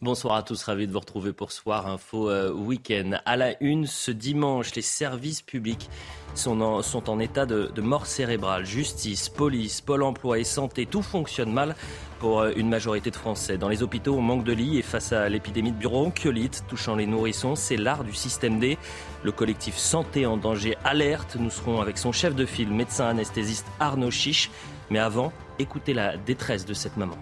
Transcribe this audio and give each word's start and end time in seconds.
Bonsoir 0.00 0.36
à 0.36 0.44
tous, 0.44 0.62
ravi 0.62 0.86
de 0.86 0.92
vous 0.92 1.00
retrouver 1.00 1.32
pour 1.32 1.50
Soir 1.50 1.88
Info 1.88 2.30
euh, 2.30 2.52
Week-end. 2.52 3.18
À 3.26 3.36
la 3.36 3.60
une, 3.60 3.84
ce 3.84 4.12
dimanche, 4.12 4.76
les 4.76 4.82
services 4.82 5.42
publics 5.42 5.90
sont 6.36 6.60
en, 6.60 7.18
état 7.18 7.46
de, 7.46 7.68
de 7.74 7.82
mort 7.82 8.06
cérébrale. 8.06 8.64
Justice, 8.64 9.28
police, 9.28 9.80
pôle 9.80 10.04
emploi 10.04 10.38
et 10.38 10.44
santé, 10.44 10.86
tout 10.86 11.02
fonctionne 11.02 11.52
mal 11.52 11.74
pour 12.20 12.38
euh, 12.38 12.52
une 12.54 12.68
majorité 12.68 13.10
de 13.10 13.16
Français. 13.16 13.58
Dans 13.58 13.68
les 13.68 13.82
hôpitaux, 13.82 14.14
on 14.14 14.22
manque 14.22 14.44
de 14.44 14.52
lits 14.52 14.78
et 14.78 14.82
face 14.82 15.12
à 15.12 15.28
l'épidémie 15.28 15.72
de 15.72 15.82
bronchiolite 15.82 16.62
touchant 16.68 16.94
les 16.94 17.06
nourrissons, 17.06 17.56
c'est 17.56 17.76
l'art 17.76 18.04
du 18.04 18.14
système 18.14 18.60
D. 18.60 18.78
Le 19.24 19.32
collectif 19.32 19.76
Santé 19.76 20.26
en 20.26 20.36
danger 20.36 20.76
alerte. 20.84 21.36
Nous 21.40 21.50
serons 21.50 21.80
avec 21.80 21.98
son 21.98 22.12
chef 22.12 22.36
de 22.36 22.46
file, 22.46 22.70
médecin 22.70 23.08
anesthésiste 23.08 23.66
Arnaud 23.80 24.12
Chiche. 24.12 24.48
Mais 24.90 25.00
avant, 25.00 25.32
écoutez 25.58 25.92
la 25.92 26.16
détresse 26.16 26.66
de 26.66 26.72
cette 26.72 26.96
maman. 26.96 27.18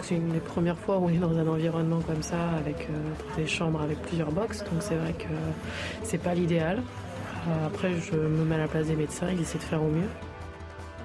C'est 0.00 0.16
une 0.16 0.30
des 0.30 0.40
premières 0.40 0.78
fois 0.78 0.98
où 0.98 1.06
on 1.06 1.08
est 1.10 1.18
dans 1.18 1.36
un 1.36 1.46
environnement 1.46 2.00
comme 2.00 2.22
ça, 2.22 2.50
avec 2.58 2.88
euh, 2.88 3.36
des 3.36 3.46
chambres 3.46 3.80
avec 3.82 4.00
plusieurs 4.02 4.32
box, 4.32 4.60
donc 4.60 4.80
c'est 4.80 4.96
vrai 4.96 5.12
que 5.12 5.28
c'est 6.02 6.18
pas 6.18 6.34
l'idéal. 6.34 6.82
Euh, 7.48 7.66
après, 7.66 7.92
je 8.00 8.16
me 8.16 8.44
mets 8.44 8.54
à 8.54 8.58
la 8.58 8.68
place 8.68 8.86
des 8.86 8.96
médecins, 8.96 9.28
ils 9.30 9.40
essaient 9.40 9.58
de 9.58 9.64
faire 9.64 9.82
au 9.82 9.88
mieux. 9.88 10.08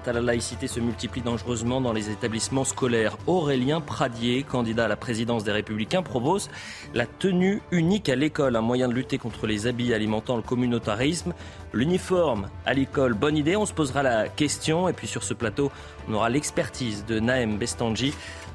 La 0.06 0.22
laïcité 0.22 0.68
se 0.68 0.80
multiplie 0.80 1.20
dangereusement 1.20 1.82
dans 1.82 1.92
les 1.92 2.08
établissements 2.08 2.64
scolaires. 2.64 3.18
Aurélien 3.26 3.82
Pradier, 3.82 4.42
candidat 4.42 4.86
à 4.86 4.88
la 4.88 4.96
présidence 4.96 5.44
des 5.44 5.52
Républicains, 5.52 6.02
propose 6.02 6.48
la 6.94 7.04
tenue 7.04 7.60
unique 7.72 8.08
à 8.08 8.16
l'école, 8.16 8.56
un 8.56 8.62
moyen 8.62 8.88
de 8.88 8.94
lutter 8.94 9.18
contre 9.18 9.46
les 9.46 9.66
habits 9.66 9.92
alimentant 9.92 10.36
le 10.36 10.42
communautarisme. 10.42 11.34
L'uniforme 11.74 12.48
à 12.64 12.72
l'école, 12.72 13.12
bonne 13.12 13.36
idée, 13.36 13.54
on 13.56 13.66
se 13.66 13.74
posera 13.74 14.02
la 14.02 14.28
question. 14.28 14.88
Et 14.88 14.94
puis 14.94 15.06
sur 15.06 15.22
ce 15.22 15.34
plateau, 15.34 15.70
on 16.08 16.14
aura 16.14 16.30
l'expertise 16.30 17.04
de 17.04 17.20
Naëm 17.20 17.58
Bestanji, 17.58 18.14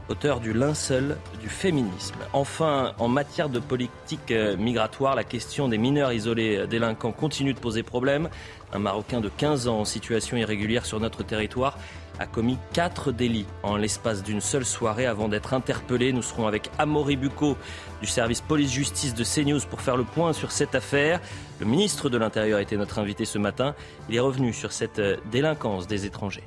auteur 0.09 0.39
du 0.39 0.53
linceul 0.53 1.17
du 1.41 1.49
féminisme. 1.49 2.15
Enfin, 2.33 2.93
en 2.99 3.07
matière 3.07 3.49
de 3.49 3.59
politique 3.59 4.31
euh, 4.31 4.57
migratoire, 4.57 5.15
la 5.15 5.23
question 5.23 5.67
des 5.67 5.77
mineurs 5.77 6.11
isolés 6.11 6.57
euh, 6.57 6.67
délinquants 6.67 7.11
continue 7.11 7.53
de 7.53 7.59
poser 7.59 7.83
problème. 7.83 8.29
Un 8.73 8.79
Marocain 8.79 9.21
de 9.21 9.29
15 9.29 9.67
ans 9.67 9.79
en 9.79 9.85
situation 9.85 10.35
irrégulière 10.37 10.85
sur 10.85 10.99
notre 10.99 11.23
territoire 11.23 11.77
a 12.19 12.25
commis 12.25 12.57
quatre 12.73 13.11
délits 13.11 13.45
en 13.63 13.75
l'espace 13.75 14.23
d'une 14.23 14.41
seule 14.41 14.65
soirée 14.65 15.05
avant 15.05 15.29
d'être 15.29 15.53
interpellé. 15.53 16.13
Nous 16.13 16.21
serons 16.21 16.47
avec 16.47 16.69
Amaury 16.77 17.15
Bucco 17.15 17.57
du 18.01 18.07
service 18.07 18.41
police-justice 18.41 19.13
de 19.15 19.23
CNews 19.23 19.61
pour 19.69 19.81
faire 19.81 19.97
le 19.97 20.03
point 20.03 20.33
sur 20.33 20.51
cette 20.51 20.75
affaire. 20.75 21.19
Le 21.59 21.65
ministre 21.65 22.09
de 22.09 22.17
l'Intérieur 22.17 22.59
était 22.59 22.77
notre 22.77 22.99
invité 22.99 23.25
ce 23.25 23.37
matin. 23.37 23.73
Il 24.09 24.15
est 24.15 24.19
revenu 24.19 24.53
sur 24.53 24.71
cette 24.71 24.99
euh, 24.99 25.17
délinquance 25.31 25.87
des 25.87 26.05
étrangers. 26.05 26.43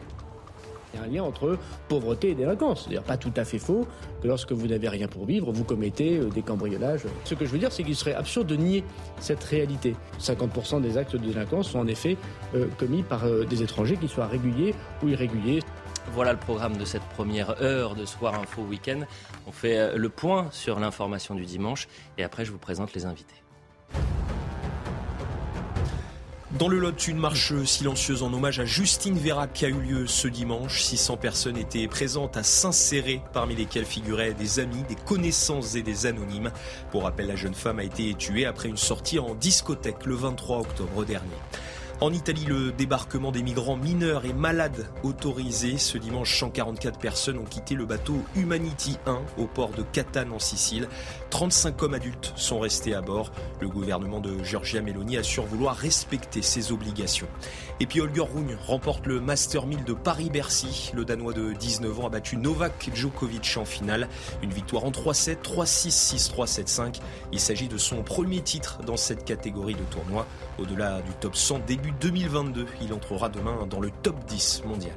Y 0.97 0.99
a 0.99 1.03
un 1.03 1.07
lien 1.07 1.23
entre 1.23 1.59
pauvreté 1.89 2.31
et 2.31 2.35
délinquance. 2.35 2.83
C'est-à-dire 2.83 3.03
pas 3.03 3.17
tout 3.17 3.33
à 3.37 3.45
fait 3.45 3.59
faux 3.59 3.87
que 4.23 4.29
lorsque 4.29 4.53
vous 4.53 4.67
n'avez 4.67 4.89
rien 4.89 5.09
pour 5.09 5.27
vivre, 5.27 5.53
vous 5.53 5.65
commettez 5.65 6.19
euh, 6.19 6.29
des 6.29 6.43
cambriolages. 6.43 7.05
Ce 7.25 7.35
que 7.35 7.45
je 7.45 7.51
veux 7.51 7.59
dire, 7.59 7.73
c'est 7.73 7.83
qu'il 7.83 7.97
serait 7.97 8.15
absurde 8.15 8.47
de 8.47 8.57
nier 8.57 8.85
cette 9.21 9.43
réalité. 9.45 9.95
50% 10.21 10.81
des 10.81 10.99
actes 10.99 11.17
de 11.17 11.27
délinquance 11.27 11.71
sont 11.71 11.81
en 11.81 11.87
effet 11.87 12.17
euh, 12.55 12.67
commis 12.79 13.03
par 13.03 13.25
euh, 13.25 13.45
des 13.45 13.63
étrangers, 13.63 13.97
qu'ils 13.97 14.09
soient 14.09 14.27
réguliers 14.27 14.75
ou 15.03 15.09
irréguliers. 15.09 15.61
Voilà 16.13 16.33
le 16.33 16.39
programme 16.39 16.77
de 16.77 16.85
cette 16.85 17.03
première 17.03 17.61
heure 17.63 17.95
de 17.95 18.05
Soir 18.05 18.39
Info 18.39 18.63
Week-end. 18.63 19.01
On 19.47 19.53
fait 19.53 19.97
le 19.97 20.09
point 20.09 20.47
sur 20.53 20.79
l'information 20.79 21.35
du 21.35 21.45
dimanche 21.45 21.89
et 22.17 22.23
après 22.23 22.45
je 22.45 22.53
vous 22.53 22.59
présente 22.59 22.95
les 22.95 23.07
invités. 23.07 23.35
Dans 26.59 26.69
le 26.69 26.79
Lot, 26.79 27.07
une 27.07 27.19
marche 27.19 27.53
silencieuse 27.65 28.23
en 28.23 28.33
hommage 28.33 28.61
à 28.61 28.65
Justine 28.65 29.19
Vérac 29.19 29.53
qui 29.53 29.67
a 29.67 29.69
eu 29.69 29.79
lieu 29.79 30.07
ce 30.07 30.27
dimanche. 30.27 30.81
600 30.81 31.19
personnes 31.19 31.59
étaient 31.59 31.87
présentes 31.87 32.39
à 32.39 32.43
s'insérer, 32.43 33.21
parmi 33.35 33.55
lesquelles 33.55 33.85
figuraient 33.85 34.33
des 34.33 34.59
amis, 34.59 34.83
des 34.89 34.95
connaissances 34.95 35.75
et 35.75 35.83
des 35.83 36.07
anonymes. 36.07 36.51
Pour 36.91 37.03
rappel, 37.03 37.27
la 37.27 37.37
jeune 37.37 37.53
femme 37.53 37.79
a 37.79 37.85
été 37.85 38.15
tuée 38.15 38.47
après 38.47 38.71
une 38.71 38.79
sortie 38.79 39.19
en 39.19 39.35
discothèque 39.35 40.07
le 40.07 40.15
23 40.15 40.61
octobre 40.61 41.05
dernier. 41.05 41.37
En 42.03 42.13
Italie, 42.13 42.45
le 42.47 42.73
débarquement 42.73 43.33
des 43.33 43.43
migrants 43.43 43.79
mineurs 43.79 44.27
et 44.27 44.35
malades 44.35 44.87
autorisé. 45.03 45.79
Ce 45.79 45.97
dimanche, 45.97 46.39
144 46.39 46.99
personnes 46.99 47.39
ont 47.39 47.45
quitté 47.45 47.75
le 47.75 47.87
bateau 47.87 48.23
Humanity 48.35 48.99
1 49.07 49.23
au 49.39 49.47
port 49.47 49.71
de 49.71 49.83
Catane 49.83 50.31
en 50.31 50.39
Sicile. 50.39 50.89
35 51.31 51.83
hommes 51.83 51.95
adultes 51.95 52.33
sont 52.37 52.61
restés 52.61 52.95
à 52.95 53.01
bord. 53.01 53.31
Le 53.61 53.69
gouvernement 53.69 54.21
de 54.21 54.43
Giorgia 54.43 54.81
Meloni 54.81 55.17
assure 55.17 55.45
vouloir 55.45 55.77
respecter 55.77 56.43
ses 56.43 56.73
obligations. 56.73 57.27
Et 57.81 57.87
puis 57.87 58.01
Holger 58.01 58.23
Rune 58.23 58.57
remporte 58.67 59.07
le 59.07 59.21
Master 59.21 59.67
1000 59.67 59.85
de 59.85 59.93
Paris-Bercy. 59.93 60.93
Le 60.95 61.05
Danois 61.05 61.33
de 61.33 61.53
19 61.53 62.01
ans 62.01 62.07
a 62.07 62.11
battu 62.11 62.37
Novak 62.37 62.91
Djokovic 62.95 63.57
en 63.57 63.65
finale. 63.65 64.09
Une 64.43 64.53
victoire 64.53 64.85
en 64.85 64.91
3-7, 64.91 65.43
3-6, 65.43 66.33
6-3, 66.33 66.63
7-5. 66.63 67.01
Il 67.33 67.41
s'agit 67.41 67.69
de 67.69 67.79
son 67.79 68.03
premier 68.03 68.41
titre 68.41 68.79
dans 68.87 68.97
cette 68.97 69.25
catégorie 69.25 69.75
de 69.75 69.85
tournoi. 69.91 70.27
Au-delà 70.59 71.03
du 71.03 71.13
top 71.21 71.37
100 71.37 71.61
début 71.67 71.93
2022, 72.01 72.67
il 72.83 72.93
entrera 72.95 73.29
demain 73.29 73.67
dans 73.69 73.81
le 73.81 73.91
top 74.03 74.25
10 74.27 74.63
mondial. 74.65 74.97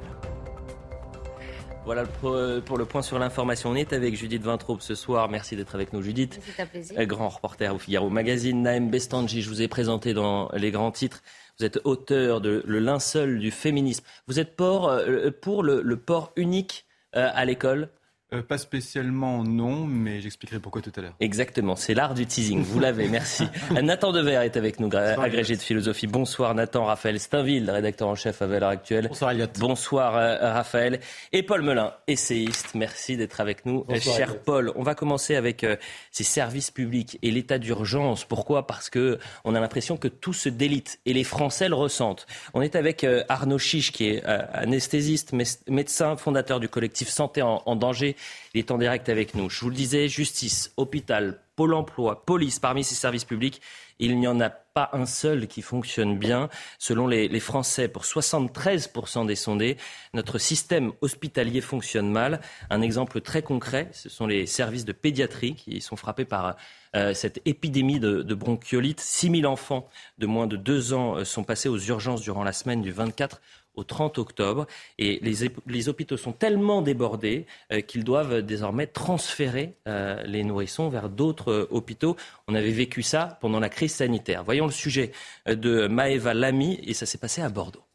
Voilà 1.86 2.04
pour 2.04 2.32
le 2.78 2.84
point 2.84 3.02
sur 3.02 3.18
l'information. 3.18 3.70
On 3.70 3.74
est 3.74 3.92
avec 3.92 4.14
Judith 4.14 4.42
Vintraube 4.42 4.80
ce 4.80 4.94
soir. 4.94 5.28
Merci 5.28 5.56
d'être 5.56 5.74
avec 5.74 5.92
nous, 5.92 6.02
Judith. 6.02 6.40
C'est 6.44 6.62
un 6.62 6.66
plaisir. 6.66 7.06
Grand 7.06 7.28
reporter 7.28 7.74
au 7.74 7.78
Figaro 7.78 8.10
Magazine. 8.10 8.62
Naïm 8.62 8.90
Bestanji, 8.90 9.42
je 9.42 9.48
vous 9.48 9.62
ai 9.62 9.68
présenté 9.68 10.14
dans 10.14 10.50
les 10.52 10.70
grands 10.70 10.92
titres. 10.92 11.22
Vous 11.58 11.64
êtes 11.64 11.80
auteur 11.84 12.40
de 12.40 12.62
Le 12.66 12.78
linceul 12.78 13.38
du 13.38 13.50
féminisme. 13.50 14.04
Vous 14.28 14.38
êtes 14.38 14.54
pour, 14.56 14.88
euh, 14.88 15.30
pour 15.30 15.62
le, 15.62 15.82
le 15.82 15.96
port 15.96 16.32
unique 16.36 16.86
euh, 17.16 17.28
à 17.34 17.44
l'école? 17.44 17.88
Euh, 18.32 18.42
pas 18.42 18.58
spécialement 18.58 19.42
non, 19.44 19.84
mais 19.86 20.20
j'expliquerai 20.20 20.58
pourquoi 20.60 20.82
tout 20.82 20.92
à 20.96 21.00
l'heure. 21.00 21.14
Exactement, 21.20 21.76
c'est 21.76 21.94
l'art 21.94 22.14
du 22.14 22.26
teasing. 22.26 22.62
Vous 22.62 22.78
l'avez, 22.80 23.08
merci. 23.08 23.44
Nathan 23.82 24.12
Dever 24.12 24.40
est 24.44 24.56
avec 24.56 24.80
nous, 24.80 24.88
agrégé 24.94 25.56
de 25.56 25.62
philosophie. 25.62 26.06
Bonsoir 26.06 26.54
Nathan, 26.54 26.84
Raphaël 26.84 27.18
Steinville, 27.20 27.70
rédacteur 27.70 28.08
en 28.08 28.14
chef 28.14 28.42
à 28.42 28.46
Valeurs 28.46 28.68
Actuelles. 28.70 29.08
Bonsoir 29.08 29.32
Elliot. 29.32 29.46
Bonsoir 29.58 30.16
euh, 30.16 30.52
Raphaël. 30.52 31.00
Et 31.32 31.42
Paul 31.42 31.62
Melun, 31.62 31.92
essayiste. 32.06 32.74
Merci 32.74 33.16
d'être 33.16 33.40
avec 33.40 33.66
nous. 33.66 33.84
Bonsoir, 33.88 34.16
Cher 34.16 34.28
Elliot. 34.30 34.40
Paul, 34.44 34.72
on 34.76 34.82
va 34.82 34.94
commencer 34.94 35.34
avec 35.36 35.64
euh, 35.64 35.76
ces 36.10 36.24
services 36.24 36.70
publics 36.70 37.18
et 37.22 37.30
l'état 37.30 37.58
d'urgence. 37.58 38.24
Pourquoi? 38.24 38.66
Parce 38.66 38.90
que 38.90 39.18
on 39.44 39.54
a 39.54 39.60
l'impression 39.60 39.96
que 39.96 40.08
tout 40.08 40.32
se 40.32 40.48
délite 40.48 40.98
et 41.06 41.12
les 41.12 41.24
Français 41.24 41.68
le 41.68 41.74
ressentent. 41.74 42.26
On 42.54 42.62
est 42.62 42.76
avec 42.76 43.04
euh, 43.04 43.22
Arnaud 43.28 43.58
Chiche, 43.58 43.92
qui 43.92 44.08
est 44.08 44.22
euh, 44.26 44.42
anesthésiste, 44.52 45.32
mé- 45.32 45.58
médecin, 45.68 46.16
fondateur 46.16 46.60
du 46.60 46.68
collectif 46.68 47.08
Santé 47.08 47.42
en, 47.42 47.62
en 47.66 47.76
danger. 47.76 48.16
Il 48.54 48.58
est 48.58 48.70
en 48.70 48.78
direct 48.78 49.08
avec 49.08 49.34
nous. 49.34 49.48
Je 49.50 49.60
vous 49.60 49.70
le 49.70 49.76
disais, 49.76 50.08
justice, 50.08 50.72
hôpital, 50.76 51.40
pôle 51.56 51.74
emploi, 51.74 52.24
police, 52.24 52.58
parmi 52.58 52.84
ces 52.84 52.94
services 52.94 53.24
publics, 53.24 53.60
il 54.00 54.18
n'y 54.18 54.26
en 54.26 54.40
a 54.40 54.48
pas 54.48 54.88
un 54.94 55.04
seul 55.04 55.46
qui 55.46 55.62
fonctionne 55.62 56.18
bien. 56.18 56.48
Selon 56.78 57.06
les, 57.06 57.40
Français, 57.40 57.86
pour 57.86 58.04
73% 58.04 59.26
des 59.26 59.36
sondés, 59.36 59.76
notre 60.14 60.38
système 60.38 60.92
hospitalier 61.02 61.60
fonctionne 61.60 62.10
mal. 62.10 62.40
Un 62.70 62.80
exemple 62.80 63.20
très 63.20 63.42
concret, 63.42 63.90
ce 63.92 64.08
sont 64.08 64.26
les 64.26 64.46
services 64.46 64.86
de 64.86 64.92
pédiatrie 64.92 65.54
qui 65.54 65.80
sont 65.82 65.96
frappés 65.96 66.24
par 66.24 66.56
euh, 66.96 67.12
cette 67.14 67.40
épidémie 67.44 68.00
de, 68.00 68.34
bronchiolite. 68.34 69.00
6000 69.00 69.46
enfants 69.46 69.88
de 70.18 70.26
moins 70.26 70.46
de 70.46 70.56
deux 70.56 70.92
ans 70.94 71.18
euh, 71.18 71.24
sont 71.24 71.44
passés 71.44 71.68
aux 71.68 71.78
urgences 71.78 72.22
durant 72.22 72.42
la 72.42 72.52
semaine 72.52 72.80
du 72.80 72.90
24 72.90 73.40
au 73.74 73.84
30 73.84 74.18
octobre. 74.18 74.66
Et 74.98 75.20
les, 75.22 75.88
hôpitaux 75.88 76.16
sont 76.16 76.32
tellement 76.32 76.82
débordés 76.82 77.46
euh, 77.72 77.80
qu'ils 77.80 78.04
doivent 78.04 78.42
désormais 78.42 78.86
transférer 78.86 79.74
euh, 79.88 80.22
les 80.24 80.44
nourrissons 80.44 80.88
vers 80.88 81.08
d'autres 81.08 81.52
euh, 81.52 81.68
hôpitaux. 81.70 82.16
On 82.48 82.54
avait 82.54 82.70
vécu 82.70 83.02
ça 83.02 83.38
pendant 83.40 83.60
la 83.60 83.68
crise 83.68 83.94
sanitaire. 83.94 84.44
Voyons 84.44 84.66
le 84.66 84.72
sujet 84.72 85.12
de 85.46 85.86
Maëva 85.86 86.34
Lamy 86.34 86.80
et 86.84 86.94
ça 86.94 87.06
s'est 87.06 87.18
passé 87.18 87.42
à 87.42 87.48
Bordeaux. 87.48 87.89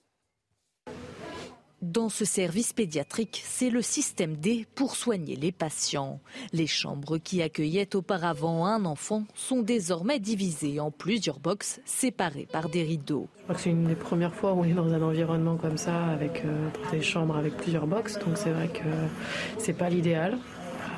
Dans 1.85 2.09
ce 2.09 2.25
service 2.25 2.73
pédiatrique, 2.73 3.43
c'est 3.45 3.69
le 3.69 3.83
système 3.83 4.37
D 4.37 4.65
pour 4.73 4.95
soigner 4.95 5.35
les 5.35 5.51
patients. 5.51 6.19
Les 6.51 6.65
chambres 6.65 7.19
qui 7.19 7.43
accueillaient 7.43 7.95
auparavant 7.95 8.65
un 8.65 8.85
enfant 8.85 9.25
sont 9.35 9.61
désormais 9.61 10.17
divisées 10.17 10.79
en 10.79 10.89
plusieurs 10.89 11.39
boxes 11.39 11.79
séparées 11.85 12.47
par 12.51 12.69
des 12.69 12.81
rideaux. 12.81 13.27
C'est 13.55 13.69
une 13.69 13.83
des 13.83 13.95
premières 13.95 14.33
fois 14.33 14.53
où 14.53 14.61
on 14.61 14.63
est 14.63 14.73
dans 14.73 14.91
un 14.91 15.01
environnement 15.03 15.57
comme 15.57 15.77
ça, 15.77 16.05
avec 16.05 16.43
euh, 16.43 16.69
des 16.91 17.03
chambres 17.03 17.37
avec 17.37 17.55
plusieurs 17.55 17.85
boxes, 17.85 18.17
donc 18.17 18.35
c'est 18.35 18.49
vrai 18.49 18.67
que 18.67 18.89
c'est 19.59 19.77
pas 19.77 19.87
l'idéal. 19.87 20.39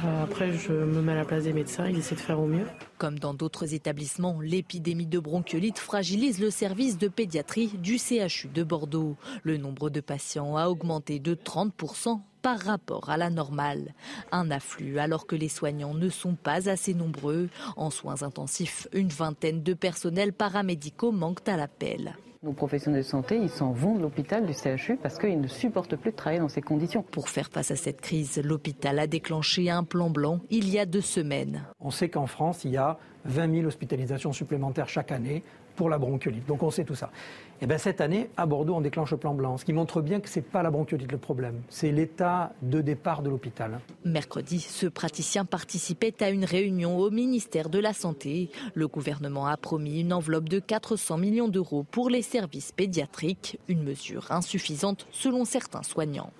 Euh, 0.03 0.23
après, 0.23 0.53
je 0.53 0.73
me 0.73 1.01
mets 1.01 1.13
à 1.13 1.15
la 1.15 1.25
place 1.25 1.43
des 1.43 1.53
médecins, 1.53 1.87
ils 1.87 1.97
essaient 1.97 2.15
de 2.15 2.19
faire 2.19 2.39
au 2.39 2.45
mieux. 2.45 2.65
Comme 2.97 3.19
dans 3.19 3.33
d'autres 3.33 3.73
établissements, 3.73 4.39
l'épidémie 4.41 5.05
de 5.05 5.19
bronchiolite 5.19 5.79
fragilise 5.79 6.39
le 6.39 6.51
service 6.51 6.97
de 6.97 7.07
pédiatrie 7.07 7.71
du 7.79 7.97
CHU 7.97 8.47
de 8.47 8.63
Bordeaux. 8.63 9.15
Le 9.43 9.57
nombre 9.57 9.89
de 9.89 10.01
patients 10.01 10.55
a 10.57 10.67
augmenté 10.67 11.19
de 11.19 11.35
30% 11.35 12.19
par 12.41 12.59
rapport 12.59 13.09
à 13.09 13.17
la 13.17 13.29
normale. 13.29 13.93
Un 14.31 14.51
afflux 14.51 14.99
alors 14.99 15.25
que 15.25 15.35
les 15.35 15.49
soignants 15.49 15.93
ne 15.93 16.09
sont 16.09 16.35
pas 16.35 16.69
assez 16.69 16.93
nombreux. 16.93 17.49
En 17.75 17.89
soins 17.89 18.21
intensifs, 18.21 18.87
une 18.93 19.09
vingtaine 19.09 19.63
de 19.63 19.73
personnels 19.73 20.33
paramédicaux 20.33 21.11
manquent 21.11 21.47
à 21.47 21.57
l'appel. 21.57 22.15
Nos 22.43 22.53
professionnels 22.53 23.01
de 23.01 23.05
santé, 23.05 23.35
ils 23.37 23.49
s'en 23.49 23.71
vont 23.71 23.95
de 23.95 24.01
l'hôpital, 24.01 24.45
du 24.45 24.53
CHU, 24.53 24.97
parce 25.01 25.17
qu'ils 25.17 25.41
ne 25.41 25.47
supportent 25.47 25.95
plus 25.95 26.11
de 26.11 26.15
travailler 26.15 26.39
dans 26.39 26.49
ces 26.49 26.61
conditions. 26.61 27.01
Pour 27.01 27.29
faire 27.29 27.49
face 27.49 27.71
à 27.71 27.75
cette 27.75 27.99
crise, 27.99 28.39
l'hôpital 28.43 28.99
a 28.99 29.07
déclenché 29.07 29.71
un 29.71 29.83
plan 29.83 30.11
blanc 30.11 30.39
il 30.51 30.69
y 30.69 30.77
a 30.77 30.85
deux 30.85 31.01
semaines. 31.01 31.63
On 31.79 31.89
sait 31.89 32.09
qu'en 32.09 32.27
France, 32.27 32.63
il 32.63 32.71
y 32.71 32.77
a 32.77 32.99
20 33.25 33.55
000 33.55 33.67
hospitalisations 33.67 34.33
supplémentaires 34.33 34.87
chaque 34.87 35.11
année 35.11 35.43
pour 35.75 35.89
la 35.89 35.97
bronchiolite. 35.97 36.45
Donc 36.45 36.61
on 36.61 36.69
sait 36.69 36.83
tout 36.83 36.95
ça. 36.95 37.09
Eh 37.59 37.65
bien 37.65 37.79
cette 37.79 38.01
année, 38.01 38.29
à 38.37 38.45
Bordeaux, 38.45 38.75
on 38.75 38.81
déclenche 38.81 39.11
le 39.11 39.17
plan 39.17 39.33
blanc, 39.33 39.57
ce 39.57 39.65
qui 39.65 39.73
montre 39.73 40.01
bien 40.01 40.19
que 40.19 40.29
ce 40.29 40.39
n'est 40.39 40.45
pas 40.45 40.61
la 40.61 40.69
bronchiolite 40.69 41.11
le 41.11 41.17
problème, 41.17 41.61
c'est 41.69 41.91
l'état 41.91 42.53
de 42.61 42.81
départ 42.81 43.23
de 43.23 43.29
l'hôpital. 43.29 43.79
Mercredi, 44.05 44.59
ce 44.59 44.85
praticien 44.85 45.43
participait 45.43 46.13
à 46.21 46.29
une 46.29 46.45
réunion 46.45 46.99
au 46.99 47.09
ministère 47.09 47.69
de 47.69 47.79
la 47.79 47.93
Santé. 47.93 48.51
Le 48.75 48.87
gouvernement 48.87 49.47
a 49.47 49.57
promis 49.57 50.01
une 50.01 50.13
enveloppe 50.13 50.49
de 50.49 50.59
400 50.59 51.17
millions 51.17 51.47
d'euros 51.47 51.83
pour 51.89 52.11
les 52.11 52.21
services 52.21 52.71
pédiatriques, 52.71 53.59
une 53.67 53.83
mesure 53.83 54.31
insuffisante 54.31 55.07
selon 55.11 55.43
certains 55.43 55.83
soignants. 55.83 56.31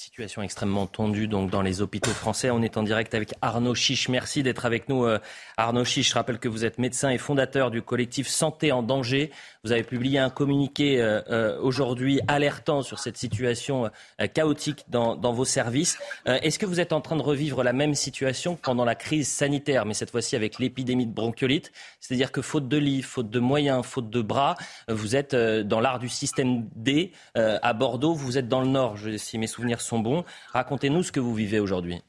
Situation 0.00 0.40
extrêmement 0.40 0.86
tendue 0.86 1.28
donc 1.28 1.50
dans 1.50 1.60
les 1.60 1.82
hôpitaux 1.82 2.12
français. 2.12 2.50
On 2.50 2.62
est 2.62 2.78
en 2.78 2.82
direct 2.82 3.14
avec 3.14 3.34
Arnaud 3.42 3.74
Chiche. 3.74 4.08
Merci 4.08 4.42
d'être 4.42 4.64
avec 4.64 4.88
nous, 4.88 5.04
euh, 5.04 5.18
Arnaud 5.58 5.84
Chiche. 5.84 6.08
Je 6.08 6.14
rappelle 6.14 6.38
que 6.38 6.48
vous 6.48 6.64
êtes 6.64 6.78
médecin 6.78 7.10
et 7.10 7.18
fondateur 7.18 7.70
du 7.70 7.82
collectif 7.82 8.26
Santé 8.26 8.72
en 8.72 8.82
danger. 8.82 9.30
Vous 9.62 9.72
avez 9.72 9.82
publié 9.82 10.18
un 10.18 10.30
communiqué 10.30 11.02
euh, 11.02 11.20
euh, 11.28 11.60
aujourd'hui 11.60 12.18
alertant 12.28 12.80
sur 12.80 12.98
cette 12.98 13.18
situation 13.18 13.90
chaotique 14.32 14.86
dans, 14.88 15.16
vos 15.16 15.44
services. 15.44 15.98
Est-ce 16.24 16.58
que 16.58 16.64
vous 16.64 16.80
êtes 16.80 16.94
en 16.94 17.02
train 17.02 17.16
de 17.16 17.22
revivre 17.22 17.62
la 17.62 17.74
même 17.74 17.94
situation 17.94 18.56
pendant 18.56 18.86
la 18.86 18.94
crise 18.94 19.28
sanitaire, 19.28 19.84
mais 19.84 19.92
cette 19.92 20.10
fois-ci 20.10 20.34
avec 20.34 20.58
l'épidémie 20.58 21.06
de 21.06 21.12
bronchiolite? 21.12 21.72
C'est-à-dire 22.00 22.32
que 22.32 22.40
faute 22.40 22.68
de 22.68 22.78
lits, 22.78 23.02
faute 23.02 23.28
de 23.28 23.38
moyens, 23.38 23.84
faute 23.84 24.08
de 24.08 24.22
bras, 24.22 24.56
vous 24.88 25.14
êtes 25.14 25.34
dans 25.34 25.80
l'art 25.80 25.98
du 25.98 26.08
système 26.08 26.66
D 26.74 27.12
à 27.34 27.72
Bordeaux. 27.74 28.14
Vous 28.14 28.38
êtes 28.38 28.48
dans 28.48 28.62
le 28.62 28.68
Nord, 28.68 28.96
je, 28.96 29.18
si 29.18 29.36
mes 29.36 29.46
souvenirs 29.46 29.80
sont 29.80 29.89
sont. 29.90 30.24
Racontez-nous 30.52 31.02
ce 31.02 31.12
que 31.12 31.20
vous 31.20 31.34
vivez 31.34 31.60
aujourd'hui. 31.60 32.02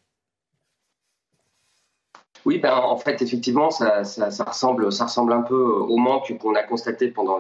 Oui, 2.46 2.58
ben, 2.58 2.74
en 2.74 2.98
fait, 2.98 3.22
effectivement, 3.22 3.70
ça, 3.70 4.02
ressemble, 4.48 4.92
ça 4.92 5.06
ressemble 5.06 5.32
un 5.34 5.42
peu 5.42 5.62
au 5.64 5.98
manque 5.98 6.36
qu'on 6.40 6.56
a 6.56 6.64
constaté 6.64 7.10
pendant 7.10 7.40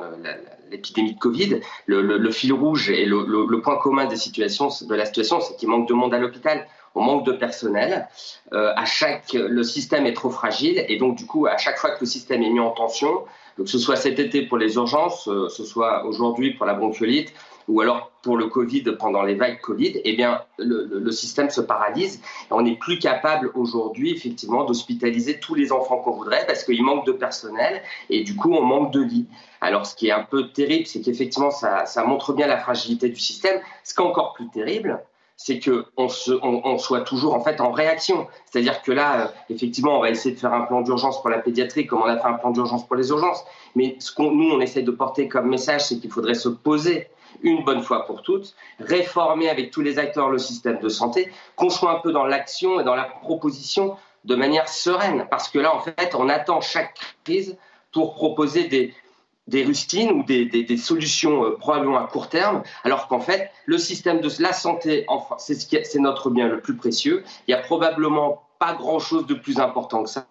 l'épidémie 0.70 1.14
de 1.14 1.20
Covid. 1.20 1.60
Le, 1.88 2.32
fil 2.32 2.54
rouge 2.54 2.92
et 2.92 3.06
le, 3.06 3.62
point 3.62 3.78
commun 3.78 4.06
des 4.06 4.16
situations, 4.16 4.70
de 4.88 4.96
la 4.96 5.06
situation, 5.06 5.40
c'est 5.40 5.56
qu'il 5.56 5.70
manque 5.70 5.88
de 5.88 5.94
monde 5.94 6.14
à 6.14 6.20
l'hôpital. 6.20 6.68
On 6.94 7.02
manque 7.02 7.26
de 7.26 7.32
personnel. 7.32 8.10
Euh, 8.54 8.74
à 8.76 8.86
chaque, 8.86 9.34
le 9.34 9.64
système 9.64 10.06
est 10.06 10.14
trop 10.14 10.30
fragile 10.30 10.86
et 10.90 10.98
donc 10.98 11.16
du 11.16 11.26
coup, 11.26 11.48
à 11.48 11.58
chaque 11.58 11.78
fois 11.78 11.92
que 11.92 12.02
le 12.02 12.06
système 12.06 12.44
est 12.44 12.50
mis 12.50 12.60
en 12.60 12.72
tension, 12.72 13.24
que 13.56 13.66
ce 13.66 13.80
soit 13.80 13.96
cet 13.96 14.20
été 14.20 14.42
pour 14.42 14.58
les 14.58 14.76
urgences, 14.76 15.28
euh, 15.30 15.48
ce 15.48 15.64
soit 15.64 16.06
aujourd'hui 16.06 16.54
pour 16.54 16.66
la 16.66 16.74
bronchiolite, 16.74 17.34
ou 17.68 17.82
alors 17.82 18.12
pour 18.22 18.38
le 18.38 18.48
Covid 18.48 18.84
pendant 19.00 19.24
les 19.24 19.36
vagues 19.36 19.60
Covid, 19.62 20.02
eh 20.04 20.16
bien, 20.16 20.42
le, 20.58 21.12
système 21.12 21.50
se 21.50 21.62
paralyse. 21.62 22.22
on 22.50 22.62
n'est 22.62 22.76
plus 22.76 23.00
capable 23.00 23.52
aujourd'hui, 23.56 24.12
effectivement, 24.12 24.64
d'hospitaliser 24.64 25.40
tous 25.40 25.56
les 25.56 25.72
enfants 25.72 25.98
qu'on 25.98 26.12
voudrait 26.12 26.46
parce 26.46 26.64
qu'il 26.64 26.84
manque 26.84 27.06
de 27.06 27.12
personnel 27.12 27.82
et 28.10 28.24
du 28.24 28.36
coup, 28.36 28.54
on 28.54 28.62
manque 28.62 28.94
de 28.94 29.02
lits. 29.02 29.28
Alors, 29.60 29.86
ce 29.86 29.96
qui 29.96 30.08
est 30.08 30.12
un 30.12 30.24
peu 30.24 30.50
terrible, 30.50 30.88
c'est 30.88 31.02
qu'effectivement, 31.02 31.52
ça, 31.52 31.86
montre 32.06 32.34
bien 32.34 32.48
la 32.48 32.58
fragilité 32.58 33.10
du 33.10 33.20
système. 33.20 33.60
Ce 33.84 33.94
qui 33.94 34.02
est 34.02 34.06
encore 34.06 34.34
plus 34.34 34.50
terrible, 34.50 35.00
c'est 35.38 35.60
qu'on 35.60 35.84
on, 35.98 36.78
soit 36.78 37.02
toujours 37.02 37.34
en 37.34 37.44
fait 37.44 37.62
en 37.62 37.72
réaction. 37.72 38.28
C'est-à-dire 38.46 38.82
que 38.82 38.92
là, 38.92 39.22
euh, 39.22 39.28
effectivement, 39.50 39.98
on 39.98 40.02
va 40.02 40.10
essayer 40.10 40.36
de 40.36 40.40
faire 40.40 40.54
un 40.54 40.62
plan 40.62 40.82
d'urgence 40.82 41.20
pour 41.22 41.30
la 41.30 41.40
pédiatrie 41.40 41.88
comme 41.88 42.02
on 42.02 42.06
a 42.06 42.18
fait 42.18 42.28
un 42.28 42.34
plan 42.34 42.52
d'urgence 42.52 42.86
pour 42.86 42.96
les 42.96 43.10
urgences. 43.10 43.44
Mais 43.76 43.96
ce 44.00 44.14
qu'on 44.14 44.32
nous, 44.32 44.52
on 44.52 44.62
essaie 44.62 44.84
de 44.84 44.92
porter 44.92 45.28
comme 45.28 45.50
message, 45.50 45.86
c'est 45.86 45.98
qu'il 45.98 46.12
faudrait 46.12 46.36
se 46.36 46.50
poser 46.50 47.08
une 47.42 47.64
bonne 47.64 47.82
fois 47.82 48.06
pour 48.06 48.22
toutes, 48.22 48.56
réformer 48.80 49.50
avec 49.50 49.72
tous 49.72 49.82
les 49.82 50.00
acteurs 50.00 50.30
le 50.30 50.38
système 50.38 50.80
de 50.80 50.90
santé, 50.90 51.32
qu'on 51.56 51.70
soit 51.70 51.92
un 51.92 52.00
peu 52.00 52.12
dans 52.12 52.26
l'action 52.26 52.80
et 52.80 52.84
dans 52.84 52.96
la 52.96 53.06
proposition 53.06 53.96
de 54.26 54.36
manière 54.36 54.68
sereine. 54.68 55.28
Parce 55.30 55.50
que 55.50 55.60
là, 55.60 55.76
en 55.76 55.80
fait, 55.80 56.16
on 56.18 56.30
attend 56.30 56.62
chaque 56.62 56.98
crise 57.24 57.58
pour 57.92 58.16
proposer 58.16 58.68
des, 58.68 59.64
rustines 59.64 60.12
ou 60.12 60.24
des, 60.24 60.78
solutions 60.78 61.44
euh, 61.44 61.58
probablement 61.58 61.98
à 61.98 62.08
court 62.08 62.30
terme, 62.30 62.64
alors 62.84 63.08
qu'en 63.08 63.20
fait, 63.20 63.52
le 63.66 63.78
système 63.78 64.22
de 64.22 64.30
la 64.40 64.54
santé, 64.54 65.06
c'est 65.38 65.56
ce 65.56 65.98
notre 65.98 66.30
bien 66.30 66.48
le 66.48 66.62
plus 66.62 66.76
précieux. 66.76 67.24
Il 67.48 67.52
y 67.52 67.54
a 67.54 67.58
probablement 67.58 68.44
pas 68.60 68.74
grand-chose 68.74 69.26
de 69.26 69.34
plus 69.34 69.60
important 69.60 70.04
que 70.04 70.10
ça. 70.10 70.28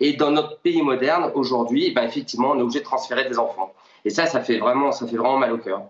Et 0.00 0.14
dans 0.14 0.30
notre 0.30 0.58
pays 0.60 0.80
moderne, 0.80 1.30
aujourd'hui, 1.34 1.92
ben, 1.92 2.04
effectivement, 2.04 2.52
on 2.52 2.58
est 2.58 2.62
obligé 2.62 2.80
de 2.80 2.84
transférer 2.84 3.28
des 3.28 3.38
enfants. 3.38 3.74
Et 4.06 4.10
ça, 4.10 4.24
ça 4.26 4.40
fait 4.40 4.58
vraiment, 4.58 4.90
ça 4.90 5.06
fait 5.06 5.16
vraiment 5.16 5.36
mal 5.36 5.52
au 5.52 5.58
cœur. 5.58 5.82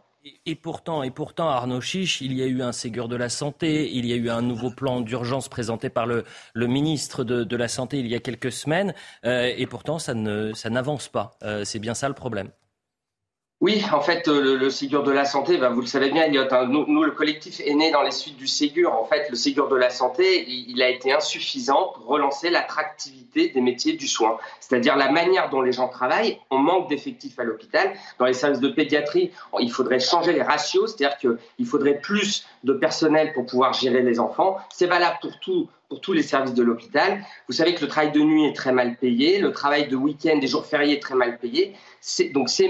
Et, 0.46 0.54
pourtant, 0.54 1.02
et 1.02 1.10
pourtant, 1.10 1.48
Arnaud 1.50 1.82
Chiche, 1.82 2.22
il 2.22 2.32
y 2.32 2.42
a 2.42 2.46
eu 2.46 2.62
un 2.62 2.72
Ségur 2.72 3.08
de 3.08 3.16
la 3.16 3.28
Santé, 3.28 3.90
il 3.92 4.06
y 4.06 4.12
a 4.14 4.16
eu 4.16 4.30
un 4.30 4.40
nouveau 4.40 4.70
plan 4.70 5.02
d'urgence 5.02 5.50
présenté 5.50 5.90
par 5.90 6.06
le, 6.06 6.24
ministre 6.54 7.24
de, 7.24 7.56
la 7.56 7.68
Santé 7.68 7.98
il 7.98 8.06
y 8.06 8.14
a 8.14 8.20
quelques 8.20 8.50
semaines, 8.50 8.94
euh, 9.26 9.52
et 9.54 9.66
pourtant, 9.66 9.98
ça 9.98 10.14
n'avance 10.14 11.08
pas. 11.08 11.36
Euh, 11.42 11.64
c'est 11.64 11.78
bien 11.78 11.92
ça 11.92 12.08
le 12.08 12.14
problème. 12.14 12.50
Oui, 13.64 13.82
en 13.94 14.02
fait, 14.02 14.28
euh, 14.28 14.58
le, 14.58 14.68
Ségur 14.68 15.04
de 15.04 15.10
la 15.10 15.24
santé, 15.24 15.56
ben, 15.56 15.70
vous 15.70 15.80
le 15.80 15.86
savez 15.86 16.10
bien, 16.10 16.24
Elliot, 16.24 16.44
hein, 16.50 16.66
nous, 16.66 17.02
le 17.02 17.12
collectif 17.12 17.62
est 17.64 17.72
né 17.72 17.90
dans 17.90 18.02
les 18.02 18.10
suites 18.10 18.36
du 18.36 18.46
Ségur. 18.46 18.92
En 18.92 19.06
fait, 19.06 19.30
le 19.30 19.36
Ségur 19.36 19.68
de 19.68 19.74
la 19.74 19.88
santé, 19.88 20.44
il, 20.46 20.82
a 20.82 20.90
été 20.90 21.14
insuffisant 21.14 21.92
pour 21.94 22.04
relancer 22.04 22.50
l'attractivité 22.50 23.48
des 23.48 23.62
métiers 23.62 23.94
du 23.94 24.06
soin. 24.06 24.36
C'est-à-dire 24.60 24.96
la 24.96 25.10
manière 25.10 25.48
dont 25.48 25.62
les 25.62 25.72
gens 25.72 25.88
travaillent. 25.88 26.38
On 26.50 26.58
manque 26.58 26.90
d'effectifs 26.90 27.38
à 27.38 27.44
l'hôpital. 27.44 27.94
Dans 28.18 28.26
les 28.26 28.34
services 28.34 28.60
de 28.60 28.68
pédiatrie, 28.68 29.30
il 29.58 29.72
faudrait 29.72 29.98
changer 29.98 30.34
les 30.34 30.42
ratios, 30.42 30.94
c'est-à-dire 30.94 31.16
qu'il 31.16 31.66
faudrait 31.66 32.00
plus 32.02 32.46
de 32.64 32.74
personnel 32.74 33.32
pour 33.32 33.46
pouvoir 33.46 33.72
gérer 33.72 34.02
les 34.02 34.20
enfants. 34.20 34.58
C'est 34.74 34.88
valable 34.88 35.16
pour 35.22 35.32
pour 35.88 36.00
tous 36.00 36.12
les 36.12 36.22
services 36.22 36.54
de 36.54 36.62
l'hôpital. 36.62 37.24
Vous 37.46 37.54
savez 37.54 37.74
que 37.74 37.80
le 37.80 37.88
travail 37.88 38.12
de 38.12 38.20
nuit 38.20 38.46
est 38.46 38.56
très 38.56 38.72
mal 38.72 38.96
payé, 38.96 39.38
le 39.38 39.52
travail 39.52 39.88
de 39.88 39.96
week-end, 39.96 40.36
des 40.38 40.48
jours 40.48 40.66
fériés 40.66 40.96
est 40.96 41.02
très 41.02 41.14
mal 41.14 41.38
payé. 41.38 41.74
Donc 42.32 42.50
ces 42.50 42.68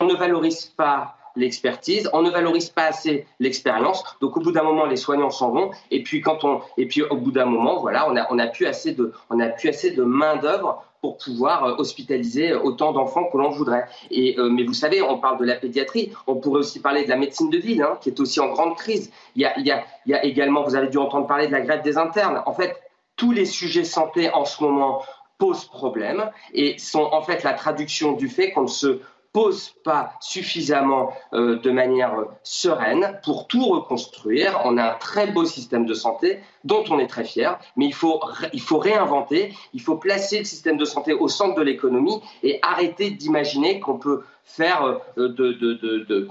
on 0.00 0.06
ne 0.06 0.14
valorise 0.14 0.66
pas 0.66 1.16
l'expertise, 1.36 2.08
on 2.12 2.22
ne 2.22 2.30
valorise 2.30 2.70
pas 2.70 2.84
assez 2.84 3.26
l'expérience. 3.40 4.04
Donc 4.20 4.36
au 4.36 4.40
bout 4.40 4.52
d'un 4.52 4.62
moment, 4.62 4.86
les 4.86 4.96
soignants 4.96 5.30
s'en 5.30 5.50
vont. 5.50 5.70
Et 5.90 6.02
puis 6.02 6.20
quand 6.20 6.44
on, 6.44 6.60
et 6.76 6.86
puis 6.86 7.02
au 7.02 7.16
bout 7.16 7.32
d'un 7.32 7.46
moment, 7.46 7.80
voilà, 7.80 8.08
on 8.08 8.16
a, 8.16 8.26
on 8.30 8.38
a 8.38 8.46
plus 8.46 8.66
assez 8.66 8.92
de, 8.92 9.12
on 9.30 9.40
a 9.40 9.48
plus 9.48 9.68
assez 9.68 9.90
de 9.90 10.02
main 10.02 10.36
d'œuvre 10.36 10.84
pour 11.00 11.18
pouvoir 11.18 11.64
euh, 11.64 11.74
hospitaliser 11.76 12.54
autant 12.54 12.92
d'enfants 12.92 13.28
que 13.30 13.36
l'on 13.36 13.50
voudrait. 13.50 13.86
Et, 14.10 14.38
euh, 14.38 14.48
mais 14.48 14.64
vous 14.64 14.72
savez, 14.72 15.02
on 15.02 15.18
parle 15.18 15.38
de 15.38 15.44
la 15.44 15.56
pédiatrie, 15.56 16.12
on 16.26 16.36
pourrait 16.36 16.60
aussi 16.60 16.80
parler 16.80 17.04
de 17.04 17.10
la 17.10 17.16
médecine 17.16 17.50
de 17.50 17.58
ville, 17.58 17.82
hein, 17.82 17.98
qui 18.00 18.08
est 18.08 18.20
aussi 18.20 18.40
en 18.40 18.48
grande 18.48 18.76
crise. 18.76 19.10
Il 19.36 19.42
y, 19.42 19.44
a, 19.44 19.58
il, 19.58 19.66
y 19.66 19.70
a, 19.70 19.84
il 20.06 20.12
y 20.12 20.14
a 20.14 20.24
également, 20.24 20.62
vous 20.62 20.76
avez 20.76 20.88
dû 20.88 20.96
entendre 20.96 21.26
parler 21.26 21.46
de 21.46 21.52
la 21.52 21.60
grève 21.60 21.82
des 21.82 21.98
internes. 21.98 22.42
En 22.46 22.54
fait, 22.54 22.74
tous 23.16 23.32
les 23.32 23.44
sujets 23.44 23.84
santé 23.84 24.30
en 24.32 24.44
ce 24.44 24.62
moment 24.62 25.02
posent 25.36 25.66
problème 25.66 26.30
et 26.54 26.78
sont 26.78 27.08
en 27.12 27.20
fait 27.20 27.42
la 27.42 27.52
traduction 27.52 28.12
du 28.12 28.28
fait 28.28 28.52
qu'on 28.52 28.62
ne 28.62 28.66
se 28.68 29.00
pose 29.34 29.74
pas 29.82 30.14
suffisamment 30.20 31.12
euh, 31.34 31.58
de 31.58 31.70
manière 31.72 32.24
sereine 32.44 33.18
pour 33.24 33.48
tout 33.48 33.64
reconstruire. 33.66 34.62
On 34.64 34.78
a 34.78 34.92
un 34.92 34.94
très 34.94 35.26
beau 35.26 35.44
système 35.44 35.86
de 35.86 35.92
santé 35.92 36.38
dont 36.62 36.84
on 36.88 37.00
est 37.00 37.08
très 37.08 37.24
fier, 37.24 37.58
mais 37.76 37.86
il 37.86 37.92
faut 37.92 38.78
réinventer, 38.78 39.52
il 39.74 39.82
faut 39.82 39.96
placer 39.96 40.38
le 40.38 40.44
système 40.44 40.78
de 40.78 40.84
santé 40.84 41.12
au 41.12 41.26
centre 41.26 41.56
de 41.56 41.62
l'économie 41.62 42.22
et 42.44 42.60
arrêter 42.62 43.10
d'imaginer 43.10 43.80
qu'on 43.80 43.98
peut 43.98 44.22
faire 44.44 45.00
de, 45.16 45.26
de, 45.26 45.52
de, 45.52 46.28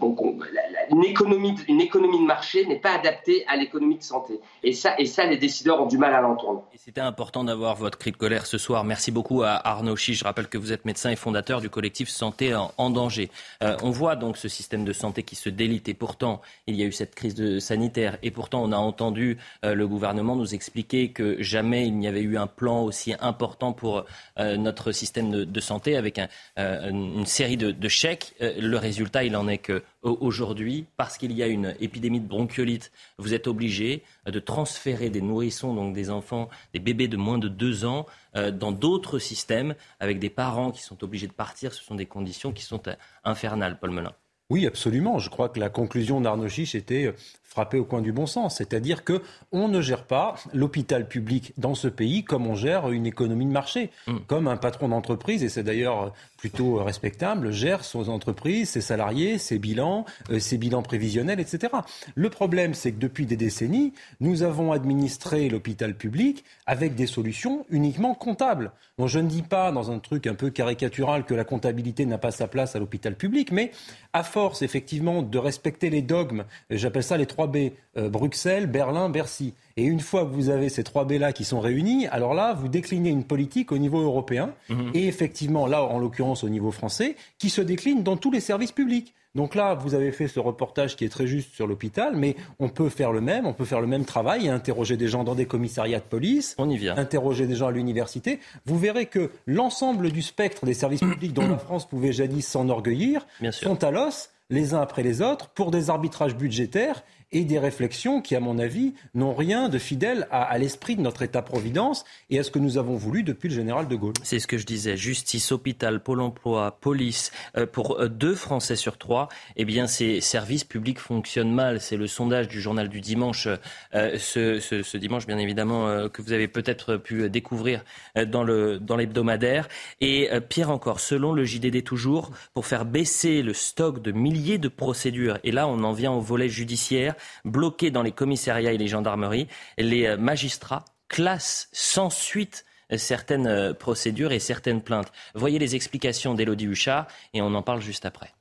une, 0.92 1.04
économie, 1.04 1.56
une 1.68 1.82
économie 1.82 2.20
de 2.20 2.26
marché 2.26 2.66
n'est 2.66 2.80
pas 2.80 2.94
adaptée 2.94 3.44
à 3.48 3.58
l'économie 3.58 3.98
de 3.98 4.04
santé. 4.04 4.40
Et 4.62 4.72
ça, 4.74 4.96
et 5.00 5.06
ça, 5.06 5.26
les 5.26 5.38
décideurs 5.38 5.82
ont 5.82 5.88
du 5.88 5.98
mal 5.98 6.14
à 6.14 6.22
l'entendre. 6.22 6.64
C'était 6.78 7.02
important 7.02 7.44
d'avoir 7.44 7.76
votre 7.76 7.98
cri 7.98 8.12
de 8.12 8.18
colère 8.18 8.46
ce 8.46 8.58
soir. 8.58 8.84
Merci 8.84 9.12
beaucoup 9.12 9.42
à 9.42 9.60
Arnaud 9.68 9.96
Chi. 9.96 10.14
Je 10.14 10.24
rappelle 10.24 10.48
que 10.48 10.58
vous 10.58 10.72
êtes 10.72 10.86
médecin 10.86 11.10
et 11.10 11.16
fondateur 11.16 11.60
du 11.60 11.70
collectif 11.70 12.08
Santé 12.10 12.54
en, 12.56 12.90
danger. 12.90 13.32
on 13.62 13.90
voit 13.90 14.16
donc 14.16 14.38
ce 14.38 14.48
système 14.48 14.86
de 14.86 14.94
santé 14.94 15.24
qui 15.24 15.36
se 15.36 15.50
délite 15.50 15.90
et 15.90 15.94
pourtant 15.94 16.42
il 16.68 16.76
y 16.76 16.84
a 16.84 16.86
eu 16.86 16.92
cette 16.92 17.16
crise 17.16 17.34
de 17.34 17.60
sanitaire 17.60 18.18
et 18.22 18.30
pourtant 18.30 18.62
on 18.64 18.72
a 18.72 18.78
entendu 18.78 19.38
le 19.64 19.88
gouvernement 19.88 20.36
nous 20.36 20.54
expliquer 20.54 21.12
que 21.12 21.42
jamais 21.42 21.88
il 21.88 21.98
n'y 21.98 22.08
avait 22.08 22.22
eu 22.22 22.38
un 22.38 22.46
plan 22.46 22.84
aussi 22.84 23.16
important 23.20 23.74
pour 23.74 24.06
notre 24.40 24.92
système 24.92 25.32
de, 25.32 25.60
santé 25.60 25.96
avec 25.96 26.20
une 26.58 27.26
série 27.26 27.58
de, 27.58 27.72
de 27.72 27.88
chèques. 28.04 28.36
le 28.42 28.76
résultat, 28.76 29.24
il 29.24 29.36
en 29.38 29.48
est 29.48 29.60
que 29.60 29.82
aujourd'hui, 30.02 30.86
parce 30.98 31.18
qu'il 31.18 31.32
y 31.32 31.42
a 31.42 31.48
une 31.48 31.74
épidémie 31.80 32.20
de 32.20 32.28
bronchiolite, 32.28 32.92
vous 33.18 33.34
êtes 33.34 33.48
obligé 33.48 34.04
de 34.26 34.40
transférer 34.40 35.10
des 35.10 35.22
nourrissons, 35.22 35.74
donc 35.74 35.94
des 35.94 36.10
enfants, 36.10 36.50
des 36.74 36.80
bébés 36.80 37.08
de 37.08 37.16
moins 37.16 37.38
de 37.38 37.48
deux 37.48 37.86
ans, 37.86 38.06
euh, 38.36 38.52
dans 38.52 38.74
d'autres 38.74 39.20
systèmes, 39.20 39.74
avec 40.02 40.20
des 40.20 40.30
parents 40.30 40.72
qui 40.72 40.82
sont 40.82 41.02
obligés 41.02 41.28
de 41.28 41.34
partir. 41.34 41.74
Ce 41.74 41.82
sont 41.82 41.96
des 41.96 42.06
conditions 42.06 42.52
qui 42.52 42.64
sont 42.64 42.86
euh, 42.88 42.96
infernales, 43.24 43.80
Paul 43.80 43.92
Melun. 43.92 44.12
Oui, 44.50 44.68
absolument. 44.68 45.20
Je 45.20 45.30
crois 45.30 45.48
que 45.48 45.60
la 45.60 45.70
conclusion 45.70 46.20
d'Arnaud 46.20 46.50
Chiche 46.50 46.76
était 46.76 47.16
frappée 47.54 47.78
au 47.78 47.86
coin 47.86 48.02
du 48.02 48.12
bon 48.12 48.26
sens. 48.26 48.58
C'est-à-dire 48.58 49.04
que 49.04 49.22
on 49.52 49.68
ne 49.68 49.80
gère 49.80 50.06
pas 50.06 50.34
l'hôpital 50.54 51.08
public 51.08 51.54
dans 51.58 51.76
ce 51.76 51.88
pays 51.88 52.24
comme 52.24 52.48
on 52.48 52.56
gère 52.56 52.90
une 52.90 53.06
économie 53.06 53.46
de 53.46 53.52
marché, 53.52 53.92
mm. 54.08 54.18
comme 54.26 54.48
un 54.48 54.58
patron 54.58 54.90
d'entreprise, 54.90 55.44
et 55.44 55.50
c'est 55.50 55.62
d'ailleurs 55.62 56.14
plutôt 56.38 56.84
respectable, 56.84 57.52
gère 57.52 57.86
son 57.86 58.10
entreprises, 58.10 58.72
ses 58.72 58.82
salariés, 58.82 59.38
ses 59.38 59.60
bilans, 59.60 60.06
euh, 60.32 60.40
ses 60.40 60.58
bilans 60.58 60.82
prévisionnels, 60.82 61.40
etc. 61.40 61.72
Le 62.16 62.30
problème, 62.30 62.74
c'est 62.74 62.92
que 62.92 63.00
depuis 63.00 63.28
des 63.28 63.38
décennies, 63.38 63.94
nous 64.20 64.42
avons 64.42 64.72
administré 64.72 65.48
l'hôpital 65.48 65.96
public 65.96 66.44
avec 66.66 66.96
des 66.96 67.08
solutions 67.08 67.66
uniquement 67.70 68.16
comptables. 68.16 68.72
Bon, 68.98 69.08
je 69.08 69.20
ne 69.20 69.28
dis 69.28 69.42
pas 69.42 69.72
dans 69.72 69.92
un 69.92 70.00
truc 70.00 70.28
un 70.28 70.36
peu 70.36 70.50
caricatural 70.50 71.24
que 71.24 71.34
la 71.34 71.44
comptabilité 71.44 72.06
n'a 72.06 72.18
pas 72.18 72.32
sa 72.32 72.48
place 72.48 72.76
à 72.76 72.80
l'hôpital 72.80 73.16
public, 73.16 73.52
mais 73.52 73.72
à 74.12 74.24
force 74.24 74.62
effectivement 74.64 75.22
de 75.22 75.38
respecter 75.38 75.90
les 75.90 76.02
dogmes, 76.02 76.46
j'appelle 76.70 77.04
ça 77.04 77.18
les 77.18 77.26
3 77.44 77.48
B, 77.48 77.72
euh, 77.98 78.10
Bruxelles, 78.10 78.68
Berlin, 78.68 79.10
Bercy. 79.10 79.54
Et 79.76 79.84
une 79.84 80.00
fois 80.00 80.26
que 80.26 80.32
vous 80.32 80.50
avez 80.50 80.70
ces 80.70 80.84
3 80.84 81.06
B 81.06 81.14
là 81.14 81.34
qui 81.34 81.44
sont 81.44 81.60
réunis, 81.60 82.08
alors 82.08 82.34
là, 82.34 82.54
vous 82.54 82.68
déclinez 82.68 83.10
une 83.10 83.24
politique 83.24 83.72
au 83.72 83.78
niveau 83.78 84.02
européen 84.02 84.54
mhm. 84.70 84.92
et 84.94 85.08
effectivement 85.08 85.68
là, 85.68 85.84
en 85.84 86.00
l'occurrence 86.00 86.44
au 86.44 86.50
niveau 86.50 86.72
français, 86.72 87.16
qui 87.38 87.50
se 87.50 87.62
décline 87.62 88.04
dans 88.04 88.18
tous 88.18 88.32
les 88.32 88.40
services 88.40 88.72
publics. 88.72 89.14
Donc 89.36 89.56
là, 89.56 89.74
vous 89.74 89.96
avez 89.96 90.12
fait 90.12 90.28
ce 90.28 90.40
reportage 90.40 90.96
qui 90.96 91.06
est 91.06 91.10
très 91.10 91.26
juste 91.26 91.56
sur 91.56 91.66
l'hôpital, 91.66 92.16
mais 92.16 92.36
on 92.60 92.70
peut 92.70 92.90
faire 92.90 93.12
le 93.12 93.20
même, 93.20 93.48
on 93.48 93.54
peut 93.54 93.66
faire 93.66 93.82
le 93.82 93.88
même 93.88 94.06
travail 94.06 94.46
et 94.46 94.50
interroger 94.50 94.96
des 94.96 95.08
gens 95.08 95.24
dans 95.24 95.34
des 95.34 95.48
commissariats 95.48 96.00
de 96.00 96.04
police, 96.04 96.54
on 96.60 96.70
y 96.70 96.78
vient. 96.78 96.96
interroger 96.98 97.48
des 97.48 97.56
gens 97.56 97.68
à 97.68 97.72
l'université. 97.72 98.40
Vous 98.68 98.78
verrez 98.78 99.08
que 99.08 99.32
l'ensemble 99.48 100.12
du 100.12 100.22
spectre 100.22 100.68
des 100.68 100.76
services 100.76 101.00
publics 101.00 101.34
dont 101.34 101.48
la 101.48 101.58
France 101.66 101.90
pouvait 101.90 102.14
jadis 102.14 102.48
s'enorgueillir 102.48 103.26
sont 103.52 103.84
à 103.84 103.90
l'os 103.90 104.30
les 104.50 104.74
uns 104.74 104.82
après 104.82 105.02
les 105.04 105.22
autres 105.22 105.50
pour 105.50 105.72
des 105.72 105.90
arbitrages 105.90 106.36
budgétaires 106.36 107.04
et 107.34 107.44
des 107.44 107.60
réflexions 107.60 108.22
qui, 108.22 108.36
à 108.36 108.40
mon 108.40 108.60
avis, 108.60 108.94
n'ont 109.14 109.34
rien 109.34 109.68
de 109.68 109.78
fidèle 109.78 110.28
à, 110.32 110.58
l'esprit 110.58 110.96
de 110.96 111.02
notre 111.02 111.24
État-providence 111.24 112.06
et 112.30 112.40
à 112.40 112.44
ce 112.44 112.52
que 112.52 112.60
nous 112.60 112.78
avons 112.78 112.96
voulu 112.96 113.24
depuis 113.24 113.50
le 113.50 113.56
général 113.56 113.88
de 113.88 113.96
Gaulle. 113.96 114.14
C'est 114.24 114.40
ce 114.40 114.48
que 114.48 114.58
je 114.58 114.66
disais. 114.66 114.96
Justice, 114.96 115.52
hôpital, 115.52 116.02
Pôle 116.02 116.22
emploi, 116.22 116.78
police. 116.80 117.32
Euh, 117.58 117.66
pour 117.66 118.00
euh, 118.00 118.08
deux 118.08 118.36
Français 118.36 118.76
sur 118.76 118.98
trois, 118.98 119.30
eh 119.56 119.66
bien, 119.66 119.88
ces 119.88 120.22
services 120.22 120.64
publics 120.64 121.00
fonctionnent 121.00 121.54
mal. 121.54 121.82
C'est 121.82 121.98
le 121.98 122.08
sondage 122.08 122.48
du 122.48 122.62
journal 122.62 122.88
du 122.88 123.02
dimanche, 123.02 123.48
euh, 123.96 124.18
ce, 124.18 124.98
dimanche, 124.98 125.26
bien 125.26 125.40
évidemment, 125.40 126.08
que 126.10 126.22
vous 126.22 126.34
avez 126.34 126.48
peut-être 126.48 126.98
pu 126.98 127.30
découvrir 127.30 127.84
dans 128.28 128.44
l'hebdomadaire. 128.44 129.64
Dans 129.64 129.70
et 130.02 130.30
pire 130.48 130.70
encore, 130.70 131.00
selon 131.00 131.34
le 131.34 131.44
JDD 131.44 131.84
toujours, 131.84 132.32
pour 132.54 132.66
faire 132.66 132.86
baisser 132.86 133.42
le 133.42 133.54
stock 133.54 134.02
de 134.02 134.12
milliers 134.12 134.58
de 134.58 134.68
procédures, 134.68 135.40
et 135.44 135.52
là, 135.52 135.68
on 135.68 135.84
en 135.84 135.94
vient 135.94 136.12
au 136.12 136.22
volet 136.22 136.50
judiciaire, 136.50 137.16
bloqués 137.46 137.92
dans 137.92 138.04
les 138.04 138.12
commissariats 138.12 138.74
et 138.74 138.78
les 138.78 138.88
gendarmeries. 138.88 139.48
Les 139.78 140.08
euh, 140.08 140.18
magistrats 140.18 140.86
classent 141.08 141.70
sans 141.72 142.10
suite 142.10 142.66
euh, 142.92 142.98
certaines 142.98 143.48
euh, 143.48 143.74
procédures 143.74 144.32
et 144.32 144.40
certaines 144.40 144.82
plaintes. 144.82 145.12
Voyez 145.36 145.60
les 145.60 145.76
explications 145.76 146.34
d'Élodie 146.34 146.66
Huchard 146.66 147.08
et 147.34 147.42
on 147.42 147.54
en 147.54 147.62
parle 147.62 147.82
juste 147.82 148.06
après. 148.06 148.34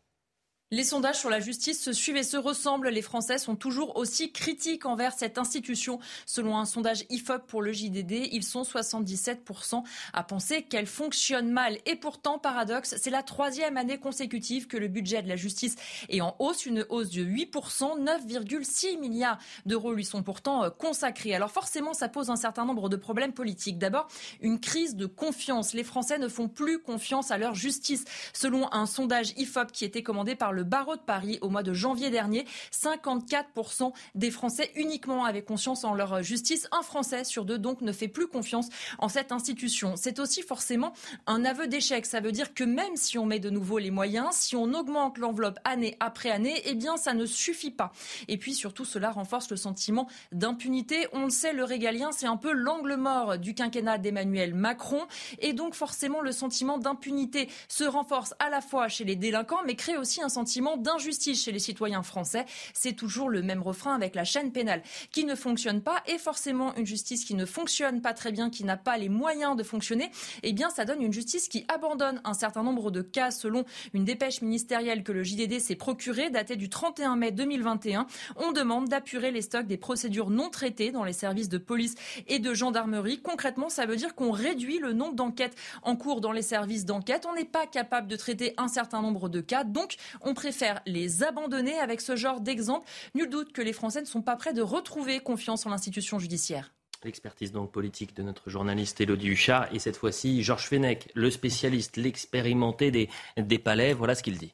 Les 0.72 0.84
sondages 0.84 1.18
sur 1.18 1.28
la 1.28 1.38
justice 1.38 1.82
se 1.82 1.92
suivent 1.92 2.16
et 2.16 2.22
se 2.22 2.38
ressemblent. 2.38 2.88
Les 2.88 3.02
Français 3.02 3.36
sont 3.36 3.56
toujours 3.56 3.94
aussi 3.98 4.32
critiques 4.32 4.86
envers 4.86 5.12
cette 5.12 5.36
institution. 5.36 5.98
Selon 6.24 6.56
un 6.56 6.64
sondage 6.64 7.04
IFOP 7.10 7.46
pour 7.46 7.60
le 7.60 7.72
JDD, 7.74 8.30
ils 8.32 8.42
sont 8.42 8.62
77% 8.62 9.82
à 10.14 10.22
penser 10.22 10.62
qu'elle 10.62 10.86
fonctionne 10.86 11.50
mal. 11.50 11.76
Et 11.84 11.94
pourtant, 11.94 12.38
paradoxe, 12.38 12.94
c'est 12.96 13.10
la 13.10 13.22
troisième 13.22 13.76
année 13.76 13.98
consécutive 13.98 14.66
que 14.66 14.78
le 14.78 14.88
budget 14.88 15.22
de 15.22 15.28
la 15.28 15.36
justice 15.36 15.76
est 16.08 16.22
en 16.22 16.36
hausse, 16.38 16.64
une 16.64 16.86
hausse 16.88 17.10
de 17.10 17.22
8%. 17.22 18.02
9,6 18.02 18.98
milliards 18.98 19.36
d'euros 19.66 19.92
lui 19.92 20.06
sont 20.06 20.22
pourtant 20.22 20.64
euh, 20.64 20.70
consacrés. 20.70 21.34
Alors 21.34 21.50
forcément, 21.50 21.92
ça 21.92 22.08
pose 22.08 22.30
un 22.30 22.36
certain 22.36 22.64
nombre 22.64 22.88
de 22.88 22.96
problèmes 22.96 23.34
politiques. 23.34 23.76
D'abord, 23.76 24.08
une 24.40 24.58
crise 24.58 24.96
de 24.96 25.04
confiance. 25.04 25.74
Les 25.74 25.84
Français 25.84 26.16
ne 26.16 26.28
font 26.28 26.48
plus 26.48 26.78
confiance 26.78 27.30
à 27.30 27.36
leur 27.36 27.54
justice. 27.54 28.06
Selon 28.32 28.72
un 28.72 28.86
sondage 28.86 29.34
IFOP 29.36 29.70
qui 29.70 29.84
était 29.84 30.02
commandé 30.02 30.34
par 30.34 30.54
le 30.54 30.61
barreau 30.62 30.96
de 30.96 31.00
Paris 31.00 31.38
au 31.40 31.48
mois 31.48 31.62
de 31.62 31.72
janvier 31.72 32.10
dernier. 32.10 32.46
54% 32.72 33.92
des 34.14 34.30
Français 34.30 34.70
uniquement 34.76 35.24
avaient 35.24 35.42
conscience 35.42 35.84
en 35.84 35.94
leur 35.94 36.22
justice. 36.22 36.68
Un 36.72 36.82
Français 36.82 37.24
sur 37.24 37.44
deux 37.44 37.58
donc 37.58 37.80
ne 37.80 37.92
fait 37.92 38.08
plus 38.08 38.26
confiance 38.26 38.68
en 38.98 39.08
cette 39.08 39.32
institution. 39.32 39.94
C'est 39.96 40.18
aussi 40.18 40.42
forcément 40.42 40.92
un 41.26 41.44
aveu 41.44 41.66
d'échec. 41.66 42.06
Ça 42.06 42.20
veut 42.20 42.32
dire 42.32 42.54
que 42.54 42.64
même 42.64 42.96
si 42.96 43.18
on 43.18 43.26
met 43.26 43.38
de 43.38 43.50
nouveau 43.50 43.78
les 43.78 43.90
moyens, 43.90 44.28
si 44.32 44.56
on 44.56 44.72
augmente 44.74 45.18
l'enveloppe 45.18 45.58
année 45.64 45.96
après 46.00 46.30
année, 46.30 46.62
eh 46.64 46.74
bien 46.74 46.96
ça 46.96 47.14
ne 47.14 47.26
suffit 47.26 47.70
pas. 47.70 47.92
Et 48.28 48.38
puis 48.38 48.54
surtout 48.54 48.84
cela 48.84 49.10
renforce 49.10 49.50
le 49.50 49.56
sentiment 49.56 50.08
d'impunité. 50.32 51.06
On 51.12 51.24
le 51.24 51.30
sait, 51.30 51.52
le 51.52 51.64
régalien, 51.64 52.10
c'est 52.12 52.26
un 52.26 52.36
peu 52.36 52.52
l'angle 52.52 52.96
mort 52.96 53.38
du 53.38 53.54
quinquennat 53.54 53.98
d'Emmanuel 53.98 54.54
Macron. 54.54 55.06
Et 55.38 55.52
donc 55.52 55.74
forcément 55.74 56.20
le 56.20 56.32
sentiment 56.32 56.78
d'impunité 56.78 57.48
se 57.68 57.84
renforce 57.84 58.34
à 58.38 58.50
la 58.50 58.60
fois 58.60 58.88
chez 58.88 59.04
les 59.04 59.16
délinquants, 59.16 59.62
mais 59.66 59.74
crée 59.74 59.96
aussi 59.96 60.22
un 60.22 60.28
sentiment 60.28 60.51
d'injustice 60.60 61.44
chez 61.44 61.52
les 61.52 61.58
citoyens 61.58 62.02
français. 62.02 62.44
C'est 62.74 62.92
toujours 62.92 63.28
le 63.28 63.42
même 63.42 63.62
refrain 63.62 63.94
avec 63.94 64.14
la 64.14 64.24
chaîne 64.24 64.52
pénale 64.52 64.82
qui 65.10 65.24
ne 65.24 65.34
fonctionne 65.34 65.80
pas 65.80 66.02
et 66.06 66.18
forcément 66.18 66.74
une 66.76 66.86
justice 66.86 67.24
qui 67.24 67.34
ne 67.34 67.46
fonctionne 67.46 68.02
pas 68.02 68.12
très 68.12 68.32
bien, 68.32 68.50
qui 68.50 68.64
n'a 68.64 68.76
pas 68.76 68.98
les 68.98 69.08
moyens 69.08 69.56
de 69.56 69.62
fonctionner, 69.62 70.10
eh 70.42 70.52
bien 70.52 70.70
ça 70.70 70.84
donne 70.84 71.02
une 71.02 71.12
justice 71.12 71.48
qui 71.48 71.64
abandonne 71.68 72.20
un 72.24 72.34
certain 72.34 72.62
nombre 72.62 72.90
de 72.90 73.02
cas 73.02 73.30
selon 73.30 73.64
une 73.94 74.04
dépêche 74.04 74.42
ministérielle 74.42 75.02
que 75.02 75.12
le 75.12 75.22
JDD 75.22 75.58
s'est 75.58 75.76
procurée 75.76 76.30
datée 76.30 76.56
du 76.56 76.68
31 76.68 77.16
mai 77.16 77.30
2021. 77.30 78.06
On 78.36 78.52
demande 78.52 78.88
d'apurer 78.88 79.30
les 79.30 79.42
stocks 79.42 79.66
des 79.66 79.76
procédures 79.76 80.30
non 80.30 80.50
traitées 80.50 80.90
dans 80.90 81.04
les 81.04 81.12
services 81.12 81.48
de 81.48 81.58
police 81.58 81.94
et 82.28 82.38
de 82.38 82.54
gendarmerie. 82.54 83.20
Concrètement, 83.20 83.68
ça 83.68 83.86
veut 83.86 83.96
dire 83.96 84.14
qu'on 84.14 84.30
réduit 84.30 84.78
le 84.78 84.92
nombre 84.92 85.14
d'enquêtes 85.14 85.56
en 85.82 85.96
cours 85.96 86.20
dans 86.20 86.32
les 86.32 86.42
services 86.42 86.84
d'enquête. 86.84 87.26
On 87.28 87.34
n'est 87.34 87.44
pas 87.44 87.66
capable 87.66 88.08
de 88.08 88.16
traiter 88.16 88.54
un 88.56 88.68
certain 88.68 89.02
nombre 89.02 89.28
de 89.28 89.40
cas, 89.40 89.64
donc 89.64 89.96
on 90.20 90.34
préfère 90.42 90.82
les 90.86 91.22
abandonner 91.22 91.78
avec 91.78 92.00
ce 92.00 92.16
genre 92.16 92.40
d'exemple. 92.40 92.88
Nul 93.14 93.30
doute 93.30 93.52
que 93.52 93.62
les 93.62 93.72
Français 93.72 94.00
ne 94.00 94.06
sont 94.06 94.22
pas 94.22 94.34
prêts 94.34 94.52
de 94.52 94.60
retrouver 94.60 95.20
confiance 95.20 95.66
en 95.66 95.70
l'institution 95.70 96.18
judiciaire. 96.18 96.74
L'expertise 97.04 97.52
donc 97.52 97.70
politique 97.70 98.16
de 98.16 98.24
notre 98.24 98.50
journaliste 98.50 99.00
Elodie 99.00 99.28
Huchard 99.28 99.72
et 99.72 99.78
cette 99.78 99.96
fois-ci 99.96 100.42
Georges 100.42 100.66
Fenech, 100.66 101.10
le 101.14 101.30
spécialiste, 101.30 101.96
l'expérimenté 101.96 102.90
des, 102.90 103.08
des 103.36 103.60
palais. 103.60 103.92
Voilà 103.92 104.16
ce 104.16 104.24
qu'il 104.24 104.36
dit. 104.36 104.52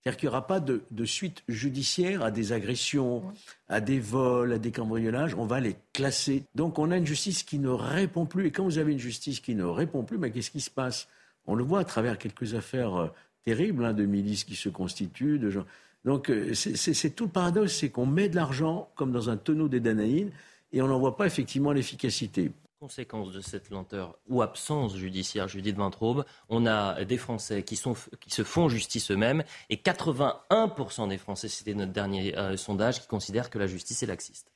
C'est-à-dire 0.00 0.20
qu'il 0.20 0.28
n'y 0.28 0.34
aura 0.34 0.46
pas 0.46 0.60
de, 0.60 0.84
de, 0.90 1.04
suite 1.04 1.42
judiciaire 1.48 2.22
à 2.22 2.30
des 2.30 2.52
agressions, 2.52 3.24
à 3.68 3.82
des 3.82 4.00
vols, 4.00 4.54
à 4.54 4.58
des 4.58 4.72
cambriolages. 4.72 5.34
On 5.34 5.44
va 5.44 5.60
les 5.60 5.76
classer. 5.92 6.44
Donc 6.54 6.78
on 6.78 6.90
a 6.92 6.96
une 6.96 7.06
justice 7.06 7.42
qui 7.42 7.58
ne 7.58 7.68
répond 7.68 8.24
plus. 8.24 8.46
Et 8.46 8.52
quand 8.52 8.64
vous 8.64 8.78
avez 8.78 8.92
une 8.92 8.98
justice 8.98 9.40
qui 9.40 9.54
ne 9.54 9.64
répond 9.64 10.02
plus, 10.02 10.16
mais 10.16 10.30
qu'est-ce 10.30 10.50
qui 10.50 10.62
se 10.62 10.70
passe? 10.70 11.08
On 11.46 11.54
le 11.54 11.62
voit 11.62 11.80
à 11.80 11.84
travers 11.84 12.18
quelques 12.18 12.54
affaires 12.54 12.96
euh, 12.96 13.08
terrible 13.46 13.84
hein, 13.84 13.94
de 13.94 14.04
milices 14.04 14.44
qui 14.44 14.56
se 14.56 14.68
constituent. 14.68 15.38
De 15.38 15.48
gens. 15.48 15.64
Donc 16.04 16.30
euh, 16.30 16.52
c'est 16.54 17.10
tout 17.10 17.24
le 17.24 17.30
paradoxe, 17.30 17.78
c'est 17.78 17.90
qu'on 17.90 18.06
met 18.06 18.28
de 18.28 18.36
l'argent 18.36 18.90
comme 18.94 19.12
dans 19.12 19.30
un 19.30 19.36
tonneau 19.36 19.68
des 19.68 19.80
Danaïdes 19.80 20.32
et 20.72 20.82
on 20.82 20.88
n'en 20.88 20.98
voit 20.98 21.16
pas 21.16 21.26
effectivement 21.26 21.72
l'efficacité. 21.72 22.52
Conséquence 22.78 23.32
de 23.32 23.40
cette 23.40 23.70
lenteur 23.70 24.18
ou 24.28 24.42
absence 24.42 24.96
judiciaire, 24.96 25.48
Judith 25.48 25.76
Vintraube, 25.76 26.26
on 26.50 26.66
a 26.66 27.04
des 27.04 27.16
Français 27.16 27.62
qui, 27.62 27.74
sont, 27.74 27.94
qui 28.20 28.30
se 28.30 28.44
font 28.44 28.68
justice 28.68 29.10
eux-mêmes 29.10 29.42
et 29.70 29.76
81% 29.76 31.08
des 31.08 31.16
Français, 31.16 31.48
c'était 31.48 31.72
notre 31.72 31.92
dernier 31.92 32.36
euh, 32.36 32.58
sondage, 32.58 33.00
qui 33.00 33.08
considèrent 33.08 33.48
que 33.48 33.58
la 33.58 33.66
justice 33.66 34.02
est 34.02 34.06
laxiste. 34.06 34.52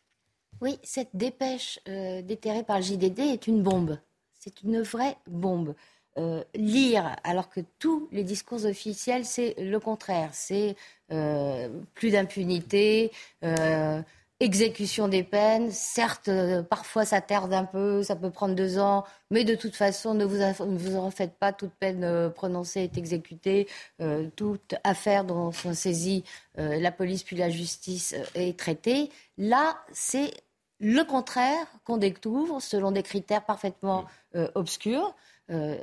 Oui, 0.60 0.78
cette 0.82 1.08
dépêche 1.14 1.80
euh, 1.88 2.20
déterrée 2.20 2.62
par 2.62 2.76
le 2.76 2.84
JDD 2.84 3.20
est 3.20 3.46
une 3.46 3.62
bombe. 3.62 3.98
C'est 4.34 4.62
une 4.62 4.82
vraie 4.82 5.16
bombe. 5.26 5.74
Euh, 6.18 6.42
lire, 6.56 7.16
alors 7.22 7.48
que 7.48 7.60
tous 7.78 8.08
les 8.10 8.24
discours 8.24 8.64
officiels, 8.64 9.24
c'est 9.24 9.54
le 9.58 9.78
contraire. 9.78 10.30
C'est 10.32 10.74
euh, 11.12 11.68
plus 11.94 12.10
d'impunité, 12.10 13.12
euh, 13.44 14.02
exécution 14.40 15.06
des 15.06 15.22
peines. 15.22 15.70
Certes, 15.70 16.28
parfois 16.68 17.04
ça 17.04 17.20
tarde 17.20 17.52
un 17.52 17.64
peu, 17.64 18.02
ça 18.02 18.16
peut 18.16 18.30
prendre 18.30 18.56
deux 18.56 18.78
ans, 18.78 19.04
mais 19.30 19.44
de 19.44 19.54
toute 19.54 19.76
façon, 19.76 20.14
ne 20.14 20.24
vous, 20.24 20.38
ne 20.38 20.78
vous 20.78 20.96
en 20.96 21.12
faites 21.12 21.34
pas. 21.38 21.52
Toute 21.52 21.72
peine 21.74 22.30
prononcée 22.34 22.80
est 22.80 22.98
exécutée. 22.98 23.68
toute 24.34 24.74
affaire 24.82 25.24
dont 25.24 25.52
sont 25.52 25.74
saisis 25.74 26.24
la 26.56 26.90
police 26.90 27.22
puis 27.22 27.36
la 27.36 27.50
justice 27.50 28.16
est 28.34 28.58
traitée. 28.58 29.10
Là, 29.38 29.78
c'est 29.92 30.32
le 30.80 31.04
contraire 31.04 31.66
qu'on 31.84 31.98
découvre 31.98 32.60
selon 32.60 32.90
des 32.90 33.02
critères 33.02 33.44
parfaitement 33.44 34.06
obscurs. 34.54 35.14
Euh, 35.50 35.76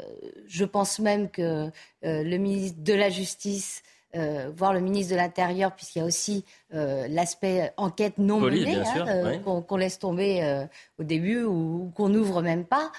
je 0.47 0.65
pense 0.65 1.00
même 1.00 1.29
que 1.29 1.41
euh, 1.41 2.24
le 2.24 2.38
ministre 2.38 2.81
de 2.81 2.93
la 2.93 3.09
Justice 3.09 3.83
euh, 4.15 4.50
voire 4.55 4.74
le 4.74 4.79
ministre 4.79 5.12
de 5.12 5.17
l'Intérieur, 5.17 5.75
puisqu'il 5.75 6.00
y 6.00 6.01
a 6.01 6.05
aussi 6.05 6.45
l'aspect 6.71 7.74
enquête 7.75 8.17
non 8.17 8.39
menée, 8.39 8.77
hein, 8.77 9.39
qu'on 9.39 9.77
laisse 9.77 10.00
tomber 10.00 10.65
au 10.97 11.03
début 11.03 11.43
ou, 11.43 11.91
qu'on 11.93 12.09
n'ouvre 12.09 12.41
même 12.41 12.65
pas, 12.65 12.91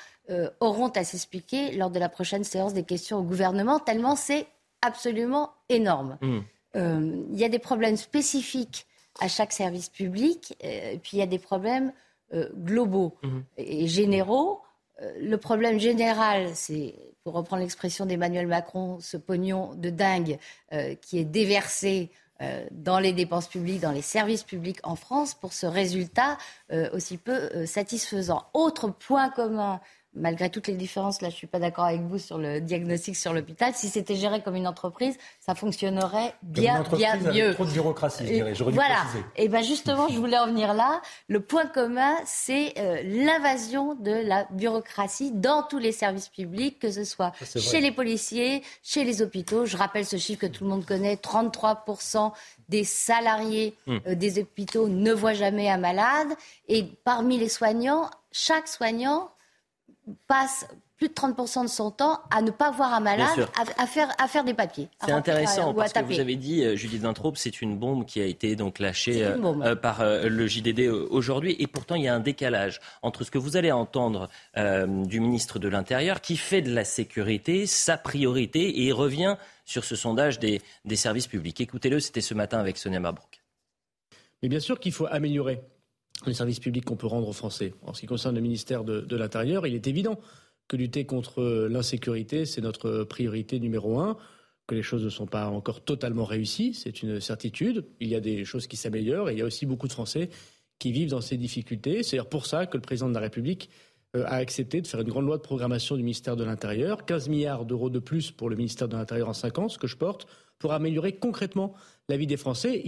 auront 0.61 0.91
à 0.91 1.05
s'expliquer 1.05 1.73
lors 1.73 1.91
de 1.91 1.99
la 1.99 2.11
prochaine 2.11 2.45
séance 2.45 2.75
des 2.75 2.85
questions 2.85 3.19
au 3.19 3.23
gouvernement, 3.23 3.81
tellement 3.81 4.17
c'est 4.17 4.47
absolument 4.83 5.51
énorme. 5.71 6.19
Hmm. 6.21 6.41
Il 6.75 7.39
y 7.39 7.45
a 7.45 7.49
des 7.49 7.59
problèmes 7.59 7.97
spécifiques 7.97 8.87
à 9.19 9.29
chaque 9.29 9.53
service 9.53 9.89
public, 9.89 10.57
et 10.61 11.01
puis 11.03 11.17
il 11.17 11.21
y 11.21 11.23
a 11.23 11.27
des 11.27 11.41
problèmes 11.41 11.93
globaux 12.55 13.17
hmm. 13.23 13.41
et 13.57 13.89
généraux. 13.89 14.61
Euh, 15.03 15.13
le 15.21 15.37
problème 15.37 15.79
général, 15.79 16.51
c'est, 16.55 16.95
pour 17.25 17.35
reprendre 17.35 17.63
l'expression 17.63 18.07
d'Emmanuel 18.07 18.47
Macron, 18.47 18.99
ce 19.01 19.17
pognon 19.17 19.75
de 19.75 19.91
dingue 19.91 20.39
euh, 20.73 20.95
qui 20.95 21.19
est 21.19 21.25
déversé 21.25 22.11
euh, 22.41 22.65
dans 22.71 22.99
les 22.99 23.13
dépenses 23.13 23.49
publiques, 23.49 23.81
dans 23.81 23.93
les 23.93 24.03
services 24.03 24.45
publics 24.45 24.79
en 24.85 24.97
France, 24.97 25.35
pour 25.35 25.53
ce 25.53 25.67
résultat 25.67 26.39
aussi 26.93 27.17
peu 27.17 27.67
satisfaisant. 27.67 28.45
Autre 28.55 28.89
point 28.89 29.29
commun 29.31 29.81
malgré 30.15 30.51
toutes 30.51 30.67
les 30.67 30.75
différences, 30.75 31.21
là 31.21 31.29
je 31.29 31.35
ne 31.35 31.39
suis 31.39 31.47
pas 31.47 31.59
d'accord 31.59 31.85
avec 31.85 32.01
vous 32.01 32.19
sur 32.19 32.39
le 32.39 32.61
diagnostic 32.61 33.17
sur 33.17 33.33
l'hôpital, 33.33 33.73
si 33.75 33.89
c'était 33.89 34.17
géré 34.17 34.41
comme 34.43 34.57
une 34.57 34.67
entreprise, 34.67 35.17
ça 35.41 35.55
fonctionnerait 35.55 36.35
bien, 36.43 36.83
bien 36.93 37.17
mieux. 37.17 37.55
Trop 37.55 37.65
de 37.65 37.71
bureaucratie, 37.71 38.27
je 38.27 38.33
dirais. 38.33 38.55
J'aurais 38.55 38.73
voilà. 38.73 39.05
Et 39.37 39.49
bien 39.49 39.63
justement, 39.63 40.09
je 40.09 40.19
voulais 40.19 40.39
en 40.39 40.47
venir 40.47 40.75
là. 40.75 41.01
Le 41.29 41.41
point 41.41 41.67
commun, 41.67 42.15
c'est 42.25 42.75
euh, 42.79 43.03
l'invasion 43.05 43.95
de 43.95 44.13
la 44.13 44.47
bureaucratie 44.51 45.33
dans 45.33 45.63
tous 45.63 45.79
les 45.79 45.93
services 45.93 46.29
publics, 46.29 46.79
que 46.79 46.91
ce 46.91 47.05
soit 47.05 47.33
chez 47.57 47.81
les 47.81 47.93
policiers, 47.93 48.63
chez 48.83 49.05
les 49.05 49.23
hôpitaux. 49.23 49.67
Je 49.67 49.77
rappelle 49.77 50.07
ce 50.07 50.17
chiffre 50.17 50.41
que 50.41 50.47
tout 50.47 50.65
le 50.65 50.71
monde 50.71 50.85
connaît, 50.85 51.15
33% 51.15 52.33
des 52.69 52.85
salariés 52.85 53.77
hum. 53.87 54.01
euh, 54.07 54.15
des 54.15 54.39
hôpitaux 54.39 54.89
ne 54.89 55.13
voient 55.13 55.35
jamais 55.35 55.71
un 55.71 55.79
malade. 55.79 56.29
Et 56.69 56.85
parmi 57.05 57.39
les 57.39 57.49
soignants, 57.49 58.11
chaque 58.33 58.69
soignant 58.69 59.31
passe 60.27 60.67
plus 60.99 61.09
de 61.09 61.15
30% 61.15 61.63
de 61.63 61.69
son 61.69 61.93
temps 61.93 62.21
à 62.31 62.43
ne 62.43 62.51
pas 62.51 62.73
voir 62.73 62.93
un 62.93 63.01
malade, 63.01 63.49
à, 63.79 63.87
faire, 63.87 64.09
à 64.19 64.27
faire 64.27 64.43
des 64.43 64.53
papiers. 64.53 64.89
C'est 65.05 65.13
intéressant 65.13 65.73
parce 65.73 65.93
que 65.93 66.03
vous 66.03 66.19
avez 66.19 66.35
dit, 66.35 66.65
euh, 66.65 66.75
Judith 66.75 67.03
Vintraube, 67.03 67.37
c'est 67.37 67.63
une 67.63 67.79
bombe 67.79 68.05
qui 68.05 68.21
a 68.21 68.25
été 68.25 68.57
donc 68.57 68.81
lâchée 68.81 69.25
euh, 69.25 69.37
euh, 69.63 69.77
par 69.77 70.05
le 70.05 70.47
JDD 70.47 70.89
aujourd'hui. 70.89 71.55
Et 71.61 71.69
pourtant, 71.69 71.95
il 71.95 72.03
y 72.03 72.09
a 72.09 72.15
un 72.15 72.21
décalage 72.21 72.81
entre 73.03 73.23
ce 73.23 73.31
que 73.31 73.39
vous 73.39 73.57
allez 73.57 73.71
entendre 73.71 74.29
du 74.57 75.21
ministre 75.21 75.59
de 75.59 75.69
l'Intérieur, 75.69 76.21
qui 76.21 76.37
fait 76.37 76.63
de 76.63 76.75
la 76.75 76.85
sécurité 76.85 77.67
sa 77.67 77.97
priorité 77.97 78.85
et 78.85 78.93
revient 78.93 79.37
sur 79.65 79.85
ce 79.85 79.95
sondage 79.95 80.39
des, 80.41 80.61
des 80.85 80.97
services 80.97 81.29
publics. 81.29 81.61
Écoutez-le, 81.61 82.01
c'était 82.01 82.21
ce 82.21 82.35
matin 82.35 82.59
avec 82.59 82.77
Sonia 82.77 82.99
Mabrouk. 82.99 83.43
Mais 84.43 84.49
bien 84.49 84.61
sûr 84.61 84.81
qu'il 84.81 84.93
faut 84.93 85.07
améliorer 85.07 85.61
les 86.27 86.35
services 86.35 86.61
publics 86.61 86.85
qu'on 86.85 86.97
peut 86.97 87.07
rendre 87.07 87.29
aux 87.29 87.33
Français. 87.33 87.75
En 87.83 87.95
ce 87.95 88.01
qui 88.01 88.07
concerne 88.07 88.35
le 88.35 88.41
ministère 88.41 88.85
de, 88.85 89.17
l'Intérieur, 89.17 89.67
il 89.67 89.75
est 89.75 89.87
évident 89.87 90.19
que 90.67 90.77
lutter 90.77 91.05
contre 91.05 91.69
l'insécurité, 91.71 92.45
c'est 92.45 92.61
notre 92.61 93.05
priorité 93.05 93.59
numéro 93.61 93.99
un 94.01 94.17
que 94.67 94.75
les 94.75 94.83
choses 94.83 95.03
ne 95.03 95.09
sont 95.09 95.27
pas 95.27 95.49
encore 95.49 95.83
totalement 95.83 96.27
réussies, 96.27 96.75
c'est 96.75 97.03
une 97.03 97.21
certitude. 97.21 97.87
Il 98.01 98.09
y 98.09 98.15
a 98.15 98.21
des 98.21 98.45
choses 98.45 98.67
qui 98.67 98.77
s'améliorent 98.77 99.31
et 99.31 99.33
il 99.33 99.39
y 99.39 99.43
a 99.43 99.47
aussi 99.47 99.65
beaucoup 99.65 99.89
de 99.89 99.93
Français 99.93 100.29
qui 100.79 100.93
vivent 100.93 101.09
dans 101.09 101.23
ces 101.23 101.39
difficultés. 101.39 102.03
C'est 102.03 102.23
pour 102.29 102.45
ça 102.45 102.67
que 102.67 102.77
le 102.77 102.83
président 102.83 103.09
de 103.09 103.15
la 103.15 103.21
République 103.21 103.71
euh, 104.15 104.25
a 104.27 104.35
accepté 104.35 104.83
de 104.83 104.87
faire 104.87 105.01
une 105.01 105.09
grande 105.09 105.25
loi 105.25 105.39
de 105.39 105.43
programmation 105.43 105.97
du 105.97 106.03
ministère 106.03 106.37
de 106.37 106.45
l'Intérieur, 106.45 107.07
15 107.07 107.29
milliards 107.31 107.65
d'euros 107.65 107.91
de 107.91 107.99
plus 107.99 108.31
pour 108.31 108.51
le 108.51 108.57
ministère 108.57 108.89
de 108.89 108.97
l'Intérieur 108.97 109.29
en 109.31 109.35
5 109.35 109.59
ans, 109.59 109.69
ce 109.69 109.79
que 109.79 109.87
je 109.87 109.97
porte, 109.97 110.27
pour 110.59 110.73
améliorer 110.73 111.13
concrètement 111.13 111.73
la 112.09 112.17
vie 112.17 112.27
des 112.27 112.37
Français. 112.37 112.83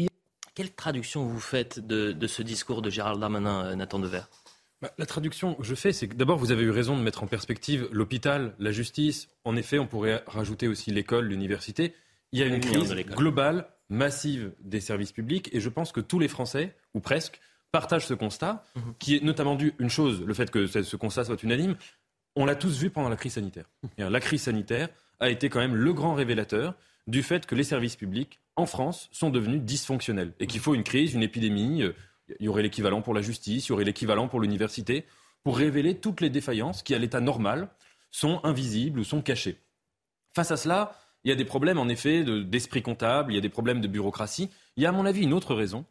Quelle 0.54 0.72
traduction 0.72 1.24
vous 1.24 1.40
faites 1.40 1.78
de, 1.78 2.26
ce 2.26 2.42
discours 2.42 2.82
de 2.82 2.90
Gérald 2.90 3.20
Darmanin, 3.20 3.64
euh, 3.66 3.74
Nathan 3.74 3.98
Dever 3.98 4.22
bah, 4.82 4.90
la 4.96 5.04
traduction 5.04 5.56
que 5.56 5.62
je 5.62 5.74
fais, 5.74 5.92
c'est 5.92 6.08
que 6.08 6.14
d'abord, 6.14 6.38
vous 6.38 6.52
avez 6.52 6.62
eu 6.62 6.70
raison 6.70 6.96
de 6.96 7.02
mettre 7.02 7.22
en 7.22 7.26
perspective 7.26 7.86
l'hôpital, 7.92 8.54
la 8.58 8.72
justice. 8.72 9.28
En 9.44 9.54
effet, 9.54 9.78
on 9.78 9.86
pourrait 9.86 10.24
rajouter 10.26 10.68
aussi 10.68 10.90
l'école, 10.90 11.26
l'université. 11.26 11.94
Il 12.32 12.40
y 12.40 12.42
a 12.42 12.46
une 12.46 12.60
crise 12.60 12.94
globale, 12.94 13.68
massive 13.90 14.52
des 14.60 14.80
services 14.80 15.12
publics, 15.12 15.50
et 15.52 15.60
je 15.60 15.68
pense 15.68 15.92
que 15.92 16.00
tous 16.00 16.18
les 16.18 16.28
Français, 16.28 16.74
ou 16.94 17.00
presque, 17.00 17.40
partagent 17.72 18.06
ce 18.06 18.14
constat, 18.14 18.64
mhm. 18.74 18.94
qui 18.98 19.16
est 19.16 19.22
notamment 19.22 19.54
dû, 19.54 19.74
une 19.78 19.90
chose, 19.90 20.22
le 20.22 20.32
fait 20.32 20.50
que 20.50 20.66
ce 20.66 20.96
constat 20.96 21.24
soit 21.24 21.42
unanime, 21.42 21.76
on 22.36 22.46
l'a 22.46 22.54
tous 22.54 22.78
vu 22.78 22.88
pendant 22.88 23.08
la 23.10 23.16
crise 23.16 23.34
sanitaire. 23.34 23.66
La 23.98 24.20
crise 24.20 24.42
sanitaire 24.42 24.88
a 25.18 25.28
été 25.28 25.48
quand 25.50 25.58
même 25.58 25.74
le 25.74 25.92
grand 25.92 26.14
révélateur 26.14 26.74
du 27.06 27.22
fait 27.22 27.46
que 27.46 27.54
les 27.54 27.64
services 27.64 27.96
publics 27.96 28.40
en 28.56 28.66
France 28.66 29.08
sont 29.12 29.30
devenus 29.30 29.62
dysfonctionnels 29.62 30.32
et 30.40 30.46
qu'il 30.46 30.60
faut 30.60 30.74
une 30.74 30.84
crise, 30.84 31.14
une 31.14 31.22
épidémie. 31.22 31.82
Euh, 31.82 31.94
il 32.38 32.46
y 32.46 32.48
aurait 32.48 32.62
l'équivalent 32.62 33.02
pour 33.02 33.14
la 33.14 33.22
justice, 33.22 33.66
il 33.66 33.70
y 33.70 33.72
aurait 33.72 33.84
l'équivalent 33.84 34.28
pour 34.28 34.40
l'université, 34.40 35.04
pour 35.42 35.58
révéler 35.58 35.96
toutes 35.96 36.20
les 36.20 36.30
défaillances 36.30 36.82
qui, 36.82 36.94
à 36.94 36.98
l'état 36.98 37.20
normal, 37.20 37.68
sont 38.10 38.40
invisibles 38.44 39.00
ou 39.00 39.04
sont 39.04 39.22
cachées. 39.22 39.58
Face 40.34 40.50
à 40.50 40.56
cela, 40.56 40.96
il 41.24 41.28
y 41.28 41.32
a 41.32 41.36
des 41.36 41.44
problèmes, 41.44 41.78
en 41.78 41.88
effet, 41.88 42.24
d'esprit 42.44 42.82
comptable, 42.82 43.32
il 43.32 43.34
y 43.34 43.38
a 43.38 43.42
des 43.42 43.48
problèmes 43.48 43.80
de 43.80 43.88
bureaucratie. 43.88 44.48
Il 44.76 44.82
y 44.82 44.86
a, 44.86 44.90
à 44.90 44.92
mon 44.92 45.06
avis, 45.06 45.22
une 45.22 45.32
autre 45.32 45.54
raison, 45.54 45.84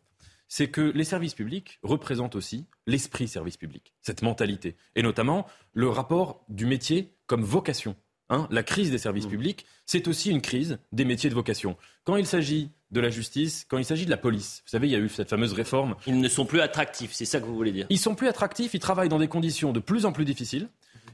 c'est 0.48 0.69
que 0.69 0.82
les 0.82 1.04
services 1.04 1.36
publics 1.36 1.80
représentent 1.84 2.36
aussi 2.36 2.65
l'esprit 2.88 3.28
service 3.28 3.58
public, 3.58 3.93
cette 4.02 4.24
mentalité, 4.24 4.76
et 4.95 5.04
notamment 5.04 5.45
le 5.74 5.89
rapport 5.89 6.43
du 6.50 6.65
métier 6.65 7.13
comme 7.28 7.43
vocation. 7.43 7.95
Hein, 8.32 8.48
la 8.52 8.62
crise 8.62 8.92
des 8.92 9.00
services 9.00 9.26
mmh. 9.26 9.30
publics, 9.30 9.65
c'est 9.88 10.08
aussi 10.08 10.30
une 10.30 10.42
crise 10.42 10.78
des 10.92 11.04
métiers 11.04 11.32
de 11.32 11.36
vocation. 11.36 11.78
Quand 12.04 12.15
il 12.15 12.28
s'agit 12.28 12.70
de 12.92 13.00
la 13.00 13.10
justice, 13.10 13.65
quand 13.68 13.80
il 13.80 13.86
s'agit 13.86 14.06
de 14.06 14.12
la 14.12 14.18
police, 14.18 14.62
vous 14.65 14.70
savez, 14.70 14.88
il 14.88 14.92
y 14.92 14.96
a 14.96 15.00
eu 15.00 15.10
cette 15.10 15.30
fameuse 15.30 15.54
réforme. 15.54 15.96
Ils 16.06 16.20
ne 16.20 16.28
sont 16.28 16.46
plus 16.46 16.62
attractifs, 16.62 17.12
c'est 17.13 17.26
ça 17.26 17.39
que 17.39 17.46
vous 17.46 17.56
voulez 17.56 17.72
dire 17.72 17.88
Ils 17.89 17.98
sont 17.98 18.13
plus 18.13 18.28
attractifs, 18.28 18.76
ils 18.76 18.80
travaillent 18.80 19.10
dans 19.10 19.18
des 19.18 19.28
conditions 19.28 19.72
de 19.72 19.80
plus 19.80 20.06
en 20.06 20.12
plus 20.12 20.26
difficiles. 20.26 20.68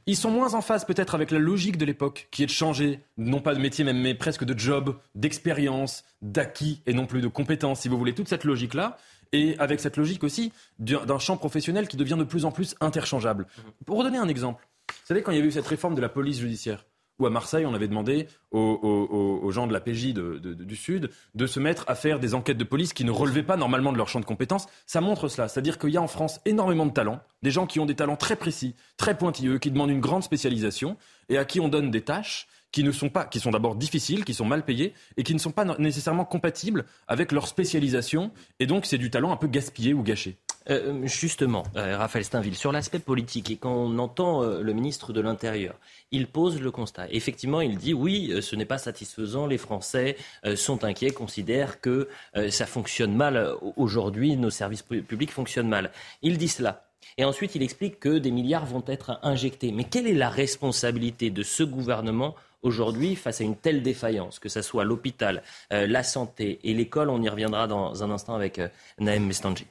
Ils 0.07 0.17
sont 0.17 0.29
moins 0.29 0.53
en 0.53 0.61
phase 0.61 0.85
peut-être 0.85 1.15
avec 1.15 1.31
la 1.31 1.39
logique 1.39 1.77
de 1.77 1.85
l'époque, 1.85 2.27
qui 2.31 2.43
est 2.43 2.45
de 2.45 2.51
changer, 2.51 2.99
non 3.17 3.39
pas 3.39 3.55
de 3.55 3.59
métier 3.59 3.83
même, 3.83 3.99
mais 3.99 4.13
presque 4.13 4.43
de 4.43 4.57
job, 4.57 4.97
d'expérience, 5.15 6.03
d'acquis 6.21 6.81
et 6.85 6.93
non 6.93 7.07
plus 7.07 7.21
de 7.21 7.27
compétences, 7.27 7.81
si 7.81 7.87
vous 7.87 7.97
voulez, 7.97 8.13
toute 8.13 8.27
cette 8.27 8.43
logique-là. 8.43 8.97
Et 9.31 9.57
avec 9.57 9.79
cette 9.79 9.97
logique 9.97 10.23
aussi 10.23 10.51
d'un 10.79 11.19
champ 11.19 11.37
professionnel 11.37 11.87
qui 11.87 11.97
devient 11.97 12.17
de 12.17 12.23
plus 12.23 12.45
en 12.45 12.51
plus 12.51 12.75
interchangeable. 12.81 13.47
Pour 13.85 14.03
donner 14.03 14.17
un 14.19 14.27
exemple, 14.27 14.67
vous 14.87 15.07
savez, 15.07 15.23
quand 15.23 15.31
il 15.31 15.39
y 15.39 15.41
a 15.41 15.43
eu 15.43 15.51
cette 15.51 15.67
réforme 15.67 15.95
de 15.95 16.01
la 16.01 16.09
police 16.09 16.39
judiciaire, 16.39 16.85
où 17.19 17.25
à 17.25 17.29
Marseille, 17.29 17.65
on 17.65 17.73
avait 17.73 17.87
demandé 17.87 18.27
aux, 18.51 19.51
gens 19.51 19.67
de 19.67 19.73
la 19.73 19.79
PJ 19.79 20.13
du 20.13 20.75
Sud 20.75 21.09
de 21.33 21.47
se 21.47 21.59
mettre 21.59 21.85
à 21.87 21.95
faire 21.95 22.19
des 22.19 22.33
enquêtes 22.33 22.57
de 22.57 22.63
police 22.63 22.93
qui 22.93 23.05
ne 23.05 23.11
relevaient 23.11 23.43
pas 23.43 23.57
normalement 23.57 23.91
de 23.91 23.97
leur 23.97 24.09
champ 24.09 24.19
de 24.19 24.25
compétences. 24.25 24.67
Ça 24.85 25.01
montre 25.01 25.27
cela. 25.27 25.47
C'est-à-dire 25.47 25.77
qu'il 25.77 25.91
y 25.91 25.97
a 25.97 26.01
en 26.01 26.07
France 26.07 26.39
énormément 26.45 26.85
de 26.85 26.91
talents, 26.91 27.21
des 27.41 27.51
gens 27.51 27.67
qui 27.67 27.79
ont 27.79 27.85
des 27.85 27.95
talents 27.95 28.15
très 28.15 28.35
précis, 28.35 28.75
très 28.97 29.17
pointilleux, 29.17 29.59
qui 29.59 29.71
demandent 29.71 29.91
une 29.91 30.01
grande 30.01 30.23
spécialisation 30.23 30.97
et 31.29 31.37
à 31.37 31.45
qui 31.45 31.59
on 31.59 31.69
donne 31.69 31.91
des 31.91 32.01
tâches 32.01 32.47
qui 32.71 32.83
ne 32.83 32.91
sont 32.91 33.09
pas, 33.09 33.23
qui 33.23 33.39
sont 33.39 33.51
d'abord 33.51 33.75
difficiles, 33.75 34.25
qui 34.25 34.33
sont 34.33 34.45
mal 34.45 34.65
payées 34.65 34.93
et 35.15 35.23
qui 35.23 35.33
ne 35.33 35.39
sont 35.39 35.51
pas 35.51 35.63
nécessairement 35.79 36.25
compatibles 36.25 36.85
avec 37.07 37.31
leur 37.31 37.47
spécialisation. 37.47 38.31
Et 38.59 38.67
donc, 38.67 38.85
c'est 38.85 38.97
du 38.97 39.09
talent 39.09 39.31
un 39.31 39.37
peu 39.37 39.47
gaspillé 39.47 39.93
ou 39.93 40.03
gâché. 40.03 40.37
Euh, 40.69 41.05
justement, 41.05 41.63
euh, 41.75 41.97
Raphaël 41.97 42.25
Steinville, 42.25 42.55
sur 42.55 42.71
l'aspect 42.71 42.99
politique, 42.99 43.51
et 43.51 43.55
quand 43.55 43.73
on 43.73 43.99
entend 43.99 44.41
euh, 44.41 44.61
le 44.61 44.73
ministre 44.73 45.13
de 45.13 45.21
l'Intérieur, 45.21 45.75
il 46.11 46.27
pose 46.27 46.59
le 46.59 46.71
constat. 46.71 47.05
Effectivement, 47.11 47.61
il 47.61 47.77
dit 47.77 47.93
oui, 47.93 48.33
ce 48.41 48.55
n'est 48.55 48.65
pas 48.65 48.79
satisfaisant, 48.79 49.45
les 49.45 49.57
Français 49.57 50.17
sont 50.55 50.83
inquiets, 50.83 51.11
considèrent 51.11 51.81
que 51.81 52.07
ça 52.49 52.65
fonctionne 52.65 53.13
mal 53.15 53.53
aujourd'hui, 53.75 54.37
nos 54.37 54.49
services 54.49 54.83
publics 54.83 55.31
fonctionnent 55.31 55.67
mal. 55.67 55.91
Il 56.21 56.37
dit 56.37 56.47
cela. 56.47 56.87
Et 57.17 57.25
ensuite, 57.25 57.55
il 57.55 57.63
explique 57.63 57.99
que 57.99 58.17
des 58.17 58.31
milliards 58.31 58.65
vont 58.65 58.83
être 58.87 59.19
injectés. 59.23 59.71
Mais 59.71 59.83
quelle 59.83 60.07
est 60.07 60.13
la 60.13 60.29
responsabilité 60.29 61.31
de 61.31 61.43
ce 61.43 61.63
gouvernement 61.63 62.35
aujourd'hui 62.61 63.15
face 63.15 63.41
à 63.41 63.43
une 63.43 63.57
telle 63.57 63.83
défaillance, 63.83 64.39
que 64.39 64.49
ce 64.49 64.61
soit 64.61 64.85
l'hôpital, 64.85 65.43
la 65.71 66.03
santé 66.03 66.59
et 66.63 66.73
l'école? 66.73 67.09
On 67.09 67.21
y 67.21 67.29
reviendra 67.29 67.67
dans 67.67 68.03
un 68.03 68.11
instant 68.11 68.35
avec 68.35 68.61
Naïm 68.99 69.25
Mestanji. 69.25 69.65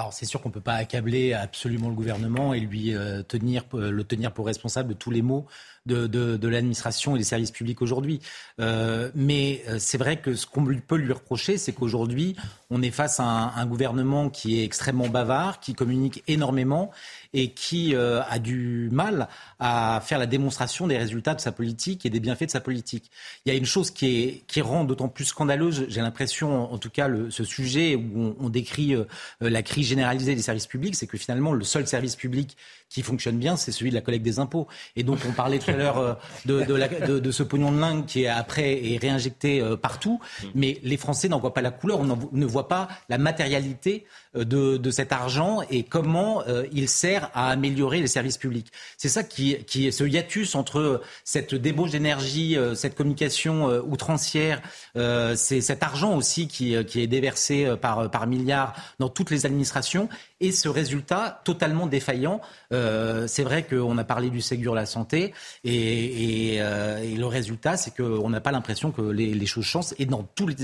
Alors 0.00 0.14
c'est 0.14 0.24
sûr 0.24 0.40
qu'on 0.40 0.48
ne 0.48 0.54
peut 0.54 0.62
pas 0.62 0.76
accabler 0.76 1.34
absolument 1.34 1.90
le 1.90 1.94
gouvernement 1.94 2.54
et 2.54 2.60
lui 2.60 2.94
euh, 2.94 3.22
tenir, 3.22 3.64
euh, 3.74 3.90
le 3.90 4.02
tenir 4.02 4.32
pour 4.32 4.46
responsable 4.46 4.88
de 4.88 4.94
tous 4.94 5.10
les 5.10 5.20
maux 5.20 5.46
de, 5.86 6.48
l'administration 6.48 7.16
et 7.16 7.18
des 7.18 7.24
services 7.24 7.50
publics 7.50 7.82
aujourd'hui. 7.82 8.20
Euh, 8.60 9.10
mais 9.14 9.62
c'est 9.78 9.98
vrai 9.98 10.20
que 10.20 10.34
ce 10.34 10.46
qu'on 10.46 10.64
peut 10.64 10.96
lui 10.96 11.12
reprocher, 11.12 11.58
c'est 11.58 11.72
qu'aujourd'hui, 11.72 12.36
on 12.70 12.82
est 12.82 12.90
face 12.90 13.20
à 13.20 13.24
un, 13.24 13.66
gouvernement 13.66 14.30
qui 14.30 14.60
est 14.60 14.64
extrêmement 14.64 15.08
bavard, 15.08 15.60
qui 15.60 15.74
communique 15.74 16.22
énormément 16.26 16.90
et 17.32 17.52
qui 17.52 17.94
a 17.94 18.38
du 18.38 18.88
mal 18.90 19.28
à 19.60 20.02
faire 20.04 20.18
la 20.18 20.26
démonstration 20.26 20.86
des 20.86 20.98
résultats 20.98 21.34
de 21.34 21.40
sa 21.40 21.52
politique 21.52 22.04
et 22.04 22.10
des 22.10 22.20
bienfaits 22.20 22.46
de 22.46 22.50
sa 22.50 22.60
politique. 22.60 23.10
Il 23.44 23.52
y 23.52 23.54
a 23.54 23.58
une 23.58 23.66
chose 23.66 23.90
qui, 23.90 24.42
rend 24.60 24.84
d'autant 24.84 25.08
plus 25.08 25.26
scandaleuse, 25.26 25.86
j'ai 25.88 26.00
l'impression, 26.00 26.72
en 26.72 26.78
tout 26.78 26.90
cas, 26.90 27.08
ce 27.30 27.44
sujet 27.44 27.94
où 27.94 28.34
on 28.38 28.48
décrit 28.48 28.94
la 29.40 29.62
crise 29.62 29.86
généralisée 29.86 30.34
des 30.34 30.42
services 30.42 30.66
publics, 30.66 30.96
c'est 30.96 31.06
que 31.06 31.18
finalement, 31.18 31.52
le 31.52 31.64
seul 31.64 31.86
service 31.86 32.16
public 32.16 32.56
qui 32.90 33.02
fonctionne 33.02 33.38
bien, 33.38 33.56
c'est 33.56 33.70
celui 33.70 33.90
de 33.90 33.94
la 33.94 34.00
collecte 34.00 34.24
des 34.24 34.40
impôts. 34.40 34.66
Et 34.96 35.04
donc, 35.04 35.20
on 35.26 35.32
parlait 35.32 35.60
tout 35.60 35.70
à 35.70 35.74
l'heure 35.74 35.98
euh, 35.98 37.20
de, 37.20 37.30
ce 37.30 37.44
pognon 37.44 37.70
de 37.70 37.80
lingue 37.80 38.04
qui 38.04 38.24
est 38.24 38.28
après 38.28 38.92
est 38.92 38.98
réinjecté 38.98 39.60
euh, 39.60 39.76
partout. 39.76 40.20
Mais 40.56 40.80
les 40.82 40.96
Français 40.96 41.28
n'en 41.28 41.38
voient 41.38 41.54
pas 41.54 41.62
la 41.62 41.70
couleur, 41.70 42.00
on 42.00 42.18
ne 42.32 42.46
voit 42.46 42.66
pas 42.66 42.88
la 43.08 43.16
matérialité 43.16 44.04
euh, 44.36 44.44
de, 44.44 44.90
cet 44.90 45.12
argent 45.12 45.60
et 45.70 45.84
comment 45.84 46.42
il 46.72 46.88
sert 46.88 47.30
à 47.32 47.50
améliorer 47.50 48.00
les 48.00 48.08
services 48.08 48.38
publics. 48.38 48.72
C'est 48.96 49.08
ça 49.08 49.22
qui, 49.22 49.52
est 49.52 49.90
ce 49.92 50.02
hiatus 50.02 50.56
entre 50.56 51.00
cette 51.22 51.54
débauche 51.54 51.92
d'énergie, 51.92 52.56
cette 52.74 52.96
communication 52.96 53.66
outrancière, 53.88 54.60
c'est 54.96 55.60
cet 55.60 55.84
argent 55.84 56.16
aussi 56.16 56.48
qui, 56.48 56.74
est 56.74 57.06
déversé 57.06 57.72
par 57.80 58.26
milliards 58.26 58.74
dans 58.98 59.08
toutes 59.08 59.30
les 59.30 59.46
administrations 59.46 60.08
et 60.40 60.52
ce 60.52 60.68
résultat 60.68 61.40
totalement 61.44 61.86
défaillant. 61.86 62.40
Euh, 62.72 63.26
c'est 63.26 63.42
vrai 63.42 63.62
qu'on 63.62 63.96
a 63.98 64.04
parlé 64.04 64.30
du 64.30 64.40
Ségur 64.40 64.74
la 64.74 64.86
santé 64.86 65.34
et, 65.64 66.58
euh, 66.60 67.16
le 67.16 67.26
résultat, 67.26 67.76
c'est 67.76 67.94
qu'on 67.94 68.30
n'a 68.30 68.40
pas 68.40 68.52
l'impression 68.52 68.90
que 68.90 69.02
les, 69.02 69.46
choses 69.46 69.64
changent 69.64 69.94
et 69.98 70.06
dans, 70.06 70.22
toutes 70.34 70.58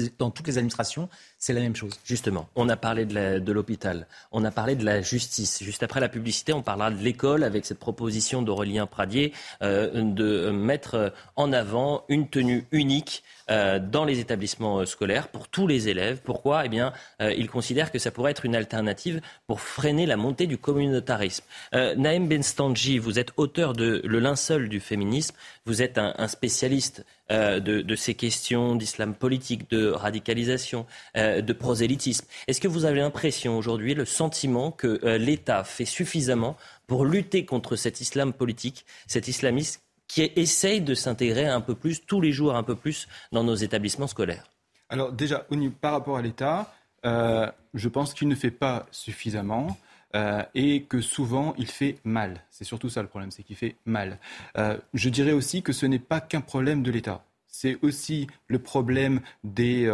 les 0.46 0.58
administrations, 0.58 1.08
c'est 1.38 1.52
la 1.52 1.60
même 1.60 1.76
chose. 1.76 1.92
Justement, 2.04 2.48
on 2.54 2.68
a 2.68 2.76
parlé 2.76 3.04
de 3.04 3.52
l'hôpital, 3.52 4.06
on 4.32 4.44
a 4.44 4.50
parlé 4.50 4.74
de 4.74 4.84
la 4.84 5.02
justice. 5.02 5.62
Juste 5.62 5.82
après 5.82 6.00
la 6.00 6.08
publicité, 6.08 6.52
on 6.52 6.62
parlera 6.62 6.90
de 6.90 7.02
l'école 7.02 7.44
avec 7.44 7.66
cette 7.66 7.78
proposition 7.78 8.42
d'Aurélien 8.42 8.86
Pradier 8.86 9.32
euh, 9.62 10.02
de 10.02 10.50
mettre 10.50 11.12
en 11.36 11.52
avant 11.52 12.04
une 12.08 12.28
tenue 12.28 12.66
unique 12.72 13.22
dans 13.48 14.04
les 14.04 14.18
établissements 14.18 14.80
euh, 14.80 14.86
scolaires 14.86 15.28
pour 15.28 15.48
tous 15.48 15.66
les 15.66 15.88
élèves. 15.88 16.20
Pourquoi? 16.24 16.66
Eh 16.66 16.68
bien, 16.68 16.92
euh, 17.20 17.32
il 17.36 17.48
considère 17.48 17.92
que 17.92 17.98
ça 17.98 18.10
pourrait 18.10 18.32
être 18.32 18.44
une 18.44 18.56
alternative 18.56 19.20
pour 19.46 19.60
freiner 19.60 20.06
la 20.06 20.16
montée 20.16 20.46
du 20.46 20.58
communautarisme. 20.58 21.44
Naïm 21.72 22.28
Benstanji, 22.28 22.98
vous 22.98 23.18
êtes 23.18 23.32
auteur 23.36 23.72
de 23.72 24.00
Le 24.04 24.18
linceul 24.18 24.68
du 24.68 24.80
féminisme. 24.80 25.34
Vous 25.64 25.82
êtes 25.82 25.98
un, 25.98 26.28
spécialiste 26.28 27.04
de, 27.30 27.96
ces 27.96 28.14
questions 28.14 28.76
d'islam 28.76 29.14
politique, 29.14 29.70
de 29.70 29.88
radicalisation, 29.88 30.86
de 31.14 31.52
prosélytisme. 31.52 32.26
Est-ce 32.46 32.60
que 32.60 32.68
vous 32.68 32.84
avez 32.84 33.00
l'impression 33.00 33.58
aujourd'hui, 33.58 33.94
le 33.94 34.04
sentiment 34.04 34.70
que 34.70 35.00
l'État 35.16 35.64
fait 35.64 35.84
suffisamment 35.84 36.56
pour 36.86 37.04
lutter 37.04 37.44
contre 37.44 37.76
cet 37.76 38.00
islam 38.00 38.32
politique, 38.32 38.84
cet 39.06 39.28
islamisme 39.28 39.80
qui 40.08 40.22
essaye 40.36 40.80
de 40.80 40.94
s'intégrer 40.94 41.46
un 41.46 41.60
peu 41.60 41.74
plus, 41.74 42.04
tous 42.04 42.20
les 42.20 42.32
jours 42.32 42.54
un 42.54 42.62
peu 42.62 42.76
plus, 42.76 43.08
dans 43.32 43.44
nos 43.44 43.54
établissements 43.54 44.06
scolaires 44.06 44.50
Alors 44.88 45.12
déjà, 45.12 45.46
par 45.80 45.92
rapport 45.92 46.16
à 46.16 46.22
l'État, 46.22 46.72
euh, 47.04 47.50
je 47.74 47.88
pense 47.88 48.14
qu'il 48.14 48.28
ne 48.28 48.34
fait 48.34 48.50
pas 48.50 48.86
suffisamment. 48.90 49.76
Euh, 50.14 50.42
et 50.54 50.84
que 50.84 51.00
souvent 51.00 51.52
il 51.58 51.66
fait 51.66 51.96
mal. 52.04 52.42
C'est 52.48 52.64
surtout 52.64 52.88
ça 52.88 53.02
le 53.02 53.08
problème, 53.08 53.32
c'est 53.32 53.42
qu'il 53.42 53.56
fait 53.56 53.76
mal. 53.84 54.18
Euh, 54.56 54.78
je 54.94 55.10
dirais 55.10 55.32
aussi 55.32 55.62
que 55.62 55.72
ce 55.72 55.84
n'est 55.84 55.98
pas 55.98 56.20
qu'un 56.20 56.40
problème 56.40 56.82
de 56.82 56.90
l'État. 56.90 57.24
C'est 57.48 57.76
aussi 57.82 58.28
le 58.46 58.60
problème 58.60 59.20
des, 59.42 59.92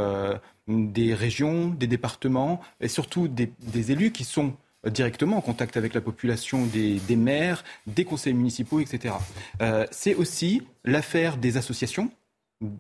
des 0.69 1.15
régions, 1.15 1.69
des 1.69 1.87
départements 1.87 2.61
et 2.81 2.89
surtout 2.89 3.27
des 3.27 3.91
élus 3.91 4.13
qui 4.13 4.25
sont 4.25 4.55
directement 4.91 5.37
en 5.37 5.41
contact 5.41 5.77
avec 5.77 5.95
la 5.95 6.01
population 6.01 6.67
des, 6.67 7.17
maires, 7.17 7.65
des 7.87 8.05
conseils 8.05 8.35
municipaux, 8.35 8.81
etc. 8.81 9.15
Euh, 9.61 9.87
c'est 9.91 10.15
aussi 10.15 10.63
l'affaire 10.85 11.37
des 11.37 11.57
associations 11.57 12.11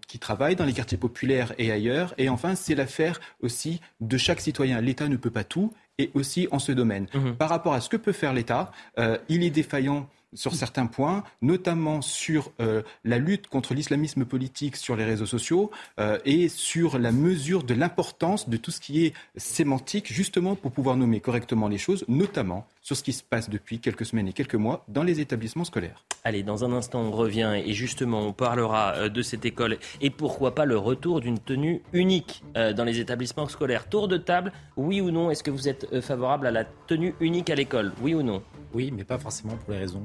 qui 0.06 0.18
travaillent 0.18 0.56
dans 0.56 0.64
les 0.64 0.72
quartiers 0.72 0.98
populaires 0.98 1.54
et 1.58 1.72
ailleurs. 1.72 2.14
Et 2.18 2.28
enfin, 2.28 2.54
c'est 2.54 2.74
l'affaire 2.74 3.20
aussi 3.40 3.80
de 4.00 4.16
chaque 4.16 4.40
citoyen. 4.40 4.80
L'État 4.80 5.08
ne 5.08 5.16
peut 5.16 5.30
pas 5.30 5.44
tout, 5.44 5.72
et 6.02 6.10
aussi 6.14 6.48
en 6.50 6.58
ce 6.58 6.72
domaine. 6.72 7.06
Mmh. 7.14 7.32
Par 7.32 7.48
rapport 7.48 7.74
à 7.74 7.80
ce 7.80 7.88
que 7.88 7.96
peut 7.96 8.12
faire 8.12 8.32
l'État, 8.32 8.72
euh, 8.98 9.16
il 9.28 9.42
est 9.42 9.50
défaillant 9.50 10.08
sur 10.34 10.54
certains 10.54 10.86
points, 10.86 11.24
notamment 11.42 12.00
sur 12.00 12.52
euh, 12.60 12.82
la 13.04 13.18
lutte 13.18 13.48
contre 13.48 13.74
l'islamisme 13.74 14.24
politique 14.24 14.76
sur 14.76 14.96
les 14.96 15.04
réseaux 15.04 15.26
sociaux 15.26 15.70
euh, 16.00 16.18
et 16.24 16.48
sur 16.48 16.98
la 16.98 17.12
mesure 17.12 17.64
de 17.64 17.74
l'importance 17.74 18.48
de 18.48 18.56
tout 18.56 18.70
ce 18.70 18.80
qui 18.80 19.04
est 19.04 19.14
sémantique, 19.36 20.10
justement 20.12 20.56
pour 20.56 20.72
pouvoir 20.72 20.96
nommer 20.96 21.20
correctement 21.20 21.68
les 21.68 21.78
choses, 21.78 22.04
notamment 22.08 22.66
sur 22.80 22.96
ce 22.96 23.02
qui 23.02 23.12
se 23.12 23.22
passe 23.22 23.50
depuis 23.50 23.78
quelques 23.78 24.06
semaines 24.06 24.28
et 24.28 24.32
quelques 24.32 24.54
mois 24.54 24.84
dans 24.88 25.02
les 25.02 25.20
établissements 25.20 25.64
scolaires. 25.64 26.02
Allez, 26.24 26.42
dans 26.42 26.64
un 26.64 26.72
instant, 26.72 27.00
on 27.00 27.10
revient 27.10 27.60
et 27.64 27.74
justement, 27.74 28.26
on 28.26 28.32
parlera 28.32 29.08
de 29.08 29.22
cette 29.22 29.44
école 29.44 29.78
et 30.00 30.10
pourquoi 30.10 30.54
pas 30.54 30.64
le 30.64 30.78
retour 30.78 31.20
d'une 31.20 31.38
tenue 31.38 31.82
unique 31.92 32.42
dans 32.54 32.84
les 32.84 33.00
établissements 33.00 33.48
scolaires. 33.48 33.88
Tour 33.88 34.08
de 34.08 34.16
table, 34.16 34.52
oui 34.76 35.00
ou 35.00 35.10
non 35.10 35.30
Est-ce 35.30 35.42
que 35.42 35.50
vous 35.50 35.68
êtes 35.68 35.91
favorable 36.00 36.46
à 36.46 36.50
la 36.50 36.64
tenue 36.64 37.14
unique 37.20 37.50
à 37.50 37.54
l'école 37.54 37.92
Oui 38.00 38.14
ou 38.14 38.22
non 38.22 38.42
Oui, 38.72 38.92
mais 38.94 39.04
pas 39.04 39.18
forcément 39.18 39.56
pour 39.56 39.72
les 39.72 39.78
raisons 39.80 40.02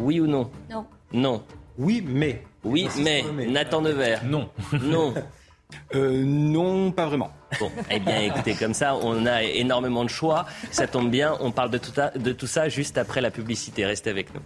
oui 0.00 0.20
ou 0.20 0.26
non 0.26 0.50
Non. 0.70 0.86
Non. 1.12 1.42
Oui, 1.78 2.02
mais. 2.06 2.42
Oui, 2.64 2.88
mais. 2.98 3.24
Nathan 3.48 3.80
Nevers 3.80 4.24
Non. 4.24 4.50
Non. 4.82 5.14
Euh, 5.96 6.22
non, 6.24 6.92
pas 6.92 7.06
vraiment. 7.06 7.30
Bon, 7.58 7.70
eh 7.90 7.98
bien, 7.98 8.20
écoutez, 8.20 8.54
comme 8.54 8.72
ça, 8.72 8.94
on 8.94 9.26
a 9.26 9.42
énormément 9.42 10.04
de 10.04 10.08
choix. 10.08 10.46
Ça 10.70 10.86
tombe 10.86 11.10
bien, 11.10 11.36
on 11.40 11.50
parle 11.50 11.70
de 11.70 11.78
tout, 11.78 11.90
de 12.16 12.32
tout 12.32 12.46
ça 12.46 12.68
juste 12.68 12.98
après 12.98 13.20
la 13.20 13.32
publicité. 13.32 13.84
Restez 13.84 14.10
avec 14.10 14.32
nous. 14.32 14.40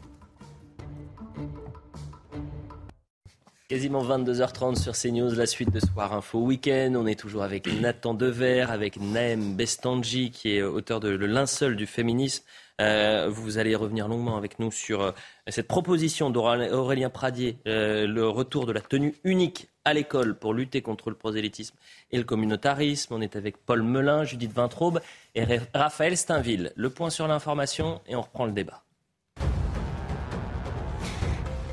Quasiment 3.71 4.03
22h30 4.03 4.75
sur 4.75 4.95
CNews, 4.95 5.33
la 5.37 5.47
suite 5.47 5.71
de 5.71 5.79
Soir 5.79 6.13
Info 6.13 6.41
Week-end. 6.41 6.93
On 6.97 7.07
est 7.07 7.15
toujours 7.15 7.45
avec 7.45 7.69
Nathan 7.81 8.15
Dever, 8.15 8.63
avec 8.69 8.97
Naem 8.97 9.55
Bestanji, 9.55 10.33
qui 10.33 10.57
est 10.57 10.63
auteur 10.63 10.99
de 10.99 11.11
Le 11.11 11.27
linceul 11.27 11.77
du 11.77 11.87
féminisme. 11.87 12.43
Euh, 12.81 13.29
vous 13.31 13.59
allez 13.59 13.77
revenir 13.77 14.09
longuement 14.09 14.37
avec 14.37 14.59
nous 14.59 14.73
sur 14.73 15.03
euh, 15.03 15.13
cette 15.47 15.69
proposition 15.69 16.31
d'Aurélien 16.31 17.11
Pradier, 17.11 17.59
euh, 17.69 18.09
le 18.09 18.29
retour 18.29 18.67
de 18.67 18.73
la 18.73 18.81
tenue 18.81 19.15
unique 19.23 19.69
à 19.85 19.95
l'école 19.95 20.37
pour 20.37 20.53
lutter 20.53 20.83
contre 20.83 21.09
le 21.09 21.15
prosélytisme 21.15 21.77
et 22.11 22.19
le 22.19 22.25
communautarisme. 22.25 23.15
On 23.15 23.21
est 23.21 23.37
avec 23.37 23.57
Paul 23.57 23.85
Melun, 23.85 24.25
Judith 24.25 24.53
Vintraube 24.53 25.01
et 25.37 25.45
Raphaël 25.73 26.17
Steinville. 26.17 26.73
Le 26.75 26.91
point 26.91 27.11
sur 27.11 27.29
l'information 27.29 28.01
et 28.09 28.17
on 28.17 28.23
reprend 28.23 28.47
le 28.47 28.53
débat. 28.53 28.83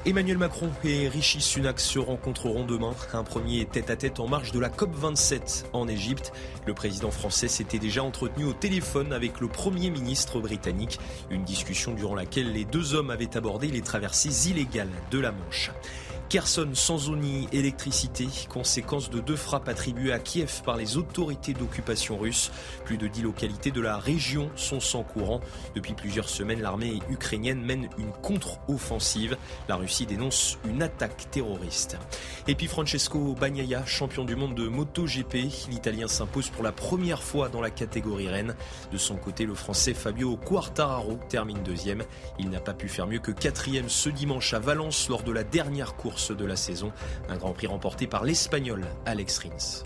Emmanuel 0.08 0.38
Macron 0.38 0.70
et 0.86 1.10
Rishi 1.10 1.42
Sunak 1.42 1.82
se 1.82 2.00
rencontreront 2.00 2.64
demain. 2.64 2.96
Un 3.12 3.26
premier 3.26 3.66
tête-à-tête 3.66 4.22
en 4.22 4.28
marge 4.30 4.54
de 4.54 4.60
la 4.60 4.70
COP27 4.70 5.66
en 5.74 5.86
Égypte. 5.90 6.32
Le 6.66 6.74
président 6.74 7.12
français 7.12 7.50
s'était 7.50 7.78
déjà 7.78 8.04
entretenu 8.04 8.46
au 8.46 8.54
téléphone 8.54 9.12
avec 9.12 9.42
le 9.42 9.50
Premier 9.50 9.90
ministre 9.90 10.40
britannique. 10.40 10.98
Une 11.30 11.44
discussion 11.44 11.94
durant 11.94 12.16
laquelle 12.16 12.54
les 12.54 12.64
deux 12.64 12.94
hommes 12.94 13.10
avaient 13.10 13.36
abordé 13.36 13.68
les 13.68 13.82
traversées 13.82 14.50
illégales 14.50 14.88
de 15.12 15.20
la 15.20 15.34
Manche. 15.34 15.72
Kherson 16.30 16.72
sans 16.74 17.10
eau 17.10 17.16
ni 17.16 17.48
électricité, 17.54 18.28
conséquence 18.50 19.10
de 19.10 19.22
deux 19.22 19.38
frappes 19.38 19.70
attribuées 19.70 20.12
à 20.12 20.20
Kiev 20.20 20.62
par 20.66 20.76
les 20.76 20.98
autorités 20.98 21.54
d'occupation 21.54 22.18
russe. 22.18 22.52
Plus 22.84 22.98
de 22.98 23.08
dix 23.08 23.22
localités 23.22 23.72
de 23.72 23.80
la 23.80 23.98
région 23.98 24.52
sont 24.58 24.82
sans 24.82 25.04
courant. 25.04 25.40
Depuis 25.74 25.94
plusieurs 25.94 26.28
semaines, 26.28 26.62
l'armée 26.62 27.00
ukrainienne 27.10 27.62
mène 27.62 27.88
une 27.98 28.12
contre-offensive. 28.12 29.38
La 29.70 29.78
Russie 29.78 30.06
dénonce 30.06 30.58
une 30.70 30.84
attaque 30.84 31.32
terroriste. 31.32 31.98
Et 32.50 32.56
puis 32.56 32.68
Francesco 32.68 33.34
Bagnaia, 33.40 33.86
champion 33.86 34.26
du 34.26 34.36
monde 34.36 34.56
de 34.56 34.68
MotoGP, 34.68 35.70
l'Italien 35.70 36.10
s'impose 36.10 36.50
pour 36.50 36.64
la 36.64 36.74
première 36.74 37.24
fois 37.24 37.48
dans 37.48 37.62
la 37.62 37.70
catégorie 37.70 38.28
reine. 38.28 38.54
De 38.92 38.98
son 38.98 39.16
côté, 39.16 39.46
le 39.46 39.56
Français 39.56 39.94
Fabio 39.94 40.36
Quartararo 40.36 41.20
termine 41.30 41.64
deuxième. 41.64 42.04
Il 42.38 42.50
n'a 42.50 42.60
pas 42.60 42.74
pu 42.74 42.90
faire 42.90 43.08
mieux 43.08 43.20
que 43.20 43.32
quatrième 43.32 43.88
ce 43.88 44.10
dimanche 44.10 44.54
à 44.54 44.60
Valence 44.60 45.08
lors 45.08 45.24
de 45.24 45.32
la 45.32 45.46
dernière 45.46 45.96
course 45.96 46.17
de 46.32 46.46
la 46.46 46.56
saison. 46.56 46.92
Un 47.30 47.38
grand 47.38 47.54
prix 47.54 47.68
remporté 47.68 48.08
par 48.08 48.24
l'Espagnol 48.24 48.86
Alex 49.06 49.40
Rins. 49.40 49.84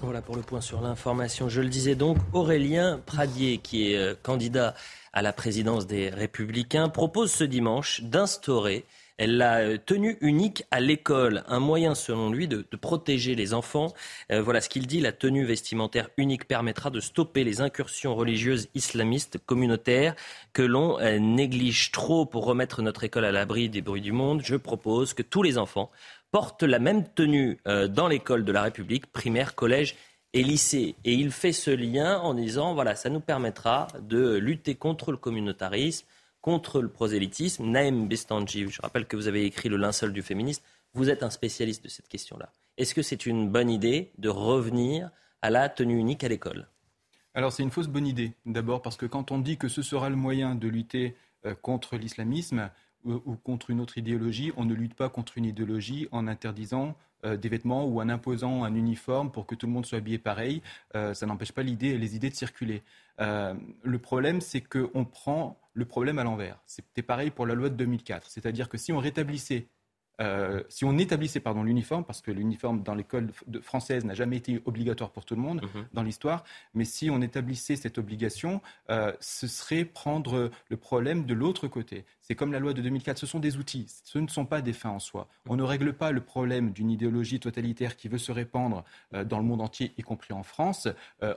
Voilà 0.00 0.22
pour 0.22 0.36
le 0.36 0.42
point 0.42 0.62
sur 0.62 0.80
l'information. 0.80 1.48
Je 1.50 1.60
le 1.60 1.68
disais 1.68 1.94
donc, 1.94 2.16
Aurélien 2.32 3.00
Pradier, 3.04 3.58
qui 3.58 3.92
est 3.92 3.96
euh, 3.98 4.14
candidat 4.22 4.74
à 5.12 5.20
la 5.20 5.32
présidence 5.32 5.86
des 5.86 6.08
Républicains, 6.08 6.88
propose 6.88 7.30
ce 7.30 7.44
dimanche 7.44 8.02
d'instaurer 8.02 8.86
la 9.26 9.78
tenue 9.78 10.16
unique 10.20 10.64
à 10.70 10.80
l'école, 10.80 11.44
un 11.48 11.60
moyen 11.60 11.94
selon 11.94 12.30
lui 12.30 12.48
de, 12.48 12.64
protéger 12.80 13.34
les 13.34 13.52
enfants. 13.54 13.92
voilà 14.30 14.60
ce 14.60 14.68
qu'il 14.68 14.86
dit, 14.86 15.00
la 15.00 15.12
tenue 15.12 15.44
vestimentaire 15.44 16.08
unique 16.16 16.46
permettra 16.46 16.90
de 16.90 17.00
stopper 17.00 17.44
les 17.44 17.60
incursions 17.60 18.14
religieuses 18.14 18.68
islamistes 18.74 19.38
communautaires 19.44 20.14
que 20.52 20.62
l'on 20.62 20.98
néglige 21.18 21.92
trop 21.92 22.24
pour 22.24 22.44
remettre 22.46 22.82
notre 22.82 23.04
école 23.04 23.24
à 23.24 23.32
l'abri 23.32 23.68
des 23.68 23.82
bruits 23.82 24.00
du 24.00 24.12
monde. 24.12 24.40
Je 24.42 24.56
propose 24.56 25.12
que 25.14 25.22
tous 25.22 25.42
les 25.42 25.58
enfants 25.58 25.90
portent 26.30 26.62
la 26.62 26.78
même 26.78 27.06
tenue 27.06 27.58
dans 27.66 28.08
l'école 28.08 28.44
de 28.44 28.52
la 28.52 28.62
République, 28.62 29.06
primaire, 29.06 29.54
collège 29.54 29.96
et 30.32 30.42
lycée. 30.42 30.94
Et 31.04 31.14
il 31.14 31.30
fait 31.30 31.52
ce 31.52 31.70
lien 31.70 32.18
en 32.18 32.34
disant, 32.34 32.74
voilà, 32.74 32.94
ça 32.94 33.10
nous 33.10 33.20
permettra 33.20 33.88
de 34.00 34.36
lutter 34.36 34.74
contre 34.74 35.10
le 35.10 35.16
communautarisme, 35.16 36.06
contre 36.40 36.80
le 36.80 36.88
prosélytisme. 36.88 37.66
Naïm 37.66 38.08
Bestanji, 38.08 38.68
je 38.68 38.82
rappelle 38.82 39.06
que 39.06 39.16
vous 39.16 39.28
avez 39.28 39.44
écrit 39.44 39.68
Le 39.68 39.76
linceul 39.76 40.12
du 40.12 40.22
féministe. 40.22 40.64
Vous 40.94 41.10
êtes 41.10 41.22
un 41.22 41.30
spécialiste 41.30 41.84
de 41.84 41.88
cette 41.88 42.08
question-là. 42.08 42.50
Est-ce 42.76 42.94
que 42.94 43.02
c'est 43.02 43.26
une 43.26 43.48
bonne 43.48 43.70
idée 43.70 44.10
de 44.18 44.28
revenir 44.28 45.10
à 45.42 45.50
la 45.50 45.68
tenue 45.68 45.98
unique 45.98 46.24
à 46.24 46.28
l'école? 46.28 46.66
Alors 47.34 47.52
c'est 47.52 47.62
une 47.62 47.70
fausse 47.70 47.88
bonne 47.88 48.06
idée. 48.06 48.32
D'abord 48.46 48.82
parce 48.82 48.96
que 48.96 49.06
quand 49.06 49.30
on 49.30 49.38
dit 49.38 49.56
que 49.56 49.68
ce 49.68 49.82
sera 49.82 50.10
le 50.10 50.16
moyen 50.16 50.54
de 50.54 50.66
lutter 50.66 51.14
euh, 51.46 51.54
contre 51.54 51.96
l'islamisme 51.96 52.70
ou, 53.04 53.36
contre 53.36 53.70
une 53.70 53.80
autre 53.80 53.96
idéologie, 53.98 54.52
on 54.56 54.64
ne 54.64 54.74
lutte 54.74 54.94
pas 54.94 55.08
contre 55.08 55.38
une 55.38 55.44
idéologie 55.46 56.08
en 56.10 56.26
interdisant 56.26 56.96
euh, 57.24 57.36
des 57.36 57.48
vêtements 57.48 57.86
ou 57.86 58.00
en 58.00 58.08
imposant 58.08 58.64
un 58.64 58.74
uniforme 58.74 59.30
pour 59.30 59.46
que 59.46 59.54
tout 59.54 59.66
le 59.66 59.72
monde 59.72 59.86
soit 59.86 59.98
habillé 59.98 60.18
pareil. 60.18 60.60
Euh, 60.96 61.14
ça 61.14 61.24
n'empêche 61.26 61.52
pas 61.52 61.62
l'idée, 61.62 61.96
les 61.96 62.16
idées 62.16 62.30
de 62.30 62.34
circuler. 62.34 62.82
Le 63.18 63.98
problème, 63.98 64.40
c'est 64.40 64.62
qu'on 64.62 65.04
prend 65.04 65.59
le 65.72 65.84
problème 65.84 66.18
à 66.18 66.24
l'envers. 66.24 66.60
C'était 66.66 67.02
pareil 67.02 67.30
pour 67.30 67.46
la 67.46 67.54
loi 67.54 67.68
de 67.68 67.76
2004. 67.76 68.30
C'est-à-dire 68.30 68.68
que 68.68 68.78
si 68.78 68.92
on 68.92 68.98
rétablissait 68.98 69.68
euh, 70.20 70.62
si 70.68 70.84
on 70.84 70.96
établissait 70.98 71.40
pardon 71.40 71.62
l'uniforme, 71.62 72.04
parce 72.04 72.20
que 72.20 72.30
l'uniforme 72.30 72.82
dans 72.82 72.94
l'école 72.94 73.30
française 73.62 74.04
n'a 74.04 74.14
jamais 74.14 74.36
été 74.36 74.60
obligatoire 74.66 75.10
pour 75.10 75.24
tout 75.24 75.34
le 75.34 75.40
monde 75.40 75.62
mhm. 75.62 75.86
dans 75.92 76.02
l'histoire, 76.02 76.44
mais 76.74 76.84
si 76.84 77.10
on 77.10 77.22
établissait 77.22 77.76
cette 77.76 77.98
obligation, 77.98 78.60
euh, 78.90 79.12
ce 79.20 79.46
serait 79.46 79.84
prendre 79.84 80.50
le 80.68 80.76
problème 80.76 81.24
de 81.24 81.34
l'autre 81.34 81.68
côté. 81.68 82.04
C'est 82.20 82.34
comme 82.34 82.52
la 82.52 82.60
loi 82.60 82.74
de 82.74 82.82
2004, 82.82 83.18
ce 83.18 83.26
sont 83.26 83.40
des 83.40 83.56
outils, 83.56 83.86
ce 84.04 84.18
ne 84.18 84.28
sont 84.28 84.44
pas 84.44 84.60
des 84.60 84.72
fins 84.72 84.90
en 84.90 84.98
soi. 85.00 85.26
On 85.48 85.56
ne 85.56 85.62
règle 85.62 85.92
pas 85.92 86.12
le 86.12 86.20
problème 86.20 86.70
d'une 86.70 86.90
idéologie 86.90 87.40
totalitaire 87.40 87.96
qui 87.96 88.08
veut 88.08 88.18
se 88.18 88.30
répandre 88.30 88.84
euh, 89.14 89.24
dans 89.24 89.38
le 89.38 89.44
monde 89.44 89.60
entier, 89.60 89.92
y 89.98 90.02
compris 90.02 90.34
en 90.34 90.42
France, 90.42 90.88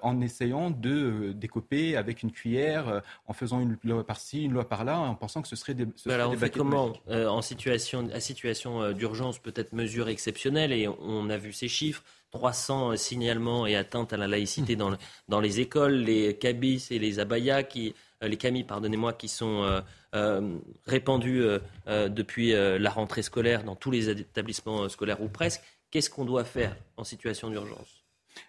en 0.02 0.22
essayant 0.22 0.70
de 0.70 1.34
décoper 1.36 1.96
avec 1.96 2.24
une 2.24 2.32
cuillère, 2.32 3.02
en 3.28 3.34
faisant 3.34 3.60
une 3.60 3.78
loi 3.84 4.06
par-ci, 4.06 4.44
une 4.44 4.54
loi 4.54 4.68
par-là, 4.68 5.00
en 5.00 5.16
pensant 5.16 5.42
que 5.42 5.48
ce 5.48 5.56
serait 5.56 5.74
des. 5.74 5.88
Ce 5.96 6.10
alors 6.10 6.32
on 6.32 6.38
fait 6.38 6.50
comment 6.50 6.94
en 7.10 7.42
situation, 7.42 8.10
à 8.14 8.20
situation 8.20 8.73
euh, 8.82 8.94
d'urgence 8.94 9.40
peut-être 9.40 9.74
mesure 9.74 10.10
exceptionnelle 10.10 10.72
et 10.72 10.88
on 10.88 11.30
a 11.30 11.38
vu 11.38 11.54
ces 11.54 11.68
chiffres. 11.68 12.04
300 12.32 12.98
signalements 12.98 13.68
et 13.68 13.76
atteintes 13.76 14.12
à 14.12 14.18
la 14.18 14.28
laïcité 14.28 14.76
dans, 14.76 15.40
les 15.40 15.60
écoles, 15.60 15.94
les 15.94 16.36
cabis 16.36 16.88
et 16.90 16.98
les 16.98 17.20
abayas, 17.20 17.62
euh, 17.62 18.28
les 18.28 18.38
camis, 18.38 18.64
pardonnez-moi, 18.64 19.14
qui 19.14 19.28
sont 19.28 19.82
euh, 20.16 20.58
répandus 20.88 21.46
depuis 21.86 22.54
la 22.54 22.90
rentrée 22.90 23.22
scolaire 23.22 23.64
dans 23.64 23.76
tous 23.76 23.92
les 23.92 24.10
établissements 24.10 24.90
scolaires 24.90 25.22
ou 25.22 25.28
presque. 25.28 25.62
Qu'est-ce 25.92 26.10
qu'on 26.10 26.26
doit 26.26 26.44
faire 26.44 26.76
en 26.98 27.04
situation 27.04 27.52
d'urgence? 27.52 28.03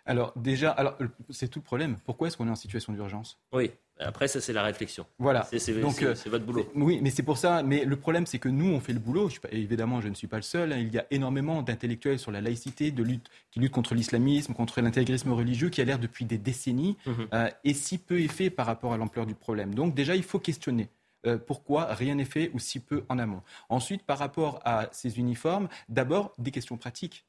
Alors 0.07 0.33
déjà, 0.37 0.70
alors 0.70 0.97
c'est 1.31 1.49
tout 1.49 1.61
le 1.61 1.64
problème. 1.64 1.99
Pourquoi 2.05 2.29
est-ce 2.29 2.37
qu'on 2.37 2.49
est 2.49 2.51
en 2.51 2.57
situation 2.57 2.92
d'urgence? 2.92 3.38
Oui. 3.53 3.70
Après, 4.01 4.27
ça, 4.27 4.40
c'est 4.40 4.53
la 4.53 4.62
réflexion. 4.62 5.07
Voilà. 5.18 5.47
C'est 5.51 5.73
euh, 5.73 6.14
votre 6.27 6.44
boulot. 6.44 6.68
Oui, 6.75 6.99
mais 7.01 7.11
c'est 7.11 7.23
pour 7.23 7.38
ça. 7.38 7.62
Mais 7.62 7.85
le 7.85 7.97
problème, 7.97 8.27
c'est 8.27 8.40
que 8.40 8.49
nous, 8.49 8.73
on 8.73 8.81
fait 8.81 8.92
le 8.92 8.99
boulot. 8.99 9.31
évidemment, 9.51 10.01
je 10.01 10.09
ne 10.09 10.14
suis 10.14 10.27
pas 10.27 10.37
le 10.37 10.42
seul. 10.42 10.73
Hein. 10.73 10.79
Il 10.79 10.92
y 10.92 10.99
a 10.99 11.07
énormément 11.11 11.62
d'intellectuels 11.62 12.18
sur 12.18 12.33
la 12.33 12.40
laïcité, 12.40 12.90
de 12.90 13.03
lutte, 13.03 13.31
qui 13.53 13.61
luttent 13.61 13.73
contre 13.73 13.94
l'islamisme, 13.94 14.53
contre 14.53 14.81
l'intégrisme 14.81 15.33
religieux, 15.33 15.68
qui 15.68 15.81
a 15.81 15.85
l'air 15.85 16.01
depuis 16.01 16.25
des 16.25 16.38
décennies, 16.38 16.97
mhm. 17.07 17.29
euh, 17.33 17.49
et 17.62 17.75
si 17.75 17.99
peu 17.99 18.20
est 18.20 18.29
fait 18.29 18.51
par 18.51 18.66
rapport 18.66 18.92
à 18.92 18.97
l'ampleur 18.97 19.27
du 19.27 19.35
problème. 19.35 19.75
Donc, 19.75 19.94
déjà, 19.94 20.16
il 20.16 20.25
faut 20.25 20.40
questionner. 20.40 20.88
Euh, 21.27 21.38
pourquoi 21.38 21.87
rien 21.94 22.16
n'est 22.16 22.25
fait 22.25 22.51
ou 22.53 22.59
si 22.59 22.81
peu 22.81 23.05
en 23.09 23.18
amont. 23.18 23.42
Ensuite, 23.68 24.03
par 24.03 24.18
rapport 24.18 24.61
à 24.64 24.88
ces 24.92 25.18
uniformes, 25.18 25.68
d'abord 25.88 26.33
des 26.38 26.51
questions 26.51 26.77
pratiques. 26.77 27.25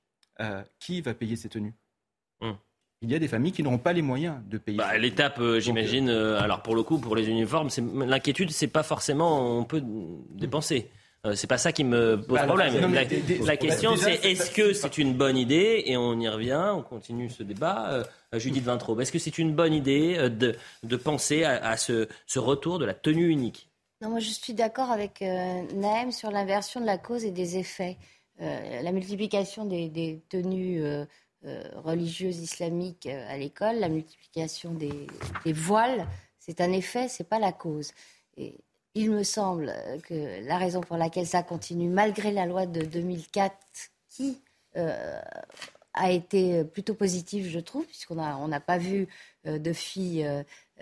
qui 0.80 1.00
va 1.00 1.14
payer 1.14 1.38
ces 1.38 1.48
tenues? 1.48 1.74
Hum 2.42 2.58
il 3.06 3.12
y 3.12 3.16
a 3.16 3.20
des 3.20 3.28
familles 3.28 3.52
qui 3.52 3.64
n'auront 3.64 3.78
pas 3.78 3.94
les 3.94 4.02
moyens 4.02 4.38
de 4.48 4.58
payer. 4.58 4.78
Bah, 4.78 4.98
L'étape, 4.98 5.40
euh, 5.40 5.60
j'imagine, 5.60 6.10
euh, 6.10 6.40
alors 6.42 6.62
pour 6.62 6.76
le 6.76 6.84
coup, 6.84 6.98
pour 6.98 7.16
les 7.16 7.30
uniformes, 7.30 7.70
l'inquiétude, 8.06 8.52
c'est 8.52 8.68
pas 8.68 8.84
forcément 8.84 9.60
on 9.60 9.64
peut 9.64 9.84
dépenser. 10.32 10.90
Euh, 11.26 11.34
c'est 11.34 11.48
pas 11.48 11.58
ça 11.58 11.72
qui 11.72 11.84
me 11.84 12.18
pose 12.18 12.38
bah, 12.38 12.46
problème. 12.46 12.94
la, 12.94 13.58
question, 13.58 13.96
c'est 13.96 14.24
est-ce 14.26 14.52
que 14.52 14.74
c'est 14.74 14.98
une 14.98 15.14
bonne 15.14 15.38
idée 15.38 15.84
Et 15.86 15.98
on 15.98 16.20
y 16.20 16.28
revient, 16.28 16.72
on 16.74 16.84
continue 16.84 17.30
ce 17.30 17.44
débat. 17.44 18.04
Judith 18.34 18.64
Vintraube, 18.64 19.02
est-ce 19.02 19.12
que 19.12 19.20
c'est 19.20 19.38
une 19.38 19.54
bonne 19.54 19.74
idée 19.74 20.30
de, 20.30 20.56
de 20.84 20.96
penser 20.96 21.44
à, 21.44 21.78
ce, 21.78 22.08
ce, 22.28 22.38
retour 22.38 22.80
de 22.80 22.86
la 22.86 22.94
tenue 22.94 23.28
unique? 23.30 23.70
Non, 24.02 24.10
moi 24.10 24.20
je 24.20 24.30
suis 24.30 24.54
d'accord 24.54 24.92
avec 24.92 25.22
Naëm 25.22 26.12
sur 26.12 26.30
l'inversion 26.30 26.80
de 26.80 26.86
la 26.86 26.98
cause 26.98 27.24
et 27.24 27.32
des 27.32 27.58
effets. 27.58 27.98
la 28.40 28.92
multiplication 28.92 29.66
des, 29.66 29.90
des 29.90 30.22
tenues 30.30 30.84
euh, 30.84 31.06
religieuse 31.84 32.40
islamique 32.40 33.06
euh, 33.06 33.26
à 33.30 33.38
l'école, 33.38 33.78
la 33.78 33.90
multiplication 33.90 34.72
des, 34.72 35.08
voiles, 35.54 36.08
c'est 36.40 36.62
un 36.62 36.72
effet, 36.72 37.08
c'est 37.08 37.28
pas 37.28 37.40
la 37.40 37.52
cause. 37.52 37.92
Et 38.38 38.56
il 38.94 39.12
me 39.12 39.24
semble 39.24 39.74
que 40.04 40.46
la 40.46 40.58
raison 40.58 40.82
pour 40.82 40.98
laquelle 40.98 41.28
ça 41.28 41.44
continue, 41.44 41.90
malgré 41.90 42.32
la 42.32 42.46
loi 42.46 42.66
de 42.66 42.82
2004, 42.82 43.56
qui 44.10 44.42
euh, 44.78 45.22
a 45.94 46.12
été 46.12 46.64
plutôt 46.64 46.94
positive, 46.94 47.48
je 47.48 47.60
trouve, 47.60 47.86
puisqu'on 47.86 48.16
n'a 48.16 48.38
on 48.38 48.50
pas 48.60 48.78
vu 48.78 49.08
de 49.46 49.74
filles 49.74 50.28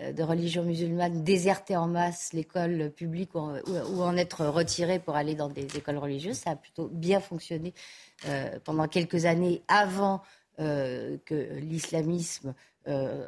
de 0.00 0.22
religion 0.22 0.64
musulmane 0.64 1.22
déserter 1.22 1.76
en 1.76 1.86
masse 1.86 2.32
l'école 2.32 2.90
publique 2.90 3.34
ou, 3.34 3.40
ou, 3.40 4.02
en 4.02 4.16
être 4.16 4.46
retirées 4.46 4.98
pour 4.98 5.16
aller 5.16 5.34
dans 5.34 5.48
des 5.48 5.76
écoles 5.76 5.98
religieuses. 5.98 6.38
Ça 6.38 6.50
a 6.50 6.56
plutôt 6.56 6.88
bien 6.88 7.20
fonctionné 7.20 7.74
pendant 8.64 8.88
quelques 8.88 9.24
années 9.24 9.62
avant 9.68 10.14
euh, 10.14 10.18
que 10.58 11.58
l'islamisme 11.58 12.54
euh, 12.88 13.26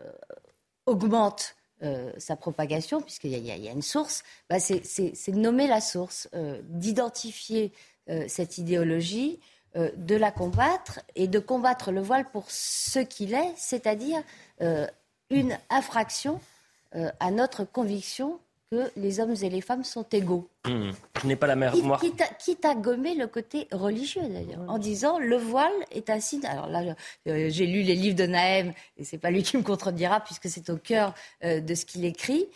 augmente 0.86 1.56
euh, 1.82 2.12
sa 2.18 2.36
propagation, 2.36 3.00
puisqu'il 3.00 3.32
y, 3.32 3.40
y, 3.40 3.68
a 3.68 3.72
une 3.72 3.82
source, 3.82 4.22
bah 4.48 4.60
c'est 4.60 4.80
de 4.80 5.38
nommer 5.38 5.66
la 5.66 5.80
source, 5.80 6.28
d'identifier 6.62 7.72
cette 8.28 8.58
idéologie, 8.58 9.40
de 9.74 10.14
la 10.14 10.30
combattre 10.30 11.00
et 11.16 11.26
de 11.26 11.40
combattre 11.40 11.90
le 11.90 12.00
voile 12.00 12.30
pour 12.30 12.48
ce 12.48 13.00
qu'il 13.00 13.34
est, 13.34 13.52
c'est-à-dire 13.56 14.22
une 15.28 15.58
infraction 15.68 16.40
à 16.92 17.30
notre 17.32 17.64
conviction 17.64 18.38
que 18.70 18.90
les 18.96 19.20
hommes 19.20 19.34
et 19.42 19.48
les 19.48 19.60
femmes 19.60 19.84
sont 19.84 20.06
égaux. 20.10 20.48
Mmh. 20.66 20.90
Je 21.22 21.26
n'ai 21.26 21.36
pas 21.36 21.46
la 21.46 21.54
mémoire. 21.54 22.00
Quitte, 22.38 22.64
à, 22.64 22.74
gommer 22.74 23.14
le 23.14 23.28
côté 23.28 23.68
religieux, 23.70 24.22
d'ailleurs, 24.28 24.64
en 24.68 24.78
disant 24.78 25.18
le 25.18 25.36
voile 25.36 25.72
est 25.92 26.10
un 26.10 26.18
signe. 26.18 26.44
Alors 26.46 26.68
là, 26.68 26.82
euh, 27.28 27.48
j'ai 27.50 27.66
lu 27.66 27.82
les 27.82 27.94
livres 27.94 28.16
de 28.16 28.26
Naëm, 28.26 28.72
et 28.96 29.04
c'est 29.04 29.18
pas 29.18 29.30
lui 29.30 29.42
qui 29.42 29.56
me 29.56 29.62
contredira, 29.62 30.20
puisque 30.20 30.48
c'est 30.48 30.68
au 30.70 30.76
cœur 30.76 31.14
euh, 31.44 31.60
de 31.60 31.74
ce 31.74 31.84
qu'il 31.84 32.04
écrit 32.04 32.46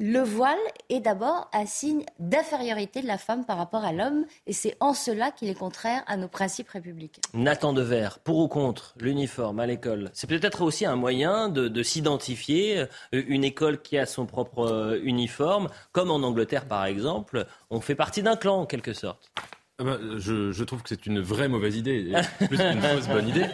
le 0.00 0.20
voile 0.20 0.56
est 0.88 1.00
d'abord 1.00 1.50
un 1.52 1.66
signe 1.66 2.04
d'infériorité 2.18 3.02
de 3.02 3.06
la 3.06 3.18
femme 3.18 3.44
par 3.44 3.58
rapport 3.58 3.84
à 3.84 3.92
l'homme, 3.92 4.24
et 4.46 4.54
c'est 4.54 4.74
en 4.80 4.94
cela 4.94 5.30
qu'il 5.30 5.50
est 5.50 5.54
contraire 5.54 6.02
à 6.06 6.16
nos 6.16 6.26
principes 6.26 6.70
républicains. 6.70 7.20
Nathan 7.34 7.74
Dever, 7.74 8.08
pour 8.24 8.38
ou 8.38 8.48
contre 8.48 8.94
l'uniforme 8.98 9.60
à 9.60 9.66
l'école? 9.66 10.10
C'est 10.14 10.26
peut-être 10.26 10.62
aussi 10.62 10.86
un 10.86 10.96
moyen 10.96 11.50
de, 11.50 11.82
s'identifier, 11.82 12.78
euh, 12.78 12.86
une 13.12 13.44
école 13.44 13.82
qui 13.82 13.98
a 13.98 14.06
son 14.06 14.24
propre 14.24 14.60
euh, 14.60 15.00
uniforme, 15.02 15.68
comme 15.92 16.10
en 16.10 16.22
Angleterre 16.22 16.64
par 16.64 16.86
exemple, 16.86 17.46
on 17.68 17.82
fait 17.82 17.94
partie 17.94 18.22
d'un 18.22 18.36
clan 18.36 18.60
en 18.60 18.66
quelque 18.66 18.94
sorte. 18.94 19.30
Ah 19.80 19.84
bah, 19.84 19.98
je, 20.18 20.62
trouve 20.64 20.82
que 20.82 20.90
c'est 20.90 21.06
une 21.06 21.20
vraie 21.20 21.48
mauvaise 21.48 21.74
idée, 21.74 22.12
plus 22.38 22.58
qu'une 22.58 22.82
fausse 22.82 23.08
bonne 23.08 23.28
idée. 23.28 23.46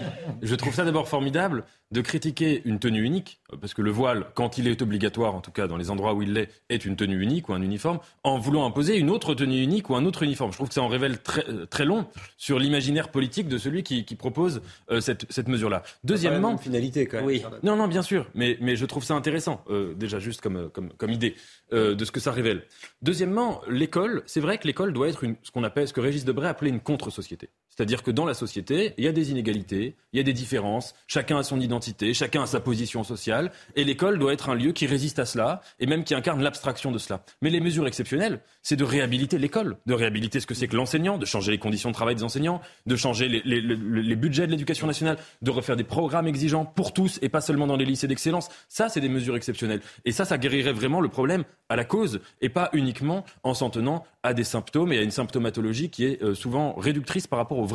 Je 0.42 0.56
trouve 0.56 0.74
ça 0.74 0.84
d'abord 0.84 1.08
formidable 1.08 1.64
de 1.92 2.00
critiquer 2.00 2.62
une 2.64 2.78
tenue 2.78 3.02
unique, 3.02 3.40
parce 3.60 3.72
que 3.72 3.82
le 3.82 3.90
voile, 3.90 4.26
quand 4.34 4.58
il 4.58 4.66
est 4.66 4.82
obligatoire, 4.82 5.34
en 5.34 5.40
tout 5.40 5.52
cas 5.52 5.68
dans 5.68 5.76
les 5.76 5.90
endroits 5.90 6.14
où 6.14 6.22
il 6.22 6.32
l'est, 6.32 6.48
est 6.68 6.84
une 6.84 6.96
tenue 6.96 7.22
unique 7.22 7.48
ou 7.48 7.54
un 7.54 7.62
uniforme, 7.62 8.00
en 8.24 8.38
voulant 8.38 8.66
imposer 8.66 8.96
une 8.96 9.08
autre 9.08 9.34
tenue 9.34 9.62
unique 9.62 9.88
ou 9.88 9.94
un 9.94 10.04
autre 10.04 10.24
uniforme. 10.24 10.50
Je 10.50 10.56
trouve 10.56 10.68
que 10.68 10.74
ça 10.74 10.82
en 10.82 10.88
révèle 10.88 11.22
très, 11.22 11.44
très 11.66 11.84
long 11.84 12.06
sur 12.36 12.58
l'imaginaire 12.58 13.10
politique 13.10 13.46
de 13.48 13.56
celui 13.56 13.84
qui, 13.84 14.02
propose 14.16 14.62
euh, 14.90 15.00
cette, 15.00 15.26
cette 15.30 15.46
mesure-là. 15.46 15.82
Deuxièmement... 16.02 16.52
Une 16.52 16.58
finalité 16.58 17.06
quand 17.06 17.18
même. 17.18 17.26
Oui. 17.26 17.44
Non, 17.62 17.76
non, 17.76 17.86
bien 17.86 18.02
sûr, 18.02 18.28
mais, 18.34 18.56
mais 18.60 18.74
je 18.74 18.84
trouve 18.86 19.04
ça 19.04 19.14
intéressant, 19.14 19.62
euh, 19.70 19.94
déjà 19.94 20.18
juste 20.18 20.40
comme, 20.40 20.70
comme, 20.70 20.92
comme 20.94 21.10
idée, 21.10 21.36
euh, 21.72 21.94
de 21.94 22.04
ce 22.04 22.10
que 22.10 22.20
ça 22.20 22.32
révèle. 22.32 22.64
Deuxièmement, 23.02 23.60
l'école, 23.68 24.22
c'est 24.26 24.40
vrai 24.40 24.58
que 24.58 24.66
l'école 24.66 24.92
doit 24.92 25.08
être 25.08 25.22
une, 25.22 25.36
ce 25.42 25.52
qu'on 25.52 25.64
appelle, 25.64 25.86
ce 25.86 25.92
que 25.92 26.00
Régis 26.00 26.24
Debray 26.24 26.48
appelait 26.48 26.70
une 26.70 26.80
contre-société. 26.80 27.50
C'est-à-dire 27.76 28.02
que 28.02 28.10
dans 28.10 28.24
la 28.24 28.34
société, 28.34 28.94
il 28.96 29.04
y 29.04 29.08
a 29.08 29.12
des 29.12 29.30
inégalités, 29.30 29.96
il 30.12 30.16
y 30.16 30.20
a 30.20 30.22
des 30.22 30.32
différences, 30.32 30.94
chacun 31.06 31.38
a 31.38 31.42
son 31.42 31.60
identité, 31.60 32.14
chacun 32.14 32.42
a 32.42 32.46
sa 32.46 32.58
position 32.58 33.04
sociale, 33.04 33.52
et 33.74 33.84
l'école 33.84 34.18
doit 34.18 34.32
être 34.32 34.48
un 34.48 34.54
lieu 34.54 34.72
qui 34.72 34.86
résiste 34.86 35.18
à 35.18 35.26
cela, 35.26 35.60
et 35.78 35.86
même 35.86 36.02
qui 36.02 36.14
incarne 36.14 36.42
l'abstraction 36.42 36.90
de 36.90 36.96
cela. 36.96 37.22
Mais 37.42 37.50
les 37.50 37.60
mesures 37.60 37.86
exceptionnelles, 37.86 38.40
c'est 38.62 38.76
de 38.76 38.84
réhabiliter 38.84 39.38
l'école, 39.38 39.76
de 39.84 39.92
réhabiliter 39.92 40.40
ce 40.40 40.46
que 40.46 40.54
c'est 40.54 40.68
que 40.68 40.76
l'enseignant, 40.76 41.18
de 41.18 41.26
changer 41.26 41.52
les 41.52 41.58
conditions 41.58 41.90
de 41.90 41.94
travail 41.94 42.14
des 42.14 42.22
enseignants, 42.22 42.62
de 42.86 42.96
changer 42.96 43.28
les, 43.28 44.16
budgets 44.16 44.46
de 44.46 44.52
l'éducation 44.52 44.86
nationale, 44.86 45.18
de 45.42 45.50
refaire 45.50 45.76
des 45.76 45.84
programmes 45.84 46.28
exigeants 46.28 46.64
pour 46.64 46.94
tous, 46.94 47.18
et 47.20 47.28
pas 47.28 47.42
seulement 47.42 47.66
dans 47.66 47.76
les 47.76 47.84
lycées 47.84 48.08
d'excellence. 48.08 48.48
Ça, 48.68 48.88
c'est 48.88 49.00
des 49.00 49.10
mesures 49.10 49.36
exceptionnelles. 49.36 49.82
Et 50.06 50.12
ça, 50.12 50.24
ça 50.24 50.38
guérirait 50.38 50.72
vraiment 50.72 51.02
le 51.02 51.10
problème 51.10 51.44
à 51.68 51.76
la 51.76 51.84
cause, 51.84 52.20
et 52.40 52.48
pas 52.48 52.70
uniquement 52.72 53.26
en 53.42 53.52
s'en 53.52 53.68
tenant 53.68 54.04
à 54.22 54.32
des 54.32 54.44
symptômes 54.44 54.92
et 54.92 54.98
à 54.98 55.02
une 55.02 55.10
symptomatologie 55.10 55.90
qui 55.90 56.04
est 56.04 56.22
euh, 56.22 56.34
souvent 56.34 56.74
réductrice 56.74 57.26
par 57.26 57.38
rapport 57.38 57.58
aux 57.58 57.65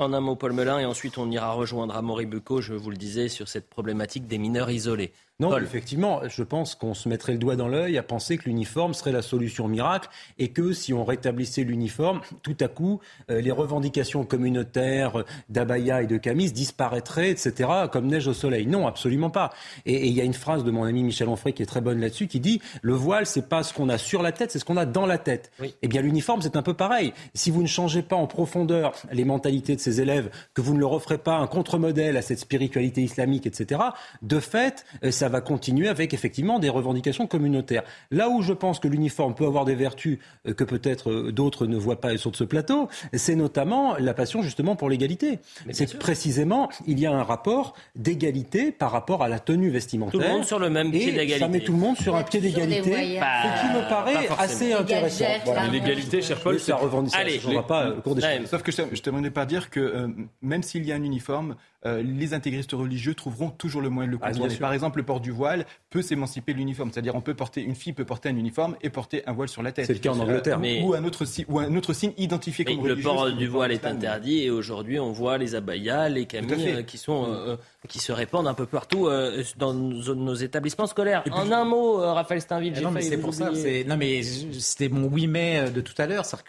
En 0.00 0.12
un 0.12 0.20
mot, 0.20 0.36
Paul 0.36 0.52
Melun, 0.52 0.78
et 0.78 0.84
ensuite 0.84 1.18
on 1.18 1.30
ira 1.30 1.52
rejoindre 1.52 1.96
Amaury 1.96 2.26
Bucco, 2.26 2.60
je 2.60 2.74
vous 2.74 2.90
le 2.90 2.96
disais, 2.96 3.28
sur 3.28 3.48
cette 3.48 3.68
problématique 3.68 4.26
des 4.26 4.38
mineurs 4.38 4.70
isolés. 4.70 5.12
Non, 5.40 5.58
effectivement, 5.58 6.20
je 6.28 6.44
pense 6.44 6.76
qu'on 6.76 6.94
se 6.94 7.08
mettrait 7.08 7.32
le 7.32 7.38
doigt 7.38 7.56
dans 7.56 7.66
l'œil 7.66 7.98
à 7.98 8.04
penser 8.04 8.38
que 8.38 8.44
l'uniforme 8.44 8.94
serait 8.94 9.10
la 9.10 9.20
solution 9.20 9.66
miracle 9.66 10.08
et 10.38 10.50
que 10.50 10.72
si 10.72 10.94
on 10.94 11.04
rétablissait 11.04 11.64
l'uniforme, 11.64 12.20
tout 12.44 12.56
à 12.60 12.68
coup, 12.68 13.00
euh, 13.32 13.40
les 13.40 13.50
revendications 13.50 14.24
communautaires 14.24 15.24
d'Abaya 15.48 16.02
et 16.02 16.06
de 16.06 16.18
Camis 16.18 16.52
disparaîtraient, 16.52 17.30
etc., 17.30 17.68
comme 17.90 18.06
neige 18.06 18.28
au 18.28 18.32
soleil. 18.32 18.68
Non, 18.68 18.86
absolument 18.86 19.30
pas. 19.30 19.50
Et 19.86 20.06
il 20.06 20.12
y 20.12 20.20
a 20.20 20.24
une 20.24 20.34
phrase 20.34 20.62
de 20.62 20.70
mon 20.70 20.84
ami 20.84 21.02
Michel 21.02 21.28
Onfray 21.28 21.52
qui 21.52 21.64
est 21.64 21.66
très 21.66 21.80
bonne 21.80 22.00
là-dessus, 22.00 22.28
qui 22.28 22.38
dit 22.38 22.62
le 22.82 22.94
voile, 22.94 23.26
c'est 23.26 23.48
pas 23.48 23.64
ce 23.64 23.74
qu'on 23.74 23.88
a 23.88 23.98
sur 23.98 24.22
la 24.22 24.30
tête, 24.30 24.52
c'est 24.52 24.60
ce 24.60 24.64
qu'on 24.64 24.76
a 24.76 24.86
dans 24.86 25.04
la 25.04 25.18
tête. 25.18 25.50
Eh 25.82 25.88
bien, 25.88 26.00
l'uniforme, 26.00 26.42
c'est 26.42 26.54
un 26.54 26.62
peu 26.62 26.74
pareil. 26.74 27.12
Si 27.34 27.50
vous 27.50 27.62
ne 27.62 27.66
changez 27.66 28.02
pas 28.02 28.14
en 28.14 28.28
profondeur 28.28 28.92
les 29.10 29.24
mentalités 29.24 29.74
de 29.74 29.80
ces 29.80 30.00
élèves, 30.00 30.30
que 30.54 30.60
vous 30.60 30.74
ne 30.74 30.78
leur 30.78 30.92
offrez 30.92 31.18
pas 31.18 31.38
un 31.38 31.48
contre-modèle 31.48 32.16
à 32.16 32.22
cette 32.22 32.38
spiritualité 32.38 33.02
islamique, 33.02 33.46
etc., 33.46 33.80
de 34.22 34.38
fait, 34.38 34.86
euh, 35.02 35.10
ça 35.24 35.30
va 35.30 35.40
continuer 35.40 35.88
avec 35.88 36.12
effectivement 36.12 36.58
des 36.58 36.68
revendications 36.68 37.26
communautaires. 37.26 37.82
Là 38.10 38.28
où 38.28 38.42
je 38.42 38.52
pense 38.52 38.78
que 38.78 38.88
l'uniforme 38.88 39.34
peut 39.34 39.46
avoir 39.46 39.64
des 39.64 39.74
vertus 39.74 40.18
euh, 40.46 40.52
que 40.52 40.64
peut-être 40.64 41.10
euh, 41.10 41.32
d'autres 41.32 41.66
ne 41.66 41.78
voient 41.78 41.98
pas 41.98 42.14
sur 42.18 42.36
ce 42.36 42.44
plateau, 42.44 42.90
c'est 43.14 43.34
notamment 43.34 43.96
la 43.96 44.12
passion 44.12 44.42
justement 44.42 44.76
pour 44.76 44.90
l'égalité. 44.90 45.38
C'est 45.70 45.90
que 45.90 45.96
précisément, 45.96 46.68
il 46.86 47.00
y 47.00 47.06
a 47.06 47.12
un 47.12 47.22
rapport 47.22 47.72
d'égalité 47.96 48.70
par 48.70 48.90
rapport 48.90 49.22
à 49.22 49.28
la 49.28 49.38
tenue 49.38 49.70
vestimentaire. 49.70 50.20
Tout 50.20 50.26
le 50.26 50.30
monde 50.30 50.44
sur 50.44 50.58
le 50.58 50.68
même 50.68 50.90
pied 50.90 51.06
d'égalité. 51.06 51.38
Ça 51.38 51.48
met 51.48 51.60
tout 51.60 51.72
le 51.72 51.78
monde 51.78 51.96
sur 51.96 52.14
un 52.14 52.22
pied 52.22 52.40
d'égalité, 52.40 52.92
ce 52.92 53.60
qui 53.62 53.74
me 53.74 53.88
paraît 53.88 54.28
assez 54.38 54.74
intéressant. 54.74 55.24
L'égalité, 55.72 56.20
cher 56.20 56.38
Paul, 56.38 56.60
ça 56.60 56.76
revendique. 56.76 57.14
Allez, 57.16 57.38
je 57.38 57.48
ne 57.48 57.62
pas 57.62 57.92
au 57.92 58.02
cours 58.02 58.14
des 58.14 58.22
Sauf 58.44 58.62
que 58.62 58.72
je 58.72 58.82
ne 58.82 58.96
terminerai 58.96 59.30
pas 59.30 59.46
dire 59.46 59.70
que 59.70 60.06
même 60.42 60.62
s'il 60.62 60.84
y 60.84 60.92
a 60.92 60.96
un 60.96 61.02
uniforme, 61.02 61.56
euh, 61.86 62.02
les 62.02 62.32
intégristes 62.32 62.72
religieux 62.72 63.14
trouveront 63.14 63.50
toujours 63.50 63.82
le 63.82 63.90
moyen 63.90 64.08
de 64.08 64.12
le 64.12 64.18
ah, 64.22 64.30
contourner. 64.30 64.56
Par 64.56 64.72
exemple, 64.72 64.98
le 64.98 65.04
port 65.04 65.20
du 65.20 65.30
voile 65.30 65.66
peut 65.90 66.00
s'émanciper 66.00 66.54
de 66.54 66.58
l'uniforme. 66.58 66.90
C'est-à-dire, 66.90 67.14
on 67.14 67.20
peut 67.20 67.34
porter, 67.34 67.62
une 67.62 67.74
fille 67.74 67.92
peut 67.92 68.06
porter 68.06 68.30
un 68.30 68.36
uniforme 68.36 68.76
et 68.80 68.88
porter 68.88 69.22
un 69.26 69.32
voile 69.32 69.48
sur 69.48 69.62
la 69.62 69.70
tête. 69.70 69.86
C'est 69.86 69.92
le 69.92 69.98
cas 69.98 70.12
en 70.12 70.18
Angleterre. 70.18 70.58
mais... 70.58 70.82
ou, 70.82 70.94
un 70.94 71.04
autre, 71.04 71.24
ou 71.48 71.58
un 71.58 71.76
autre 71.76 71.92
signe 71.92 72.12
identifié 72.16 72.64
comme 72.64 72.78
religieux. 72.80 72.96
Le 72.96 73.02
port 73.02 73.32
du 73.32 73.46
voile 73.46 73.72
est 73.72 73.84
interdit 73.84 74.44
et 74.44 74.50
aujourd'hui, 74.50 74.98
on 74.98 75.12
voit 75.12 75.36
les 75.36 75.54
abayas, 75.54 76.08
les 76.08 76.24
camis 76.24 76.68
euh, 76.68 76.82
qui 76.82 76.96
sont. 76.96 77.26
Euh, 77.28 77.56
qui 77.86 77.98
se 77.98 78.12
répandent 78.12 78.48
un 78.48 78.54
peu 78.54 78.64
partout 78.64 79.10
dans 79.58 79.74
nos, 79.74 80.34
établissements 80.34 80.86
scolaires. 80.86 81.22
en 81.30 81.52
un 81.52 81.64
mot, 81.66 81.98
Raphaël 81.98 82.40
Steinville, 82.40 82.74
j'ai 82.74 82.80
Non, 82.80 82.94
c'est 82.98 83.18
pour 83.18 83.34
ça. 83.34 83.50
Non, 83.86 83.96
mais 83.98 84.22
c'était 84.22 84.88
mon 84.88 85.06
oui 85.06 85.26
mais 85.26 85.70
de 85.70 85.82
tout 85.82 85.92
à 85.98 86.06
l'heure, 86.06 86.24
c'est-à-dire 86.24 86.44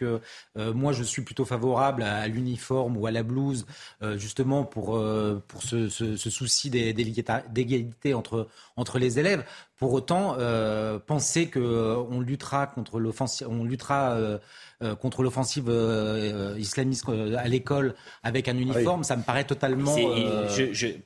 que 0.55 0.71
moi, 0.71 0.93
je 0.93 1.03
suis 1.03 1.23
plutôt 1.23 1.43
favorable 1.43 2.03
à, 2.03 2.25
l'uniforme 2.29 2.95
ou 2.95 3.05
à 3.05 3.11
la 3.11 3.23
blouse, 3.23 3.65
justement 4.15 4.63
pour 4.63 4.97
pour 5.47 5.63
ce, 5.63 5.89
souci 6.17 6.69
d'égalité 6.69 8.13
entre, 8.13 8.47
entre 8.75 8.99
les 8.99 9.19
élèves. 9.19 9.43
Pour 9.77 9.93
autant, 9.93 10.35
euh, 10.39 10.99
penser 10.99 11.49
qu'on 11.49 12.19
luttera 12.21 12.67
contre 12.67 12.99
l'offensive, 12.99 13.47
on 13.49 13.63
luttera 13.63 14.17
euh, 14.81 14.85
euh, 14.85 14.95
contre 14.95 15.23
l'offensive 15.23 15.65
euh, 15.69 16.55
islamiste 16.57 17.05
euh, 17.09 17.35
à 17.37 17.47
l'école 17.47 17.95
avec 18.23 18.47
un 18.47 18.57
uniforme, 18.57 19.03
ça 19.03 19.15
me 19.15 19.23
paraît 19.23 19.45
totalement. 19.45 19.95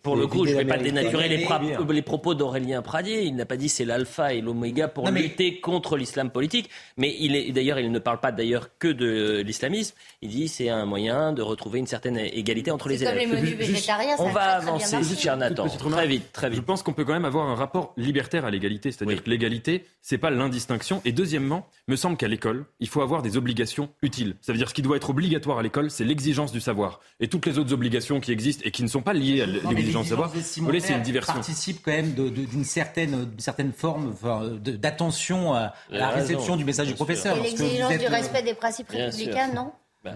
pour 0.02 0.16
le 0.16 0.28
coup, 0.28 0.46
je 0.46 0.54
ne 0.54 0.58
vais 0.58 0.66
pas 0.66 0.78
dénaturer 0.78 1.28
les, 1.30 2.02
propos 2.02 2.34
d'Aurélien 2.34 2.82
Pradier. 2.82 3.24
Il 3.24 3.36
n'a 3.36 3.46
pas 3.46 3.58
dit 3.58 3.70
c'est 3.70 3.86
l'alpha 3.86 4.34
et 4.34 4.42
l'oméga 4.42 4.88
pour 4.88 5.10
lutter 5.10 5.60
contre 5.60 5.98
l'islam 5.98 6.32
politique. 6.32 6.70
Mais 6.98 7.16
il 7.20 7.36
est 7.36 7.52
d'ailleurs, 7.52 7.80
il 7.80 7.92
ne 7.92 8.00
parle 8.00 8.20
pas 8.20 8.32
d'ailleurs 8.32 8.70
que 8.80 8.88
de 8.88 9.42
l'islamisme. 9.46 9.96
Il 10.22 10.30
dit 10.30 10.48
c'est 10.48 10.70
un 10.70 10.86
moyen 10.86 11.32
de 11.32 11.42
retrouver 11.42 11.80
une 11.80 11.88
certaine 11.88 12.18
égalité 12.18 12.72
entre 12.72 12.90
les 12.90 13.04
élèves. 13.04 13.30
Comme 13.30 13.36
les 13.36 13.42
menus 13.42 13.56
végétariens, 13.56 14.16
on 14.20 14.30
va 14.30 14.56
avancer, 14.58 14.98
cher 15.16 15.38
Nathan. 15.38 15.68
Très 15.68 16.08
vite, 16.08 16.32
très 16.32 16.50
vite. 16.50 16.60
Je 16.60 16.66
pense 16.66 16.84
qu'on 16.84 16.94
peut 16.94 17.06
quand 17.06 17.14
même 17.14 17.26
avoir 17.26 17.48
un 17.48 17.56
rapport 17.56 17.94
libertaire 17.98 18.46
à 18.46 18.52
l'égalité, 18.52 18.92
c'est-à-dire 18.92 19.24
que 19.24 19.30
l'égalité, 19.30 19.86
c'est 20.02 20.18
pas 20.18 20.32
l'indistinction. 20.32 21.02
Et 21.06 21.12
deuxièmement, 21.12 21.68
me 21.88 21.96
semble 21.96 22.18
qu'à 22.18 22.28
l'école, 22.28 22.66
il 22.80 22.88
faut 22.88 23.02
avoir 23.02 23.22
des 23.22 23.38
obligations 23.38 23.59
utile. 24.02 24.36
Ça 24.42 24.52
veut 24.52 24.58
dire 24.58 24.70
ce 24.70 24.74
qui 24.74 24.82
doit 24.82 24.98
être 24.98 25.10
obligatoire 25.10 25.60
à 25.60 25.64
l'école, 25.64 25.92
c'est 25.92 26.04
l'exigence 26.04 26.52
du 26.52 26.60
savoir. 26.60 27.00
Et 27.20 27.28
toutes 27.28 27.46
les 27.46 27.58
autres 27.58 27.74
obligations 27.74 28.20
qui 28.20 28.32
existent 28.32 28.64
et 28.66 28.72
qui 28.72 28.84
ne 28.84 28.88
sont 28.88 29.02
pas 29.02 29.14
liées 29.14 29.42
à 29.42 29.46
l'exigence 29.46 30.04
du 30.04 30.10
savoir, 30.10 30.32
c'est 30.34 30.94
une 30.94 31.02
diversion. 31.02 31.34
participe 31.34 31.82
quand 31.84 31.92
même 31.92 32.14
d'une 32.14 32.64
certaine, 32.64 33.30
certaine 33.38 33.74
forme 33.74 34.16
d'attention 34.62 35.54
à 35.54 35.74
la 35.90 36.10
réception 36.10 36.56
du 36.56 36.66
message 36.66 36.88
du 36.88 36.96
professeur. 36.96 37.38
Et 37.38 37.42
l'exigence 37.42 37.98
du 37.98 38.08
respect 38.08 38.44
des 38.44 38.54
principes 38.54 38.90
républicains, 38.90 39.54
non 39.54 39.72
bah, 40.04 40.14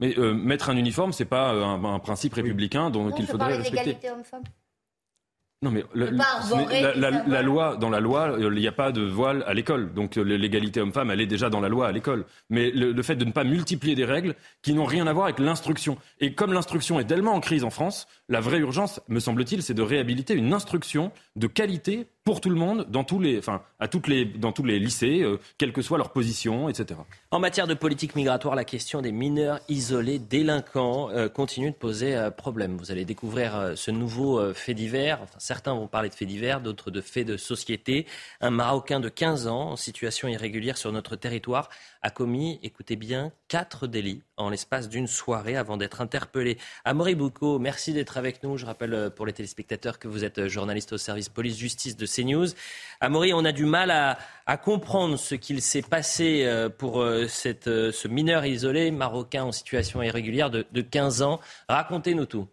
mais 0.00 0.18
euh, 0.18 0.34
mettre 0.34 0.68
un 0.68 0.76
uniforme, 0.76 1.12
c'est 1.12 1.24
pas 1.24 1.54
euh, 1.54 1.62
un, 1.64 1.98
principe 2.00 2.34
républicain 2.34 2.90
dont 2.90 3.14
il 3.14 3.26
faudrait 3.26 3.56
respecter. 3.56 4.10
homme-femme. 4.10 4.42
Non, 5.62 5.70
mais, 5.70 5.84
la, 5.94 7.42
loi, 7.42 7.76
dans 7.76 7.88
la 7.88 8.00
loi, 8.00 8.36
il 8.38 8.50
n'y 8.50 8.66
a 8.66 8.72
pas 8.72 8.90
de 8.90 9.02
voile 9.02 9.44
à 9.46 9.54
l'école. 9.54 9.94
Donc 9.94 10.16
l'égalité 10.16 10.80
homme-femme, 10.80 11.10
elle 11.12 11.20
est 11.20 11.26
déjà 11.26 11.50
dans 11.50 11.60
la 11.60 11.68
loi 11.68 11.86
à 11.86 11.92
l'école. 11.92 12.24
Mais 12.50 12.72
le, 12.72 13.00
fait 13.02 13.14
de 13.14 13.24
ne 13.24 13.30
pas 13.30 13.44
multiplier 13.44 13.94
des 13.94 14.04
règles 14.04 14.34
qui 14.62 14.74
n'ont 14.74 14.84
rien 14.84 15.06
à 15.06 15.12
voir 15.12 15.26
avec 15.26 15.38
l'instruction. 15.38 15.98
Et 16.18 16.34
comme 16.34 16.52
l'instruction 16.52 16.98
est 16.98 17.04
tellement 17.04 17.34
en 17.34 17.40
crise 17.40 17.62
en 17.62 17.70
France, 17.70 18.08
la 18.28 18.40
vraie 18.40 18.58
urgence, 18.58 19.00
me 19.06 19.20
semble-t-il, 19.20 19.62
c'est 19.62 19.74
de 19.74 19.82
réhabiliter 19.82 20.34
une 20.34 20.52
instruction 20.52 21.12
de 21.36 21.46
qualité 21.46 22.08
pour 22.24 22.40
tout 22.40 22.50
le 22.50 22.56
monde, 22.56 22.86
dans 22.88 23.02
tous 23.02 23.18
les, 23.18 23.38
enfin, 23.38 23.62
à 23.80 23.88
toutes 23.88 24.06
les, 24.06 24.24
dans 24.24 24.52
tous 24.52 24.62
les 24.62 24.78
lycées, 24.78 25.22
euh, 25.22 25.40
quelle 25.58 25.72
que 25.72 25.82
soit 25.82 25.98
leur 25.98 26.12
position, 26.12 26.68
etc. 26.68 27.00
En 27.32 27.40
matière 27.40 27.66
de 27.66 27.74
politique 27.74 28.14
migratoire, 28.14 28.54
la 28.54 28.64
question 28.64 29.02
des 29.02 29.10
mineurs 29.10 29.58
isolés 29.68 30.20
délinquants 30.20 31.10
euh, 31.10 31.28
continue 31.28 31.72
de 31.72 31.76
poser 31.76 32.14
euh, 32.14 32.30
problème. 32.30 32.76
Vous 32.76 32.92
allez 32.92 33.04
découvrir 33.04 33.72
ce 33.74 33.90
nouveau 33.90 34.54
fait 34.54 34.74
divers. 34.74 35.18
Enfin, 35.22 35.38
certains 35.38 35.74
vont 35.74 35.88
parler 35.88 36.10
de 36.10 36.14
fait 36.14 36.26
divers, 36.26 36.60
d'autres 36.60 36.92
de 36.92 37.00
faits 37.00 37.26
de 37.26 37.36
société. 37.36 38.06
Un 38.40 38.50
Marocain 38.50 39.00
de 39.00 39.08
15 39.08 39.48
ans 39.48 39.70
en 39.70 39.76
situation 39.76 40.28
irrégulière 40.28 40.76
sur 40.76 40.92
notre 40.92 41.16
territoire 41.16 41.70
a 42.02 42.10
commis, 42.10 42.60
écoutez 42.62 42.96
bien, 42.96 43.32
quatre 43.48 43.86
délits 43.88 44.22
en 44.42 44.50
l'espace 44.50 44.88
d'une 44.88 45.06
soirée 45.06 45.56
avant 45.56 45.76
d'être 45.76 46.00
interpellé. 46.00 46.58
Amaury 46.84 47.14
Boucaud, 47.14 47.58
merci 47.58 47.92
d'être 47.92 48.18
avec 48.18 48.42
nous. 48.42 48.56
Je 48.56 48.66
rappelle 48.66 48.94
euh, 48.94 49.10
pour 49.10 49.26
les 49.26 49.32
téléspectateurs 49.32 49.98
que 49.98 50.08
vous 50.08 50.24
êtes 50.24 50.38
euh, 50.38 50.48
journaliste 50.48 50.92
au 50.92 50.98
service 50.98 51.28
police-justice 51.28 51.96
de 51.96 52.06
CNews. 52.06 52.48
Amaury, 53.00 53.32
on 53.34 53.44
a 53.44 53.52
du 53.52 53.64
mal 53.64 53.90
à, 53.90 54.16
comprendre 54.58 55.16
ce 55.16 55.34
qu'il 55.34 55.62
s'est 55.62 55.82
passé 55.82 56.42
euh, 56.44 56.68
pour 56.68 56.96
ce 56.96 58.08
mineur 58.08 58.44
isolé 58.44 58.90
marocain 58.90 59.44
en 59.44 59.52
situation 59.52 60.02
irrégulière 60.02 60.50
de, 60.50 60.80
15 60.80 61.22
ans. 61.22 61.40
Racontez-nous 61.68 62.26
tout. 62.26 62.46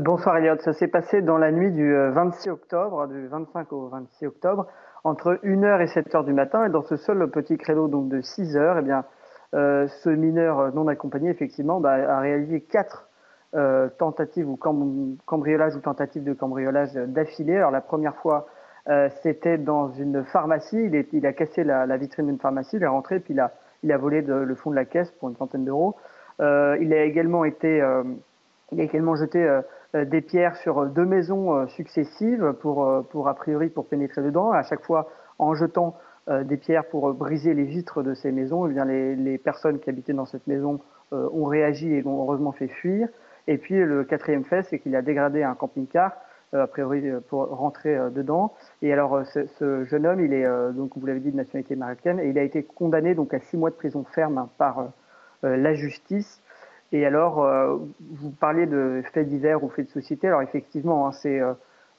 Bonsoir 0.00 0.38
Elliot, 0.38 0.56
ça 0.60 0.72
s'est 0.72 0.88
passé 0.88 1.20
dans 1.20 1.36
la 1.36 1.52
nuit 1.52 1.70
du 1.70 1.94
26 1.94 2.48
octobre, 2.48 3.06
du 3.08 3.28
25 3.28 3.72
au 3.72 3.88
26 3.88 4.26
octobre 4.26 4.66
entre 5.04 5.38
1h 5.42 5.80
et 5.82 5.86
7h 5.86 6.24
du 6.24 6.32
matin. 6.32 6.64
Et 6.64 6.70
dans 6.70 6.82
ce 6.82 6.96
seul 6.96 7.28
petit 7.30 7.58
créneau 7.58 7.88
donc 7.88 8.08
de 8.08 8.20
6 8.20 8.56
heures, 8.56 8.78
eh 8.78 8.82
bien, 8.82 9.04
ce 9.52 10.08
mineur 10.08 10.74
non 10.74 10.88
accompagné, 10.88 11.30
effectivement, 11.30 11.80
bah, 11.80 11.92
a 11.92 12.20
réalisé 12.20 12.60
quatre 12.60 13.08
euh, 13.54 13.88
tentatives 13.98 14.48
ou 14.48 14.56
cambriolages 15.26 15.76
ou 15.76 15.80
tentatives 15.80 16.24
de 16.24 16.32
cambriolage 16.32 16.94
d'affilée. 16.94 17.56
Alors 17.56 17.70
la 17.70 17.82
première 17.82 18.16
fois, 18.16 18.46
euh, 18.88 19.10
c'était 19.22 19.58
dans 19.58 19.90
une 19.90 20.24
pharmacie. 20.24 20.90
Il, 21.12 21.26
a 21.26 21.32
cassé 21.32 21.62
la, 21.62 21.96
vitrine 21.98 22.28
d'une 22.28 22.38
pharmacie, 22.38 22.76
il 22.76 22.82
est 22.82 22.86
rentré, 22.86 23.20
puis 23.20 23.34
il 23.34 23.92
a, 23.92 23.98
volé 23.98 24.22
le 24.22 24.54
fond 24.54 24.70
de 24.70 24.74
la 24.76 24.86
caisse 24.86 25.10
pour 25.12 25.28
une 25.28 25.36
centaine 25.36 25.66
d'euros. 25.66 25.96
Euh, 26.40 26.78
il 26.80 26.94
a 26.94 27.04
également 27.04 27.44
été, 27.44 27.82
euh, 27.82 28.02
il 28.72 28.80
a 28.80 28.84
également 28.84 29.16
jeté 29.16 29.46
euh, 29.94 30.06
des 30.06 30.22
pierres 30.22 30.56
sur 30.56 30.86
deux 30.86 31.04
maisons 31.04 31.54
euh, 31.54 31.66
successives 31.66 32.54
pour, 32.60 32.86
euh, 32.86 33.02
pour 33.02 33.28
a 33.28 33.34
priori 33.34 33.68
pour 33.68 33.86
pénétrer 33.86 34.22
dedans. 34.22 34.50
À 34.50 34.62
chaque 34.62 34.82
fois, 34.82 35.10
en 35.38 35.54
jetant 35.54 35.98
des 36.28 36.56
pierres 36.56 36.84
pour 36.84 37.12
briser 37.14 37.54
les 37.54 37.64
vitres 37.64 38.02
de 38.02 38.14
ces 38.14 38.30
maisons, 38.30 38.66
eh 38.66 38.72
bien 38.72 38.84
les, 38.84 39.38
personnes 39.38 39.80
qui 39.80 39.90
habitaient 39.90 40.12
dans 40.12 40.26
cette 40.26 40.46
maison 40.46 40.80
ont 41.10 41.44
réagi 41.44 41.92
et 41.92 42.02
l'ont 42.02 42.22
heureusement 42.22 42.52
fait 42.52 42.68
fuir. 42.68 43.08
Et 43.48 43.58
puis 43.58 43.74
le 43.84 44.04
quatrième 44.04 44.44
fait, 44.44 44.62
c'est 44.62 44.78
qu'il 44.78 44.94
a 44.94 45.02
dégradé 45.02 45.42
un 45.42 45.54
camping-car, 45.54 46.12
a 46.52 46.66
priori 46.66 47.02
pour 47.28 47.46
rentrer 47.48 47.98
dedans. 48.14 48.54
Et 48.82 48.92
alors 48.92 49.22
ce, 49.26 49.84
jeune 49.84 50.06
homme, 50.06 50.20
il 50.20 50.32
est 50.32 50.46
donc 50.72 50.92
vous 50.96 51.06
l'avez 51.06 51.20
dit 51.20 51.32
de 51.32 51.36
nationalité 51.36 51.74
marocaine, 51.74 52.20
et 52.20 52.28
il 52.28 52.38
a 52.38 52.42
été 52.42 52.62
condamné 52.62 53.14
donc 53.14 53.34
à 53.34 53.40
six 53.40 53.56
mois 53.56 53.70
de 53.70 53.74
prison 53.74 54.04
ferme 54.04 54.48
par 54.58 54.92
la 55.42 55.74
justice. 55.74 56.40
Et 56.92 57.06
alors, 57.06 57.44
vous 58.12 58.30
parliez 58.30 58.66
de 58.66 59.02
faits 59.12 59.26
divers 59.26 59.64
ou 59.64 59.70
faits 59.70 59.86
de 59.86 59.90
société. 59.90 60.28
Alors 60.28 60.42
effectivement, 60.42 61.08
hein, 61.08 61.12
c'est 61.12 61.40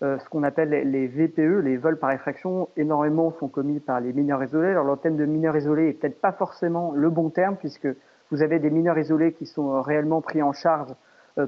ce 0.03 0.29
qu'on 0.29 0.43
appelle 0.43 0.69
les 0.69 1.07
VPE, 1.07 1.61
les 1.63 1.77
vols 1.77 1.97
par 1.97 2.11
effraction. 2.11 2.67
Énormément 2.75 3.31
sont 3.39 3.47
commis 3.47 3.79
par 3.79 4.01
les 4.01 4.11
mineurs 4.11 4.43
isolés. 4.43 4.71
Alors 4.71 4.83
le 4.83 4.97
thème 4.97 5.15
de 5.15 5.25
mineurs 5.25 5.55
isolés 5.55 5.87
est 5.89 5.93
peut-être 5.93 6.19
pas 6.19 6.33
forcément 6.33 6.91
le 6.93 7.09
bon 7.09 7.29
terme 7.29 7.55
puisque 7.55 7.87
vous 8.29 8.41
avez 8.41 8.59
des 8.59 8.69
mineurs 8.69 8.97
isolés 8.97 9.31
qui 9.31 9.45
sont 9.45 9.81
réellement 9.81 10.19
pris 10.19 10.43
en 10.43 10.51
charge 10.51 10.93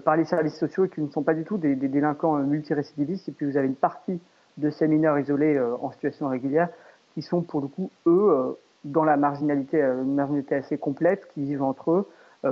par 0.05 0.15
les 0.15 0.23
services 0.23 0.57
sociaux 0.57 0.85
et 0.85 0.89
qui 0.89 1.01
ne 1.01 1.09
sont 1.09 1.23
pas 1.23 1.33
du 1.33 1.43
tout 1.43 1.57
des, 1.57 1.75
délinquants 1.75 2.37
multirécidivistes. 2.37 3.27
Et 3.27 3.33
puis 3.33 3.45
vous 3.45 3.57
avez 3.57 3.67
une 3.67 3.75
partie 3.75 4.21
de 4.57 4.69
ces 4.69 4.87
mineurs 4.87 5.19
isolés 5.19 5.55
euh, 5.55 5.75
en 5.81 5.91
situation 5.91 6.27
régulière 6.27 6.69
qui 7.13 7.21
sont 7.21 7.41
pour 7.41 7.61
le 7.61 7.67
coup, 7.67 7.91
eux, 8.07 8.29
euh, 8.29 8.51
dans 8.83 9.03
la 9.03 9.17
marginalité, 9.17 9.81
euh, 9.81 10.03
une 10.03 10.15
marginalité 10.15 10.55
assez 10.55 10.77
complète, 10.77 11.27
qui 11.33 11.43
vivent 11.43 11.63
entre 11.63 11.91
eux 11.91 12.07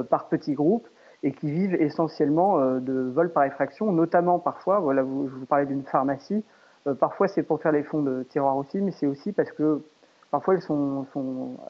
par 0.09 0.27
petits 0.27 0.53
groupes 0.53 0.87
et 1.23 1.31
qui 1.31 1.49
vivent 1.49 1.75
essentiellement 1.75 2.59
de 2.79 3.11
vols 3.13 3.31
par 3.31 3.45
effraction, 3.45 3.91
notamment 3.91 4.39
parfois, 4.39 4.79
voilà, 4.79 5.01
je 5.01 5.07
vous 5.07 5.45
parlais 5.45 5.65
d'une 5.65 5.83
pharmacie, 5.83 6.43
parfois 6.99 7.27
c'est 7.29 7.43
pour 7.43 7.61
faire 7.61 7.71
les 7.71 7.83
fonds 7.83 8.01
de 8.01 8.23
tiroir 8.23 8.57
aussi, 8.57 8.81
mais 8.81 8.91
c'est 8.91 9.07
aussi 9.07 9.31
parce 9.31 9.51
que 9.51 9.81
parfois 10.31 10.55
ils 10.55 10.61
sont, 10.61 11.07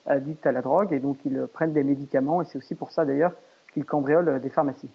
addicts 0.08 0.46
à 0.48 0.52
la 0.52 0.62
drogue 0.62 0.92
et 0.92 1.00
donc 1.00 1.18
ils 1.26 1.48
prennent 1.54 1.74
des 1.74 1.84
médicaments 1.84 2.42
et 2.42 2.46
c'est 2.46 2.58
aussi 2.58 2.74
pour 2.74 2.92
ça 2.92 3.06
d'ailleurs 3.06 3.34
qu'ils 3.74 3.86
cambriolent 3.86 4.40
des 4.42 4.50
pharmacies. 4.50 4.90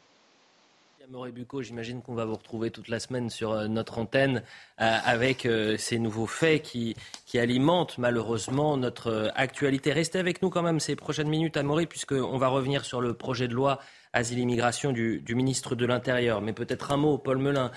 Maurice 1.10 1.32
Bucco, 1.32 1.62
j'imagine 1.62 2.02
qu'on 2.02 2.14
va 2.14 2.26
vous 2.26 2.34
retrouver 2.34 2.70
toute 2.70 2.88
la 2.88 3.00
semaine 3.00 3.30
sur 3.30 3.52
euh, 3.52 3.66
notre 3.66 3.98
antenne 3.98 4.42
euh, 4.78 4.98
avec 5.04 5.46
euh, 5.46 5.78
ces 5.78 5.98
nouveaux 5.98 6.26
faits 6.26 6.60
qui, 6.62 6.96
alimentent 7.34 7.96
malheureusement 7.96 8.76
notre 8.76 9.32
actualité. 9.34 9.92
Restez 9.92 10.18
avec 10.18 10.42
nous 10.42 10.50
quand 10.50 10.62
même 10.62 10.80
ces 10.80 10.96
prochaines 10.96 11.28
minutes, 11.28 11.56
Amaury, 11.56 11.86
puisqu'on 11.86 12.36
va 12.36 12.48
revenir 12.48 12.84
sur 12.84 13.00
le 13.00 13.14
projet 13.14 13.48
de 13.48 13.54
loi 13.54 13.78
asile-immigration 14.12 14.92
du, 14.92 15.20
du 15.20 15.34
ministre 15.34 15.74
de 15.74 15.86
l'Intérieur. 15.86 16.40
Mais 16.40 16.52
peut-être 16.52 16.92
un 16.92 16.96
mot, 16.96 17.18
Paul 17.18 17.38
Melun. 17.38 17.70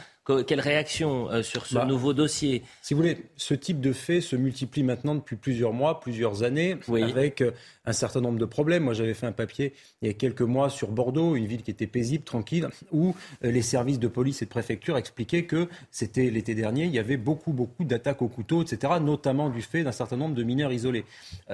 Quelle 0.48 0.60
réaction 0.60 1.30
euh, 1.32 1.42
sur 1.42 1.66
ce 1.66 1.74
bah, 1.74 1.86
nouveau 1.86 2.14
dossier? 2.14 2.64
Si 2.84 2.94
vous 2.94 3.02
voulez, 3.02 3.18
ce 3.38 3.56
type 3.56 3.82
de 3.82 3.92
fait 3.92 4.22
se 4.22 4.36
multiplie 4.36 4.84
maintenant 4.84 5.16
depuis 5.16 5.36
plusieurs 5.36 5.74
mois, 5.74 6.00
plusieurs 6.00 6.44
années, 6.44 6.78
avec 7.02 7.42
euh, 7.42 7.52
un 7.86 7.92
certain 7.92 8.22
nombre 8.22 8.38
de 8.38 8.46
problèmes. 8.46 8.84
Moi, 8.84 8.94
j'avais 8.94 9.16
fait 9.16 9.26
un 9.26 9.32
papier 9.32 9.74
il 10.02 10.08
y 10.08 10.12
a 10.12 10.14
quelques 10.14 10.44
mois 10.44 10.70
sur 10.70 10.90
Bordeaux, 10.90 11.36
une 11.36 11.48
ville 11.48 11.64
qui 11.64 11.72
était 11.72 11.88
paisible, 11.88 12.24
tranquille, 12.24 12.70
où 12.92 13.16
euh, 13.44 13.52
les 13.52 13.64
services 13.64 14.00
de 14.00 14.08
police 14.08 14.44
et 14.44 14.46
de 14.46 14.52
préfecture 14.52 14.96
expliquaient 14.96 15.46
que 15.46 15.68
c'était 15.90 16.30
l'été 16.30 16.54
dernier, 16.54 16.86
il 16.86 16.94
y 16.94 17.00
avait 17.00 17.18
beaucoup, 17.18 17.52
beaucoup 17.52 17.84
d'attaques 17.84 18.22
au 18.22 18.28
couteau, 18.28 18.62
etc., 18.62 18.94
notamment 19.02 19.50
du 19.50 19.64
fait 19.64 19.84
d'un 19.84 19.92
certain 19.92 20.18
nombre 20.18 20.36
de 20.36 20.44
mineurs 20.44 20.72
isolés. 20.72 21.04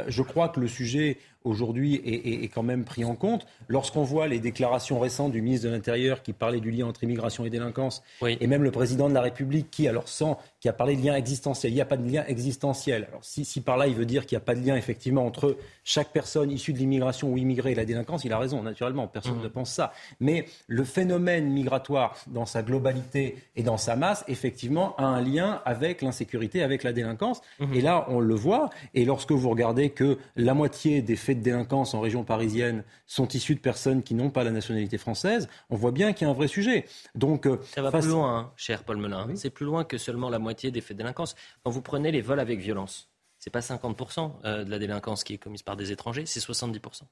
je 0.07 0.21
crois 0.21 0.49
que 0.49 0.59
le 0.59 0.67
sujet 0.67 1.17
aujourd'hui 1.43 1.95
est, 1.95 2.47
quand 2.49 2.63
même 2.63 2.83
pris 2.83 3.05
en 3.05 3.15
compte. 3.15 3.45
Lorsqu'on 3.67 4.03
voit 4.03 4.27
les 4.27 4.39
déclarations 4.39 4.99
récentes 4.99 5.31
du 5.31 5.41
ministre 5.41 5.67
de 5.67 5.71
l'Intérieur 5.73 6.21
qui 6.21 6.33
parlait 6.33 6.59
du 6.59 6.71
lien 6.71 6.87
entre 6.87 7.03
immigration 7.03 7.45
et 7.45 7.49
délinquance, 7.49 8.03
et 8.25 8.47
même 8.47 8.63
le 8.63 8.71
président 8.71 9.09
de 9.09 9.13
la 9.13 9.21
République 9.21 9.69
qui, 9.71 9.87
alors 9.87 10.07
sans, 10.07 10.39
qui 10.67 10.69
a 10.69 10.73
parlé 10.73 10.97
de 10.97 11.01
lien 11.01 11.15
existentiel, 11.15 11.71
il 11.71 11.75
n'y 11.75 11.81
a 11.81 11.85
pas 11.85 11.95
de 11.95 12.05
lien 12.05 12.25
existentiel. 12.27 13.07
Alors 13.09 13.23
si, 13.23 13.45
si 13.45 13.61
par 13.61 13.77
là 13.77 13.87
il 13.87 13.95
veut 13.95 14.05
dire 14.05 14.25
qu'il 14.25 14.35
n'y 14.35 14.41
a 14.41 14.45
pas 14.45 14.53
de 14.53 14.59
lien 14.59 14.75
effectivement 14.75 15.25
entre 15.25 15.55
chaque 15.85 16.11
personne 16.11 16.51
issue 16.51 16.73
de 16.73 16.77
l'immigration 16.77 17.31
ou 17.31 17.37
immigrée 17.37 17.71
et 17.71 17.75
la 17.75 17.85
délinquance, 17.85 18.25
il 18.25 18.33
a 18.33 18.37
raison, 18.37 18.61
naturellement, 18.61 19.07
personne 19.07 19.39
mmh. 19.39 19.43
ne 19.43 19.47
pense 19.47 19.71
ça. 19.71 19.93
Mais 20.19 20.43
le 20.67 20.83
phénomène 20.83 21.49
migratoire 21.49 22.17
dans 22.27 22.45
sa 22.45 22.63
globalité 22.63 23.37
et 23.55 23.63
dans 23.63 23.77
sa 23.77 23.95
masse, 23.95 24.25
effectivement, 24.27 24.93
a 24.97 25.05
un 25.05 25.21
lien 25.21 25.61
avec 25.63 26.01
l'insécurité, 26.01 26.61
avec 26.61 26.83
la 26.83 26.91
délinquance. 26.91 27.39
Mmh. 27.61 27.73
Et 27.73 27.79
là, 27.79 28.05
on 28.09 28.19
le 28.19 28.35
voit. 28.35 28.69
Et 28.93 29.05
lorsque 29.05 29.31
vous 29.31 29.49
regardez 29.49 29.91
que 29.91 30.17
la 30.35 30.53
moitié 30.53 31.01
des 31.01 31.15
faits 31.15 31.39
de 31.39 31.43
délinquance 31.43 31.93
en 31.93 32.01
région 32.01 32.25
parisienne 32.25 32.83
sont 33.05 33.29
issus 33.29 33.55
de 33.55 33.61
personnes 33.61 34.03
qui 34.03 34.13
n'ont 34.13 34.31
pas 34.31 34.43
la 34.43 34.51
nationalité 34.51 34.97
française, 34.97 35.47
on 35.69 35.77
voit 35.77 35.91
bien 35.91 36.11
qu'il 36.11 36.27
y 36.27 36.29
a 36.29 36.31
un 36.31 36.35
vrai 36.35 36.49
sujet. 36.49 36.83
Donc, 37.15 37.45
euh, 37.45 37.61
ça 37.73 37.81
va 37.81 37.89
plus 37.89 38.09
loin, 38.09 38.37
hein, 38.37 38.51
cher 38.57 38.83
Paul 38.83 38.97
Melun. 38.97 39.29
C'est 39.35 39.49
plus 39.49 39.65
loin 39.65 39.85
que 39.85 39.97
seulement 39.97 40.29
la 40.29 40.39
moitié 40.39 40.56
des 40.63 40.81
faits 40.81 40.97
de 40.97 41.03
délinquance. 41.03 41.35
Quand 41.63 41.71
vous 41.71 41.81
prenez 41.81 42.11
les 42.11 42.21
vols 42.21 42.39
avec 42.39 42.59
violence, 42.59 43.09
c'est 43.39 43.49
pas 43.49 43.59
50% 43.59 44.31
euh, 44.45 44.63
de 44.63 44.71
la 44.71 44.79
délinquance 44.79 45.23
qui 45.23 45.33
est 45.33 45.37
commise 45.37 45.63
par 45.63 45.75
des 45.75 45.91
étrangers, 45.91 46.25
c'est 46.25 46.39
70% 46.39 47.03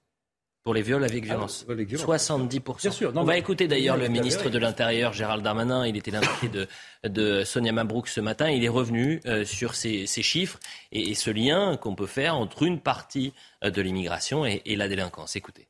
pour 0.66 0.74
les 0.74 0.82
viols 0.82 1.04
avec 1.04 1.24
ah, 1.26 1.28
violence. 1.28 1.66
70%. 1.70 2.82
Bien 2.82 2.92
sûr. 2.92 3.14
On 3.16 3.24
va 3.24 3.38
écouter 3.38 3.68
d'ailleurs 3.68 3.98
le 3.98 4.08
ministre 4.08 4.50
de 4.50 4.58
l'Intérieur, 4.58 5.14
Gérald 5.14 5.44
Darmanin. 5.44 5.86
Il 5.86 5.96
était 5.96 6.10
l'invité 6.10 6.50
de, 6.50 6.68
de 7.08 7.44
Sonia 7.44 7.72
Mabrouk 7.72 8.08
ce 8.08 8.20
matin. 8.20 8.50
Il 8.50 8.64
est 8.64 8.70
revenu 8.70 9.22
euh, 9.28 9.46
sur 9.46 9.76
ces, 9.76 10.08
chiffres 10.08 10.60
et, 10.92 11.14
ce 11.14 11.30
lien 11.30 11.78
qu'on 11.78 11.94
peut 11.94 12.08
faire 12.08 12.36
entre 12.36 12.64
une 12.64 12.80
partie 12.80 13.32
euh, 13.64 13.70
de 13.70 13.80
l'immigration 13.80 14.44
et, 14.44 14.76
la 14.76 14.88
délinquance. 14.88 15.36
Écoutez. 15.36 15.68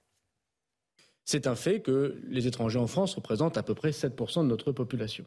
C'est 1.26 1.45
un 1.45 1.55
fait 1.55 1.82
que 1.82 2.21
les 2.30 2.47
étrangers 2.47 2.80
en 2.80 2.88
France 2.88 3.15
représentent 3.15 3.57
à 3.57 3.63
peu 3.63 3.76
près 3.76 3.89
7% 3.89 4.43
de 4.43 4.47
notre 4.47 4.71
population. 4.71 5.26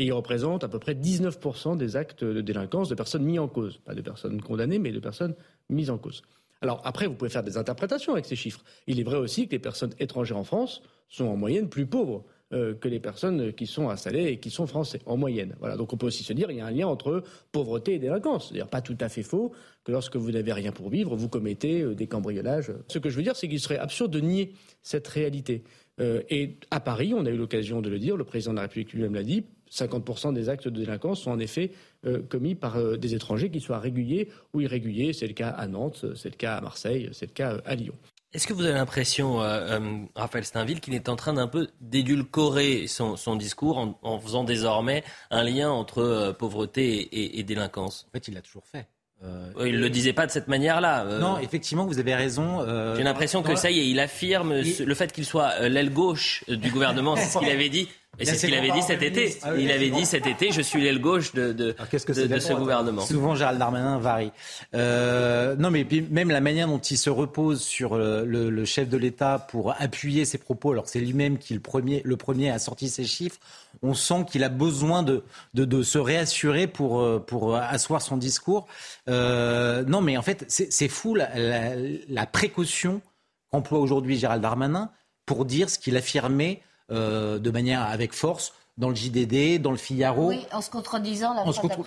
Et 0.00 0.06
ils 0.06 0.12
représentent 0.14 0.64
à 0.64 0.68
peu 0.68 0.78
près 0.78 0.94
19% 0.94 1.76
des 1.76 1.94
actes 1.94 2.24
de 2.24 2.40
délinquance 2.40 2.88
de 2.88 2.94
personnes 2.94 3.22
mises 3.22 3.38
en 3.38 3.48
cause. 3.48 3.82
Pas 3.84 3.94
de 3.94 4.00
personnes 4.00 4.40
condamnées, 4.40 4.78
mais 4.78 4.92
de 4.92 4.98
personnes 4.98 5.34
mises 5.68 5.90
en 5.90 5.98
cause. 5.98 6.22
Alors 6.62 6.80
après, 6.86 7.06
vous 7.06 7.12
pouvez 7.12 7.28
faire 7.28 7.42
des 7.42 7.58
interprétations 7.58 8.14
avec 8.14 8.24
ces 8.24 8.34
chiffres. 8.34 8.64
Il 8.86 8.98
est 8.98 9.02
vrai 9.02 9.18
aussi 9.18 9.46
que 9.46 9.52
les 9.52 9.58
personnes 9.58 9.92
étrangères 9.98 10.38
en 10.38 10.44
France 10.44 10.80
sont 11.10 11.26
en 11.26 11.36
moyenne 11.36 11.68
plus 11.68 11.84
pauvres 11.84 12.24
euh, 12.54 12.74
que 12.74 12.88
les 12.88 12.98
personnes 12.98 13.52
qui 13.52 13.66
sont 13.66 13.90
installées 13.90 14.24
et 14.28 14.40
qui 14.40 14.48
sont 14.48 14.66
français, 14.66 15.00
en 15.04 15.18
moyenne. 15.18 15.54
Voilà. 15.60 15.76
Donc 15.76 15.92
on 15.92 15.98
peut 15.98 16.06
aussi 16.06 16.24
se 16.24 16.32
dire 16.32 16.48
qu'il 16.48 16.56
y 16.56 16.62
a 16.62 16.66
un 16.66 16.70
lien 16.70 16.86
entre 16.86 17.22
pauvreté 17.52 17.96
et 17.96 17.98
délinquance. 17.98 18.48
C'est-à-dire 18.48 18.68
pas 18.68 18.80
tout 18.80 18.96
à 19.00 19.10
fait 19.10 19.22
faux 19.22 19.52
que 19.84 19.92
lorsque 19.92 20.16
vous 20.16 20.32
n'avez 20.32 20.54
rien 20.54 20.72
pour 20.72 20.88
vivre, 20.88 21.14
vous 21.14 21.28
commettez 21.28 21.82
euh, 21.82 21.94
des 21.94 22.06
cambriolages. 22.06 22.72
Ce 22.88 22.98
que 22.98 23.10
je 23.10 23.16
veux 23.16 23.22
dire, 23.22 23.36
c'est 23.36 23.48
qu'il 23.48 23.60
serait 23.60 23.76
absurde 23.76 24.12
de 24.12 24.20
nier 24.20 24.54
cette 24.82 25.08
réalité. 25.08 25.62
Euh, 26.00 26.22
et 26.30 26.56
à 26.70 26.80
Paris, 26.80 27.12
on 27.14 27.26
a 27.26 27.30
eu 27.30 27.36
l'occasion 27.36 27.82
de 27.82 27.90
le 27.90 27.98
dire, 27.98 28.16
le 28.16 28.24
président 28.24 28.52
de 28.52 28.56
la 28.56 28.62
République 28.62 28.94
lui-même 28.94 29.14
l'a 29.14 29.22
dit, 29.22 29.44
50% 29.70 30.32
des 30.34 30.48
actes 30.48 30.68
de 30.68 30.80
délinquance 30.80 31.22
sont 31.22 31.30
en 31.30 31.38
effet 31.38 31.70
euh, 32.06 32.22
commis 32.28 32.54
par 32.54 32.76
euh, 32.76 32.96
des 32.96 33.14
étrangers, 33.14 33.50
qu'ils 33.50 33.60
soient 33.60 33.78
réguliers 33.78 34.28
ou 34.52 34.60
irréguliers. 34.60 35.12
C'est 35.12 35.26
le 35.26 35.32
cas 35.32 35.50
à 35.50 35.66
Nantes, 35.66 36.04
c'est 36.16 36.30
le 36.30 36.36
cas 36.36 36.56
à 36.56 36.60
Marseille, 36.60 37.08
c'est 37.12 37.26
le 37.26 37.32
cas 37.32 37.52
euh, 37.52 37.60
à 37.64 37.74
Lyon. 37.74 37.94
Est-ce 38.32 38.46
que 38.46 38.52
vous 38.52 38.64
avez 38.64 38.74
l'impression, 38.74 39.38
Raphaël 40.14 40.44
Steinville, 40.44 40.78
qu'il 40.78 40.94
est 40.94 41.08
en 41.08 41.16
train 41.16 41.32
d'un 41.32 41.48
peu 41.48 41.66
d'édulcorer 41.80 42.86
son, 42.86 43.16
discours 43.34 43.96
en, 44.02 44.20
faisant 44.20 44.44
désormais 44.44 45.02
un 45.32 45.42
lien 45.42 45.68
entre 45.68 46.32
pauvreté 46.38 47.38
et, 47.40 47.42
délinquance? 47.42 48.06
En 48.08 48.12
fait, 48.12 48.28
il 48.28 48.34
l'a 48.34 48.40
toujours 48.40 48.64
fait. 48.64 48.86
il 49.24 49.72
ne 49.72 49.78
le 49.80 49.90
disait 49.90 50.12
pas 50.12 50.28
de 50.28 50.30
cette 50.30 50.46
manière-là. 50.46 51.18
Non, 51.18 51.40
effectivement, 51.40 51.86
vous 51.86 51.98
avez 51.98 52.14
raison. 52.14 52.64
J'ai 52.94 53.02
l'impression 53.02 53.42
que 53.42 53.56
ça 53.56 53.72
y 53.72 53.80
est, 53.80 53.90
il 53.90 53.98
affirme 53.98 54.54
le 54.54 54.94
fait 54.94 55.10
qu'il 55.10 55.24
soit 55.24 55.68
l'aile 55.68 55.92
gauche 55.92 56.44
du 56.46 56.70
gouvernement, 56.70 57.16
c'est 57.16 57.24
ce 57.24 57.36
qu'il 57.36 57.48
avait 57.50 57.68
dit. 57.68 57.88
Et 58.18 58.24
c'est 58.26 58.36
ce 58.36 58.46
qu'il 58.46 58.54
avait 58.54 58.72
dit 58.72 58.82
cet 58.82 59.02
été. 59.02 59.38
Ah 59.42 59.56
il 59.56 59.70
avait 59.70 59.88
dit 59.88 60.04
cet 60.04 60.26
été, 60.26 60.52
je 60.52 60.60
suis 60.60 60.82
l'aile 60.82 61.00
gauche 61.00 61.32
de, 61.32 61.52
de, 61.52 61.74
de, 61.74 62.38
ce 62.38 62.52
gouvernement. 62.52 63.02
Souvent, 63.02 63.34
Gérald 63.34 63.58
Darmanin 63.58 63.98
varie. 63.98 64.32
Euh, 64.74 65.54
non, 65.56 65.70
mais 65.70 65.86
même 66.10 66.30
la 66.30 66.40
manière 66.40 66.66
dont 66.66 66.78
il 66.78 66.98
se 66.98 67.08
repose 67.08 67.62
sur 67.62 67.96
le, 67.96 68.24
le, 68.24 68.64
chef 68.64 68.88
de 68.88 68.96
l'État 68.96 69.38
pour 69.38 69.74
appuyer 69.78 70.24
ses 70.24 70.38
propos, 70.38 70.72
alors 70.72 70.88
c'est 70.88 71.00
lui-même 71.00 71.38
qui 71.38 71.54
le 71.54 71.60
premier, 71.60 72.02
le 72.04 72.16
premier 72.16 72.50
a 72.50 72.58
sorti 72.58 72.88
ses 72.88 73.04
chiffres, 73.04 73.38
on 73.82 73.94
sent 73.94 74.26
qu'il 74.30 74.44
a 74.44 74.48
besoin 74.48 75.02
de, 75.02 75.22
de, 75.54 75.64
de, 75.64 75.82
se 75.82 75.98
réassurer 75.98 76.66
pour, 76.66 77.00
euh, 77.00 77.20
pour 77.20 77.56
asseoir 77.56 78.02
son 78.02 78.16
discours. 78.16 78.66
Euh, 79.08 79.82
non, 79.84 80.02
mais 80.02 80.16
en 80.16 80.22
fait, 80.22 80.44
c'est 80.48 80.88
fou 80.88 81.14
la, 81.14 81.30
la, 81.38 81.72
la 82.08 82.26
précaution 82.26 83.00
qu'emploie 83.50 83.78
aujourd'hui 83.78 84.18
Gérald 84.18 84.42
Darmanin 84.42 84.90
pour 85.24 85.44
dire 85.44 85.70
ce 85.70 85.78
qu'il 85.78 85.96
affirmait 85.96 86.60
euh, 86.90 87.38
de 87.38 87.50
manière 87.50 87.82
avec 87.82 88.12
force 88.12 88.52
dans 88.80 88.88
le 88.88 88.94
JDD, 88.94 89.60
dans 89.60 89.70
le 89.70 89.76
Figaro. 89.76 90.28
Oui, 90.28 90.46
en 90.52 90.62
se 90.62 90.70
contredisant 90.70 91.34
la 91.34 91.44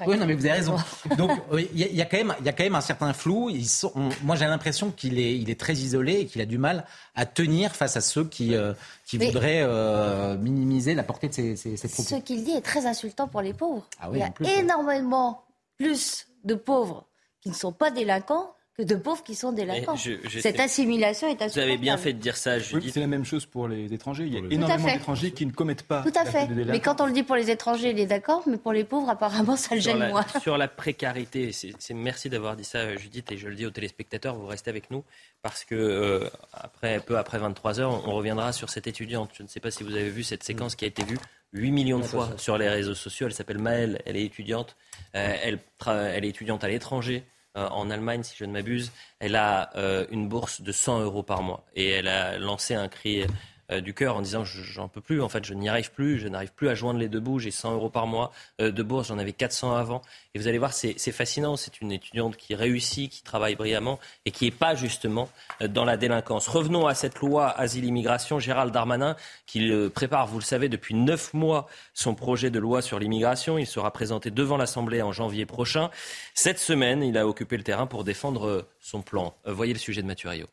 Oui, 0.08 0.18
non, 0.18 0.28
mais 0.28 0.36
vous 0.36 0.46
avez 0.46 0.60
raison. 0.60 0.76
Donc, 1.18 1.32
il 1.74 1.78
y, 1.78 2.02
a 2.02 2.06
quand 2.06 2.18
même, 2.18 2.36
il 2.40 2.46
y 2.46 2.50
a 2.50 2.54
quand 2.54 2.64
même 2.64 2.76
un 2.76 2.82
certain 2.82 3.14
flou. 3.14 3.50
Ils 3.50 3.68
sont, 3.68 3.92
moi, 4.22 4.36
j'ai 4.36 4.46
l'impression 4.46 4.92
qu'il 4.92 5.18
est, 5.20 5.38
il 5.38 5.50
est 5.50 5.60
très 5.60 5.74
isolé 5.74 6.20
et 6.20 6.26
qu'il 6.28 6.40
a 6.42 6.46
du 6.46 6.60
mal 6.60 6.86
à 7.16 7.26
tenir 7.26 7.76
face 7.76 7.98
à 7.98 8.02
ceux 8.02 8.26
qui, 8.26 8.54
euh, 8.54 8.74
qui 9.06 9.18
voudraient 9.18 9.64
euh, 9.64 10.38
minimiser 10.38 10.94
la 10.94 11.04
portée 11.04 11.30
de 11.30 11.34
ses, 11.34 11.56
propos. 11.90 12.04
Ce 12.04 12.16
qu'il 12.16 12.44
dit 12.44 12.52
est 12.52 12.62
très 12.62 12.86
insultant 12.86 13.28
pour 13.28 13.42
les 13.42 13.54
pauvres. 13.54 13.88
Ah 14.00 14.10
il 14.14 14.20
y 14.20 14.22
a 14.22 14.60
énormément 14.60 15.44
plus 15.80 16.28
de 16.44 16.54
pauvres 16.54 17.06
qui 17.42 17.50
ne 17.50 17.56
sont 17.56 17.74
pas 17.74 17.90
délinquants 17.90 18.54
que 18.76 18.82
de 18.82 18.96
pauvres 18.96 19.24
qui 19.24 19.36
sont 19.36 19.52
délinquants. 19.52 19.96
Cette 19.96 20.60
assimilation 20.60 21.28
est 21.28 21.54
Vous 21.54 21.60
avez 21.60 21.78
bien 21.78 21.98
fait 21.98 22.14
de 22.14 22.20
dire 22.20 22.38
ça, 22.38 22.58
Judith. 22.58 22.84
Oui, 22.86 22.92
c'est 22.92 23.00
la 23.00 23.08
même 23.08 23.26
chose 23.26 23.46
pour 23.46 23.68
les 23.68 23.94
étrangers. 23.94 24.26
Il 24.26 24.34
y 24.34 24.38
a 24.38 24.40
énormément 24.50 24.88
d'étrangers 24.88 25.32
qui 25.32 25.46
ne 25.46 25.52
commettent 25.52 25.84
pas. 25.84 26.02
Tout 26.02 26.18
à 26.18 26.26
fait. 26.26 26.48
Mais 26.48 26.80
quand 26.80 27.00
on 27.02 27.06
le 27.06 27.12
dit 27.12 27.24
pour 27.24 27.36
les 27.36 27.52
étrangers, 27.52 27.92
il 27.92 28.00
est 28.00 28.06
d'accord, 28.06 28.44
mais 28.48 28.58
pour 28.58 28.74
les 28.74 28.84
pauvres, 28.84 29.10
apparemment, 29.10 29.56
ça 29.56 29.76
le 29.76 29.82
gêne 29.82 30.10
moins. 30.10 30.26
Sur 30.42 30.58
la 30.58 30.68
précarité, 30.68 31.52
c'est 31.52 31.94
merci 31.94 32.30
d'avoir 32.30 32.56
dit 32.56 32.64
ça, 32.64 32.96
Judith, 32.96 33.32
et 33.32 33.38
je 33.38 33.48
le 33.48 33.56
dis 33.56 33.66
aux 33.66 33.72
téléspectateurs, 33.72 34.36
vous 34.36 34.48
restez 34.48 34.70
avec 34.70 34.90
nous, 34.90 35.04
parce 35.42 35.64
que 35.64 35.76
euh, 35.76 36.30
après, 36.54 37.00
peu 37.00 37.18
après 37.18 37.38
23 37.38 37.80
heures, 37.80 38.08
on 38.08 38.14
reviendra 38.14 38.52
sur 38.54 38.70
cette 38.70 38.88
étudiante. 38.88 39.32
Je 39.34 39.44
ne 39.44 39.48
sais 39.48 39.60
pas 39.60 39.72
si 39.72 39.84
vous 39.84 39.96
avez 39.96 40.10
vu 40.10 40.24
cette 40.24 40.44
séquence 40.44 40.76
qui 40.76 40.86
a 40.86 40.88
été 40.88 41.04
vue 41.04 41.18
8 41.54 41.72
millions 41.72 42.00
de 42.00 42.04
fois 42.04 42.32
sur 42.38 42.58
les 42.58 42.70
réseaux 42.70 42.96
sociaux. 42.96 43.28
Elle 43.28 43.34
s'appelle 43.34 43.60
Maëlle, 43.60 44.02
elle 44.06 44.18
est 44.18 44.26
étudiante. 44.26 44.76
Euh, 45.16 45.36
elle, 45.44 45.60
elle 45.88 46.26
est 46.26 46.30
étudiante 46.30 46.64
à 46.64 46.68
l'étranger. 46.68 47.24
En 47.56 47.90
Allemagne, 47.90 48.24
si 48.24 48.36
je 48.38 48.46
ne 48.46 48.52
m'abuse, 48.52 48.92
elle 49.20 49.36
a 49.36 49.72
une 50.12 50.28
bourse 50.28 50.62
de 50.62 50.72
100 50.72 51.02
euros 51.02 51.24
par 51.24 51.44
mois. 51.44 51.66
Et 51.76 51.90
elle 51.90 52.08
a 52.08 52.38
lancé 52.38 52.74
un 52.76 52.88
cri 52.88 53.24
euh, 53.24 53.28
du 53.70 53.94
cœur 53.94 54.18
en 54.18 54.22
disant 54.22 54.44
j'en 54.44 54.88
peux 54.88 55.02
plus, 55.02 55.22
en 55.22 55.30
fait, 55.30 55.46
je 55.46 55.54
n'y 55.54 55.70
arrive 55.70 55.92
plus, 55.92 56.20
je 56.20 56.28
n'arrive 56.28 56.52
plus 56.54 56.70
à 56.70 56.76
joindre 56.76 57.00
les 57.00 57.08
deux 57.08 57.20
bouts, 57.20 57.40
j'ai 57.40 57.52
100 57.52 57.74
euros 57.74 57.90
par 57.90 58.08
mois 58.08 58.32
euh, 58.62 58.72
de 58.72 58.84
bourse, 58.84 59.08
j'en 59.08 59.18
avais 59.18 59.34
400 59.34 59.76
avant. 59.76 60.02
Et 60.34 60.40
vous 60.40 60.48
allez 60.48 60.58
voir, 60.58 60.74
c'est 60.74 61.12
fascinant, 61.12 61.56
c'est 61.56 61.82
une 61.82 61.92
étudiante 61.92 62.38
qui 62.38 62.56
réussit, 62.56 63.12
qui 63.12 63.24
travaille 63.24 63.56
brillamment 63.56 64.00
et 64.26 64.32
qui 64.32 64.46
n'est 64.46 64.52
pas 64.52 64.76
justement 64.76 65.30
euh, 65.62 65.68
dans 65.68 65.86
la 65.86 65.98
délinquance. 65.98 66.48
Revenons 66.48 66.88
à 66.88 66.96
cette 66.96 67.20
loi 67.20 67.50
asile-immigration. 67.50 68.40
Gérald 68.40 68.74
Darmanin, 68.74 69.16
qui 69.46 69.72
prépare, 69.94 70.28
vous 70.28 70.40
le 70.40 70.44
savez, 70.44 70.70
depuis 70.70 70.96
neuf 70.96 71.34
mois 71.34 71.68
son 71.94 72.16
projet 72.16 72.50
de 72.50 72.60
loi 72.60 72.82
sur 72.82 73.00
l'immigration. 73.00 73.58
Il 73.58 73.68
sera 73.68 73.92
présenté 73.92 74.32
devant 74.32 74.58
l'Assemblée 74.58 75.02
en 75.02 75.12
janvier 75.12 75.46
prochain. 75.46 75.90
Cette 76.34 76.60
semaine, 76.60 77.04
il 77.04 77.18
a 77.18 77.28
occupé 77.28 77.58
le 77.58 77.64
terrain 77.64 77.88
pour 77.88 78.04
défendre 78.04 78.68
son 78.82 79.02
plan. 79.02 79.34
Voyez 79.46 79.74
le 79.74 79.80
sujet 79.80 80.02
de 80.02 80.08
Mathurio. 80.08 80.48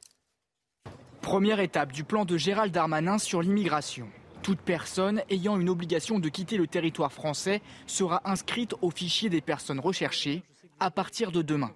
Première 1.23 1.61
étape 1.61 1.93
du 1.93 2.03
plan 2.03 2.25
de 2.25 2.37
Gérald 2.37 2.73
Darmanin 2.73 3.19
sur 3.19 3.43
l'immigration. 3.43 4.09
Toute 4.43 4.61
personne 4.61 5.23
ayant 5.29 5.61
une 5.61 5.69
obligation 5.69 6.19
de 6.19 6.29
quitter 6.29 6.57
le 6.57 6.67
territoire 6.67 7.13
français 7.13 7.61
sera 7.87 8.23
inscrite 8.25 8.75
au 8.81 8.91
fichier 8.91 9.29
des 9.29 9.41
personnes 9.41 9.81
recherchées 9.81 10.43
à 10.81 10.91
partir 10.91 11.31
de 11.31 11.43
demain. 11.43 11.73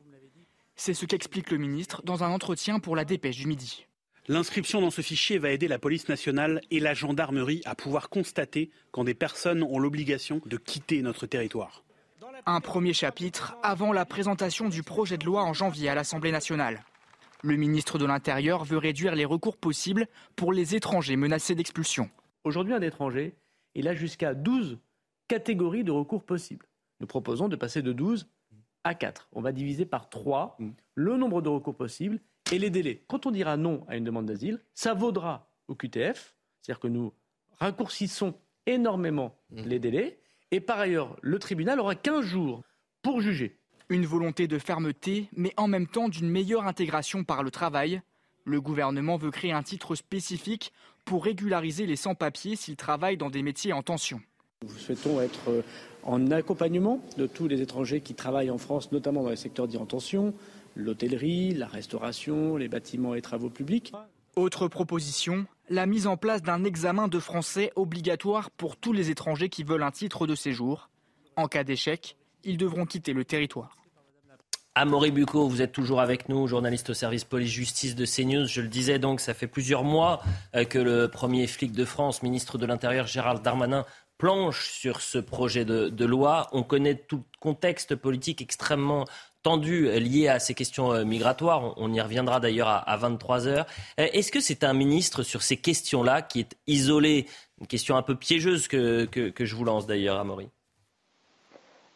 C'est 0.76 0.94
ce 0.94 1.06
qu'explique 1.06 1.50
le 1.50 1.58
ministre 1.58 2.02
dans 2.04 2.24
un 2.24 2.30
entretien 2.30 2.80
pour 2.80 2.96
la 2.96 3.04
dépêche 3.04 3.36
du 3.36 3.46
midi. 3.46 3.86
L'inscription 4.26 4.80
dans 4.80 4.90
ce 4.90 5.02
fichier 5.02 5.38
va 5.38 5.50
aider 5.50 5.68
la 5.68 5.78
police 5.78 6.08
nationale 6.08 6.62
et 6.70 6.80
la 6.80 6.94
gendarmerie 6.94 7.60
à 7.66 7.74
pouvoir 7.74 8.08
constater 8.08 8.70
quand 8.90 9.04
des 9.04 9.14
personnes 9.14 9.62
ont 9.62 9.78
l'obligation 9.78 10.40
de 10.46 10.56
quitter 10.56 11.02
notre 11.02 11.26
territoire. 11.26 11.84
Un 12.46 12.60
premier 12.60 12.94
chapitre 12.94 13.56
avant 13.62 13.92
la 13.92 14.06
présentation 14.06 14.68
du 14.68 14.82
projet 14.82 15.18
de 15.18 15.26
loi 15.26 15.42
en 15.42 15.52
janvier 15.52 15.90
à 15.90 15.94
l'Assemblée 15.94 16.32
nationale. 16.32 16.82
Le 17.44 17.56
ministre 17.56 17.98
de 17.98 18.06
l'Intérieur 18.06 18.64
veut 18.64 18.78
réduire 18.78 19.14
les 19.14 19.26
recours 19.26 19.58
possibles 19.58 20.06
pour 20.34 20.50
les 20.50 20.74
étrangers 20.76 21.16
menacés 21.16 21.54
d'expulsion. 21.54 22.08
Aujourd'hui, 22.42 22.72
un 22.72 22.80
étranger, 22.80 23.34
il 23.74 23.86
a 23.86 23.92
jusqu'à 23.92 24.32
12 24.32 24.78
catégories 25.28 25.84
de 25.84 25.90
recours 25.90 26.24
possibles. 26.24 26.64
Nous 27.00 27.06
proposons 27.06 27.48
de 27.48 27.56
passer 27.56 27.82
de 27.82 27.92
12 27.92 28.26
à 28.82 28.94
4. 28.94 29.28
On 29.32 29.42
va 29.42 29.52
diviser 29.52 29.84
par 29.84 30.08
3 30.08 30.56
mm. 30.58 30.70
le 30.94 31.16
nombre 31.18 31.42
de 31.42 31.50
recours 31.50 31.76
possibles 31.76 32.18
et 32.50 32.58
les 32.58 32.70
délais. 32.70 33.04
Quand 33.08 33.26
on 33.26 33.30
dira 33.30 33.58
non 33.58 33.84
à 33.88 33.98
une 33.98 34.04
demande 34.04 34.24
d'asile, 34.24 34.58
ça 34.72 34.94
vaudra 34.94 35.46
au 35.68 35.74
QTF, 35.74 36.34
c'est-à-dire 36.62 36.80
que 36.80 36.88
nous 36.88 37.12
raccourcissons 37.60 38.38
énormément 38.64 39.36
mm. 39.50 39.64
les 39.64 39.78
délais, 39.78 40.18
et 40.50 40.60
par 40.60 40.80
ailleurs, 40.80 41.18
le 41.20 41.38
tribunal 41.38 41.78
aura 41.78 41.94
15 41.94 42.24
jours 42.24 42.62
pour 43.02 43.20
juger. 43.20 43.58
Une 43.90 44.06
volonté 44.06 44.48
de 44.48 44.58
fermeté, 44.58 45.28
mais 45.36 45.52
en 45.58 45.68
même 45.68 45.86
temps 45.86 46.08
d'une 46.08 46.30
meilleure 46.30 46.66
intégration 46.66 47.22
par 47.22 47.42
le 47.42 47.50
travail. 47.50 48.00
Le 48.44 48.60
gouvernement 48.60 49.16
veut 49.18 49.30
créer 49.30 49.52
un 49.52 49.62
titre 49.62 49.94
spécifique 49.94 50.72
pour 51.04 51.24
régulariser 51.24 51.84
les 51.84 51.96
sans-papiers 51.96 52.56
s'ils 52.56 52.76
travaillent 52.76 53.18
dans 53.18 53.28
des 53.28 53.42
métiers 53.42 53.74
en 53.74 53.82
tension. 53.82 54.22
Nous 54.62 54.70
souhaitons 54.70 55.20
être 55.20 55.50
euh, 55.50 55.62
en 56.02 56.30
accompagnement 56.30 57.00
de 57.18 57.26
tous 57.26 57.46
les 57.46 57.60
étrangers 57.60 58.00
qui 58.00 58.14
travaillent 58.14 58.50
en 58.50 58.56
France, 58.56 58.90
notamment 58.90 59.22
dans 59.22 59.30
les 59.30 59.36
secteurs 59.36 59.68
dits 59.68 59.76
en 59.76 59.84
tension, 59.84 60.32
l'hôtellerie, 60.76 61.52
la 61.52 61.66
restauration, 61.66 62.56
les 62.56 62.68
bâtiments 62.68 63.14
et 63.14 63.20
travaux 63.20 63.50
publics. 63.50 63.92
Autre 64.36 64.66
proposition, 64.66 65.46
la 65.68 65.84
mise 65.84 66.06
en 66.06 66.16
place 66.16 66.42
d'un 66.42 66.64
examen 66.64 67.08
de 67.08 67.18
français 67.18 67.70
obligatoire 67.76 68.50
pour 68.50 68.76
tous 68.76 68.94
les 68.94 69.10
étrangers 69.10 69.50
qui 69.50 69.62
veulent 69.62 69.82
un 69.82 69.90
titre 69.90 70.26
de 70.26 70.34
séjour. 70.34 70.88
En 71.36 71.48
cas 71.48 71.64
d'échec, 71.64 72.16
ils 72.44 72.56
devront 72.56 72.86
quitter 72.86 73.12
le 73.12 73.24
territoire. 73.24 73.76
Amaury 74.76 75.12
Bucco, 75.12 75.46
vous 75.46 75.62
êtes 75.62 75.70
toujours 75.70 76.00
avec 76.00 76.28
nous, 76.28 76.48
journaliste 76.48 76.90
au 76.90 76.94
service 76.94 77.22
police-justice 77.22 77.94
de 77.94 78.04
CNews. 78.04 78.46
Je 78.46 78.60
le 78.60 78.66
disais 78.66 78.98
donc, 78.98 79.20
ça 79.20 79.32
fait 79.32 79.46
plusieurs 79.46 79.84
mois 79.84 80.20
euh, 80.56 80.64
que 80.64 80.80
le 80.80 81.06
premier 81.06 81.46
flic 81.46 81.70
de 81.70 81.84
France, 81.84 82.24
ministre 82.24 82.58
de 82.58 82.66
l'Intérieur 82.66 83.06
Gérald 83.06 83.40
Darmanin, 83.40 83.84
planche 84.18 84.68
sur 84.70 85.00
ce 85.00 85.18
projet 85.18 85.64
de, 85.64 86.04
loi. 86.04 86.48
On 86.50 86.64
connaît 86.64 86.96
tout 86.96 87.18
le 87.18 87.38
contexte 87.38 87.94
politique 87.94 88.42
extrêmement 88.42 89.04
tendu 89.44 89.88
lié 90.00 90.26
à 90.26 90.40
ces 90.40 90.54
questions 90.54 90.92
euh, 90.92 91.04
migratoires. 91.04 91.74
On 91.76 91.92
y 91.92 92.00
reviendra 92.00 92.40
d'ailleurs 92.40 92.68
à, 92.68 92.96
23 92.96 93.46
heures. 93.46 93.66
Euh, 94.00 94.08
est-ce 94.12 94.32
que 94.32 94.40
c'est 94.40 94.64
un 94.64 94.72
ministre 94.72 95.22
sur 95.22 95.42
ces 95.42 95.56
questions-là 95.56 96.20
qui 96.20 96.40
est 96.40 96.56
isolé? 96.66 97.28
Une 97.60 97.68
question 97.68 97.96
un 97.96 98.02
peu 98.02 98.16
piégeuse 98.16 98.66
que, 98.66 99.04
que 99.04 99.44
je 99.44 99.54
vous 99.54 99.64
lance 99.64 99.86
d'ailleurs, 99.86 100.18
Amaury. 100.18 100.48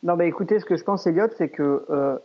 Non, 0.04 0.14
mais 0.16 0.28
écoutez, 0.28 0.60
ce 0.60 0.64
que 0.64 0.76
je 0.76 0.84
pense, 0.84 1.06
Elliot, 1.06 1.26
c'est 1.36 1.48
que 1.48 1.84
euh, 1.90 2.18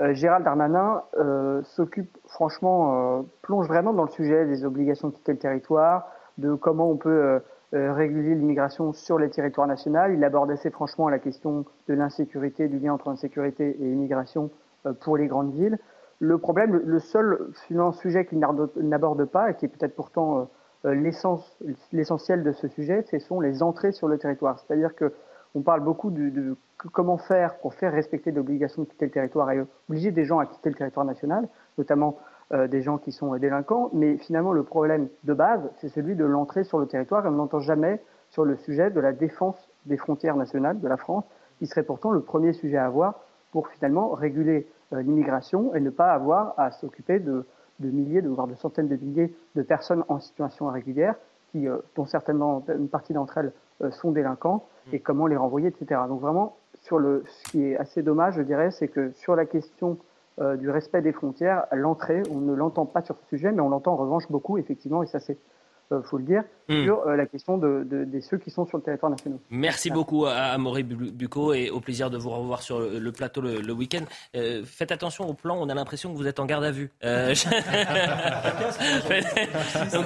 euh, 0.00 0.12
Gérald 0.12 0.44
Darmanin 0.44 1.02
euh, 1.16 1.62
s'occupe, 1.62 2.14
franchement, 2.26 3.24
plonge 3.42 3.66
vraiment 3.66 3.94
dans 3.94 4.04
le 4.04 4.10
sujet 4.10 4.44
des 4.46 4.64
obligations 4.64 5.08
de 5.08 5.14
quitter 5.14 5.32
le 5.32 5.38
territoire, 5.38 6.08
de 6.36 6.54
comment 6.54 6.90
on 6.90 6.96
peut 6.96 7.40
réguler 7.72 8.34
l'immigration 8.34 8.92
sur 8.92 9.18
les 9.18 9.30
territoires 9.30 9.66
nationaux. 9.66 10.12
Il 10.12 10.22
aborde 10.22 10.50
assez 10.50 10.70
franchement 10.70 11.08
la 11.08 11.18
question 11.18 11.64
de 11.88 11.94
l'insécurité, 11.94 12.68
du 12.68 12.78
lien 12.78 12.92
entre 12.92 13.08
insécurité 13.08 13.76
et 13.80 13.84
immigration 13.84 14.50
pour 15.00 15.16
les 15.16 15.26
grandes 15.26 15.52
villes. 15.52 15.78
Le 16.20 16.38
problème, 16.38 16.80
le 16.84 16.98
seul 17.00 17.50
sujet 17.92 18.26
qu'il 18.26 18.38
n'aborde 18.38 19.24
pas, 19.24 19.50
et 19.50 19.54
qui 19.54 19.64
est 19.64 19.68
peut-être 19.68 19.96
pourtant 19.96 20.48
l'essentiel 20.84 22.44
de 22.44 22.52
ce 22.52 22.68
sujet, 22.68 23.02
ce 23.10 23.18
sont 23.18 23.40
les 23.40 23.62
entrées 23.62 23.92
sur 23.92 24.06
le 24.06 24.18
territoire. 24.18 24.58
C'est-à-dire 24.60 24.94
que 24.94 25.12
on 25.54 25.62
parle 25.62 25.80
beaucoup 25.80 26.10
de, 26.10 26.56
comment 26.88 27.18
faire 27.18 27.58
pour 27.58 27.74
faire 27.74 27.92
respecter 27.92 28.30
l'obligation 28.30 28.82
de 28.82 28.88
quitter 28.88 29.06
le 29.06 29.10
territoire 29.10 29.50
et 29.50 29.64
obliger 29.88 30.10
des 30.10 30.24
gens 30.24 30.38
à 30.38 30.46
quitter 30.46 30.70
le 30.70 30.76
territoire 30.76 31.06
national, 31.06 31.48
notamment 31.78 32.18
euh, 32.52 32.68
des 32.68 32.82
gens 32.82 32.98
qui 32.98 33.12
sont 33.12 33.34
délinquants. 33.36 33.90
Mais 33.92 34.16
finalement, 34.18 34.52
le 34.52 34.64
problème 34.64 35.08
de 35.24 35.34
base, 35.34 35.62
c'est 35.78 35.88
celui 35.88 36.14
de 36.14 36.24
l'entrée 36.24 36.64
sur 36.64 36.78
le 36.78 36.86
territoire 36.86 37.24
et 37.24 37.28
on 37.28 37.32
n'entend 37.32 37.60
jamais 37.60 38.02
sur 38.30 38.44
le 38.44 38.56
sujet 38.56 38.90
de 38.90 39.00
la 39.00 39.12
défense 39.12 39.56
des 39.86 39.96
frontières 39.96 40.36
nationales 40.36 40.80
de 40.80 40.88
la 40.88 40.96
France, 40.96 41.24
qui 41.58 41.66
serait 41.66 41.84
pourtant 41.84 42.10
le 42.10 42.20
premier 42.20 42.52
sujet 42.52 42.76
à 42.76 42.86
avoir 42.86 43.20
pour 43.52 43.68
finalement 43.68 44.10
réguler 44.10 44.66
euh, 44.92 45.02
l'immigration 45.02 45.74
et 45.74 45.80
ne 45.80 45.90
pas 45.90 46.12
avoir 46.12 46.54
à 46.58 46.70
s'occuper 46.70 47.18
de, 47.18 47.46
milliers, 47.80 48.22
de, 48.22 48.28
voire 48.28 48.46
de 48.46 48.54
centaines 48.54 48.88
de 48.88 48.96
milliers 48.96 49.34
de 49.54 49.62
personnes 49.62 50.04
en 50.08 50.20
situation 50.20 50.68
irrégulière, 50.68 51.14
qui, 51.52 51.66
euh, 51.68 51.78
dont 51.96 52.04
certainement 52.04 52.62
une 52.68 52.88
partie 52.88 53.12
d'entre 53.12 53.38
elles 53.38 53.52
sont 53.92 54.12
délinquants 54.12 54.66
et 54.92 55.00
comment 55.00 55.26
les 55.26 55.36
renvoyer, 55.36 55.68
etc. 55.68 56.00
Donc 56.08 56.20
vraiment, 56.20 56.56
ce 56.84 57.50
qui 57.50 57.64
est 57.64 57.76
assez 57.76 58.02
dommage, 58.02 58.34
je 58.34 58.42
dirais, 58.42 58.70
c'est 58.70 58.88
que 58.88 59.12
sur 59.12 59.36
la 59.36 59.46
question 59.46 59.98
euh, 60.40 60.56
du 60.56 60.70
respect 60.70 61.02
des 61.02 61.12
frontières, 61.12 61.66
l'entrée, 61.72 62.22
on 62.30 62.40
ne 62.40 62.54
l'entend 62.54 62.86
pas 62.86 63.02
sur 63.02 63.16
ce 63.16 63.26
sujet, 63.26 63.52
mais 63.52 63.60
on 63.60 63.68
l'entend 63.68 63.92
en 63.92 63.96
revanche 63.96 64.30
beaucoup, 64.30 64.58
effectivement, 64.58 65.02
et 65.02 65.06
ça 65.06 65.20
c'est 65.20 65.38
euh, 65.92 66.02
faut 66.02 66.18
le 66.18 66.24
dire, 66.24 66.44
hmm. 66.68 66.84
sur 66.84 67.06
euh, 67.06 67.16
la 67.16 67.26
question 67.26 67.58
de, 67.58 67.84
de, 67.84 68.20
ceux 68.20 68.38
qui 68.38 68.50
sont 68.50 68.66
sur 68.66 68.78
le 68.78 68.82
territoire 68.82 69.10
national. 69.10 69.38
Merci 69.50 69.90
beaucoup 69.90 70.26
à, 70.26 70.56
Maurice 70.58 70.86
Bucco 70.86 71.52
et 71.52 71.70
au 71.70 71.80
plaisir 71.80 72.10
de 72.10 72.16
vous 72.16 72.30
revoir 72.30 72.62
sur 72.62 72.80
le, 72.80 73.12
plateau 73.12 73.40
le, 73.40 73.72
week-end. 73.72 74.04
Euh, 74.36 74.62
faites 74.64 74.92
attention 74.92 75.28
au 75.28 75.34
plan, 75.34 75.56
on 75.60 75.68
a 75.68 75.74
l'impression 75.74 76.12
que 76.12 76.16
vous 76.16 76.26
êtes 76.26 76.40
en 76.40 76.46
garde 76.46 76.64
à 76.64 76.70
vue. 76.70 76.90
Donc 77.02 77.36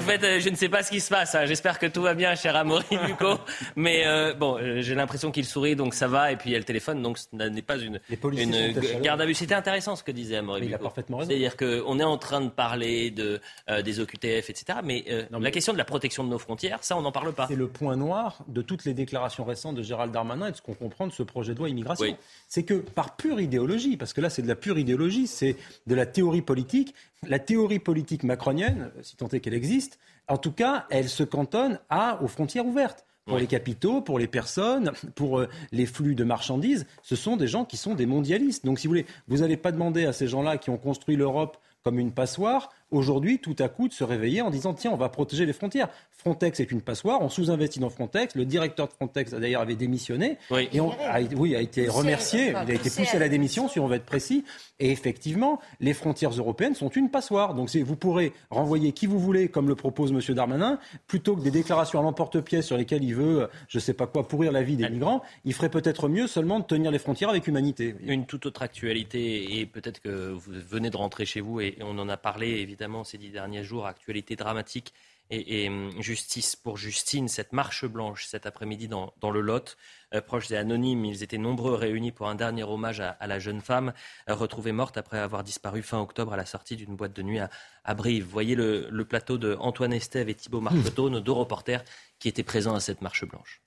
faites, 0.01 0.41
je 0.41 0.51
ne 0.51 0.57
sais 0.57 0.69
pas 0.69 0.83
ce 0.83 0.91
qui 0.91 1.01
se 1.01 1.11
passe. 1.11 1.35
Hein. 1.35 1.47
J'espère 1.47 1.79
que 1.79 1.87
tout 1.87 2.03
va 2.03 2.15
bien, 2.15 2.35
cher 2.35 2.57
Amaury 2.57 2.99
Bucco. 3.07 3.39
Mais 3.77 4.35
bon, 4.35 4.59
j'ai 4.81 4.95
l'impression 4.95 5.31
qu'il 5.31 5.45
sourit, 5.45 5.77
donc 5.77 5.95
ça 5.95 6.09
va. 6.09 6.33
Et 6.33 6.37
puis 6.37 6.51
il 6.51 6.53
y 6.53 6.57
a 6.57 6.59
le 6.59 6.65
téléphone, 6.65 7.03
donc 7.03 7.19
ce 7.19 7.27
n'est 7.35 7.63
pas 7.63 7.77
une, 7.77 8.01
une 8.33 9.01
garde 9.01 9.21
à 9.21 9.27
vue. 9.27 9.35
C'était 9.35 9.55
intéressant 9.55 9.97
ce 9.97 10.03
que 10.03 10.13
disait 10.13 10.37
Amaury 10.37 10.63
Bucco. 10.63 10.73
Il 10.73 10.75
a 10.75 10.79
parfaitement 10.79 11.19
raison. 11.19 11.31
C'est-à-dire 11.31 11.57
qu'on 11.57 12.01
est 12.01 12.05
en 12.05 12.19
train 12.19 12.41
de 12.41 12.51
parler 12.51 13.11
de, 13.11 13.41
des 13.85 14.01
OQTF, 14.01 14.51
etc. 14.51 14.81
Mais, 14.83 15.05
la 15.31 15.51
question 15.51 15.73
de 15.73 15.79
la 15.79 15.85
protection 15.85 16.25
de 16.25 16.29
nos 16.29 16.39
frontières, 16.39 16.48
ça, 16.81 16.97
on 16.97 17.03
n'en 17.03 17.13
parle 17.13 17.33
pas. 17.33 17.47
C'est 17.47 17.57
le 17.57 17.69
point 17.69 17.97
noir 17.97 18.45
de 18.49 18.63
toutes 18.63 18.85
les 18.85 18.95
déclarations 18.95 19.45
récentes 19.45 19.77
de 19.77 19.83
Gérald 19.83 20.13
Darmanin 20.13 20.49
et 20.49 20.53
de 20.53 20.57
ce 20.57 20.63
qu'on 20.63 20.75
comprend 20.75 21.07
de 21.07 21.13
ce 21.13 21.23
projet 21.23 21.55
de 21.55 21.59
loi 21.59 21.69
immigration. 21.69 22.17
C'est 22.49 22.63
que 22.63 22.75
par 22.75 23.17
pure 23.17 23.41
idéologie, 23.41 23.97
parce 23.97 24.13
que 24.13 24.21
là, 24.21 24.31
c'est 24.31 24.43
de 24.43 24.49
la 24.49 24.57
pure 24.57 24.79
idéologie, 24.79 25.27
c'est 25.27 25.57
de 25.87 25.95
la 25.95 26.07
théorie 26.07 26.43
politique. 26.43 26.95
La 27.27 27.39
théorie 27.39 27.81
politique 27.81 28.23
macronienne, 28.23 28.91
si 29.03 29.17
tant 29.17 29.29
est 29.29 29.41
qu'elle 29.41 29.55
existe, 29.55 29.99
en 30.29 30.39
tout 30.39 30.53
cas, 30.53 30.87
elle 30.91 31.09
se 31.09 31.23
cantonne 31.23 31.81
à, 31.91 32.23
aux 32.23 32.29
frontières 32.29 32.67
ouvertes 32.67 33.05
pour 33.27 33.39
les 33.39 33.47
capitaux, 33.47 34.01
pour 34.01 34.19
les 34.19 34.27
personnes, 34.27 34.93
pour 35.15 35.39
euh, 35.39 35.49
les 35.71 35.85
flux 35.85 36.15
de 36.15 36.25
marchandises. 36.25 36.87
Ce 37.03 37.15
sont 37.15 37.37
des 37.37 37.47
gens 37.47 37.67
qui 37.67 37.77
sont 37.77 37.95
des 37.95 38.07
mondialistes. 38.07 38.65
Donc, 38.65 38.79
si 38.79 38.87
vous 38.87 38.93
voulez, 38.93 39.07
vous 39.29 39.39
n'allez 39.39 39.59
pas 39.59 39.71
demander 39.71 40.07
à 40.07 40.15
ces 40.15 40.27
gens-là 40.27 40.57
qui 40.57 40.71
ont 40.71 40.79
construit 40.79 41.15
l'Europe 41.15 41.59
comme 41.83 41.99
une 41.99 42.13
passoire 42.13 42.71
aujourd'hui, 42.91 43.39
tout 43.39 43.57
à 43.59 43.69
coup, 43.69 43.89
de 43.89 43.93
se 43.93 44.05
réveiller 44.05 44.43
en 44.43 44.51
disant 44.51 44.75
tiens, 44.75 44.91
on 44.93 44.97
va 44.97 45.09
protéger 45.09 45.47
les 45.47 45.53
frontières. 45.53 45.89
Frontex 46.11 46.59
est 46.61 46.73
une 46.73 46.81
passoire, 46.81 47.21
on 47.23 47.29
sous-investit 47.29 47.79
dans 47.79 47.91
Frontex. 47.91 48.35
Le 48.35 48.45
directeur 48.45 48.89
de 48.89 48.93
Frontex 48.93 49.33
d'ailleurs 49.33 49.63
avait 49.63 49.77
démissionné 49.77 50.39
oui. 50.51 50.69
et 50.73 50.81
on 50.81 50.91
a, 50.91 51.21
oui, 51.37 51.55
a 51.55 51.61
été 51.61 51.89
remercié, 51.89 52.49
il 52.49 52.57
a 52.57 52.75
été 52.75 52.91
poussé 52.91 53.17
à 53.17 53.21
la 53.21 53.29
démission, 53.29 53.69
si 53.69 53.79
on 53.79 53.87
veut 53.87 53.97
être 53.97 54.05
précis. 54.05 54.45
Et 54.81 54.91
effectivement, 54.91 55.61
les 55.81 55.95
frontières 55.95 56.31
européennes 56.31 56.75
sont 56.75 56.89
une 56.89 57.11
passoire. 57.11 57.55
Donc 57.55 57.75
vous 57.77 57.97
pourrez 57.97 58.33
renvoyer 58.51 58.93
qui 58.93 59.07
vous 59.07 59.21
voulez, 59.21 59.49
comme 59.49 59.69
le 59.69 59.75
propose 59.75 60.11
M. 60.11 60.35
Darmanin, 60.35 60.79
plutôt 61.07 61.37
que 61.37 61.43
des 61.43 61.51
déclarations 61.51 62.01
à 62.01 62.03
l'emporte-pièce 62.03 62.67
sur 62.67 62.77
lesquelles 62.77 63.05
il 63.05 63.15
veut, 63.15 63.49
je 63.69 63.79
ne 63.79 63.81
sais 63.81 63.95
pas 63.95 64.07
quoi, 64.07 64.27
pourrir 64.27 64.51
la 64.51 64.63
vie 64.63 64.77
des 64.77 64.89
migrants. 64.89 65.23
Il 65.45 65.55
ferait 65.55 65.71
peut-être 65.71 66.09
mieux 66.09 66.27
seulement 66.27 66.59
de 66.59 66.65
tenir 66.65 66.91
les 66.91 66.99
frontières 66.99 67.31
avec 67.31 67.47
humanité. 67.47 67.95
Une 68.07 68.27
toute 68.27 68.47
autre 68.47 68.63
actualité, 68.63 69.61
et 69.61 69.67
peut-être 69.67 70.01
que 70.01 70.31
vous 70.33 70.53
venez 70.69 70.91
de 70.91 70.97
rentrer 70.97 71.27
chez 71.27 71.41
vous, 71.41 71.61
et 71.61 71.77
on 71.83 71.99
en 71.99 72.09
a 72.09 72.17
parlé 72.17 72.49
évidemment 72.49 72.78
ces 73.05 73.19
dix 73.19 73.31
derniers 73.31 73.65
jours, 73.65 73.87
actualité 73.87 74.37
dramatique 74.37 74.93
et, 75.31 75.69
hum, 75.69 75.93
justice 76.01 76.57
pour 76.57 76.77
Justine, 76.77 77.29
cette 77.29 77.53
marche 77.53 77.85
blanche 77.85 78.25
cet 78.27 78.47
après-midi 78.47 78.89
dans, 78.89 79.31
le 79.31 79.41
Lot. 79.41 79.77
Euh, 80.15 80.21
proches 80.23 80.51
et 80.51 80.57
anonymes, 80.57 81.05
ils 81.05 81.23
étaient 81.23 81.39
nombreux 81.39 81.75
réunis 81.75 82.13
pour 82.13 82.29
un 82.29 82.35
dernier 82.35 82.63
hommage 82.63 83.01
à, 83.01 83.27
la 83.27 83.39
jeune 83.39 83.61
femme 83.61 83.93
euh, 84.29 84.35
retrouvée 84.35 84.73
morte 84.73 84.97
après 84.97 85.19
avoir 85.19 85.45
disparu 85.45 85.83
fin 85.83 86.01
octobre 86.01 86.33
à 86.33 86.37
la 86.37 86.47
sortie 86.47 86.77
d'une 86.77 86.97
boîte 86.97 87.13
de 87.13 87.23
nuit 87.23 87.41
à, 87.41 87.95
Brive. 87.95 88.25
Voyez 88.25 88.55
le, 88.55 89.05
plateau 89.05 89.39
de 89.39 89.57
Antoine 89.61 89.93
Estève 89.93 90.29
et 90.29 90.35
Thibault 90.35 90.61
Marcoteau, 90.61 91.11
nos 91.11 91.21
deux 91.21 91.33
reporters 91.33 91.85
qui 92.19 92.29
étaient 92.29 92.43
présents 92.43 92.75
à 92.75 92.81
cette 92.81 93.03
marche 93.03 93.27
blanche 93.27 93.61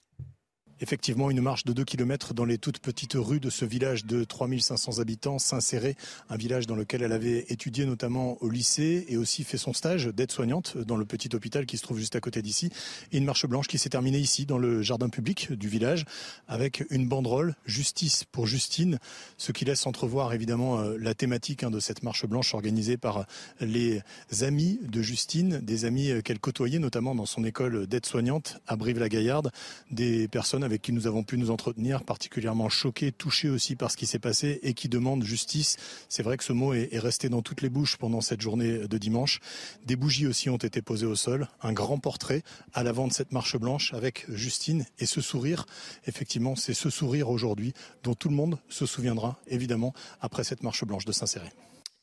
effectivement 0.82 1.30
une 1.30 1.42
marche 1.42 1.64
de 1.64 1.74
2 1.74 1.86
km 1.86 2.34
dans 2.34 2.46
les 2.46 2.58
toutes 2.58 2.80
petites 2.80 3.14
rues 3.16 3.40
de 3.40 3.50
ce 3.50 3.66
village 3.66 4.06
de 4.06 4.24
3500 4.24 5.00
habitants, 5.00 5.40
Saint-Céré, 5.40 5.96
un 6.30 6.38
village 6.38 6.68
dans 6.68 6.76
lequel 6.76 7.04
elle 7.04 7.12
avait 7.12 7.46
étudié 7.50 7.86
notamment 7.86 8.38
au 8.42 8.50
lycée 8.50 9.06
et 9.08 9.18
aussi 9.18 9.44
fait 9.44 9.58
son 9.58 9.74
stage 9.74 10.08
d'aide-soignante 10.08 10.78
dans 10.78 10.98
le 10.98 11.06
petit 11.06 11.34
hôpital 11.36 11.66
qui 11.66 11.78
se 11.78 11.84
trouve 11.84 12.00
juste 12.00 12.16
à 12.16 12.20
côté 12.20 12.42
d'ici. 12.42 12.72
Et 13.12 13.18
une 13.18 13.26
marche 13.26 13.46
blanche 13.46 13.68
qui 13.68 13.78
s'est 13.78 13.90
terminée 13.90 14.18
ici, 14.18 14.46
dans 14.46 14.58
le 14.58 14.82
jardin 14.82 15.10
public 15.10 15.52
du 15.52 15.68
village, 15.68 16.06
avec 16.48 16.84
une 16.90 17.08
banderole 17.08 17.56
Justice 17.66 18.24
pour 18.32 18.48
Justine, 18.48 18.98
ce 19.38 19.52
qui 19.52 19.66
laisse 19.66 19.86
entrevoir 19.86 20.34
évidemment 20.34 20.80
euh, 20.80 20.98
la 21.00 21.14
thématique 21.14 21.64
hein, 21.64 21.72
de 21.72 21.80
cette 21.80 22.04
marche 22.04 22.26
blanche 22.26 22.54
organisée 22.54 22.98
par 22.98 23.26
les 23.60 24.02
amis 24.42 24.80
de 24.82 25.02
Justine, 25.02 25.60
des 25.60 25.86
amis 25.86 26.10
euh, 26.10 26.22
qu'elle 26.22 26.40
côtoyait 26.40 26.80
notamment 26.80 27.14
dans 27.14 27.26
son 27.26 27.44
école 27.44 27.86
d'aide-soignante 27.86 28.60
à 28.68 28.76
Brive-la-Gaillarde, 28.76 29.52
des 29.92 30.28
personnes 30.28 30.64
avec 30.64 30.71
qui 30.80 30.94
nous 30.94 31.08
avons 31.08 31.24
pu 31.24 31.38
nous 31.38 31.52
entretenir, 31.52 32.04
particulièrement 32.04 32.70
choqués, 32.70 33.12
touchés 33.12 33.50
aussi 33.50 33.76
par 33.76 33.92
ce 33.92 33.98
qui 33.98 34.06
s'est 34.06 34.20
passé 34.20 34.60
et 34.64 34.74
qui 34.74 34.90
demandent 34.90 35.24
justice. 35.24 35.78
C'est 36.10 36.24
vrai 36.24 36.38
que 36.38 36.44
ce 36.44 36.54
mot 36.54 36.74
est, 36.74 36.98
resté 37.00 37.30
dans 37.30 37.42
toutes 37.42 37.62
les 37.62 37.70
bouches 37.70 37.98
pendant 37.98 38.22
cette 38.22 38.42
journée 38.42 38.88
de 38.88 38.98
dimanche. 38.98 39.40
Des 39.86 39.96
bougies 39.96 40.28
aussi 40.28 40.50
ont 40.50 40.58
été 40.58 40.82
posées 40.82 41.06
au 41.06 41.16
sol, 41.16 41.48
un 41.62 41.74
grand 41.74 42.00
portrait 42.00 42.44
à 42.74 42.84
l'avant 42.84 43.08
de 43.08 43.14
cette 43.14 43.32
marche 43.32 43.58
blanche 43.58 43.94
avec 43.94 44.26
Justine 44.30 44.86
et 45.00 45.06
ce 45.06 45.22
sourire. 45.22 45.66
Effectivement, 46.06 46.56
c'est 46.56 46.74
ce 46.74 46.90
sourire 46.90 47.30
aujourd'hui 47.30 47.74
dont 48.04 48.14
tout 48.14 48.30
le 48.30 48.36
monde 48.36 48.60
se 48.70 48.86
souviendra, 48.86 49.40
évidemment, 49.48 49.94
après 50.22 50.44
cette 50.44 50.64
marche 50.64 50.84
blanche 50.86 51.06
de 51.06 51.12
Saint-Céré. 51.12 51.50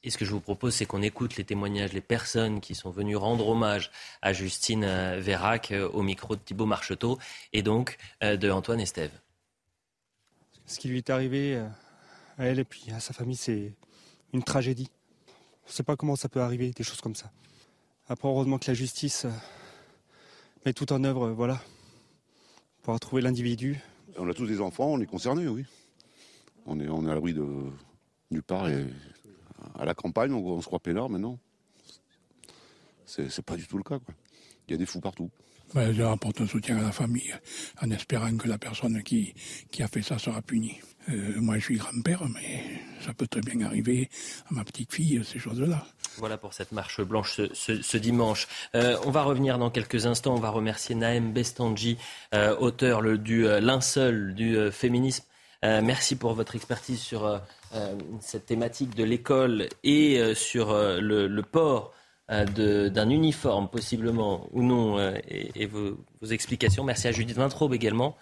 Et 0.04 0.10
ce 0.10 0.18
que 0.18 0.24
je 0.24 0.30
vous 0.30 0.40
propose, 0.40 0.74
c'est 0.74 0.86
qu'on 0.86 1.02
écoute 1.02 1.36
les 1.36 1.44
témoignages, 1.44 1.92
les 1.92 2.00
personnes 2.00 2.60
qui 2.60 2.74
sont 2.74 2.90
venues 2.90 3.16
rendre 3.16 3.48
hommage 3.48 3.90
à 4.22 4.32
Justine 4.32 4.84
euh, 4.84 5.18
Vérac 5.20 5.72
euh, 5.72 5.88
au 5.88 6.02
micro 6.02 6.36
de 6.36 6.40
Thibault 6.40 6.66
Marcheteau 6.66 7.18
et 7.52 7.62
donc 7.62 7.98
euh, 8.22 8.36
de 8.36 8.48
Antoine 8.48 8.80
Estève. 8.80 9.10
Ce 10.66 10.78
qui 10.78 10.88
lui 10.88 10.98
est 10.98 11.10
arrivé 11.10 11.56
à 12.36 12.44
elle 12.44 12.58
et 12.58 12.64
puis 12.64 12.90
à 12.94 13.00
sa 13.00 13.12
famille, 13.12 13.36
c'est 13.36 13.72
une 14.32 14.44
tragédie. 14.44 14.90
Je 15.66 15.72
ne 15.72 15.74
sais 15.74 15.82
pas 15.82 15.96
comment 15.96 16.14
ça 16.14 16.28
peut 16.28 16.42
arriver, 16.42 16.70
des 16.72 16.84
choses 16.84 17.00
comme 17.00 17.14
ça. 17.14 17.30
Après, 18.06 18.28
heureusement 18.28 18.58
que 18.58 18.70
la 18.70 18.74
justice 18.74 19.26
met 20.66 20.74
tout 20.74 20.92
en 20.92 21.04
œuvre, 21.04 21.30
voilà, 21.30 21.60
pour 22.82 23.00
trouver 23.00 23.22
l'individu. 23.22 23.80
On 24.18 24.28
a 24.28 24.34
tous 24.34 24.46
des 24.46 24.60
enfants, 24.60 24.88
on 24.88 25.00
est 25.00 25.06
concernés, 25.06 25.48
oui. 25.48 25.64
On 26.66 26.78
est, 26.80 26.88
on 26.88 27.06
est 27.06 27.10
à 27.10 27.14
l'abri 27.14 27.32
de 27.32 27.46
nulle 28.30 28.42
part 28.42 28.68
et 28.68 28.84
à 29.78 29.84
la 29.84 29.94
campagne, 29.94 30.32
on, 30.32 30.60
se 30.60 30.66
croit 30.66 30.80
peinard, 30.80 31.08
mais 31.08 31.18
non. 31.18 31.38
C'est 33.06 33.42
pas 33.42 33.56
du 33.56 33.66
tout 33.66 33.78
le 33.78 33.84
cas. 33.84 33.98
Il 34.66 34.72
y 34.72 34.74
a 34.74 34.76
des 34.76 34.86
fous 34.86 35.00
partout. 35.00 35.30
je 35.74 36.02
rapporte 36.02 36.40
un 36.42 36.46
soutien 36.46 36.76
à 36.76 36.82
la 36.82 36.92
famille, 36.92 37.34
en 37.80 37.90
espérant 37.90 38.36
que 38.36 38.48
la 38.48 38.58
personne 38.58 39.02
qui, 39.02 39.34
qui 39.70 39.82
a 39.82 39.88
fait 39.88 40.02
ça 40.02 40.18
sera 40.18 40.42
punie. 40.42 40.78
Euh, 41.08 41.40
moi, 41.40 41.56
je 41.58 41.64
suis 41.64 41.76
grand-père, 41.76 42.22
mais 42.28 42.64
ça 43.00 43.14
peut 43.14 43.26
très 43.26 43.40
bien 43.40 43.64
arriver 43.64 44.10
à 44.50 44.54
ma 44.54 44.64
petite 44.64 44.92
fille, 44.92 45.22
ces 45.24 45.38
choses-là. 45.38 45.86
Voilà 46.18 46.36
pour 46.36 46.52
cette 46.52 46.72
marche 46.72 47.00
blanche 47.00 47.40
ce, 47.54 47.96
dimanche. 47.96 48.46
Euh, 48.74 48.98
on 49.04 49.10
va 49.10 49.22
revenir 49.22 49.58
dans 49.58 49.70
quelques 49.70 50.04
instants. 50.04 50.34
On 50.34 50.40
va 50.40 50.50
remercier 50.50 50.94
Naëm 50.94 51.32
Bestanji, 51.32 51.96
euh, 52.34 52.54
auteur 52.56 53.00
le, 53.00 53.16
du 53.16 53.44
linceul 53.44 54.34
du 54.34 54.56
féminisme. 54.70 55.24
merci 55.62 56.16
pour 56.16 56.34
votre 56.34 56.56
expertise 56.56 57.00
sur 57.00 57.24
euh, 57.24 57.38
cette 58.20 58.46
thématique 58.46 58.94
de 58.94 59.04
l'école 59.04 59.68
et 59.84 60.18
euh, 60.18 60.34
sur 60.34 60.70
euh, 60.70 61.00
le, 61.00 61.42
port 61.42 61.92
d'un 62.28 63.08
uniforme, 63.08 63.68
possiblement 63.68 64.48
ou 64.52 64.62
non, 64.62 64.98
et, 65.28 65.64
vos, 65.64 65.96
explications. 66.30 66.84
Merci 66.84 67.08
à 67.08 67.12
Judith 67.12 67.38
Vintraube 67.38 67.72
également, 67.72 68.18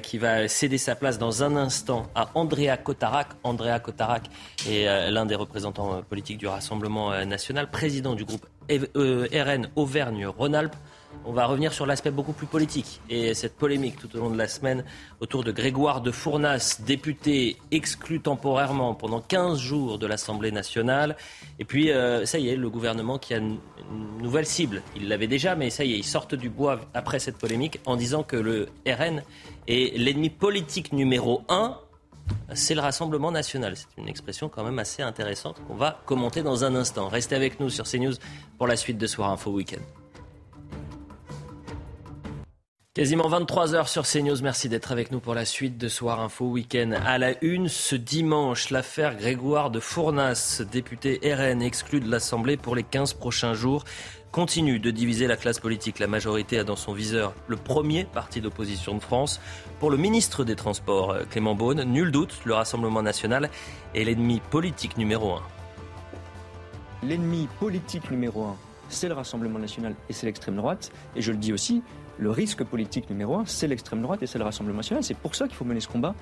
qui 0.00 0.18
va 0.18 0.46
céder 0.46 0.78
sa 0.78 0.94
place 0.94 1.18
dans 1.18 1.42
un 1.42 1.56
instant 1.56 2.06
à 2.14 2.30
Andrea 2.36 2.76
Cotarac. 2.76 3.30
Andrea 3.42 3.80
Cotarac 3.80 4.30
est 4.68 5.10
l'un 5.10 5.26
des 5.26 5.34
représentants 5.34 6.02
politiques 6.02 6.38
du 6.38 6.46
Rassemblement 6.46 7.24
national, 7.24 7.68
président 7.68 8.14
du 8.14 8.24
groupe 8.24 8.46
RN 8.70 9.68
Auvergne-Rhône-Alpes. 9.74 10.76
On 11.24 11.32
va 11.32 11.46
revenir 11.46 11.72
sur 11.72 11.86
l'aspect 11.86 12.10
beaucoup 12.10 12.32
plus 12.32 12.46
politique 12.46 13.00
et 13.08 13.34
cette 13.34 13.56
polémique 13.56 13.96
tout 13.96 14.14
au 14.16 14.20
long 14.20 14.30
de 14.30 14.36
la 14.36 14.48
semaine 14.48 14.84
autour 15.20 15.44
de 15.44 15.52
Grégoire 15.52 16.00
de 16.00 16.10
Fournas, 16.10 16.80
député 16.84 17.58
exclu 17.70 18.20
temporairement 18.20 18.94
pendant 18.94 19.20
15 19.20 19.58
jours 19.58 19.98
de 19.98 20.06
l'Assemblée 20.06 20.50
nationale. 20.50 21.16
Et 21.58 21.64
puis, 21.64 21.90
euh, 21.90 22.26
ça 22.26 22.38
y 22.38 22.48
est, 22.48 22.56
le 22.56 22.70
gouvernement 22.70 23.18
qui 23.18 23.34
a 23.34 23.38
une, 23.38 23.58
nouvelle 24.20 24.46
cible. 24.46 24.82
Il 24.96 25.08
l'avait 25.08 25.26
déjà, 25.26 25.54
mais 25.54 25.70
ça 25.70 25.84
y 25.84 25.92
est, 25.92 25.98
ils 25.98 26.04
sortent 26.04 26.34
du 26.34 26.48
bois 26.48 26.80
après 26.94 27.18
cette 27.18 27.36
polémique 27.36 27.80
en 27.86 27.96
disant 27.96 28.22
que 28.22 28.36
le 28.36 28.68
RN 28.86 29.22
est 29.68 29.96
l'ennemi 29.98 30.30
politique 30.30 30.92
numéro 30.92 31.42
un 31.48 31.76
c'est 32.54 32.74
le 32.74 32.80
Rassemblement 32.80 33.30
national. 33.30 33.76
C'est 33.76 33.86
une 33.98 34.08
expression 34.08 34.48
quand 34.48 34.64
même 34.64 34.78
assez 34.78 35.02
intéressante 35.02 35.60
qu'on 35.66 35.74
va 35.74 36.00
commenter 36.06 36.42
dans 36.42 36.64
un 36.64 36.74
instant. 36.74 37.08
Restez 37.08 37.34
avec 37.34 37.60
nous 37.60 37.70
sur 37.70 37.84
CNews 37.84 38.14
pour 38.58 38.66
la 38.66 38.76
suite 38.76 38.98
de 38.98 39.06
Soir 39.06 39.30
Info 39.30 39.50
Week-end. 39.50 40.01
Quasiment 42.94 43.26
23 43.26 43.74
heures 43.74 43.88
sur 43.88 44.06
CNews. 44.06 44.42
Merci 44.42 44.68
d'être 44.68 44.92
avec 44.92 45.12
nous 45.12 45.20
pour 45.20 45.34
la 45.34 45.46
suite 45.46 45.78
de 45.78 45.88
Soir 45.88 46.20
Info 46.20 46.44
Week-end. 46.44 46.92
À 47.06 47.16
la 47.16 47.42
une, 47.42 47.68
ce 47.68 47.96
dimanche, 47.96 48.68
l'affaire 48.68 49.16
Grégoire 49.16 49.70
de 49.70 49.80
Fournas, 49.80 50.60
député 50.70 51.18
RN 51.24 51.62
exclu 51.62 52.00
de 52.00 52.10
l'Assemblée 52.10 52.58
pour 52.58 52.76
les 52.76 52.82
15 52.82 53.14
prochains 53.14 53.54
jours, 53.54 53.84
continue 54.30 54.78
de 54.78 54.90
diviser 54.90 55.26
la 55.26 55.38
classe 55.38 55.58
politique. 55.58 56.00
La 56.00 56.06
majorité 56.06 56.58
a 56.58 56.64
dans 56.64 56.76
son 56.76 56.92
viseur 56.92 57.32
le 57.46 57.56
premier 57.56 58.04
parti 58.04 58.42
d'opposition 58.42 58.94
de 58.94 59.00
France. 59.00 59.40
Pour 59.80 59.90
le 59.90 59.96
ministre 59.96 60.44
des 60.44 60.54
Transports, 60.54 61.16
Clément 61.30 61.54
Beaune, 61.54 61.84
nul 61.84 62.10
doute, 62.10 62.42
le 62.44 62.52
Rassemblement 62.52 63.00
national 63.00 63.48
est 63.94 64.04
l'ennemi 64.04 64.42
politique 64.50 64.98
numéro 64.98 65.32
un. 65.32 65.42
L'ennemi 67.02 67.48
politique 67.58 68.10
numéro 68.10 68.44
un, 68.44 68.56
c'est 68.90 69.08
le 69.08 69.14
Rassemblement 69.14 69.58
national 69.58 69.94
et 70.10 70.12
c'est 70.12 70.26
l'extrême 70.26 70.56
droite. 70.56 70.92
Et 71.16 71.22
je 71.22 71.32
le 71.32 71.38
dis 71.38 71.54
aussi, 71.54 71.82
le 72.18 72.30
risque 72.30 72.64
politique 72.64 73.08
numéro 73.10 73.36
un, 73.36 73.44
c'est 73.46 73.66
l'extrême 73.66 74.02
droite 74.02 74.22
et 74.22 74.26
c'est 74.26 74.38
le 74.38 74.44
Rassemblement 74.44 74.78
national. 74.78 75.02
C'est 75.04 75.16
pour 75.16 75.34
ça 75.34 75.46
qu'il 75.46 75.56
faut 75.56 75.64
mener 75.64 75.80
ce 75.80 75.88
combat. 75.88 76.14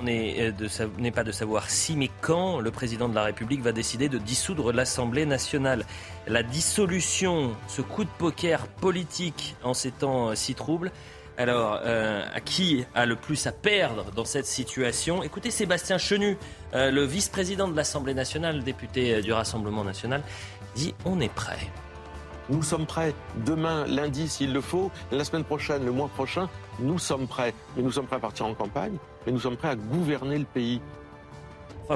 On 0.00 0.04
n'est 0.04 0.50
euh, 0.50 1.10
pas 1.14 1.24
de 1.24 1.32
savoir 1.32 1.68
si, 1.68 1.94
mais 1.94 2.10
quand 2.22 2.60
le 2.60 2.70
président 2.70 3.08
de 3.08 3.14
la 3.14 3.22
République 3.22 3.60
va 3.60 3.72
décider 3.72 4.08
de 4.08 4.16
dissoudre 4.16 4.72
l'Assemblée 4.72 5.26
nationale. 5.26 5.84
La 6.26 6.42
dissolution, 6.42 7.54
ce 7.68 7.82
coup 7.82 8.04
de 8.04 8.10
poker 8.18 8.66
politique 8.66 9.56
en 9.62 9.74
ces 9.74 9.90
temps 9.90 10.30
euh, 10.30 10.34
si 10.34 10.54
troubles, 10.54 10.90
alors, 11.36 11.80
euh, 11.84 12.22
à 12.34 12.40
qui 12.40 12.84
a 12.94 13.06
le 13.06 13.16
plus 13.16 13.46
à 13.46 13.52
perdre 13.52 14.10
dans 14.12 14.24
cette 14.24 14.46
situation? 14.46 15.22
Écoutez 15.22 15.50
Sébastien 15.50 15.96
Chenu, 15.96 16.36
le 16.74 17.04
vice-président 17.04 17.66
de 17.66 17.74
l'Assemblée 17.74 18.12
nationale, 18.12 18.62
député 18.62 19.22
du 19.22 19.32
Rassemblement 19.32 19.82
national, 19.82 20.22
dit 20.74 20.94
on 21.06 21.18
est 21.18 21.32
prêt. 21.32 21.70
Nous 22.50 22.64
sommes 22.64 22.86
prêts 22.86 23.14
demain, 23.46 23.86
lundi, 23.86 24.28
s'il 24.28 24.52
le 24.52 24.60
faut, 24.60 24.90
la 25.12 25.22
semaine 25.22 25.44
prochaine, 25.44 25.84
le 25.84 25.92
mois 25.92 26.08
prochain, 26.08 26.48
nous 26.80 26.98
sommes 26.98 27.28
prêts. 27.28 27.54
Mais 27.76 27.82
nous 27.82 27.92
sommes 27.92 28.06
prêts 28.06 28.16
à 28.16 28.20
partir 28.20 28.46
en 28.46 28.54
campagne, 28.54 28.96
mais 29.24 29.32
nous 29.32 29.38
sommes 29.38 29.56
prêts 29.56 29.68
à 29.68 29.76
gouverner 29.76 30.36
le 30.36 30.44
pays. 30.44 30.80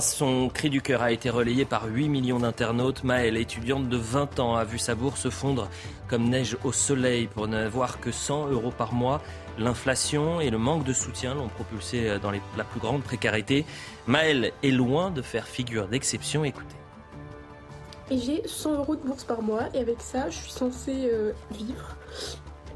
Son 0.00 0.48
cri 0.48 0.70
du 0.70 0.80
cœur 0.80 1.02
a 1.02 1.12
été 1.12 1.30
relayé 1.30 1.64
par 1.64 1.86
8 1.86 2.08
millions 2.08 2.38
d'internautes. 2.38 3.04
Maëlle, 3.04 3.36
étudiante 3.36 3.88
de 3.88 3.96
20 3.96 4.40
ans, 4.40 4.56
a 4.56 4.64
vu 4.64 4.78
sa 4.78 4.94
bourse 4.94 5.28
fondre 5.28 5.68
comme 6.08 6.28
neige 6.28 6.56
au 6.64 6.72
soleil 6.72 7.28
pour 7.28 7.46
n'avoir 7.46 8.00
que 8.00 8.10
100 8.10 8.48
euros 8.48 8.72
par 8.76 8.92
mois. 8.92 9.22
L'inflation 9.58 10.40
et 10.40 10.50
le 10.50 10.58
manque 10.58 10.84
de 10.84 10.92
soutien 10.92 11.34
l'ont 11.34 11.48
propulsé 11.48 12.18
dans 12.20 12.32
la 12.32 12.64
plus 12.64 12.80
grande 12.80 13.02
précarité. 13.02 13.64
Maëlle 14.08 14.52
est 14.64 14.70
loin 14.70 15.10
de 15.10 15.22
faire 15.22 15.46
figure 15.46 15.86
d'exception. 15.86 16.44
Écoutez. 16.44 16.83
Et 18.10 18.18
j'ai 18.18 18.42
100 18.46 18.74
euros 18.74 18.96
de 18.96 19.02
bourse 19.02 19.24
par 19.24 19.42
mois 19.42 19.68
et 19.74 19.78
avec 19.78 20.00
ça, 20.00 20.28
je 20.28 20.36
suis 20.36 20.52
censée 20.52 21.08
euh, 21.12 21.32
vivre. 21.50 21.96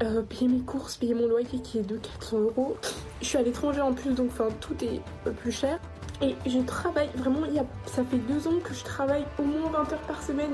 Euh, 0.01 0.21
payer 0.21 0.47
mes 0.47 0.61
courses, 0.61 0.95
payer 0.95 1.13
mon 1.13 1.27
loyer 1.27 1.59
qui 1.61 1.79
est 1.79 1.83
de 1.83 1.97
400 1.97 2.39
euros. 2.39 2.77
Je 3.21 3.27
suis 3.27 3.37
à 3.37 3.41
l'étranger 3.41 3.81
en 3.81 3.93
plus, 3.93 4.13
donc 4.13 4.29
enfin 4.31 4.47
tout 4.61 4.75
est 4.83 5.01
plus 5.33 5.51
cher. 5.51 5.77
Et 6.21 6.35
je 6.45 6.59
travaille 6.59 7.09
vraiment, 7.15 7.45
il 7.45 7.53
y 7.53 7.59
a, 7.59 7.65
ça 7.85 8.03
fait 8.03 8.17
deux 8.17 8.47
ans 8.47 8.59
que 8.63 8.73
je 8.73 8.83
travaille 8.83 9.25
au 9.37 9.43
moins 9.43 9.69
20 9.71 9.93
heures 9.93 10.01
par 10.07 10.23
semaine. 10.23 10.51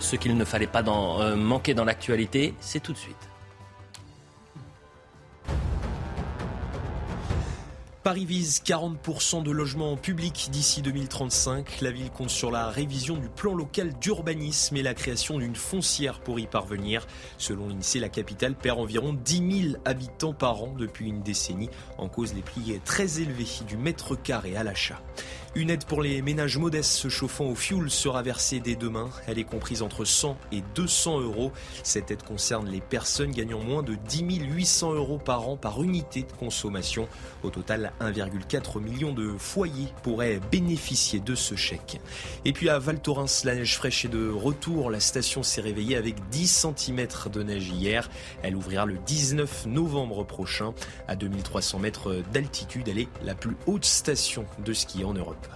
Ce 0.00 0.16
qu'il 0.16 0.36
ne 0.36 0.44
fallait 0.44 0.68
pas 0.68 0.82
euh, 0.86 1.34
manquer 1.34 1.74
dans 1.74 1.84
l'actualité, 1.84 2.54
c'est 2.60 2.80
tout 2.80 2.92
de 2.92 2.98
suite. 2.98 3.28
Paris 8.08 8.24
vise 8.24 8.62
40% 8.64 9.42
de 9.42 9.50
logements 9.50 9.94
publics 9.98 10.48
d'ici 10.50 10.80
2035. 10.80 11.82
La 11.82 11.90
ville 11.90 12.10
compte 12.10 12.30
sur 12.30 12.50
la 12.50 12.70
révision 12.70 13.18
du 13.18 13.28
plan 13.28 13.52
local 13.52 13.92
d'urbanisme 13.98 14.78
et 14.78 14.82
la 14.82 14.94
création 14.94 15.36
d'une 15.36 15.54
foncière 15.54 16.20
pour 16.20 16.40
y 16.40 16.46
parvenir. 16.46 17.06
Selon 17.36 17.68
l'INSEE, 17.68 18.00
la 18.00 18.08
capitale 18.08 18.54
perd 18.54 18.78
environ 18.78 19.12
10 19.12 19.72
000 19.72 19.82
habitants 19.84 20.32
par 20.32 20.62
an 20.62 20.72
depuis 20.74 21.06
une 21.06 21.20
décennie, 21.20 21.68
en 21.98 22.08
cause 22.08 22.32
des 22.32 22.40
prix 22.40 22.80
très 22.82 23.20
élevés 23.20 23.44
du 23.66 23.76
mètre 23.76 24.16
carré 24.16 24.56
à 24.56 24.64
l'achat. 24.64 25.02
Une 25.54 25.70
aide 25.70 25.86
pour 25.86 26.02
les 26.02 26.20
ménages 26.20 26.58
modestes 26.58 26.92
se 26.92 27.08
chauffant 27.08 27.46
au 27.46 27.54
fioul 27.54 27.90
sera 27.90 28.22
versée 28.22 28.60
dès 28.60 28.76
demain. 28.76 29.08
Elle 29.26 29.38
est 29.38 29.44
comprise 29.44 29.82
entre 29.82 30.04
100 30.04 30.36
et 30.52 30.62
200 30.74 31.20
euros. 31.20 31.52
Cette 31.82 32.10
aide 32.10 32.22
concerne 32.22 32.68
les 32.68 32.82
personnes 32.82 33.32
gagnant 33.32 33.60
moins 33.60 33.82
de 33.82 33.94
10 33.94 34.40
800 34.40 34.92
euros 34.92 35.18
par 35.18 35.48
an 35.48 35.56
par 35.56 35.82
unité 35.82 36.22
de 36.22 36.32
consommation. 36.32 37.08
Au 37.42 37.50
total, 37.50 37.92
1,4 38.00 38.80
million 38.80 39.12
de 39.12 39.36
foyers 39.38 39.88
pourraient 40.02 40.38
bénéficier 40.50 41.18
de 41.18 41.34
ce 41.34 41.54
chèque. 41.54 42.00
Et 42.44 42.52
puis 42.52 42.68
à 42.68 42.78
Val 42.78 43.00
Thorens, 43.00 43.44
la 43.44 43.54
neige 43.54 43.76
fraîche 43.76 44.04
est 44.04 44.08
de 44.08 44.28
retour. 44.28 44.90
La 44.90 45.00
station 45.00 45.42
s'est 45.42 45.62
réveillée 45.62 45.96
avec 45.96 46.28
10 46.28 46.66
cm 46.76 47.08
de 47.32 47.42
neige 47.42 47.68
hier. 47.70 48.10
Elle 48.42 48.54
ouvrira 48.54 48.84
le 48.84 48.98
19 49.06 49.66
novembre 49.66 50.24
prochain. 50.24 50.74
À 51.08 51.16
2300 51.16 51.78
mètres 51.78 52.22
d'altitude, 52.32 52.88
elle 52.88 52.98
est 52.98 53.08
la 53.24 53.34
plus 53.34 53.56
haute 53.66 53.86
station 53.86 54.44
de 54.64 54.72
ski 54.72 55.04
en 55.04 55.14
Europe. 55.14 55.47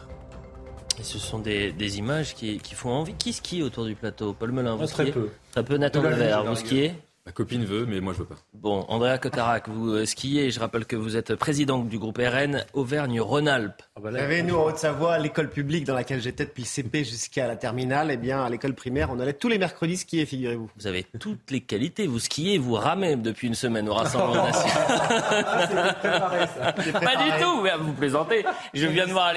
Et 0.98 1.02
ce 1.02 1.18
sont 1.18 1.38
des, 1.38 1.98
images 1.98 2.34
qui, 2.34 2.60
font 2.74 2.90
envie. 2.90 3.14
Qui 3.14 3.32
skie 3.32 3.62
autour 3.62 3.86
du 3.86 3.94
plateau? 3.94 4.32
Paul 4.32 4.52
Melun, 4.52 4.76
vous 4.76 4.86
Très 4.86 5.10
peu. 5.10 5.30
Très 5.52 5.64
peu. 5.64 5.76
Nathan 5.76 6.02
Levert, 6.02 6.44
vous 6.44 6.56
skiez? 6.56 6.94
Ma 7.24 7.30
copine 7.30 7.64
veut, 7.64 7.86
mais 7.86 8.00
moi 8.00 8.12
je 8.14 8.18
veux 8.18 8.24
pas. 8.24 8.34
Bon, 8.52 8.84
Andrea 8.88 9.16
Cotarac, 9.16 9.68
vous 9.68 9.90
euh, 9.90 10.04
skiez. 10.06 10.50
Je 10.50 10.58
rappelle 10.58 10.84
que 10.86 10.96
vous 10.96 11.16
êtes 11.16 11.36
président 11.36 11.78
du 11.78 11.96
groupe 11.96 12.18
RN 12.18 12.64
Auvergne-Rhône-Alpes. 12.72 13.80
Ah 13.94 14.00
bah 14.00 14.10
nous, 14.42 14.56
en 14.56 14.64
Haute-Savoie, 14.64 15.18
l'école 15.18 15.48
publique 15.48 15.84
dans 15.84 15.94
laquelle 15.94 16.20
j'étais 16.20 16.46
depuis 16.46 16.64
CP 16.64 17.04
jusqu'à 17.04 17.46
la 17.46 17.54
terminale, 17.54 18.10
eh 18.10 18.16
bien, 18.16 18.42
à 18.42 18.50
l'école 18.50 18.74
primaire, 18.74 19.10
on 19.12 19.20
allait 19.20 19.34
tous 19.34 19.46
les 19.46 19.58
mercredis 19.58 19.98
skier, 19.98 20.26
figurez-vous. 20.26 20.68
Vous 20.76 20.86
avez 20.88 21.04
toutes 21.20 21.48
les 21.52 21.60
qualités. 21.60 22.08
Vous 22.08 22.18
skiez, 22.18 22.58
vous 22.58 22.74
ramez 22.74 23.14
depuis 23.14 23.46
une 23.46 23.54
semaine 23.54 23.88
au 23.88 23.94
Rassemblement 23.94 24.44
national. 24.44 25.96
Ah, 26.04 27.00
pas 27.00 27.16
du 27.16 27.42
tout, 27.42 27.84
vous 27.84 27.92
plaisantez. 27.92 28.44
Je 28.74 28.86
viens 28.86 29.06
de 29.06 29.12
voir 29.12 29.32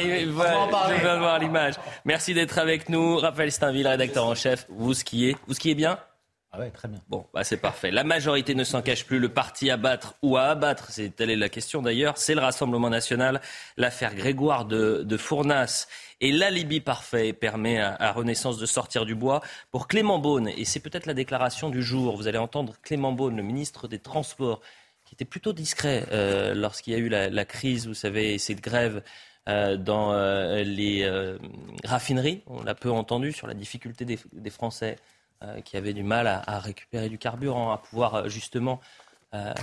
l'image. 1.39 1.75
Merci 2.03 2.33
d'être 2.33 2.57
avec 2.57 2.89
nous. 2.89 3.17
Raphaël 3.17 3.51
Steinville, 3.51 3.87
rédacteur 3.87 4.25
en 4.25 4.35
chef. 4.35 4.65
Vous 4.69 4.93
skiez. 4.93 5.35
Vous 5.47 5.53
skiez 5.53 5.75
bien? 5.75 5.97
Ah 6.55 6.59
ouais, 6.61 6.69
très 6.69 6.87
bien. 6.87 7.01
Bon, 7.09 7.25
bah 7.33 7.43
c'est 7.43 7.57
parfait. 7.57 7.91
La 7.91 8.03
majorité 8.03 8.55
ne 8.55 8.63
s'en 8.63 8.81
cache 8.81 9.05
plus. 9.05 9.19
Le 9.19 9.29
parti 9.29 9.69
à 9.69 9.77
battre 9.77 10.15
ou 10.21 10.37
à 10.37 10.43
abattre, 10.43 10.89
c'est 10.89 11.13
telle 11.13 11.29
est 11.29 11.35
la 11.35 11.49
question 11.49 11.81
d'ailleurs. 11.81 12.17
C'est 12.17 12.33
le 12.33 12.39
Rassemblement 12.39 12.89
national. 12.89 13.41
L'affaire 13.77 14.15
Grégoire 14.15 14.65
de, 14.65 15.17
Fournas 15.17 15.87
et 16.21 16.31
l'alibi 16.31 16.79
parfait 16.79 17.33
permet 17.33 17.79
à, 17.79 18.11
Renaissance 18.11 18.57
de 18.57 18.65
sortir 18.65 19.05
du 19.05 19.15
bois 19.15 19.41
pour 19.71 19.87
Clément 19.87 20.19
Beaune. 20.19 20.47
Et 20.47 20.63
c'est 20.63 20.79
peut-être 20.79 21.07
la 21.07 21.13
déclaration 21.13 21.69
du 21.69 21.83
jour. 21.83 22.15
Vous 22.15 22.27
allez 22.27 22.37
entendre 22.37 22.75
Clément 22.81 23.11
Beaune, 23.11 23.35
le 23.35 23.43
ministre 23.43 23.87
des 23.87 23.99
Transports, 23.99 24.61
qui 25.03 25.15
était 25.15 25.25
plutôt 25.25 25.51
discret 25.51 26.05
euh, 26.11 26.53
lorsqu'il 26.53 26.93
y 26.93 26.95
a 26.95 26.99
eu 26.99 27.09
la, 27.09 27.45
crise, 27.45 27.87
vous 27.87 27.93
savez, 27.93 28.37
cette 28.37 28.61
grève 28.61 29.03
euh, 29.49 29.75
dans 29.75 30.13
euh, 30.13 30.63
les 30.63 31.05
raffineries. 31.83 32.43
On 32.47 32.63
l'a 32.63 32.75
peu 32.75 32.91
entendu 32.91 33.33
sur 33.33 33.47
la 33.47 33.53
difficulté 33.53 34.05
des 34.05 34.49
Français 34.49 34.97
qui 35.63 35.77
avaient 35.77 35.93
du 35.93 36.03
mal 36.03 36.27
à, 36.27 36.59
récupérer 36.59 37.09
du 37.09 37.17
carburant, 37.17 37.71
à 37.71 37.77
pouvoir 37.77 38.15
euh, 38.15 38.29
justement 38.29 38.79
euh, 39.33 39.53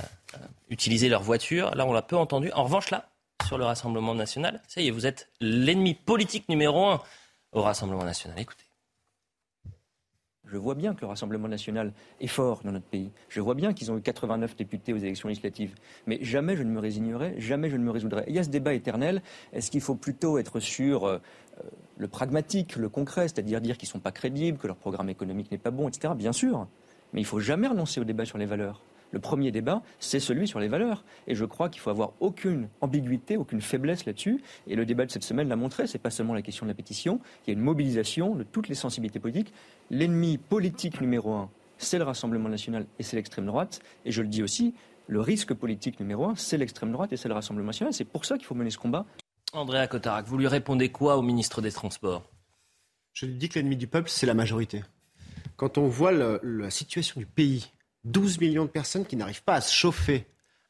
utiliser 0.71 1.09
leur 1.09 1.23
voiture. 1.23 1.75
Là, 1.75 1.87
on 1.87 1.93
l'a 1.93 2.03
peu 2.03 2.17
entendu. 2.17 2.51
En 2.53 2.65
revanche, 2.65 2.91
là, 2.91 3.09
sur 3.47 3.59
le 3.59 3.65
Rassemblement 3.65 4.15
national, 4.15 4.61
ça 4.69 4.81
y 4.81 4.89
est, 4.89 4.91
vous 4.91 5.07
êtes 5.07 5.31
l'ennemi 5.41 5.95
politique 5.95 6.49
numéro 6.49 6.87
un 6.87 7.01
au 7.53 7.63
Rassemblement 7.63 8.05
national. 8.05 8.39
Écoutez. 8.39 8.62
Je 10.53 10.59
vois 10.59 10.75
bien 10.75 10.95
que 10.95 11.01
le 11.01 11.07
Rassemblement 11.07 11.49
national 11.49 11.95
est 12.21 12.27
fort 12.27 12.61
dans 12.63 12.73
notre 12.73 12.85
pays. 12.85 13.11
Je 13.31 13.41
vois 13.41 13.55
bien 13.55 13.73
qu'ils 13.73 13.91
ont 13.91 13.97
eu 13.97 14.03
89 14.03 14.55
députés 14.55 14.93
aux 14.93 14.99
élections 14.99 15.29
législatives. 15.29 15.75
Mais 16.07 16.19
jamais 16.23 16.57
je 16.57 16.63
ne 16.63 16.69
me 16.69 16.79
résignerai, 16.79 17.35
jamais 17.39 17.71
je 17.71 17.77
ne 17.77 17.83
me 17.83 17.91
résoudrai. 17.91 18.25
il 18.29 18.35
y 18.35 18.39
a 18.39 18.45
ce 18.45 18.51
débat 18.51 18.75
éternel. 18.75 19.23
Est-ce 19.55 19.71
qu'il 19.71 19.81
faut 19.81 19.95
plutôt 19.95 20.37
être 20.37 20.61
sûr 20.61 21.21
le 21.97 22.09
pragmatique, 22.09 22.77
le 22.77 22.91
concret, 22.91 23.29
c'est-à-dire 23.29 23.63
dire 23.63 23.79
qu'ils 23.79 23.89
ne 23.89 23.93
sont 23.93 24.01
pas 24.01 24.13
crédibles, 24.13 24.59
que 24.59 24.67
leur 24.67 24.77
programme 24.77 25.09
économique 25.09 25.51
n'est 25.51 25.59
pas 25.59 25.71
bon, 25.71 25.89
etc. 25.89 26.13
Bien 26.15 26.33
sûr. 26.33 26.67
Mais 27.15 27.21
il 27.21 27.25
ne 27.25 27.29
faut 27.29 27.41
jamais 27.41 27.69
renoncer 27.69 28.01
au 28.01 28.05
débat 28.05 28.27
sur 28.27 28.37
les 28.37 28.47
valeurs. 28.47 28.83
Le 29.13 29.21
premier 29.21 29.53
débat, 29.53 29.83
c'est 30.01 30.21
celui 30.21 30.49
sur 30.49 30.59
les 30.59 30.69
valeurs. 30.69 31.05
Et 31.27 31.35
je 31.35 31.45
crois 31.45 31.69
qu'il 31.69 31.81
faut 31.81 31.91
avoir 31.91 32.13
aucune 32.21 32.69
ambiguïté, 32.81 33.37
aucune 33.37 33.61
faiblesse 33.61 34.05
là-dessus. 34.07 34.43
Et 34.67 34.75
le 34.75 34.85
débat 34.85 35.07
de 35.07 35.11
cette 35.11 35.23
semaine 35.23 35.49
l'a 35.49 35.57
montré. 35.57 35.87
Ce 35.87 35.93
n'est 35.93 36.03
pas 36.03 36.11
seulement 36.11 36.35
la 36.35 36.43
question 36.43 36.67
de 36.67 36.71
la 36.71 36.75
pétition. 36.75 37.21
Il 37.47 37.51
y 37.51 37.55
a 37.55 37.55
une 37.55 37.65
mobilisation 37.65 38.35
de 38.35 38.43
toutes 38.43 38.69
les 38.69 38.75
sensibilités 38.75 39.21
politiques. 39.21 39.53
L'ennemi 39.91 40.39
politique 40.39 41.01
numéro 41.01 41.33
un, 41.33 41.51
c'est 41.79 41.99
le 41.99 42.05
Rassemblement 42.05 42.49
national 42.49 42.87
et 42.99 43.03
c'est 43.03 43.17
l'extrême 43.17 43.47
droite. 43.47 43.81
Et 44.05 44.13
je 44.13 44.23
le 44.23 44.29
dis 44.29 44.43
aussi, 44.43 44.75
le 45.07 45.21
risque 45.21 45.53
politique 45.53 46.01
numéro 46.01 46.25
un, 46.25 46.35
c'est 46.35 46.57
l'extrême 46.57 46.93
droite 46.93 47.13
et 47.13 47.17
c'est 47.17 47.29
le 47.29 47.35
Rassemblement 47.35 47.69
national. 47.69 47.93
C'est 47.93 48.05
pour 48.05 48.25
ça 48.25 48.37
qu'il 48.37 48.47
faut 48.47 48.55
mener 48.55 48.71
ce 48.71 48.79
combat 48.79 49.07
Andréa 49.53 49.87
Cotarac, 49.87 50.25
vous 50.27 50.39
lui 50.39 50.47
répondez 50.47 50.89
quoi 50.89 51.19
au 51.19 51.23
ministre 51.23 51.61
des 51.61 51.71
Transports? 51.71 52.23
Je 53.13 53.27
lui 53.27 53.35
dis 53.35 53.51
que 53.51 53.59
l'ennemi 53.59 53.77
du 53.77 53.87
peuple, 53.87 54.09
c'est 54.09 54.25
la 54.25 54.33
majorité. 54.33 54.83
Quand 55.57 55.77
on 55.77 55.89
voit 55.89 56.13
la 56.13 56.71
situation 56.71 57.21
du 57.21 57.27
pays, 57.27 57.71
12 58.05 58.41
millions 58.41 58.65
de 58.65 58.71
personnes 58.71 59.07
qui 59.07 59.17
n'arrivent 59.17 59.45
pas 59.45 59.55
à 59.55 59.61
se 59.61 59.75
chauffer, 59.75 60.27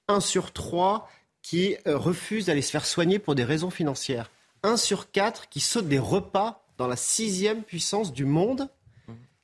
1 0.08 0.20
sur 0.20 0.52
3 0.52 1.10
qui 1.42 1.76
euh, 1.86 1.96
refusent 1.96 2.46
d'aller 2.46 2.62
se 2.62 2.70
faire 2.70 2.86
soigner 2.86 3.18
pour 3.18 3.34
des 3.34 3.44
raisons 3.44 3.70
financières, 3.70 4.30
1 4.62 4.76
sur 4.76 5.10
4 5.10 5.48
qui 5.48 5.60
sautent 5.60 5.88
des 5.88 5.98
repas 5.98 6.64
dans 6.78 6.86
la 6.86 6.96
sixième 6.96 7.62
puissance 7.62 8.12
du 8.12 8.24
monde, 8.24 8.68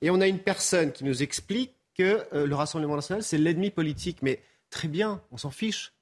et 0.01 0.11
on 0.11 0.21
a 0.21 0.27
une 0.27 0.39
personne 0.39 0.93
qui 0.93 1.05
nous 1.05 1.23
explique 1.23 1.73
que 1.97 2.25
euh, 2.33 2.47
le 2.47 2.55
Rassemblement 2.55 2.97
national, 2.97 3.23
c'est 3.23 3.39
l'ennemi 3.39 3.71
politique. 3.71 4.19
Mais 4.23 4.41
très 4.71 4.89
bien, 4.89 5.21
on 5.33 5.37
s'en 5.37 5.51
fiche. 5.51 5.93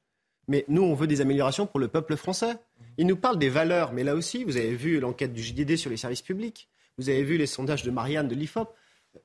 Mais 0.49 0.65
nous, 0.69 0.83
on 0.83 0.95
veut 0.95 1.07
des 1.07 1.21
améliorations 1.21 1.67
pour 1.67 1.81
le 1.81 1.89
peuple 1.89 2.17
français. 2.17 2.57
Il 2.99 3.07
nous 3.07 3.17
parle 3.17 3.39
des 3.39 3.49
valeurs, 3.49 3.93
mais 3.93 4.05
là 4.05 4.15
aussi, 4.15 4.45
vous 4.45 4.57
avez 4.57 4.75
vu 4.75 5.01
l'enquête 5.01 5.33
du 5.33 5.43
JDD 5.43 5.77
sur 5.77 5.91
les 5.91 5.97
services 5.97 6.23
publics, 6.23 6.69
vous 6.99 7.09
avez 7.09 7.25
vu 7.25 7.37
les 7.37 7.47
sondages 7.47 7.83
de 7.83 7.91
Marianne 7.91 8.29
de 8.29 8.35
l'IFOP. 8.35 8.73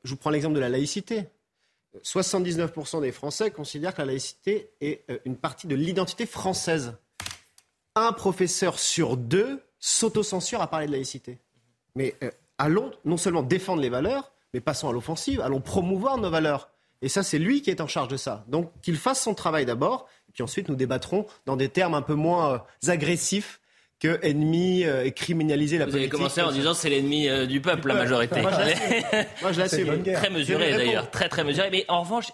Je 0.03 0.09
vous 0.09 0.17
prends 0.17 0.29
l'exemple 0.29 0.55
de 0.55 0.59
la 0.59 0.69
laïcité. 0.69 1.25
79% 2.03 3.01
des 3.01 3.11
Français 3.11 3.51
considèrent 3.51 3.93
que 3.93 4.01
la 4.01 4.07
laïcité 4.07 4.71
est 4.81 5.03
euh, 5.09 5.19
une 5.25 5.35
partie 5.35 5.67
de 5.67 5.75
l'identité 5.75 6.25
française. 6.25 6.93
Un 7.95 8.13
professeur 8.13 8.79
sur 8.79 9.17
deux 9.17 9.61
s'autocensure 9.79 10.61
à 10.61 10.67
parler 10.67 10.87
de 10.87 10.93
laïcité. 10.93 11.39
Mais 11.95 12.15
euh, 12.23 12.31
allons 12.57 12.91
non 13.05 13.17
seulement 13.17 13.43
défendre 13.43 13.81
les 13.81 13.89
valeurs, 13.89 14.31
mais 14.53 14.61
passons 14.61 14.89
à 14.89 14.93
l'offensive, 14.93 15.41
allons 15.41 15.61
promouvoir 15.61 16.17
nos 16.17 16.29
valeurs. 16.29 16.69
Et 17.01 17.09
ça, 17.09 17.23
c'est 17.23 17.39
lui 17.39 17.61
qui 17.61 17.69
est 17.69 17.81
en 17.81 17.87
charge 17.87 18.09
de 18.09 18.17
ça. 18.17 18.45
Donc 18.47 18.71
qu'il 18.81 18.97
fasse 18.97 19.21
son 19.21 19.33
travail 19.33 19.65
d'abord, 19.65 20.07
puis 20.33 20.43
ensuite 20.43 20.69
nous 20.69 20.75
débattrons 20.75 21.25
dans 21.45 21.57
des 21.57 21.69
termes 21.69 21.93
un 21.93 22.01
peu 22.01 22.13
moins 22.13 22.53
euh, 22.53 22.91
agressifs 22.91 23.60
que 24.01 24.19
ennemi 24.23 24.83
euh, 24.83 25.05
et 25.05 25.11
criminaliser 25.11 25.77
la 25.77 25.85
Vous 25.85 25.91
politique. 25.91 26.11
Vous 26.11 26.17
avez 26.17 26.29
commencé 26.29 26.41
en 26.41 26.51
disant 26.51 26.73
c'est 26.73 26.89
l'ennemi 26.89 27.29
euh, 27.29 27.45
du 27.45 27.61
peuple, 27.61 27.89
la 27.89 27.93
majorité. 27.93 28.41
Moi, 28.41 28.51
je 29.51 29.59
l'assume. 29.59 30.03
Très 30.13 30.31
mesuré 30.31 30.71
d'ailleurs, 30.71 31.09
très 31.11 31.29
très 31.29 31.43
mesuré. 31.43 31.69
Mais 31.71 31.85
en 31.87 32.01
revanche, 32.01 32.31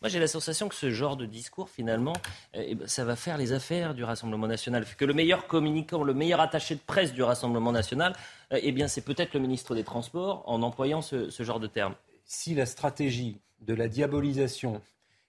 moi 0.00 0.08
j'ai 0.08 0.18
la 0.18 0.26
sensation 0.26 0.68
que 0.68 0.74
ce 0.74 0.90
genre 0.90 1.18
de 1.18 1.26
discours, 1.26 1.68
finalement, 1.68 2.14
eh 2.54 2.74
ben, 2.74 2.88
ça 2.88 3.04
va 3.04 3.16
faire 3.16 3.36
les 3.36 3.52
affaires 3.52 3.94
du 3.94 4.02
Rassemblement 4.02 4.46
national. 4.46 4.86
Que 4.96 5.04
le 5.04 5.12
meilleur 5.12 5.46
communicant, 5.46 6.02
le 6.02 6.14
meilleur 6.14 6.40
attaché 6.40 6.74
de 6.74 6.80
presse 6.80 7.12
du 7.12 7.22
Rassemblement 7.22 7.70
national, 7.70 8.14
eh 8.50 8.72
bien 8.72 8.88
c'est 8.88 9.02
peut-être 9.02 9.34
le 9.34 9.40
ministre 9.40 9.74
des 9.74 9.84
Transports 9.84 10.42
en 10.46 10.62
employant 10.62 11.02
ce, 11.02 11.28
ce 11.28 11.42
genre 11.42 11.60
de 11.60 11.66
termes. 11.66 11.94
Si 12.24 12.54
la 12.54 12.64
stratégie 12.64 13.36
de 13.60 13.74
la 13.74 13.88
diabolisation 13.88 14.80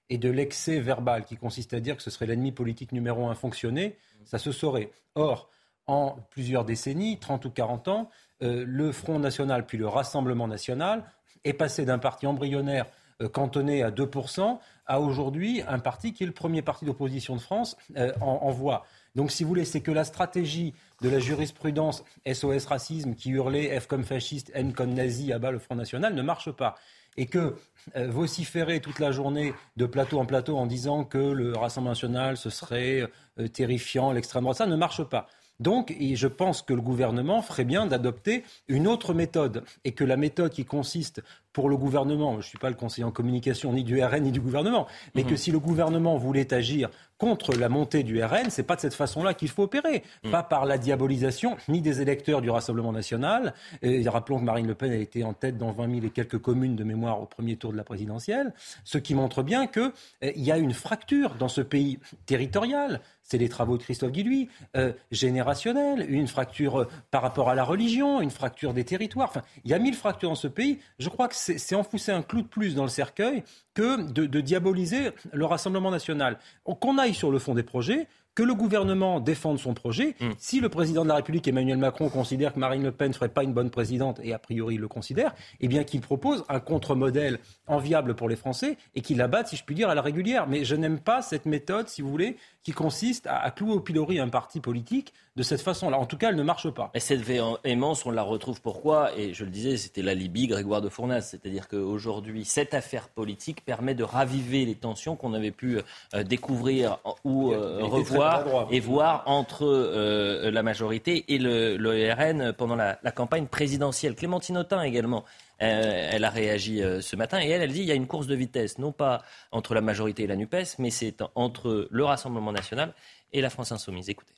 et 0.10 0.18
de 0.18 0.30
l'excès 0.30 0.80
verbal 0.80 1.26
qui 1.26 1.36
consiste 1.36 1.74
à 1.74 1.82
dire 1.82 1.98
que 1.98 2.04
ce 2.04 2.10
serait 2.10 2.28
l'ennemi 2.28 2.54
politique 2.54 2.94
numéro 2.94 3.28
un 3.28 3.36
fonctionner, 3.36 3.98
ça 4.24 4.38
se 4.38 4.54
saurait. 4.54 4.90
Or, 5.16 5.50
en 5.88 6.18
plusieurs 6.30 6.66
décennies, 6.66 7.18
30 7.18 7.46
ou 7.46 7.50
40 7.50 7.88
ans, 7.88 8.10
euh, 8.44 8.64
le 8.68 8.92
Front 8.92 9.20
National 9.20 9.66
puis 9.66 9.78
le 9.78 9.88
Rassemblement 9.88 10.48
National 10.48 11.04
est 11.44 11.54
passé 11.54 11.86
d'un 11.86 12.00
parti 12.00 12.28
embryonnaire 12.28 12.86
euh, 13.22 13.30
cantonné 13.30 13.84
à 13.84 13.92
2% 13.92 14.60
à 14.88 15.00
aujourd'hui 15.00 15.62
un 15.68 15.80
parti 15.80 16.14
qui 16.14 16.24
est 16.24 16.26
le 16.26 16.34
premier 16.34 16.62
parti 16.62 16.86
d'opposition 16.86 17.36
de 17.36 17.42
France 17.42 17.78
euh, 17.98 18.12
en, 18.22 18.52
voie. 18.52 18.86
Donc, 19.16 19.32
si 19.32 19.44
vous 19.44 19.50
voulez, 19.50 19.66
c'est 19.66 19.82
que 19.82 19.92
la 19.92 20.04
stratégie 20.04 20.74
de 21.02 21.10
la 21.10 21.20
jurisprudence 21.20 22.04
SOS 22.32 22.66
racisme 22.66 23.16
qui 23.16 23.32
hurlait 23.32 23.80
F 23.80 23.88
comme 23.88 24.04
fasciste, 24.04 24.52
N 24.54 24.74
comme 24.74 24.94
nazi, 24.94 25.32
abat 25.34 25.52
le 25.52 25.60
Front 25.60 25.76
National 25.76 26.14
ne 26.14 26.22
marche 26.22 26.52
pas 26.52 26.76
et 27.18 27.26
que 27.26 27.56
euh, 27.98 28.08
vociférer 28.10 28.80
toute 28.80 29.00
la 29.00 29.12
journée 29.12 29.54
de 29.76 29.86
plateau 29.86 30.20
en 30.20 30.26
plateau 30.26 30.58
en 30.58 30.66
disant 30.66 31.04
que 31.04 31.18
le 31.18 31.54
Rassemblement 31.54 31.92
national, 31.92 32.38
ce 32.38 32.50
serait 32.50 33.10
terrifiant, 33.54 34.12
l'extrême 34.14 34.44
droite, 34.44 34.58
ça 34.58 34.66
ne 34.66 34.76
marche 34.76 35.04
pas. 35.04 35.28
Donc, 35.62 35.96
je 36.00 36.28
pense 36.28 36.64
que 36.64 36.74
le 36.74 36.82
gouvernement 36.82 37.44
ferait 37.44 37.66
bien 37.66 37.86
d'adopter 37.86 38.44
une 38.68 38.88
autre 38.88 39.14
méthode 39.14 39.64
et 39.84 39.92
que 39.92 40.04
la 40.04 40.18
méthode 40.18 40.52
qui 40.52 40.66
consiste 40.66 41.22
pour 41.54 41.70
le 41.70 41.78
gouvernement, 41.78 42.34
je 42.34 42.38
ne 42.38 42.44
suis 42.44 42.58
pas 42.58 42.70
le 42.70 42.76
conseiller 42.76 43.04
en 43.04 43.12
communication 43.12 43.74
ni 43.74 43.84
du 43.84 44.02
RN 44.02 44.24
ni 44.24 44.32
du 44.32 44.42
gouvernement, 44.42 44.88
mais 45.16 45.24
que 45.24 45.32
mhm. 45.32 45.38
si 45.38 45.52
le 45.52 45.60
gouvernement 45.60 46.18
voulait 46.18 46.54
agir 46.54 46.90
contre 47.18 47.54
la 47.54 47.70
montée 47.70 48.04
du 48.04 48.24
RN, 48.24 48.50
c'est 48.50 48.64
pas 48.64 48.76
de 48.76 48.82
cette 48.82 48.94
façon-là 48.94 49.34
qu'il 49.34 49.50
faut 49.50 49.64
opérer, 49.64 50.04
mhm. 50.24 50.32
pas 50.32 50.44
par 50.44 50.66
la 50.66 50.78
diabolisation 50.78 51.58
ni 51.68 51.82
des 51.82 52.02
électeurs 52.02 52.42
du 52.42 52.50
Rassemblement 52.50 52.92
national. 52.92 53.54
Et 53.82 54.08
rappelons 54.10 54.40
que 54.40 54.46
Marine 54.46 54.68
Le 54.68 54.76
Pen 54.76 54.92
a 54.92 54.96
été 54.96 55.24
en 55.24 55.34
tête 55.34 55.58
dans 55.58 55.72
20 55.72 55.94
000 55.94 56.06
et 56.06 56.10
quelques 56.10 56.40
communes 56.40 56.76
de 56.76 56.84
mémoire 56.84 57.22
au 57.22 57.26
premier 57.26 57.58
tour 57.58 57.72
de 57.72 57.78
la 57.78 57.84
présidentielle, 57.84 58.54
ce 58.84 58.98
qui 58.98 59.14
montre 59.14 59.44
bien 59.44 59.68
qu'il 59.68 59.92
eh, 60.22 60.40
y 60.40 60.52
a 60.52 60.58
une 60.58 60.74
fracture 60.74 61.36
dans 61.36 61.48
ce 61.48 61.62
pays 61.62 62.00
territorial 62.26 63.02
c'est 63.32 63.38
les 63.38 63.48
travaux 63.48 63.78
de 63.78 63.84
Christophe 63.84 64.12
Guilluy, 64.12 64.50
euh, 64.76 64.92
générationnelle, 65.10 66.06
une 66.10 66.28
fracture 66.28 66.82
euh, 66.82 66.88
par 67.12 67.22
rapport 67.22 67.50
à 67.50 67.56
la 67.56 67.64
religion, 67.64 68.20
une 68.20 68.30
fracture 68.30 68.74
des 68.74 68.84
territoires. 68.84 69.30
Enfin, 69.30 69.42
il 69.64 69.72
y 69.72 69.74
a 69.74 69.80
mille 69.80 69.96
fractures 69.96 70.30
dans 70.30 70.36
ce 70.36 70.50
pays. 70.50 70.80
Je 71.00 71.08
crois 71.08 71.30
que 71.30 71.36
c'est 71.42 71.76
enfousser 71.76 72.12
un 72.12 72.22
clou 72.22 72.42
de 72.42 72.48
plus 72.48 72.76
dans 72.76 72.84
le 72.84 72.90
cercueil 72.90 73.44
que 73.74 74.02
de, 74.02 74.42
diaboliser 74.42 75.12
le 75.34 75.46
Rassemblement 75.46 75.92
national. 75.92 76.38
Qu'on 76.64 76.98
aille 76.98 77.14
sur 77.14 77.32
le 77.32 77.40
fond 77.40 77.56
des 77.56 77.64
projets, 77.64 78.08
que 78.34 78.44
le 78.44 78.54
gouvernement 78.54 79.20
défende 79.20 79.60
son 79.60 79.74
projet. 79.74 80.16
Mm. 80.20 80.30
Si 80.38 80.60
le 80.60 80.70
président 80.70 81.04
de 81.04 81.10
la 81.10 81.16
République, 81.16 81.48
Emmanuel 81.48 81.78
Macron, 81.78 82.10
considère 82.10 82.54
que 82.54 82.60
Marine 82.60 82.84
Le 82.84 82.92
Pen 82.92 83.10
ne 83.10 83.14
ferait 83.14 83.30
pas 83.30 83.44
une 83.44 83.54
bonne 83.54 83.70
présidente, 83.70 84.20
et 84.24 84.34
a 84.34 84.40
priori 84.40 84.76
il 84.76 84.82
le 84.82 84.88
considère, 84.88 85.34
eh 85.60 85.68
bien 85.68 85.84
qu'il 85.84 86.02
propose 86.02 86.44
un 86.50 86.60
contre-modèle 86.60 87.40
enviable 87.68 88.16
pour 88.16 88.30
les 88.30 88.36
Français 88.36 88.78
et 88.96 89.02
qu'il 89.02 89.18
la 89.18 89.28
batte, 89.28 89.48
si 89.48 89.58
je 89.58 89.64
puis 89.64 89.76
dire, 89.76 89.90
à 89.90 89.96
la 89.96 90.02
régulière. 90.02 90.48
Mais 90.48 90.64
je 90.64 90.76
n'aime 90.76 91.00
pas 91.00 91.22
cette 91.22 91.46
méthode, 91.46 91.90
si 91.90 92.02
vous 92.02 92.10
voulez, 92.10 92.38
qui 92.64 92.72
consiste 92.72 93.28
à, 93.28 93.50
clouer 93.52 93.74
au 93.74 93.80
pilori 93.80 94.20
un 94.20 94.30
parti 94.30 94.60
politique 94.60 95.14
de 95.36 95.44
cette 95.44 95.62
façon-là. 95.62 95.98
En 95.98 96.06
tout 96.06 96.18
cas, 96.18 96.30
elle 96.30 96.36
ne 96.36 96.44
marche 96.44 96.70
pas. 96.70 96.92
Et 96.94 97.00
cette 97.00 97.22
véhémence, 97.22 98.06
on 98.06 98.12
la 98.12 98.22
retrouve 98.22 98.62
pourquoi? 98.62 99.18
Et 99.18 99.34
je 99.34 99.46
le 99.46 99.50
disais, 99.50 99.78
c'était 99.78 100.02
la 100.02 100.14
Libye, 100.14 100.48
Grégoire 100.48 100.82
de 100.82 100.90
Fournas. 100.90 101.22
C'est-à-dire 101.22 101.68
qu'aujourd'hui, 101.68 102.46
cette 102.46 102.74
affaire 102.74 103.08
politique 103.08 103.64
permet 103.66 103.96
de 103.96 104.04
raviver 104.04 104.66
les 104.66 104.76
tensions 104.76 105.16
qu'on 105.16 105.34
avait 105.34 105.52
pu 105.52 105.80
euh, 106.14 106.24
découvrir 106.24 107.00
ou 107.24 107.52
euh, 107.52 107.80
revoir 107.84 108.21
et 108.70 108.80
voir 108.80 109.24
entre 109.26 109.66
euh, 109.66 110.52
la 110.52 110.64
majorité 110.64 111.26
et 111.34 111.38
le, 111.38 112.14
RN 112.14 112.54
pendant 112.54 112.76
la, 112.76 112.96
campagne 113.12 113.48
présidentielle. 113.48 114.16
Clémentine 114.16 114.58
Autain 114.58 114.82
également 114.82 115.26
elle 115.64 116.24
a 116.24 116.32
réagi 116.32 116.82
ce 117.02 117.16
matin 117.16 117.40
et 117.40 117.48
elle, 117.48 117.62
elle 117.62 117.72
dit 117.72 117.82
qu'il 117.82 117.88
y 117.88 117.92
a 117.92 117.96
une 117.96 118.08
course 118.08 118.26
de 118.26 118.34
vitesse, 118.34 118.80
non 118.80 118.92
pas 118.92 119.22
entre 119.52 119.76
la 119.76 119.82
majorité 119.82 120.24
et 120.24 120.28
la 120.28 120.36
NUPES, 120.36 120.80
mais 120.80 120.90
c'est 120.90 121.24
entre 121.36 121.88
le 121.92 122.04
Rassemblement 122.04 122.52
national 122.52 122.96
et 123.32 123.42
la 123.42 123.52
France 123.52 123.72
insoumise. 123.72 124.10
Écoutez. 124.10 124.34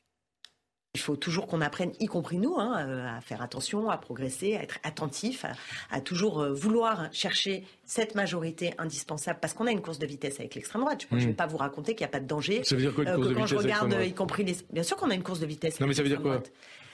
Il 0.96 1.02
faut 1.02 1.16
toujours 1.16 1.48
qu'on 1.48 1.62
apprenne, 1.62 1.92
y 2.00 2.06
compris 2.06 2.38
nous, 2.38 2.56
hein, 2.60 2.86
euh, 2.88 3.18
à 3.18 3.20
faire 3.20 3.42
attention, 3.42 3.90
à 3.90 3.98
progresser, 3.98 4.56
à 4.56 4.62
être 4.62 4.78
attentif, 4.84 5.44
à, 5.90 6.02
toujours 6.02 6.40
euh, 6.40 6.54
vouloir 6.54 7.12
chercher 7.12 7.64
cette 7.84 8.14
majorité 8.14 8.76
indispensable, 8.78 9.40
parce 9.42 9.56
qu'on 9.56 9.66
a 9.66 9.72
une 9.72 9.82
course 9.82 9.98
de 9.98 10.06
vitesse 10.06 10.40
avec 10.40 10.54
l'extrême 10.54 10.82
droite. 10.84 11.08
Je 11.10 11.16
ne 11.16 11.20
vais 11.20 11.28
hmm. 11.32 11.36
pas 11.36 11.48
vous 11.48 11.58
raconter 11.58 11.96
qu'il 11.96 12.06
n'y 12.06 12.10
a 12.10 12.12
pas 12.12 12.20
de 12.20 12.28
danger. 12.28 12.64
Ça 12.64 12.76
veut 12.76 12.82
dire 12.82 12.94
quoi, 12.94 13.06
une 13.06 13.10
euh, 13.10 13.16
course 13.16 13.30
de 13.30 13.34
quand 13.34 13.46
vitesse 13.46 13.50
je 13.50 13.64
regarde, 13.64 13.96
y 14.06 14.14
compris 14.14 14.44
les... 14.44 14.56
Bien 14.72 14.84
sûr 14.84 14.96
qu'on 14.96 15.10
a 15.10 15.16
une 15.16 15.24
course 15.24 15.40
de 15.40 15.48
vitesse. 15.48 15.80
Non, 15.80 15.88
mais 15.88 15.96
ça 15.96 16.04
veut 16.04 16.10
dire 16.10 16.22
quoi 16.22 16.44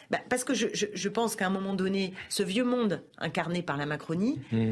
bah, 0.09 0.19
parce 0.27 0.45
que 0.45 0.53
je, 0.55 0.67
je, 0.73 1.09
pense 1.09 1.35
qu'à 1.35 1.45
un 1.45 1.51
moment 1.51 1.75
donné, 1.75 2.13
ce 2.29 2.41
vieux 2.41 2.63
monde 2.63 3.03
incarné 3.19 3.61
par 3.61 3.77
la 3.77 3.85
Macronie 3.85 4.39
hmm. 4.51 4.71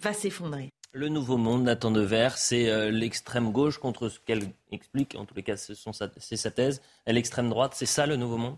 va 0.00 0.12
s'effondrer. 0.12 0.73
Le 0.96 1.08
nouveau 1.08 1.36
monde, 1.36 1.64
Nathan 1.64 1.90
Devers, 1.90 2.38
c'est 2.38 2.90
l'extrême 2.92 3.50
gauche 3.50 3.78
contre 3.78 4.08
ce 4.08 4.20
qu'elle 4.20 4.52
explique, 4.70 5.16
en 5.16 5.24
tous 5.24 5.34
les 5.34 5.42
cas, 5.42 5.56
c'est 5.56 6.36
sa 6.36 6.50
thèse, 6.52 6.82
l'extrême 7.08 7.50
droite, 7.50 7.72
c'est 7.74 7.84
ça 7.84 8.06
le 8.06 8.14
nouveau 8.14 8.36
monde? 8.36 8.56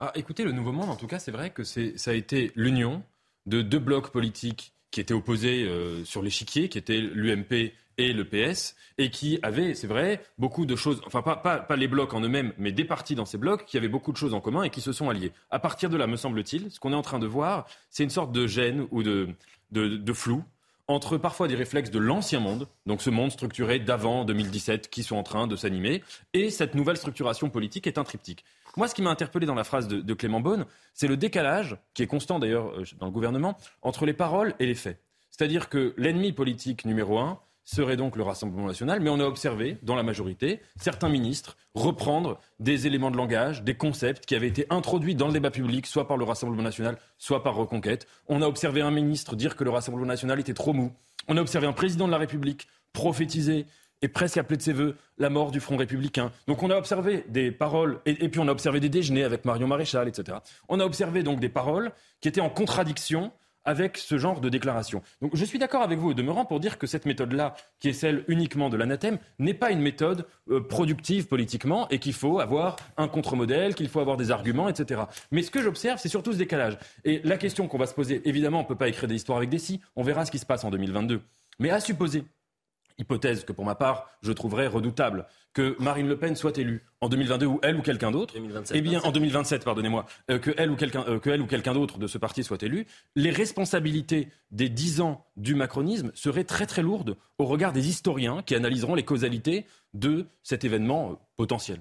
Ah, 0.00 0.10
écoutez, 0.16 0.42
le 0.42 0.50
Nouveau 0.50 0.72
Monde, 0.72 0.88
en 0.88 0.96
tout 0.96 1.06
cas, 1.06 1.20
c'est 1.20 1.30
vrai 1.30 1.50
que 1.50 1.62
ça 1.62 2.10
a 2.10 2.14
été 2.14 2.50
l'union 2.56 3.04
de 3.46 3.62
deux 3.62 3.78
blocs 3.78 4.10
politiques 4.10 4.72
qui 4.90 5.00
étaient 5.00 5.14
opposés 5.14 5.62
euh, 5.62 6.04
sur 6.04 6.22
l'échiquier, 6.22 6.68
qui 6.68 6.78
étaient 6.78 6.98
l'UMP 6.98 7.72
et 7.98 8.12
le 8.14 8.24
PS, 8.24 8.74
et 8.98 9.10
qui 9.10 9.38
avaient, 9.42 9.74
c'est 9.74 9.86
vrai, 9.86 10.24
beaucoup 10.38 10.66
de 10.66 10.74
choses, 10.74 11.00
enfin 11.06 11.22
pas, 11.22 11.66
les 11.76 11.86
blocs 11.86 12.14
en 12.14 12.20
eux-mêmes, 12.22 12.52
mais 12.58 12.72
des 12.72 12.84
partis 12.84 13.14
dans 13.14 13.26
ces 13.26 13.38
blocs 13.38 13.64
qui 13.66 13.76
avaient 13.76 13.88
beaucoup 13.88 14.10
de 14.10 14.16
choses 14.16 14.34
en 14.34 14.40
commun 14.40 14.64
et 14.64 14.70
qui 14.70 14.80
se 14.80 14.92
sont 14.92 15.08
alliés. 15.08 15.32
À 15.50 15.60
partir 15.60 15.88
de 15.90 15.96
là, 15.96 16.08
me 16.08 16.16
semble-t-il, 16.16 16.70
ce 16.72 16.80
qu'on 16.80 16.92
est 16.92 16.96
en 16.96 17.02
train 17.02 17.20
de 17.20 17.26
voir, 17.28 17.68
c'est 17.90 18.02
une 18.02 18.10
sorte 18.10 18.32
de 18.32 18.48
gêne 18.48 18.88
ou 18.90 19.04
de 19.04 20.12
flou 20.14 20.42
entre 20.90 21.18
parfois 21.18 21.46
des 21.46 21.54
réflexes 21.54 21.90
de 21.90 22.00
l'ancien 22.00 22.40
monde, 22.40 22.66
donc 22.84 23.00
ce 23.00 23.10
monde 23.10 23.30
structuré 23.30 23.78
d'avant 23.78 24.24
2017 24.24 24.90
qui 24.90 25.04
sont 25.04 25.16
en 25.16 25.22
train 25.22 25.46
de 25.46 25.54
s'animer, 25.54 26.02
et 26.32 26.50
cette 26.50 26.74
nouvelle 26.74 26.96
structuration 26.96 27.48
politique 27.48 27.86
est 27.86 27.96
un 27.96 28.02
triptyque. 28.02 28.44
Moi, 28.76 28.88
ce 28.88 28.94
qui 28.94 29.02
m'a 29.02 29.10
interpellé 29.10 29.46
dans 29.46 29.54
la 29.54 29.62
phrase 29.62 29.86
de, 29.86 30.14
Clément 30.14 30.40
Beaune, 30.40 30.66
c'est 30.92 31.06
le 31.06 31.16
décalage, 31.16 31.76
qui 31.94 32.02
est 32.02 32.08
constant 32.08 32.40
d'ailleurs 32.40 32.68
euh, 32.70 32.84
dans 32.98 33.06
le 33.06 33.12
gouvernement, 33.12 33.56
entre 33.82 34.04
les 34.04 34.12
paroles 34.12 34.54
et 34.58 34.66
les 34.66 34.74
faits. 34.74 35.00
C'est-à-dire 35.30 35.68
que 35.68 35.94
l'ennemi 35.96 36.32
politique 36.32 36.84
numéro 36.84 37.18
un 37.18 37.38
serait 37.70 37.96
donc 37.96 38.16
le 38.16 38.24
Rassemblement 38.24 38.66
national, 38.66 39.00
mais 39.00 39.10
on 39.10 39.20
a 39.20 39.24
observé, 39.24 39.78
dans 39.82 39.94
la 39.94 40.02
majorité, 40.02 40.60
certains 40.76 41.08
ministres 41.08 41.56
reprendre 41.74 42.40
des 42.58 42.88
éléments 42.88 43.12
de 43.12 43.16
langage, 43.16 43.62
des 43.62 43.74
concepts 43.74 44.26
qui 44.26 44.34
avaient 44.34 44.48
été 44.48 44.66
introduits 44.70 45.14
dans 45.14 45.28
le 45.28 45.32
débat 45.32 45.52
public, 45.52 45.86
soit 45.86 46.08
par 46.08 46.16
le 46.16 46.24
Rassemblement 46.24 46.62
national, 46.62 46.98
soit 47.18 47.44
par 47.44 47.54
Reconquête. 47.54 48.08
On 48.26 48.42
a 48.42 48.46
observé 48.46 48.80
un 48.80 48.90
ministre 48.90 49.36
dire 49.36 49.54
que 49.54 49.62
le 49.62 49.70
Rassemblement 49.70 50.06
national 50.06 50.40
était 50.40 50.54
trop 50.54 50.72
mou. 50.72 50.92
On 51.28 51.36
a 51.36 51.40
observé 51.40 51.68
un 51.68 51.72
président 51.72 52.06
de 52.06 52.12
la 52.12 52.18
République 52.18 52.66
prophétiser 52.92 53.66
et 54.02 54.08
presque 54.08 54.38
appelé 54.38 54.56
de 54.56 54.62
ses 54.62 54.72
voeux 54.72 54.96
la 55.18 55.30
mort 55.30 55.52
du 55.52 55.60
Front 55.60 55.76
républicain. 55.76 56.32
Donc 56.48 56.64
on 56.64 56.70
a 56.70 56.76
observé 56.76 57.24
des 57.28 57.52
paroles, 57.52 58.00
et, 58.06 58.28
puis 58.28 58.40
on 58.40 58.48
a 58.48 58.52
observé 58.52 58.80
des 58.80 58.88
déjeuners 58.88 59.24
avec 59.24 59.44
Marion 59.44 59.68
Maréchal, 59.68 60.08
etc. 60.08 60.38
On 60.68 60.80
a 60.80 60.84
observé 60.84 61.22
donc 61.22 61.38
des 61.38 61.48
paroles 61.48 61.92
qui 62.20 62.26
étaient 62.26 62.40
en 62.40 62.50
contradiction 62.50 63.30
avec 63.64 63.98
ce 63.98 64.18
genre 64.18 64.40
de 64.40 64.48
déclaration. 64.48 65.02
Donc 65.20 65.36
je 65.36 65.44
suis 65.44 65.58
d'accord 65.58 65.82
avec 65.82 65.98
vous, 65.98 66.14
demeurant, 66.14 66.44
pour 66.44 66.60
dire 66.60 66.78
que 66.78 66.86
cette 66.86 67.06
méthode-là, 67.06 67.54
qui 67.78 67.88
est 67.88 67.92
celle 67.92 68.24
uniquement 68.28 68.70
de 68.70 68.76
l'anathème, 68.76 69.18
n'est 69.38 69.54
pas 69.54 69.70
une 69.70 69.80
méthode 69.80 70.26
euh, 70.50 70.60
productive 70.60 71.26
politiquement 71.26 71.88
et 71.88 71.98
qu'il 71.98 72.14
faut 72.14 72.40
avoir 72.40 72.76
un 72.96 73.08
contre-modèle, 73.08 73.74
qu'il 73.74 73.88
faut 73.88 74.00
avoir 74.00 74.16
des 74.16 74.30
arguments, 74.30 74.68
etc. 74.68 75.02
Mais 75.30 75.42
ce 75.42 75.50
que 75.50 75.62
j'observe, 75.62 75.98
c'est 75.98 76.08
surtout 76.08 76.32
ce 76.32 76.38
décalage. 76.38 76.78
Et 77.04 77.20
la 77.24 77.36
question 77.36 77.68
qu'on 77.68 77.78
va 77.78 77.86
se 77.86 77.94
poser, 77.94 78.22
évidemment, 78.28 78.60
on 78.60 78.62
ne 78.62 78.68
peut 78.68 78.76
pas 78.76 78.88
écrire 78.88 79.08
des 79.08 79.16
histoires 79.16 79.38
avec 79.38 79.50
des 79.50 79.58
si, 79.58 79.80
on 79.96 80.02
verra 80.02 80.24
ce 80.24 80.30
qui 80.30 80.38
se 80.38 80.46
passe 80.46 80.64
en 80.64 80.70
2022. 80.70 81.20
Mais 81.58 81.70
à 81.70 81.80
supposer 81.80 82.24
hypothèse 83.00 83.44
que 83.44 83.52
pour 83.52 83.64
ma 83.64 83.74
part 83.74 84.08
je 84.22 84.32
trouverais 84.32 84.66
redoutable, 84.66 85.26
que 85.52 85.76
Marine 85.80 86.08
Le 86.08 86.16
Pen 86.16 86.36
soit 86.36 86.56
élue 86.58 86.84
en 87.00 87.08
2022 87.08 87.46
ou 87.46 87.58
elle 87.62 87.76
ou 87.76 87.82
quelqu'un 87.82 88.10
d'autre, 88.10 88.34
eh 88.72 88.80
bien 88.80 89.00
en 89.00 89.10
2027, 89.10 89.64
pardonnez-moi, 89.64 90.06
euh, 90.30 90.38
que 90.38 90.52
elle 90.56 90.70
ou 90.70 90.76
quelqu'un 90.76 91.04
euh, 91.08 91.18
que 91.18 91.30
elle 91.30 91.42
ou 91.42 91.46
quelqu'un 91.46 91.74
d'autre 91.74 91.98
de 91.98 92.06
ce 92.06 92.18
parti 92.18 92.44
soit 92.44 92.62
élu, 92.62 92.86
les 93.16 93.30
responsabilités 93.30 94.28
des 94.50 94.68
dix 94.68 95.00
ans 95.00 95.26
du 95.36 95.54
macronisme 95.54 96.12
seraient 96.14 96.44
très 96.44 96.66
très 96.66 96.82
lourdes 96.82 97.16
au 97.38 97.46
regard 97.46 97.72
des 97.72 97.88
historiens 97.88 98.42
qui 98.42 98.54
analyseront 98.54 98.94
les 98.94 99.04
causalités 99.04 99.66
de 99.94 100.26
cet 100.42 100.64
événement 100.64 101.12
euh, 101.12 101.14
potentiel 101.36 101.80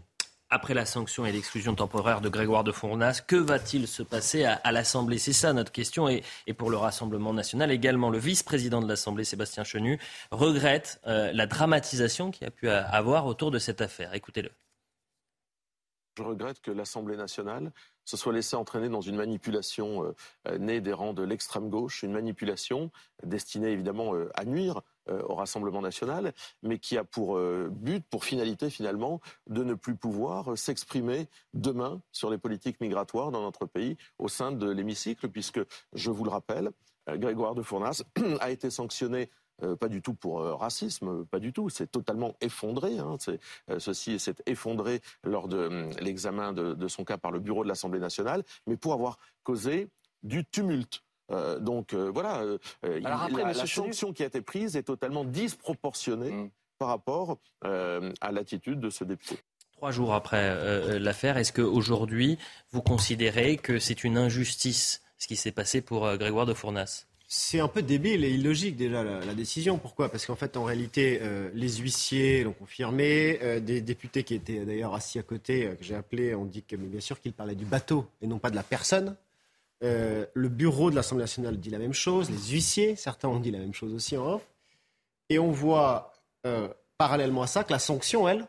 après 0.50 0.74
la 0.74 0.86
sanction 0.86 1.26
et 1.26 1.32
l'exclusion 1.32 1.76
temporaire 1.76 2.22
de 2.22 2.30
Grégoire 2.30 2.64
de 2.64 2.72
Fournas, 2.72 3.22
que 3.26 3.36
va-t-il 3.36 3.88
se 3.88 4.04
passer 4.04 4.46
à, 4.46 4.72
l'Assemblée? 4.72 5.20
C'est 5.20 5.34
ça 5.34 5.54
notre 5.54 5.72
question. 5.72 6.10
Et, 6.10 6.24
pour 6.58 6.70
le 6.70 6.78
Rassemblement 6.78 7.34
national 7.34 7.72
également, 7.72 8.10
le 8.10 8.18
vice-président 8.18 8.82
de 8.82 8.88
l'Assemblée, 8.88 9.24
Sébastien 9.24 9.64
Chenu, 9.64 10.00
regrette 10.32 11.00
euh, 11.08 11.32
la 11.32 11.46
dramatisation 11.46 12.32
qu'il 12.32 12.48
a 12.48 12.52
pu 12.52 12.70
avoir 12.70 13.28
autour 13.28 13.52
de 13.52 13.60
cette 13.60 13.82
affaire. 13.82 14.14
Écoutez-le. 14.14 14.50
Je 16.18 16.24
regrette 16.24 16.60
que 16.60 16.72
l'Assemblée 16.72 17.16
nationale 17.16 17.72
se 18.04 18.18
soit 18.18 18.34
laissée 18.34 18.56
entraîner 18.56 18.90
dans 18.90 19.00
une 19.00 19.16
manipulation 19.16 20.04
euh, 20.04 20.16
euh, 20.48 20.58
née 20.58 20.82
des 20.82 20.92
rangs 20.92 21.14
de 21.14 21.24
l'extrême 21.24 21.70
gauche, 21.70 22.04
une 22.04 22.12
manipulation 22.12 22.92
destinée 23.24 23.70
évidemment 23.70 24.14
à 24.34 24.46
nuire 24.46 24.82
au 25.28 25.36
Rassemblement 25.36 25.82
national, 25.82 26.34
mais 26.64 26.80
qui 26.80 26.98
a 26.98 27.04
pour 27.04 27.38
euh, 27.38 27.70
but, 27.72 28.04
pour 28.10 28.24
finalité 28.24 28.70
finalement, 28.70 29.22
de 29.48 29.64
ne 29.64 29.74
plus 29.74 29.96
pouvoir 29.96 30.58
s'exprimer 30.58 31.28
demain 31.54 32.02
sur 32.12 32.30
les 32.30 32.38
politiques 32.38 32.82
migratoires 32.82 33.32
dans 33.32 33.42
notre 33.42 33.66
pays 33.66 33.98
au 34.18 34.28
sein 34.28 34.52
de 34.52 34.70
l'hémicycle, 34.70 35.30
puisque, 35.30 35.60
je 35.94 36.12
vous 36.12 36.24
le 36.24 36.30
rappelle, 36.30 36.72
euh, 37.10 37.18
Grégoire 37.18 37.56
de 37.56 37.62
Fournas 37.62 38.04
a 38.40 38.52
été 38.52 38.70
sanctionné 38.70 39.30
pas 39.82 39.90
du 39.90 40.02
tout 40.02 40.14
pour 40.14 40.40
racisme, 40.40 41.26
pas 41.26 41.40
du 41.40 41.52
tout. 41.52 41.68
C'est 41.68 41.92
totalement 41.92 42.34
effondré. 42.40 42.98
Hein. 42.98 43.18
ceci 43.78 44.18
s'est 44.18 44.36
effondré 44.46 45.02
lors 45.26 45.50
de 45.50 45.90
l'examen 46.00 46.54
de, 46.54 46.88
son 46.88 47.04
cas 47.04 47.18
par 47.18 47.32
le 47.32 47.40
bureau 47.40 47.66
de 47.66 47.68
l'Assemblée 47.68 48.00
nationale, 48.00 48.46
mais 48.68 48.78
pour 48.78 48.94
avoir 48.94 49.18
causé 49.44 49.90
du 50.24 50.46
tumulte. 50.46 51.04
Euh, 51.32 51.60
donc 51.60 51.94
euh, 51.94 52.10
voilà, 52.10 52.42
euh, 52.42 52.58
la, 52.84 53.54
sanction 53.66 54.14
qui 54.14 54.24
a 54.24 54.28
été 54.28 54.42
prise 54.42 54.76
est 54.76 54.84
totalement 54.84 55.24
disproportionnée 55.24 56.32
mm. 56.32 56.50
par 56.78 56.90
rapport 56.90 57.38
à 57.62 58.32
l'attitude 58.32 58.80
de 58.80 58.90
ce 58.90 59.04
député. 59.04 59.38
Trois 59.74 59.92
jours 59.92 60.14
après 60.14 61.00
l'affaire, 61.00 61.38
est-ce 61.38 61.54
qu'aujourd'hui, 61.54 62.38
vous 62.72 62.82
considérez 62.82 63.58
que 63.58 63.80
c'est 63.80 64.04
une 64.04 64.18
injustice 64.18 65.02
ce 65.18 65.28
qui 65.28 65.36
s'est 65.36 65.52
passé 65.52 65.82
pour 65.82 66.18
Grégoire 66.18 66.46
de 66.46 66.54
Fournas? 66.54 67.06
C'est 67.32 67.60
un 67.60 67.68
peu 67.68 67.84
débile 67.84 68.26
et 68.26 68.32
illogique 68.32 68.76
déjà 68.76 69.04
la, 69.04 69.36
décision. 69.36 69.78
Pourquoi? 69.78 70.10
Parce 70.10 70.26
qu'en 70.26 70.36
fait, 70.36 70.58
en 70.58 70.64
réalité, 70.64 71.20
euh, 71.22 71.52
les 71.54 71.78
huissiers 71.78 72.44
l'ont 72.44 72.54
confirmé, 72.54 73.38
euh, 73.44 73.60
des 73.60 73.82
députés 73.82 74.24
qui 74.24 74.34
étaient 74.34 74.66
d'ailleurs 74.66 74.96
assis 74.96 75.20
à 75.20 75.22
côté, 75.22 75.68
euh, 75.68 75.76
que 75.76 75.84
j'ai 75.84 75.94
appelé, 75.94 76.34
ont 76.34 76.46
dit 76.46 76.64
que, 76.64 76.76
bien 76.76 77.00
sûr, 77.00 77.22
qu'ils 77.22 77.34
parlaient 77.34 77.54
du 77.54 77.66
bateau 77.66 78.08
et 78.24 78.28
non 78.28 78.40
pas 78.40 78.50
de 78.50 78.56
la 78.56 78.64
personne. 78.64 79.16
Le 79.82 80.48
bureau 80.48 80.92
de 80.92 80.96
l'Assemblée 80.96 81.24
nationale 81.24 81.58
dit 81.58 81.70
la 81.70 81.80
même 81.80 81.94
chose, 81.94 82.30
les 82.30 82.52
huissiers, 82.52 82.96
certains 82.96 83.30
ont 83.30 83.40
dit 83.40 83.52
la 83.52 83.60
même 83.60 83.74
chose 83.74 83.94
aussi 83.94 84.18
en 84.18 84.36
off. 84.36 84.48
Et 85.30 85.40
on 85.40 85.52
voit 85.52 86.14
parallèlement 86.98 87.44
à 87.44 87.48
ça 87.48 87.64
que 87.64 87.72
la 87.72 87.80
sanction, 87.80 88.28
elle, 88.28 88.48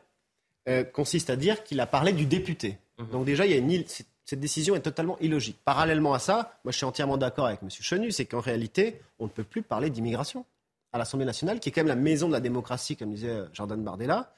consiste 0.92 1.30
à 1.30 1.36
dire 1.36 1.64
qu'il 1.64 1.80
a 1.80 1.86
parlé 1.86 2.12
du 2.12 2.26
député. 2.26 2.78
Mmh. 2.98 3.10
Donc 3.10 3.24
déjà, 3.24 3.46
il 3.46 3.52
y 3.52 3.54
a 3.54 3.58
une, 3.58 3.84
cette 4.30 4.38
décision 4.38 4.76
est 4.76 4.80
totalement 4.80 5.18
illogique. 5.18 5.58
Parallèlement 5.64 6.14
à 6.14 6.20
ça, 6.20 6.60
moi 6.62 6.70
je 6.70 6.76
suis 6.76 6.86
entièrement 6.86 7.16
d'accord 7.16 7.46
avec 7.46 7.64
M. 7.64 7.68
Chenu, 7.68 8.12
c'est 8.12 8.26
qu'en 8.26 8.38
réalité, 8.38 9.00
on 9.18 9.24
ne 9.24 9.28
peut 9.28 9.42
plus 9.42 9.60
parler 9.60 9.90
d'immigration 9.90 10.44
à 10.92 10.98
l'Assemblée 10.98 11.26
nationale, 11.26 11.58
qui 11.58 11.68
est 11.68 11.72
quand 11.72 11.80
même 11.80 11.88
la 11.88 11.96
maison 11.96 12.28
de 12.28 12.32
la 12.32 12.38
démocratie, 12.38 12.94
comme 12.94 13.12
disait 13.12 13.28
euh, 13.28 13.46
Jordan 13.52 13.82
Bardella. 13.82 14.32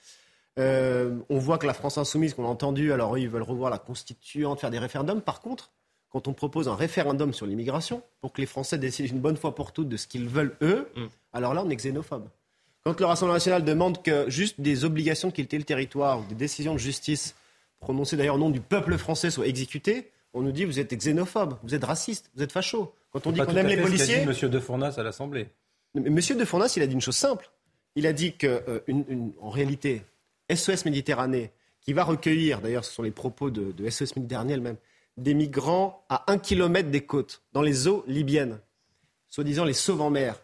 Euh, 0.59 1.19
on 1.29 1.39
voit 1.39 1.59
que 1.59 1.67
la 1.67 1.75
France 1.75 1.99
insoumise, 1.99 2.33
qu'on 2.33 2.47
a 2.47 2.49
entendu, 2.49 2.91
alors 2.91 3.17
eux, 3.17 3.21
ils 3.21 3.29
veulent 3.29 3.43
revoir 3.43 3.71
la 3.71 3.77
constituante, 3.77 4.61
faire 4.61 4.71
des 4.71 4.79
référendums. 4.79 5.21
Par 5.21 5.43
contre, 5.43 5.71
quand 6.13 6.29
on 6.29 6.35
propose 6.35 6.69
un 6.69 6.75
référendum 6.75 7.33
sur 7.33 7.47
l'immigration, 7.47 8.03
pour 8.21 8.33
que 8.33 8.41
les 8.41 8.47
Français 8.47 8.77
décident 8.79 9.09
une 9.09 9.21
bonne 9.21 9.37
fois 9.37 9.55
pour 9.55 9.73
toutes 9.73 9.89
de 9.89 9.97
ce 9.97 10.07
qu'ils 10.07 10.29
veulent 10.29 10.55
eux, 10.61 10.89
mm. 10.95 11.07
alors 11.33 11.55
là, 11.55 11.63
on 11.65 11.71
est 11.71 11.77
xénophobe. 11.77 12.29
Quand 12.85 12.99
le 13.01 13.07
Rassemblement 13.07 13.35
national 13.35 13.65
demande 13.65 14.03
que 14.03 14.29
juste 14.29 14.61
des 14.61 14.85
obligations 14.85 15.29
de 15.29 15.33
quitter 15.33 15.57
le 15.57 15.65
territoire 15.65 16.21
ou 16.21 16.25
des 16.29 16.35
décisions 16.35 16.75
de 16.75 16.79
justice 16.79 17.35
prononcé 17.81 18.17
d'ailleurs 18.17 18.35
au 18.35 18.39
nom 18.39 18.51
du 18.51 18.61
peuple 18.61 18.99
français, 18.99 19.31
soit 19.31 19.47
exécuté, 19.47 20.11
on 20.35 20.43
nous 20.43 20.53
dit 20.53 20.65
vous 20.65 20.79
êtes 20.79 20.93
xénophobe, 20.95 21.57
vous 21.63 21.75
êtes 21.75 21.85
raciste, 21.85 22.31
vous 22.37 22.43
êtes 22.43 22.53
facho. 22.53 22.95
Quand 23.13 23.27
on 23.27 23.33
dit 23.33 23.41
qu'on 23.41 23.57
aime 23.57 23.67
les 23.67 23.81
policiers. 23.81 24.21
Dit 24.21 24.27
Monsieur 24.27 24.49
De 24.49 24.59
Fournas 24.59 24.95
à 24.99 25.03
l'Assemblée. 25.03 25.49
Monsieur 25.95 26.35
De 26.35 26.45
Fournas, 26.45 26.75
il 26.77 26.83
a 26.83 26.87
dit 26.87 26.95
une 26.95 27.01
chose 27.01 27.17
simple. 27.17 27.51
Il 27.95 28.07
a 28.07 28.13
dit 28.13 28.33
qu'en 28.33 28.47
euh, 28.49 28.81
en 29.41 29.51
réalité, 29.51 30.03
SOS 30.53 30.85
Méditerranée, 30.85 31.51
qui 31.81 31.93
va 31.93 32.05
recueillir, 32.05 32.61
d'ailleurs 32.61 32.85
ce 32.85 32.93
sont 32.93 33.03
les 33.03 33.11
propos 33.11 33.51
de, 33.51 33.73
de 33.73 33.91
SOS 33.91 34.17
Méditerranée 34.17 34.55
elle-même, 34.55 34.77
des 35.17 35.35
migrants 35.35 36.05
à 36.09 36.31
un 36.31 36.39
kilomètre 36.39 36.91
des 36.91 37.05
côtes, 37.05 37.43
dans 37.53 37.63
les 37.63 37.89
eaux 37.89 38.05
libyennes, 38.07 38.61
soi-disant 39.29 39.65
les 39.65 39.73
sauve 39.73 40.01
en 40.01 40.11
mer, 40.11 40.43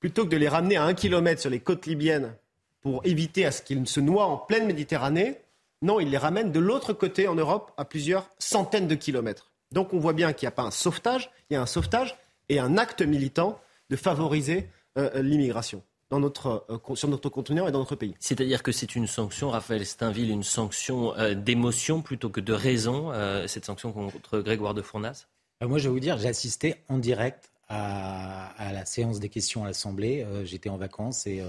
plutôt 0.00 0.24
que 0.24 0.30
de 0.30 0.36
les 0.36 0.48
ramener 0.48 0.76
à 0.76 0.84
un 0.84 0.94
kilomètre 0.94 1.40
sur 1.40 1.50
les 1.50 1.60
côtes 1.60 1.86
libyennes 1.86 2.34
pour 2.80 3.04
éviter 3.06 3.46
à 3.46 3.52
ce 3.52 3.62
qu'ils 3.62 3.86
se 3.86 4.00
noient 4.00 4.26
en 4.26 4.36
pleine 4.36 4.66
Méditerranée, 4.66 5.38
non, 5.82 6.00
il 6.00 6.10
les 6.10 6.18
ramène 6.18 6.52
de 6.52 6.60
l'autre 6.60 6.92
côté 6.92 7.28
en 7.28 7.34
Europe 7.34 7.72
à 7.76 7.84
plusieurs 7.84 8.30
centaines 8.38 8.88
de 8.88 8.94
kilomètres. 8.94 9.50
Donc 9.72 9.92
on 9.92 9.98
voit 9.98 10.12
bien 10.12 10.32
qu'il 10.32 10.46
n'y 10.46 10.52
a 10.52 10.56
pas 10.56 10.62
un 10.62 10.70
sauvetage, 10.70 11.30
il 11.50 11.54
y 11.54 11.56
a 11.56 11.62
un 11.62 11.66
sauvetage 11.66 12.16
et 12.48 12.58
un 12.58 12.78
acte 12.78 13.02
militant 13.02 13.60
de 13.90 13.96
favoriser 13.96 14.68
euh, 14.98 15.10
euh, 15.16 15.22
Notre, 16.20 16.64
euh, 16.70 16.94
sur 16.94 17.08
notre 17.08 17.28
continent 17.28 17.66
et 17.66 17.72
dans 17.72 17.78
notre 17.78 17.96
pays. 17.96 18.14
C'est-à-dire 18.20 18.62
que 18.62 18.72
c'est 18.72 18.94
une 18.96 19.06
sanction, 19.06 19.50
Raphaël 19.50 19.84
Steinville, 19.86 20.30
une 20.30 20.42
sanction 20.42 21.14
d'émotion 21.34 22.02
plutôt 22.02 22.28
que 22.28 22.40
de 22.40 22.52
raison, 22.52 23.12
cette 23.46 23.64
sanction 23.64 23.92
contre 23.92 24.40
Grégoire 24.40 24.74
de 24.74 24.82
Fournas? 24.82 25.26
Moi, 25.60 25.78
je 25.78 25.84
vais 25.84 25.92
vous 25.92 26.00
dire, 26.00 26.18
j'ai 26.18 26.28
assisté 26.28 26.76
en 26.88 26.98
direct 26.98 27.50
à, 27.68 28.72
la 28.72 28.84
séance 28.84 29.20
des 29.20 29.28
questions 29.28 29.64
à 29.64 29.68
l'Assemblée. 29.68 30.26
J'étais 30.44 30.68
en 30.68 30.76
vacances 30.76 31.26
et 31.26 31.42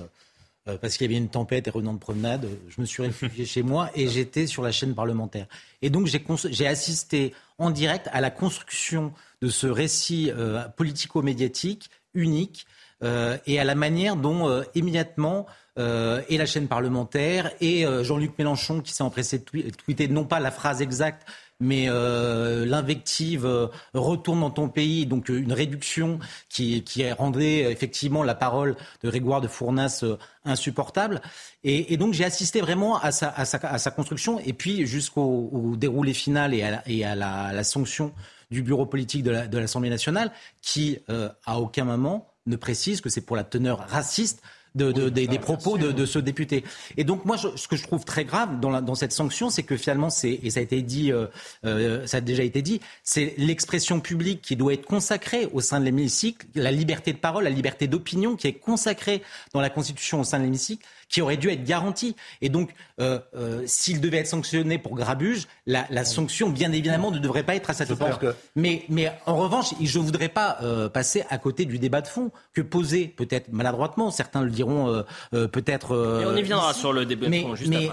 euh, 0.69 0.77
parce 0.77 0.95
qu'il 0.95 1.05
y 1.05 1.13
avait 1.13 1.21
une 1.21 1.29
tempête 1.29 1.67
et 1.67 1.69
revenant 1.69 1.93
de 1.93 1.99
promenade, 1.99 2.47
je 2.69 2.79
me 2.79 2.85
suis 2.85 3.03
réfugié 3.03 3.45
chez 3.45 3.63
moi 3.63 3.89
et 3.95 4.07
j'étais 4.07 4.47
sur 4.47 4.63
la 4.63 4.71
chaîne 4.71 4.95
parlementaire. 4.95 5.47
Et 5.81 5.89
donc 5.89 6.07
j'ai 6.07 6.67
assisté 6.67 7.33
en 7.57 7.69
direct 7.69 8.07
à 8.13 8.21
la 8.21 8.31
construction 8.31 9.13
de 9.41 9.49
ce 9.49 9.67
récit 9.67 10.31
euh, 10.31 10.67
politico-médiatique 10.69 11.89
unique 12.13 12.65
euh, 13.03 13.37
et 13.45 13.59
à 13.59 13.63
la 13.63 13.75
manière 13.75 14.15
dont 14.15 14.63
immédiatement 14.75 15.45
et 15.75 16.37
la 16.37 16.45
chaîne 16.45 16.67
parlementaire 16.67 17.51
et 17.59 17.83
Jean-Luc 18.03 18.37
Mélenchon 18.37 18.81
qui 18.81 18.93
s'est 18.93 19.01
empressé 19.01 19.39
de 19.39 19.71
tweeter 19.71 20.07
non 20.07 20.23
pas 20.23 20.39
la 20.39 20.51
phrase 20.51 20.83
exacte 20.83 21.25
mais 21.63 21.85
euh, 21.87 22.65
l'invective 22.65 23.45
euh, 23.45 23.67
retourne 23.93 24.41
dans 24.41 24.51
ton 24.51 24.69
pays, 24.69 25.05
donc 25.05 25.29
euh, 25.29 25.39
une 25.39 25.53
réduction 25.53 26.19
qui, 26.49 26.83
qui 26.83 27.09
rendait 27.11 27.71
effectivement 27.71 28.23
la 28.23 28.35
parole 28.35 28.75
de 29.01 29.09
Grégoire 29.09 29.41
de 29.41 29.47
Fournas 29.47 30.03
insupportable. 30.45 31.21
Et, 31.63 31.95
donc 31.97 32.13
j'ai 32.13 32.25
assisté 32.25 32.61
vraiment 32.61 32.99
à 32.99 33.11
sa, 33.11 33.29
à, 33.29 33.45
sa, 33.45 33.91
construction, 33.91 34.39
et 34.39 34.53
puis 34.53 34.85
jusqu'au 34.85 35.75
déroulé 35.77 36.13
final 36.13 36.53
et 36.53 36.63
à, 36.63 36.83
et 36.85 37.05
à 37.05 37.15
la, 37.15 37.63
sanction 37.63 38.13
du 38.51 38.61
bureau 38.61 38.85
politique 38.85 39.23
de 39.23 39.57
l'Assemblée 39.57 39.89
nationale, 39.89 40.31
qui 40.61 40.99
à 41.45 41.59
aucun 41.59 41.85
moment 41.85 42.32
ne 42.45 42.55
précise 42.55 43.01
que 43.01 43.09
c'est 43.09 43.21
pour 43.21 43.35
la 43.35 43.43
teneur 43.43 43.87
raciste 43.89 44.41
de, 44.75 45.09
des, 45.09 45.27
ah, 45.31 45.37
propos 45.37 45.77
de, 45.77 46.05
ce 46.05 46.19
député. 46.19 46.63
Et 46.97 47.03
donc 47.03 47.25
moi, 47.25 47.37
ce 47.37 47.67
que 47.67 47.75
je 47.75 47.83
trouve 47.83 48.05
très 48.05 48.25
grave 48.25 48.59
dans, 48.59 48.81
dans 48.81 48.95
cette 48.95 49.11
sanction, 49.11 49.49
c'est 49.49 49.63
que 49.63 49.77
finalement, 49.77 50.09
c'est 50.09 50.39
et 50.41 50.49
ça 50.49 50.59
a 50.59 50.63
été 50.63 50.81
dit, 50.81 51.11
euh, 51.11 51.27
euh, 51.65 52.05
ça 52.07 52.17
a 52.17 52.21
déjà 52.21 52.43
été 52.43 52.61
dit, 52.61 52.81
c'est 53.03 53.35
l'expression 53.37 53.99
publique 53.99 54.41
qui 54.41 54.55
doit 54.55 54.73
être 54.73 54.85
consacrée 54.85 55.47
au 55.53 55.61
sein 55.61 55.79
de 55.79 55.85
l'hémicycle, 55.85 56.47
la 56.55 56.71
liberté 56.71 57.13
de 57.13 57.17
parole, 57.17 57.43
la 57.43 57.49
liberté 57.49 57.87
d'opinion 57.87 58.35
qui 58.35 58.47
est 58.47 58.53
consacrée 58.53 59.21
dans 59.53 59.61
la 59.61 59.69
Constitution 59.69 60.21
au 60.21 60.23
sein 60.23 60.39
de 60.39 60.43
l'hémicycle 60.43 60.85
qui 61.13 61.21
aurait 61.21 61.37
dû 61.37 61.49
être 61.49 61.63
garantie. 61.63 62.15
Et 62.41 62.49
donc, 62.49 62.71
euh, 62.99 63.19
euh, 63.35 63.61
s'il 63.67 64.01
devait 64.01 64.17
être 64.17 64.27
sanctionné 64.27 64.79
pour 64.79 64.95
grabuge, 64.95 65.47
la, 65.67 65.85
la, 65.91 66.05
sanction, 66.05 66.49
bien 66.49 66.71
évidemment, 66.71 67.11
ne 67.11 67.19
devrait 67.19 67.43
pas 67.43 67.53
être 67.53 67.69
à 67.69 67.73
cette 67.73 67.91
hauteur. 67.91 68.17
Que... 68.17 68.33
Mais, 68.55 68.83
mais 68.89 69.11
en 69.27 69.37
revanche, 69.37 69.75
je 69.79 69.99
ne 69.99 70.03
voudrais 70.03 70.27
pas 70.27 70.57
euh, 70.63 70.89
passer 70.89 71.23
à 71.29 71.37
côté 71.37 71.65
du 71.65 71.77
débat 71.77 72.01
de 72.01 72.07
fond 72.07 72.31
que 72.55 72.61
poser, 72.61 73.07
peut-être 73.07 73.53
maladroitement, 73.53 74.09
certains 74.09 74.41
le 74.41 74.49
diront 74.49 74.89
euh, 74.89 75.03
euh, 75.35 75.47
peut-être. 75.47 75.95
mais 75.95 76.25
on 76.25 76.35
y 76.35 76.41
viendra 76.41 76.73
sur 76.73 76.91
le 76.91 77.05
débat 77.05 77.27
de 77.27 77.41
fond 77.41 77.55
juste 77.55 77.69
mais, 77.69 77.89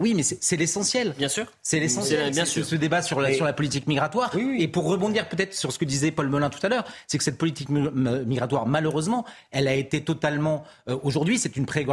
oui, 0.00 0.14
mais 0.14 0.24
c'est 0.24 0.56
l'essentiel. 0.56 1.14
Bien 1.16 1.28
sûr. 1.28 1.46
C'est 1.62 1.78
l'essentiel. 1.78 2.32
Bien 2.32 2.44
sûr. 2.44 2.64
Ce 2.64 2.74
débat 2.74 3.02
sur 3.02 3.20
la, 3.20 3.32
sur 3.32 3.44
la 3.44 3.52
politique 3.52 3.86
migratoire. 3.86 4.32
Et 4.58 4.66
pour 4.66 4.86
rebondir 4.86 5.28
peut-être 5.28 5.54
sur 5.54 5.72
ce 5.72 5.78
que 5.78 5.84
disait 5.84 6.10
Paul 6.10 6.28
Melun 6.28 6.50
tout 6.50 6.64
à 6.66 6.68
l'heure, 6.68 6.84
c'est 7.06 7.16
que 7.16 7.24
cette 7.24 7.38
politique 7.38 7.68
migratoire, 7.68 8.66
malheureusement, 8.66 9.24
elle 9.52 9.68
a 9.68 9.74
été 9.74 10.02
totalement. 10.02 10.64
Aujourd'hui, 11.04 11.38
c'est 11.38 11.56
une 11.56 11.66
pré 11.66 11.84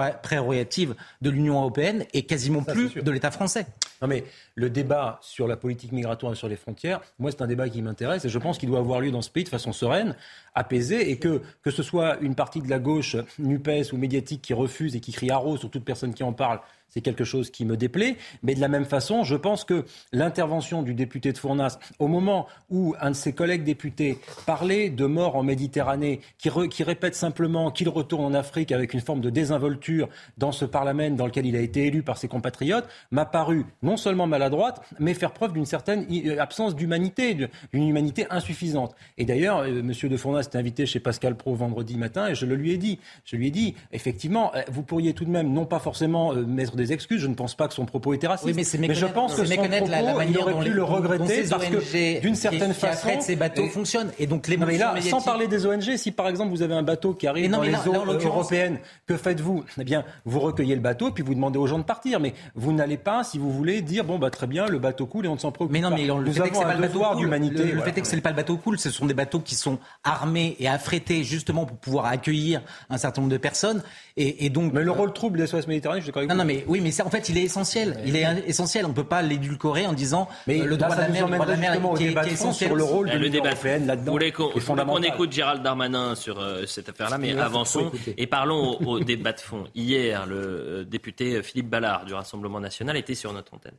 de 0.54 1.30
l'Union 1.30 1.60
européenne 1.60 2.06
et 2.14 2.24
quasiment 2.24 2.64
plus 2.64 2.96
de 2.96 3.12
l'État 3.12 3.32
français. 3.32 3.68
Non 4.02 4.08
mais 4.08 4.24
le 4.56 4.70
débat 4.70 5.20
sur 5.22 5.48
la 5.48 5.58
politique 5.58 5.92
migratoire 5.92 6.34
et 6.34 6.36
sur 6.36 6.48
les 6.48 6.56
frontières, 6.56 7.02
moi 7.20 7.32
c'est 7.32 7.42
un 7.42 7.48
débat 7.48 7.68
qui 7.70 7.82
m'intéresse 7.82 8.26
et 8.26 8.30
je 8.30 8.40
pense 8.40 8.58
qu'il 8.58 8.70
doit 8.70 8.80
avoir 8.80 9.00
lieu 9.00 9.12
dans 9.12 9.22
ce 9.22 9.30
pays 9.30 9.44
de 9.44 9.50
façon 9.50 9.74
sereine, 9.74 10.16
apaisée 10.54 11.10
et 11.10 11.18
que 11.18 11.42
que 11.64 11.72
ce 11.72 11.84
soit 11.84 12.18
une 12.22 12.36
partie 12.36 12.62
de 12.62 12.70
la 12.70 12.80
gauche 12.80 13.16
NUPES 13.40 13.94
ou 13.94 13.98
médiatique 13.98 14.42
qui 14.42 14.54
refuse 14.54 14.96
et 14.96 15.00
qui 15.00 15.12
crie 15.12 15.32
haro 15.32 15.58
sur 15.58 15.70
toute 15.70 15.84
personne 15.84 16.14
qui 16.14 16.24
en 16.24 16.34
parle, 16.34 16.60
c'est 16.90 17.02
quelque 17.02 17.24
chose 17.24 17.50
qui 17.50 17.66
me 17.66 17.78
déplaît. 17.78 18.18
Mais 18.44 18.56
de 18.56 18.62
la 18.62 18.68
même 18.68 18.86
façon, 18.86 19.24
je 19.24 19.36
pense 19.36 19.64
que 19.64 19.86
l'intervention 20.12 20.84
du 20.84 20.94
député 20.94 21.34
de 21.34 21.38
Fournas, 21.38 21.80
au 22.00 22.08
moment 22.08 22.48
où 22.70 22.96
un 23.00 23.12
de 23.12 23.16
ses 23.16 23.34
collègues 23.34 23.64
députés 23.64 24.20
parlait 24.46 24.90
de 24.90 25.06
mort 25.06 25.36
en 25.36 25.44
Méditerranée, 25.44 26.22
qui, 26.38 26.84
répète 26.84 27.16
simplement 27.16 27.72
qu'il 27.72 27.90
retourne 27.90 28.26
en 28.26 28.34
Afrique 28.34 28.72
avec 28.72 28.94
une 28.94 29.02
forme 29.02 29.22
de 29.22 29.30
désinvolture 29.30 30.10
dans 30.38 30.52
ce 30.52 30.66
Parlement 30.66 31.10
dans 31.12 31.26
lequel 31.26 31.46
il 31.46 31.56
a 31.56 31.60
été 31.60 31.86
élu 31.88 32.04
par 32.04 32.18
ses 32.18 32.28
compatriotes, 32.28 32.88
m'a 33.12 33.26
paru 33.26 33.66
non 33.82 33.98
seulement 33.98 34.28
maladroite, 34.28 34.82
mais 35.00 35.14
faire 35.14 35.34
preuve 35.34 35.54
d'une 35.54 35.66
certaine 35.66 36.08
euh, 36.12 36.40
absence 36.40 36.76
d'humanité, 36.76 37.36
d'une 37.36 37.88
humanité 37.88 38.26
insuffisante. 38.30 38.96
Et 39.18 39.26
d'ailleurs, 39.26 39.60
euh, 39.60 39.80
M. 39.80 39.92
de 39.92 40.18
Fournas 40.18 40.44
s'est 40.44 40.58
invité 40.58 40.86
chez 40.86 41.00
Pascal 41.00 41.36
Pro 41.36 41.56
vendredi 41.56 41.98
matin 41.98 42.28
et 42.28 42.36
je 42.36 42.46
le 42.46 42.56
lui 42.56 42.72
ai 42.72 42.78
dit. 42.78 43.00
Je 43.26 43.36
lui 43.36 43.48
ai 43.48 43.52
dit, 43.52 43.76
effectivement, 43.92 44.54
euh, 44.56 44.62
vous 44.72 44.84
pourriez 44.84 45.14
tout 45.14 45.26
de 45.26 45.30
même, 45.30 45.52
non 45.52 45.66
pas 45.66 45.80
forcément 45.80 46.34
mettre 46.34 46.76
des 46.78 46.94
excuses. 46.94 47.22
Je 47.22 47.28
ne 47.28 47.36
pense 47.36 47.56
pas 47.56 47.68
que 47.68 47.74
son 47.74 47.86
propos 47.86 48.14
était 48.14 48.28
raciste. 48.28 48.80
mais, 48.80 48.94
je 48.94 49.06
pense 49.06 49.36
que 49.36 49.46
son 49.46 49.56
propos, 49.56 49.88
la, 49.90 50.14
manière 50.14 50.28
il 50.30 50.38
aurait 50.38 50.54
dont 50.54 50.64
pu 50.64 50.70
le 50.70 50.84
regretter 50.84 51.44
parce 51.50 51.66
que 51.66 52.22
d'une 52.22 52.36
certaine 52.36 52.74
façon, 52.74 53.10
ces 53.20 53.36
bateaux 53.36 53.68
fonctionnent. 53.68 54.12
Et 54.20 54.28
donc 54.28 54.48
les 54.48 54.58
mais 54.58 54.78
là, 54.78 54.96
sans 55.02 55.22
parler 55.22 55.48
des 55.48 55.66
ONG, 55.66 55.96
si 55.98 56.12
par 56.12 56.28
exemple 56.28 56.52
vous 56.52 56.62
avez 56.62 56.74
un 56.74 56.84
bateau 56.84 57.14
qui 57.14 57.28
arrive 57.28 57.52
dans 57.52 57.62
les 57.62 57.76
eaux 57.88 58.06
européennes, 58.24 58.80
que 59.06 59.18
faites-vous? 59.18 59.64
Eh 59.80 59.84
bien, 59.84 60.04
vous 60.26 60.40
recueillez 60.40 60.76
le 60.76 60.82
bateau 60.82 61.10
et 61.10 61.12
puis 61.12 61.24
vous 61.24 61.36
demandez 61.36 61.60
aux 61.60 61.68
gens 61.68 61.80
de 61.80 61.84
partir. 61.84 62.20
Mais 62.20 62.34
vous 62.56 62.72
n'allez 62.72 62.98
pas, 62.98 63.24
si 63.24 63.38
vous 63.38 63.52
voulez, 63.52 63.82
dire 63.82 64.04
bon 64.04 64.20
bah 64.20 64.30
très 64.30 64.48
bien, 64.48 64.68
le 64.68 64.80
bateau 64.80 65.06
coule 65.06 65.26
et 65.26 65.30
on 65.30 65.36
ne 65.36 65.40
s'en 65.40 65.52
préoccupe 65.52 65.74
mais 65.74 65.82
non, 65.82 65.90
mais 65.90 66.06
le 66.06 66.14
Nous 66.14 66.42
avons 66.42 66.66
un 66.66 66.80
devoir 66.80 67.16
d'humanité. 67.16 67.64
Le, 67.72 67.82
fait 67.82 67.98
est 67.98 68.02
que 68.02 68.08
c'est 68.08 68.22
pas 68.22 68.30
le 68.30 68.36
bateau 68.36 68.58
coule, 68.58 68.80
ce 68.80 68.90
sont 68.90 69.06
des 69.06 69.14
bateaux 69.14 69.40
qui 69.40 69.56
sont 69.56 69.80
armés 70.04 70.56
et 70.60 70.68
affrétés 70.68 71.24
justement 71.24 71.66
pour 71.66 71.78
pouvoir 71.78 72.06
accueillir 72.06 72.62
un 72.90 72.98
certain 72.98 73.22
nombre 73.22 73.34
de 73.34 73.38
personnes. 73.38 73.82
Et, 74.20 74.50
donc, 74.50 74.74
mais 74.74 74.82
le 74.82 74.92
rôle 74.92 75.14
trouble 75.14 75.38
des 75.38 75.46
SOS 75.46 75.68
Méditerranée, 75.68 76.00
je 76.02 76.06
suis 76.06 76.12
d'accord 76.12 76.22
avec 76.22 76.30
Non, 76.32 76.38
non, 76.38 76.46
mais 76.46 76.64
oui, 76.68 76.82
mais 76.82 76.92
ça, 76.92 77.06
en 77.06 77.10
fait, 77.10 77.30
il 77.30 77.38
est 77.38 77.44
essentiel. 77.44 78.00
Il 78.06 78.16
est 78.16 78.26
essentiel. 78.46 78.86
On 78.86 78.90
ne 78.90 78.94
peut 78.94 79.04
pas 79.04 79.22
l'édulcorer 79.22 79.86
en 79.86 79.94
disant 79.94 80.28
mais 80.46 80.60
le 80.60 80.78
droit 80.78 80.96
de 80.96 81.02
la 81.02 81.10
mer, 81.10 81.28
le 81.28 81.34
droit 81.34 81.46
de 81.46 81.52
la 81.52 81.58
mer 81.58 81.94
qui, 81.96 82.06
est, 82.06 82.32
essentiel 82.32 82.70
sur 82.70 82.76
le 82.76 82.84
rôle 82.84 83.10
de 83.10 83.18
l'Union 83.18 83.44
européenne 83.44 83.88
là-dedans. 83.88 84.06
Vous 84.06 84.12
voulez 84.12 84.32
qu'on 84.32 85.02
écoute 85.04 85.32
Gérald 85.32 85.64
Darmanin 85.64 86.16
sur 86.16 86.40
euh, 86.40 86.66
cette 86.66 86.90
affaire-là, 86.90 87.18
mais 87.18 87.38
avançons 87.38 87.92
et 88.18 88.28
parlons 88.28 88.80
au, 88.82 89.00
débat 89.00 89.34
de 89.34 89.40
fond. 89.40 89.66
Hier, 89.76 90.26
le 90.26 90.36
euh, 90.36 90.84
député 90.84 91.42
Philippe 91.44 91.70
Ballard 91.70 92.06
du 92.06 92.14
Rassemblement 92.14 92.60
national 92.60 92.98
était 92.98 93.16
sur 93.16 93.34
notre 93.34 93.54
antenne. 93.54 93.76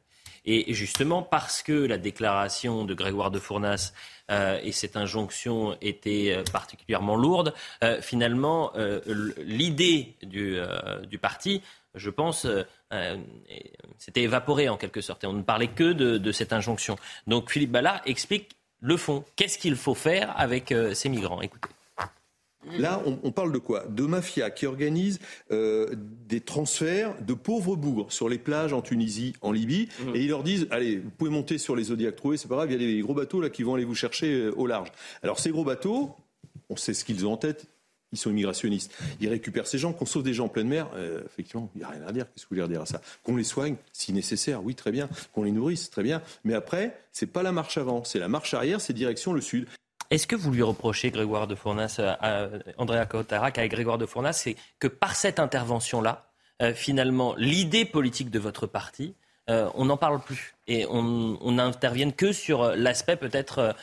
Et 0.51 0.73
justement, 0.73 1.23
parce 1.23 1.63
que 1.63 1.73
la 1.73 1.99
déclaration 1.99 2.87
de 2.87 2.95
Grégoire 2.95 3.31
de 3.31 3.39
Fournas 3.39 3.93
euh, 4.31 4.59
et 4.63 4.73
cette 4.73 4.97
injonction 4.97 5.77
était 5.83 6.35
euh, 6.35 6.43
particulièrement 6.51 7.17
lourde, 7.17 7.53
euh, 7.85 8.01
finalement, 8.01 8.73
l'idée 9.39 10.17
du, 10.23 10.59
du, 11.07 11.19
parti, 11.19 11.63
je 11.95 12.09
pense, 12.11 12.47
s'était 13.99 14.23
évaporée 14.23 14.69
en 14.69 14.77
quelque 14.77 15.01
sorte. 15.01 15.25
Et 15.25 15.27
on 15.27 15.33
ne 15.33 15.43
parlait 15.43 15.69
que 15.69 15.93
de, 15.93 16.19
de 16.19 16.33
cette 16.33 16.53
injonction. 16.53 16.97
Donc 17.27 17.51
Philippe 17.51 17.73
Ballard 17.73 18.01
explique 18.07 18.57
le 18.81 18.97
fond. 18.97 19.25
Qu'est-ce 19.37 19.59
qu'il 19.59 19.77
faut 19.77 19.95
faire 19.95 20.33
avec 20.39 20.75
ces 20.95 21.09
migrants? 21.09 21.41
Écoutez. 21.41 21.69
Là, 22.77 23.03
on, 23.07 23.31
parle 23.31 23.53
de 23.53 23.59
quoi? 23.59 23.85
De 23.87 24.05
mafias 24.05 24.51
qui 24.51 24.67
organisent 24.67 25.21
euh, 25.51 25.95
des 26.29 26.41
transferts 26.41 27.15
de 27.23 27.35
pauvres 27.35 27.77
bourgs 27.77 28.13
sur 28.13 28.29
les 28.29 28.39
plages 28.39 28.73
en 28.73 28.83
Tunisie, 28.83 29.35
en 29.41 29.53
Libye, 29.53 29.89
mmh. 30.01 30.15
et 30.15 30.21
ils 30.21 30.29
leur 30.29 30.43
disent 30.43 30.67
allez, 30.71 30.99
vous 30.99 31.11
pouvez 31.11 31.31
monter 31.31 31.57
sur 31.57 31.77
les 31.77 31.85
Zodiac 31.85 32.17
troués, 32.17 32.37
c'est 32.37 32.49
pas 32.49 32.57
grave, 32.57 32.71
il 32.71 32.81
y 32.81 32.85
a 32.85 32.95
des 32.95 33.01
gros 33.01 33.15
bateaux 33.15 33.41
là 33.41 33.49
qui 33.49 33.63
vont 33.63 33.75
aller 33.75 33.85
vous 33.85 33.95
chercher 33.95 34.33
euh, 34.33 34.55
au 34.57 34.67
large. 34.67 34.91
Alors 35.23 35.39
ces 35.39 35.51
gros 35.51 35.65
bateaux, 35.65 36.17
on 36.69 36.77
sait 36.77 36.95
ce 36.95 37.05
qu'ils 37.05 37.27
ont 37.27 37.33
en 37.33 37.37
tête. 37.37 37.67
Ils 38.13 38.19
sont 38.19 38.31
immigrationnistes. 38.31 38.93
Ils 39.21 39.29
récupèrent 39.29 39.67
ces 39.67 39.79
gens, 39.79 39.93
qu'on 39.93 40.07
sauve 40.07 40.23
des 40.23 40.35
gens 40.35 40.47
en 40.47 40.49
pleine 40.49 40.69
mer. 40.69 40.89
Euh, 40.95 41.23
effectivement, 41.27 41.71
il 41.75 41.79
n'y 41.79 41.85
a 41.85 41.89
rien 41.89 42.07
à 42.07 42.13
dire. 42.13 42.25
Qu'est-ce 42.27 42.47
que 42.47 42.55
vous 42.55 42.61
voulez 42.61 42.73
dire 42.73 42.83
à 42.83 42.87
ça? 42.87 43.01
Qu'on 43.23 43.37
les 43.37 43.45
soigne, 43.45 43.77
si 43.93 44.13
nécessaire, 44.13 44.65
oui, 44.65 44.75
très 44.75 44.93
bien. 44.93 45.09
Qu'on 45.33 45.43
les 45.43 45.53
nourrisse, 45.53 45.91
très 45.91 46.03
bien. 46.03 46.23
Mais 46.45 46.55
après, 46.55 46.99
c'est 47.13 47.27
pas 47.27 47.43
la 47.43 47.53
marche 47.53 47.79
avant, 47.79 48.05
c'est 48.05 48.19
la 48.19 48.29
marche 48.29 48.55
arrière, 48.55 48.81
c'est 48.81 48.93
direction 48.93 49.33
le 49.33 49.41
sud. 49.41 49.67
Est-ce 50.11 50.27
que 50.27 50.37
vous 50.37 50.51
lui 50.51 50.63
reprochez, 50.63 51.11
Grégoire 51.11 51.47
de 51.47 51.55
Fournas, 51.55 51.97
euh, 51.99 52.15
à 52.21 52.49
Andrea 52.79 53.05
Cotarac, 53.05 53.61
Grégoire 53.69 53.99
de 53.99 54.07
Fournas, 54.07 54.33
c'est 54.33 54.57
que 54.79 54.89
par 54.89 55.15
cette 55.15 55.39
intervention-là, 55.39 56.31
euh, 56.63 56.73
finalement, 56.73 57.35
l'idée 57.37 57.85
politique 57.85 58.31
de 58.31 58.39
votre 58.39 58.67
parti, 58.67 59.15
euh, 59.51 59.69
on 59.75 59.85
n'en 59.85 59.99
parle 59.99 60.21
plus? 60.21 60.55
Et 60.71 60.87
on 60.87 61.51
n'intervienne 61.51 62.13
que 62.13 62.31
sur 62.33 62.77
l'aspect 62.77 63.17
peut-être 63.17 63.75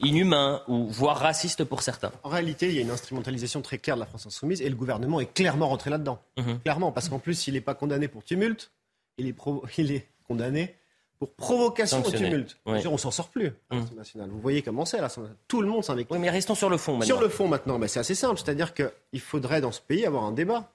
inhumain 0.00 0.62
ou 0.66 0.86
voire 0.88 1.18
raciste 1.18 1.62
pour 1.64 1.82
certains. 1.82 2.10
En 2.22 2.30
réalité, 2.30 2.68
il 2.68 2.74
y 2.74 2.78
a 2.78 2.80
une 2.80 2.90
instrumentalisation 2.90 3.60
très 3.60 3.78
claire 3.78 3.96
de 3.96 4.00
la 4.00 4.06
France 4.06 4.26
insoumise 4.26 4.62
et 4.62 4.68
le 4.68 4.74
gouvernement 4.74 5.20
est 5.20 5.32
clairement 5.32 5.68
rentré 5.68 5.90
là-dedans. 5.90 6.18
Mhm. 6.38 6.60
Clairement, 6.60 6.90
parce 6.90 7.08
qu'en 7.08 7.18
plus, 7.18 7.46
il 7.46 7.54
n'est 7.54 7.60
pas 7.60 7.74
condamné 7.74 8.08
pour 8.08 8.24
tumulte, 8.24 8.70
il 9.18 9.28
est, 9.28 9.36
il 9.78 9.92
est 9.92 10.08
condamné 10.26 10.74
pour 11.18 11.34
provocation 11.34 12.04
au 12.04 12.10
tumulte. 12.10 12.56
On 12.66 12.98
s'en 12.98 13.12
sort 13.12 13.28
plus. 13.28 13.52
Hum. 13.70 13.86
Vous 14.28 14.40
voyez 14.40 14.62
comment 14.62 14.84
c'est 14.84 15.00
là. 15.00 15.08
Tout 15.46 15.62
le 15.62 15.68
monde 15.68 15.84
s'invective. 15.84 16.16
Oui, 16.16 16.20
mais 16.20 16.30
restons 16.30 16.56
sur 16.56 16.68
le 16.68 16.76
fond 16.76 16.92
maintenant. 16.92 17.06
Sur 17.06 17.20
le 17.20 17.28
fond 17.28 17.46
maintenant, 17.46 17.78
ben, 17.78 17.86
c'est 17.86 18.00
assez 18.00 18.16
simple. 18.16 18.40
C'est-à-dire 18.44 18.74
qu'il 18.74 19.20
faudrait 19.20 19.60
dans 19.60 19.70
ce 19.70 19.80
pays 19.80 20.04
avoir 20.04 20.24
un 20.24 20.32
débat. 20.32 20.72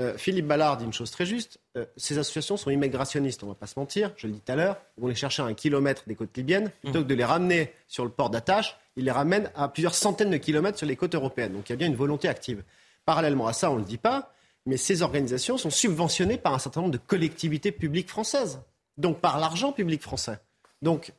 Euh, 0.00 0.16
Philippe 0.16 0.46
Ballard 0.46 0.76
dit 0.76 0.84
une 0.84 0.92
chose 0.92 1.10
très 1.10 1.26
juste. 1.26 1.58
Euh, 1.76 1.84
ces 1.96 2.18
associations 2.18 2.56
sont 2.56 2.70
immigrationnistes, 2.70 3.42
on 3.42 3.46
ne 3.46 3.52
va 3.52 3.56
pas 3.56 3.66
se 3.66 3.78
mentir. 3.78 4.12
Je 4.16 4.26
le 4.26 4.34
dis 4.34 4.40
tout 4.40 4.52
à 4.52 4.56
l'heure. 4.56 4.76
Ils 4.96 5.02
vont 5.02 5.08
les 5.08 5.14
chercher 5.14 5.42
à 5.42 5.46
un 5.46 5.54
kilomètre 5.54 6.04
des 6.06 6.14
côtes 6.14 6.36
libyennes. 6.36 6.70
Plutôt 6.80 6.98
hum. 6.98 7.04
que 7.04 7.08
de 7.08 7.14
les 7.14 7.24
ramener 7.24 7.72
sur 7.88 8.04
le 8.04 8.10
port 8.10 8.30
d'attache, 8.30 8.78
ils 8.96 9.04
les 9.04 9.10
ramènent 9.10 9.50
à 9.54 9.68
plusieurs 9.68 9.94
centaines 9.94 10.30
de 10.30 10.36
kilomètres 10.36 10.78
sur 10.78 10.86
les 10.86 10.96
côtes 10.96 11.14
européennes. 11.14 11.52
Donc 11.52 11.68
il 11.68 11.72
y 11.72 11.74
a 11.74 11.76
bien 11.76 11.88
une 11.88 11.96
volonté 11.96 12.28
active. 12.28 12.62
Parallèlement 13.04 13.46
à 13.46 13.52
ça, 13.52 13.70
on 13.70 13.74
ne 13.74 13.80
le 13.80 13.86
dit 13.86 13.98
pas, 13.98 14.32
mais 14.66 14.76
ces 14.76 15.02
organisations 15.02 15.58
sont 15.58 15.70
subventionnées 15.70 16.38
par 16.38 16.54
un 16.54 16.58
certain 16.58 16.80
nombre 16.82 16.92
de 16.92 16.98
collectivités 16.98 17.72
publiques 17.72 18.08
françaises 18.08 18.60
donc 19.00 19.20
par 19.20 19.38
l'argent 19.38 19.72
public 19.72 20.02
français. 20.02 20.38
Donc, 20.82 21.12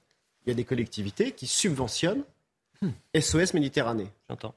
il 0.45 0.49
y 0.49 0.51
a 0.51 0.55
des 0.55 0.63
collectivités 0.63 1.31
qui 1.31 1.47
subventionnent 1.47 2.23
SOS 3.19 3.53
Méditerranée. 3.53 4.07
J'entends. 4.29 4.55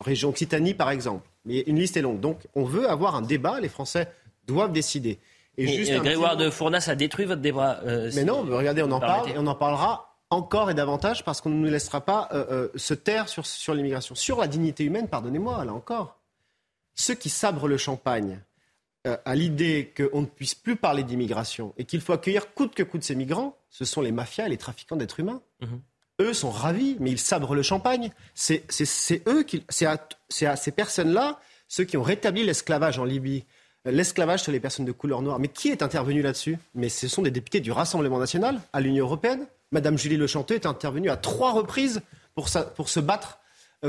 Région 0.00 0.30
Occitanie, 0.30 0.74
par 0.74 0.90
exemple. 0.90 1.28
Mais 1.46 1.60
une 1.60 1.78
liste 1.78 1.96
est 1.96 2.02
longue. 2.02 2.20
Donc, 2.20 2.46
on 2.54 2.64
veut 2.64 2.88
avoir 2.88 3.14
un 3.14 3.22
débat. 3.22 3.60
Les 3.60 3.68
Français 3.68 4.08
doivent 4.46 4.72
décider. 4.72 5.18
Et, 5.58 5.66
juste 5.68 5.92
Grégoire 6.02 6.36
de 6.36 6.50
Fournas 6.50 6.86
a 6.88 6.94
détruit 6.94 7.24
votre 7.24 7.40
débat. 7.40 7.80
Euh, 7.84 8.10
mais 8.14 8.24
non, 8.24 8.42
regardez, 8.42 8.82
on 8.82 8.90
en 8.90 9.00
parle 9.00 9.30
et 9.30 9.38
on 9.38 9.46
en 9.46 9.54
parlera 9.54 10.18
encore 10.28 10.70
et 10.70 10.74
davantage 10.74 11.24
parce 11.24 11.40
qu'on 11.40 11.50
ne 11.50 11.54
nous 11.54 11.70
laissera 11.70 12.00
pas 12.00 12.28
euh, 12.32 12.44
euh, 12.50 12.68
se 12.74 12.94
taire 12.94 13.28
sur, 13.28 13.46
sur 13.46 13.74
l'immigration. 13.74 14.14
Sur 14.14 14.38
la 14.38 14.48
dignité 14.48 14.84
humaine, 14.84 15.08
pardonnez-moi, 15.08 15.64
là 15.64 15.72
encore. 15.72 16.18
Ceux 16.94 17.14
qui 17.14 17.28
sabrent 17.28 17.68
le 17.68 17.78
champagne 17.78 18.40
à 19.24 19.36
l'idée 19.36 19.92
qu'on 19.96 20.22
ne 20.22 20.26
puisse 20.26 20.56
plus 20.56 20.74
parler 20.74 21.04
d'immigration 21.04 21.72
et 21.76 21.84
qu'il 21.84 22.00
faut 22.00 22.12
accueillir 22.12 22.52
coûte 22.54 22.74
que 22.74 22.82
coûte 22.82 23.04
ces 23.04 23.14
migrants, 23.14 23.56
ce 23.70 23.84
sont 23.84 24.00
les 24.00 24.10
mafias 24.10 24.46
et 24.46 24.48
les 24.48 24.56
trafiquants 24.56 24.96
d'êtres 24.96 25.20
humains. 25.20 25.42
Mhm. 25.60 25.80
Eux 26.20 26.32
sont 26.32 26.50
ravis, 26.50 26.96
mais 26.98 27.10
ils 27.10 27.18
sabrent 27.18 27.54
le 27.54 27.62
champagne. 27.62 28.10
C'est 28.34 28.64
eux 29.26 29.44
c'est 29.68 29.86
à, 29.86 30.56
ces 30.56 30.70
personnes-là, 30.70 31.38
ceux 31.68 31.84
qui 31.84 31.96
ont 31.96 32.02
rétabli 32.02 32.44
l'esclavage 32.44 32.98
en 32.98 33.04
Libye, 33.04 33.44
l'esclavage 33.84 34.42
sur 34.42 34.52
les 34.52 34.60
personnes 34.60 34.86
de 34.86 34.92
couleur 34.92 35.20
noire. 35.22 35.38
Mais 35.38 35.48
qui 35.48 35.68
est 35.68 35.82
intervenu 35.82 36.22
là-dessus? 36.22 36.58
Mais 36.74 36.88
ce 36.88 37.08
sont 37.08 37.22
des 37.22 37.30
députés 37.30 37.60
du 37.60 37.70
Rassemblement 37.70 38.18
national 38.18 38.60
à 38.72 38.80
l'Union 38.80 39.04
européenne. 39.04 39.46
Madame 39.72 39.98
Julie 39.98 40.16
Le 40.16 40.26
Chanteux 40.26 40.54
est 40.54 40.66
intervenue 40.66 41.10
à 41.10 41.16
trois 41.16 41.52
reprises 41.52 42.00
pour, 42.34 42.48
pour 42.74 42.88
se 42.88 43.00
battre 43.00 43.38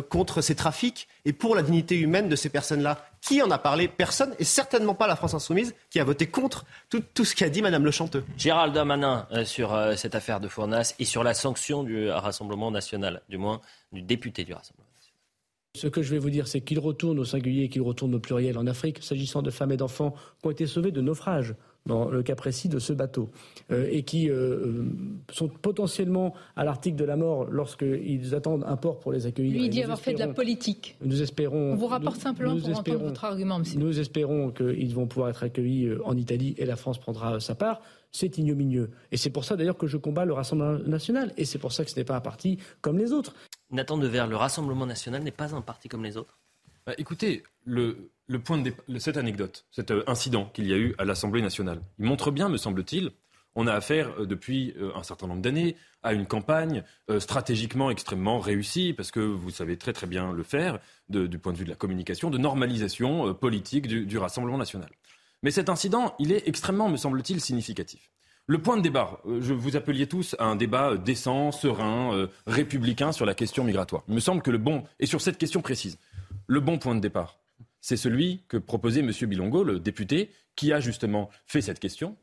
contre 0.09 0.41
ces 0.41 0.55
trafics 0.55 1.07
et 1.25 1.33
pour 1.33 1.55
la 1.55 1.61
dignité 1.61 1.97
humaine 1.97 2.29
de 2.29 2.35
ces 2.35 2.49
personnes-là. 2.49 3.05
Qui 3.21 3.41
en 3.41 3.51
a 3.51 3.57
parlé? 3.57 3.88
Personne, 3.88 4.33
et 4.39 4.43
certainement 4.43 4.93
pas 4.93 5.07
la 5.07 5.15
France 5.15 5.33
insoumise, 5.33 5.75
qui 5.89 5.99
a 5.99 6.03
voté 6.03 6.27
contre 6.27 6.65
tout, 6.89 7.03
tout 7.13 7.25
ce 7.25 7.35
qu'a 7.35 7.49
dit 7.49 7.61
Madame 7.61 7.83
Le 7.83 7.91
Chanteux. 7.91 8.23
Gérald 8.38 8.73
Darmanin 8.73 9.27
euh, 9.31 9.43
sur 9.43 9.73
euh, 9.73 9.95
cette 9.95 10.15
affaire 10.15 10.39
de 10.39 10.47
Fournas 10.47 10.93
et 10.99 11.05
sur 11.05 11.23
la 11.23 11.33
sanction 11.33 11.83
du 11.83 12.09
Rassemblement 12.09 12.71
national, 12.71 13.21
du 13.29 13.38
moins 13.38 13.61
du 13.91 14.01
député 14.01 14.43
du 14.43 14.53
Rassemblement. 14.53 14.88
Ce 15.77 15.85
que 15.85 16.01
je 16.01 16.09
vais 16.09 16.17
vous 16.17 16.31
dire, 16.31 16.47
c'est 16.47 16.61
qu'il 16.61 16.79
retourne 16.79 17.19
au 17.19 17.25
singulier 17.25 17.65
et 17.65 17.69
qu'il 17.69 17.83
retourne 17.83 18.15
au 18.15 18.19
pluriel 18.19 18.57
en 18.57 18.65
Afrique, 18.65 19.03
s'agissant 19.03 19.43
de 19.43 19.51
femmes 19.51 19.71
et 19.71 19.77
d'enfants 19.77 20.15
qui 20.41 20.47
ont 20.47 20.49
été 20.49 20.65
sauvés 20.65 20.91
de 20.91 21.01
naufrage 21.01 21.53
dans 21.88 22.09
le 22.09 22.21
cas 22.21 22.35
précis 22.35 22.69
de 22.69 22.77
ce 22.77 22.93
bateau, 22.93 23.31
euh, 23.71 23.88
et 23.89 24.03
qui 24.03 24.29
euh, 24.29 24.35
euh, 24.35 24.85
sont 25.31 25.47
potentiellement 25.47 26.35
à 26.55 26.63
l'article 26.63 26.97
de 26.97 27.05
la 27.05 27.15
mort 27.15 27.45
lorsqu'ils 27.49 28.35
attendent 28.35 28.63
un 28.67 28.77
port 28.77 28.99
pour 28.99 29.11
les 29.11 29.25
accueillir. 29.25 29.59
Lui 29.59 29.69
dit 29.69 29.81
avoir 29.81 29.99
fait 29.99 30.13
de 30.13 30.19
la 30.19 30.27
politique. 30.27 30.97
Nous 31.01 31.21
espérons. 31.21 31.73
On 31.73 31.75
vous 31.75 31.88
rapporte 31.88 32.19
simplement 32.19 32.55
pour 32.59 32.77
entendre 32.77 33.03
votre 33.03 33.25
argument, 33.25 33.59
monsieur. 33.59 33.79
Nous 33.79 33.99
espérons 33.99 34.51
qu'ils 34.51 34.93
vont 34.93 35.07
pouvoir 35.07 35.29
être 35.29 35.43
accueillis 35.43 35.89
en 36.05 36.15
Italie 36.15 36.53
et 36.57 36.65
la 36.65 36.75
France 36.75 36.99
prendra 36.99 37.39
sa 37.39 37.55
part. 37.55 37.81
C'est 38.11 38.38
ignominieux. 38.38 38.91
Et 39.11 39.17
c'est 39.17 39.29
pour 39.29 39.45
ça 39.45 39.55
d'ailleurs 39.55 39.77
que 39.77 39.88
je 39.88 39.97
combats 39.97 40.25
le 40.25 40.33
Rassemblement 40.33 40.79
national. 40.88 41.33
Et 41.38 41.45
c'est 41.45 41.59
pour 41.59 41.71
ça 41.71 41.83
que 41.83 41.91
ce 41.91 41.95
n'est 41.97 42.05
pas 42.05 42.15
un 42.15 42.21
parti 42.21 42.57
comme 42.81 42.97
les 42.97 43.11
autres. 43.11 43.33
Nathan 43.71 43.97
Devers, 43.97 44.27
le 44.27 44.35
Rassemblement 44.35 44.85
national 44.85 45.23
n'est 45.23 45.31
pas 45.31 45.55
un 45.55 45.61
parti 45.61 45.89
comme 45.89 46.03
les 46.03 46.17
autres 46.17 46.38
bah, 46.85 46.93
Écoutez, 46.97 47.43
le, 47.65 48.09
le 48.28 48.39
point 48.39 48.57
de 48.57 48.99
cette 48.99 49.17
anecdote, 49.17 49.65
cet 49.71 49.91
euh, 49.91 50.03
incident 50.07 50.45
qu'il 50.53 50.67
y 50.67 50.73
a 50.73 50.78
eu 50.78 50.93
à 50.97 51.05
l'Assemblée 51.05 51.41
nationale, 51.41 51.82
il 51.97 52.05
montre 52.05 52.32
bien, 52.32 52.49
me 52.49 52.57
semble-t-il, 52.57 53.11
on 53.55 53.67
a 53.67 53.73
affaire 53.73 54.11
euh, 54.19 54.25
depuis 54.25 54.73
euh, 54.78 54.91
un 54.95 55.03
certain 55.03 55.28
nombre 55.28 55.41
d'années 55.41 55.78
à 56.03 56.13
une 56.13 56.25
campagne 56.25 56.84
stratégiquement 57.19 57.89
extrêmement 57.89 58.39
réussie, 58.39 58.93
parce 58.93 59.11
que 59.11 59.19
vous 59.19 59.49
savez 59.49 59.75
très 59.78 59.91
très 59.91 60.07
bien 60.07 60.32
le 60.32 60.43
faire 60.43 60.80
du 61.09 61.38
point 61.38 61.51
de 61.51 61.57
vue 61.57 61.65
de 61.65 61.69
la 61.69 61.75
communication, 61.75 62.30
de 62.30 62.38
normalisation 62.38 63.34
politique 63.34 63.88
du, 63.88 64.17
Rassemblement 64.17 64.59
national. 64.59 64.89
Mais 65.43 65.51
cet 65.51 65.67
incident, 65.67 66.15
il 66.19 66.32
est 66.32 66.47
extrêmement, 66.47 66.88
me 66.88 66.95
semble-t-il, 66.95 67.41
significatif. 67.41 68.11
Le 68.45 68.61
point 68.61 68.78
de 68.78 68.84
débat, 68.84 69.19
je 69.41 69.53
vous 69.53 69.75
appeliez 69.75 70.07
tous 70.07 70.36
à 70.39 70.45
un 70.45 70.55
débat 70.55 70.95
décent, 70.95 71.51
serein, 71.51 72.30
républicain 72.45 73.11
sur 73.11 73.25
la 73.25 73.34
question 73.34 73.65
migratoire. 73.65 74.03
Il 74.07 74.13
me 74.13 74.21
semble 74.21 74.41
que 74.41 74.51
le 74.51 74.59
bon, 74.59 74.86
et 75.01 75.07
sur 75.07 75.19
cette 75.19 75.38
question 75.38 75.61
précise, 75.61 75.97
le 76.45 76.61
bon 76.61 76.78
point 76.78 76.95
de 76.95 77.01
départ, 77.01 77.38
c'est 77.88 77.95
celui 77.95 78.41
que 78.49 78.57
proposait 78.57 78.99
M. 78.99 79.13
Bilongo, 79.29 79.63
le 79.63 79.79
député, 79.79 80.29
qui 80.57 80.73
a 80.73 80.81
justement 80.81 81.29
fait 81.45 81.61
cette 81.61 81.79
question, 81.79 82.17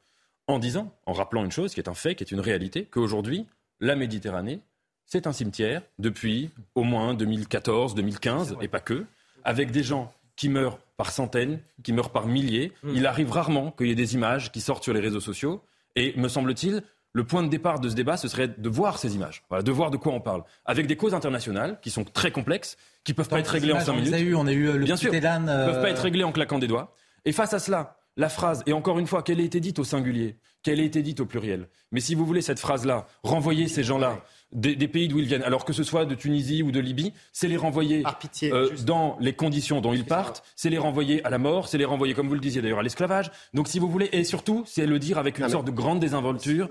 en 0.47 0.59
disant, 0.59 0.95
en 1.07 1.15
rappelant 1.15 1.43
une 1.43 1.51
chose 1.51 1.73
qui 1.73 1.81
est 1.81 1.89
un 1.89 1.95
fait, 1.95 2.15
qui 2.15 2.23
est 2.23 2.33
une 2.33 2.41
réalité, 2.41 2.85
qu'aujourd'hui, 2.85 3.47
la 3.81 3.97
Méditerranée, 3.97 4.61
c'est 5.07 5.27
un 5.27 5.33
cimetière 5.33 5.81
depuis 5.99 6.51
au 6.75 6.83
moins 6.83 7.15
2014, 7.15 7.95
2015, 7.95 8.57
et 8.61 8.69
pas 8.69 8.81
que, 8.81 9.07
avec 9.43 9.71
des 9.71 9.83
gens 9.83 10.13
qui 10.37 10.51
meurent 10.51 10.81
par 10.99 11.11
centaines, 11.11 11.61
qui 11.83 11.95
meurent 11.95 12.13
par 12.13 12.27
milliers. 12.27 12.73
Mm. 12.83 12.97
Il 12.97 13.07
arrive 13.07 13.31
rarement 13.31 13.71
qu'il 13.71 13.87
y 13.87 13.91
ait 13.91 13.95
des 13.95 14.13
images 14.13 14.53
qui 14.53 14.61
sortent 14.61 14.85
sur 14.85 14.93
les 14.93 15.01
réseaux 15.01 15.21
sociaux. 15.21 15.63
Et 15.97 16.13
me 16.21 16.29
semble-t-il, 16.29 16.83
le 17.15 17.25
point 17.25 17.43
de 17.45 17.49
départ 17.49 17.79
de 17.79 17.89
ce 17.89 17.95
débat, 17.95 18.17
ce 18.17 18.29
serait 18.29 18.49
de 18.49 18.69
voir 18.69 18.99
ces 18.99 19.15
images, 19.15 19.43
de 19.51 19.73
voir 19.73 19.91
de 19.91 19.97
quoi 19.97 20.13
on 20.13 20.21
parle, 20.21 20.43
avec 20.67 20.89
des 20.89 20.97
causes 20.97 21.15
internationales 21.15 21.79
qui 21.81 21.91
sont 21.91 22.05
très 22.05 22.33
complexes, 22.33 22.77
qui 23.05 23.15
peuvent 23.15 23.29
pas 23.29 23.39
être 23.39 23.49
réglées 23.49 23.73
en 23.73 23.81
cinq 23.81 23.95
minutes. 23.95 24.13
On 24.13 24.17
a 24.17 24.21
eu, 24.21 24.35
on 24.35 24.47
a 24.47 24.53
eu 24.53 24.73
le 24.73 24.85
Bien 24.85 24.97
sûr, 24.97 25.15
Elan, 25.15 25.47
euh... 25.47 25.67
peuvent 25.67 25.81
pas 25.81 25.91
être 25.91 26.03
réglées 26.03 26.25
en 26.25 26.33
claquant 26.33 26.59
des 26.59 26.67
doigts. 26.67 26.95
Et 27.25 27.33
face 27.33 27.55
à 27.55 27.61
cela, 27.61 27.97
la 28.17 28.29
phrase, 28.29 28.65
et 28.67 28.73
encore 28.73 28.99
une 28.99 29.07
fois, 29.07 29.23
qu'elle 29.23 29.41
ait 29.41 29.45
été 29.45 29.61
dite 29.61 29.79
au 29.79 29.85
singulier, 29.85 30.39
qu'elle 30.65 30.81
ait 30.81 30.85
été 30.85 31.03
dite 31.03 31.21
au 31.21 31.27
pluriel. 31.27 31.69
Mais 31.93 32.01
si 32.01 32.17
vous 32.17 32.27
voulez 32.27 32.43
cette 32.43 32.59
phrase-là, 32.59 33.07
renvoyer 33.23 33.69
ces 33.69 33.85
gens-là 33.85 34.21
des, 34.55 34.89
pays 34.89 35.09
d'où 35.09 35.19
ils 35.19 35.27
viennent, 35.27 35.43
alors 35.43 35.65
que 35.65 35.73
ce 35.73 35.83
soit 35.83 36.07
de 36.07 36.15
Tunisie 36.15 36.63
ou 36.63 36.71
de 36.71 36.81
Libye, 36.81 37.13
c'est 37.33 37.49
les 37.49 37.57
renvoyer 37.57 38.05
euh, 38.45 38.71
dans 38.85 39.17
les 39.21 39.33
conditions 39.33 39.81
dont 39.81 39.93
ils 39.93 40.05
partent, 40.05 40.45
c'est 40.57 40.71
les 40.71 40.79
renvoyer 40.79 41.25
à 41.25 41.31
la 41.31 41.39
mort, 41.39 41.69
c'est 41.69 41.79
les 41.79 41.85
renvoyer, 41.85 42.15
comme 42.15 42.29
vous 42.29 42.35
le 42.35 42.41
disiez 42.41 42.63
d'ailleurs, 42.63 42.79
à 42.79 42.83
l'esclavage. 42.83 43.31
Donc 43.53 43.69
si 43.69 43.79
vous 43.79 43.89
voulez, 43.89 44.09
et 44.13 44.25
surtout, 44.25 44.65
c'est 44.67 44.87
le 44.87 44.99
dire 44.99 45.19
avec 45.19 45.39
une 45.39 45.49
sorte 45.49 45.67
de 45.67 45.73
grande 45.73 46.01
désinvolture 46.01 46.69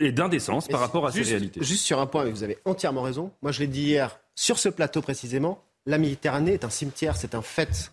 et 0.00 0.12
d'indécence 0.12 0.68
par 0.68 0.80
rapport 0.80 1.06
à 1.06 1.12
ces 1.12 1.22
réalités. 1.22 1.62
Juste 1.62 1.84
sur 1.84 2.00
un 2.00 2.06
point, 2.06 2.24
vous 2.24 2.44
avez 2.44 2.58
entièrement 2.64 3.02
raison. 3.02 3.32
Moi, 3.42 3.52
je 3.52 3.60
l'ai 3.60 3.66
dit 3.66 3.82
hier, 3.82 4.18
sur 4.34 4.58
ce 4.58 4.68
plateau 4.68 5.02
précisément, 5.02 5.62
la 5.86 5.98
Méditerranée 5.98 6.52
est 6.52 6.64
un 6.64 6.70
cimetière, 6.70 7.16
c'est 7.16 7.34
un 7.34 7.42
fait. 7.42 7.92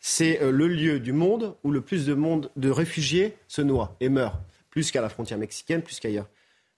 C'est 0.00 0.42
euh, 0.42 0.50
le 0.50 0.68
lieu 0.68 1.00
du 1.00 1.12
monde 1.12 1.54
où 1.64 1.70
le 1.70 1.80
plus 1.80 2.04
de 2.04 2.12
monde 2.12 2.50
de 2.56 2.68
réfugiés 2.68 3.34
se 3.48 3.62
noient 3.62 3.96
et 4.00 4.10
meurent, 4.10 4.38
plus 4.68 4.90
qu'à 4.90 5.00
la 5.00 5.08
frontière 5.08 5.38
mexicaine, 5.38 5.80
plus 5.80 5.98
qu'ailleurs. 5.98 6.28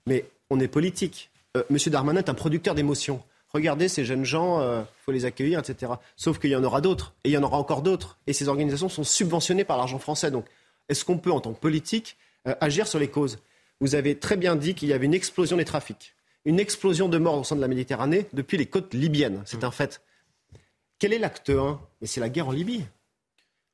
Mais 0.06 0.26
on 0.50 0.60
est 0.60 0.68
politique. 0.68 1.30
Euh, 1.56 1.62
Monsieur 1.70 1.90
Darmanin 1.90 2.20
est 2.20 2.28
un 2.28 2.34
producteur 2.34 2.74
d'émotions. 2.74 3.22
Regardez 3.52 3.88
ces 3.88 4.04
jeunes 4.04 4.24
gens, 4.24 4.60
il 4.60 4.64
euh, 4.64 4.82
faut 5.04 5.12
les 5.12 5.24
accueillir, 5.24 5.58
etc. 5.58 5.92
Sauf 6.16 6.38
qu'il 6.38 6.50
y 6.50 6.56
en 6.56 6.64
aura 6.64 6.80
d'autres, 6.80 7.14
et 7.24 7.30
il 7.30 7.32
y 7.32 7.38
en 7.38 7.42
aura 7.42 7.56
encore 7.56 7.82
d'autres. 7.82 8.18
Et 8.26 8.32
ces 8.32 8.48
organisations 8.48 8.88
sont 8.88 9.04
subventionnées 9.04 9.64
par 9.64 9.78
l'argent 9.78 9.98
français. 9.98 10.30
Donc, 10.30 10.46
est-ce 10.88 11.04
qu'on 11.04 11.18
peut, 11.18 11.32
en 11.32 11.40
tant 11.40 11.52
que 11.52 11.60
politique, 11.60 12.16
euh, 12.46 12.54
agir 12.60 12.86
sur 12.86 12.98
les 12.98 13.08
causes? 13.08 13.38
Vous 13.80 13.94
avez 13.94 14.18
très 14.18 14.36
bien 14.36 14.56
dit 14.56 14.74
qu'il 14.74 14.88
y 14.88 14.92
avait 14.92 15.06
une 15.06 15.14
explosion 15.14 15.56
des 15.56 15.64
trafics, 15.64 16.14
une 16.44 16.60
explosion 16.60 17.08
de 17.08 17.18
morts 17.18 17.38
au 17.38 17.44
sein 17.44 17.56
de 17.56 17.60
la 17.60 17.68
Méditerranée 17.68 18.26
depuis 18.32 18.56
les 18.56 18.66
côtes 18.66 18.94
libyennes. 18.94 19.42
C'est 19.46 19.64
un 19.64 19.70
fait. 19.70 20.02
Quel 20.98 21.12
est 21.12 21.18
l'acte 21.18 21.50
1 21.50 21.78
Mais 22.00 22.06
c'est 22.06 22.20
la 22.20 22.28
guerre 22.28 22.48
en 22.48 22.52
Libye. 22.52 22.84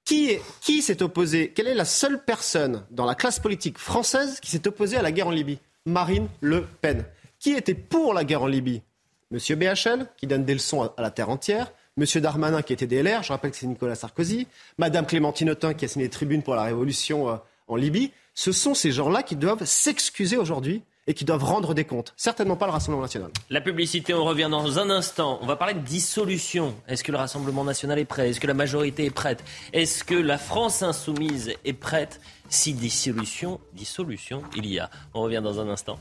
Qui, 0.05 0.37
qui 0.61 0.83
s'est 0.83 1.03
opposé 1.03 1.53
Quelle 1.55 1.69
est 1.69 1.75
la 1.75 1.85
seule 1.85 2.25
personne 2.25 2.85
dans 2.91 3.05
la 3.05 3.15
classe 3.15 3.39
politique 3.39 3.79
française 3.79 4.41
qui 4.41 4.51
s'est 4.51 4.67
opposée 4.67 4.97
à 4.97 5.03
la 5.03 5.13
guerre 5.13 5.29
en 5.29 5.33
Libye? 5.33 5.59
Marine 5.87 6.29
Le 6.41 6.67
Pen. 6.81 7.05
Qui 7.43 7.55
était 7.55 7.75
pour 7.75 8.15
la 8.15 8.23
guerre 8.23 8.43
en 8.43 8.47
Libye? 8.47 8.83
Monsieur 9.33 9.57
BHL, 9.57 10.07
qui 10.17 10.29
donne 10.29 10.45
des 10.45 10.55
leçons 10.55 10.83
à 10.97 11.03
la 11.03 11.11
terre 11.11 11.29
entière. 11.29 11.73
Monsieur 11.97 12.21
Darmanin, 12.21 12.63
qui 12.63 12.73
était 12.73 12.87
DLR, 12.87 13.25
je 13.25 13.33
rappelle 13.33 13.51
que 13.51 13.57
c'est 13.57 13.67
Nicolas 13.67 13.97
Sarkozy. 13.97 14.47
Madame 14.79 15.07
Clémentine 15.07 15.51
Autain, 15.51 15.75
qui 15.75 15.85
a 15.85 15.89
signé 15.89 16.05
les 16.05 16.11
tribunes 16.11 16.45
pour 16.45 16.55
la 16.55 16.63
révolution 16.63 17.29
euh, 17.29 17.37
en 17.67 17.75
Libye. 17.75 18.13
Ce 18.33 18.53
sont 18.53 18.75
ces 18.75 18.93
gens-là 18.93 19.25
qui 19.25 19.35
doivent 19.35 19.65
s'excuser 19.65 20.37
aujourd'hui 20.37 20.85
et 21.09 21.15
qui 21.15 21.25
doivent 21.25 21.43
rendre 21.43 21.75
des 21.75 21.85
comptes. 21.85 22.15
Certainement 22.17 22.55
pas 22.55 22.67
le 22.67 22.73
Rassemblement 22.73 23.03
national. 23.03 23.33
La 23.51 23.61
publicité, 23.61 24.15
on 24.15 24.25
revient 24.25 24.49
dans 24.49 24.79
un 24.79 24.89
instant. 24.89 25.41
On 25.43 25.47
va 25.47 25.57
parler 25.57 25.75
de 25.75 25.81
dissolution. 25.81 26.77
Est-ce 26.87 27.03
que 27.03 27.11
le 27.11 27.19
Rassemblement 27.19 27.65
national 27.65 27.99
est 27.99 28.05
prêt? 28.05 28.31
Est-ce 28.31 28.39
que 28.39 28.47
la 28.47 28.55
majorité 28.55 29.07
est 29.07 29.11
prête? 29.11 29.43
Est-ce 29.73 30.05
que 30.05 30.15
la 30.15 30.39
France 30.39 30.85
insoumise 30.85 31.53
est 31.65 31.73
prête? 31.73 32.21
Si 32.49 32.73
dissolution, 32.73 33.59
dissolution, 33.73 34.45
il 34.55 34.67
y 34.67 34.79
a. 34.79 34.91
On 35.13 35.23
revient 35.23 35.41
dans 35.43 35.59
un 35.59 35.69
instant. 35.69 35.99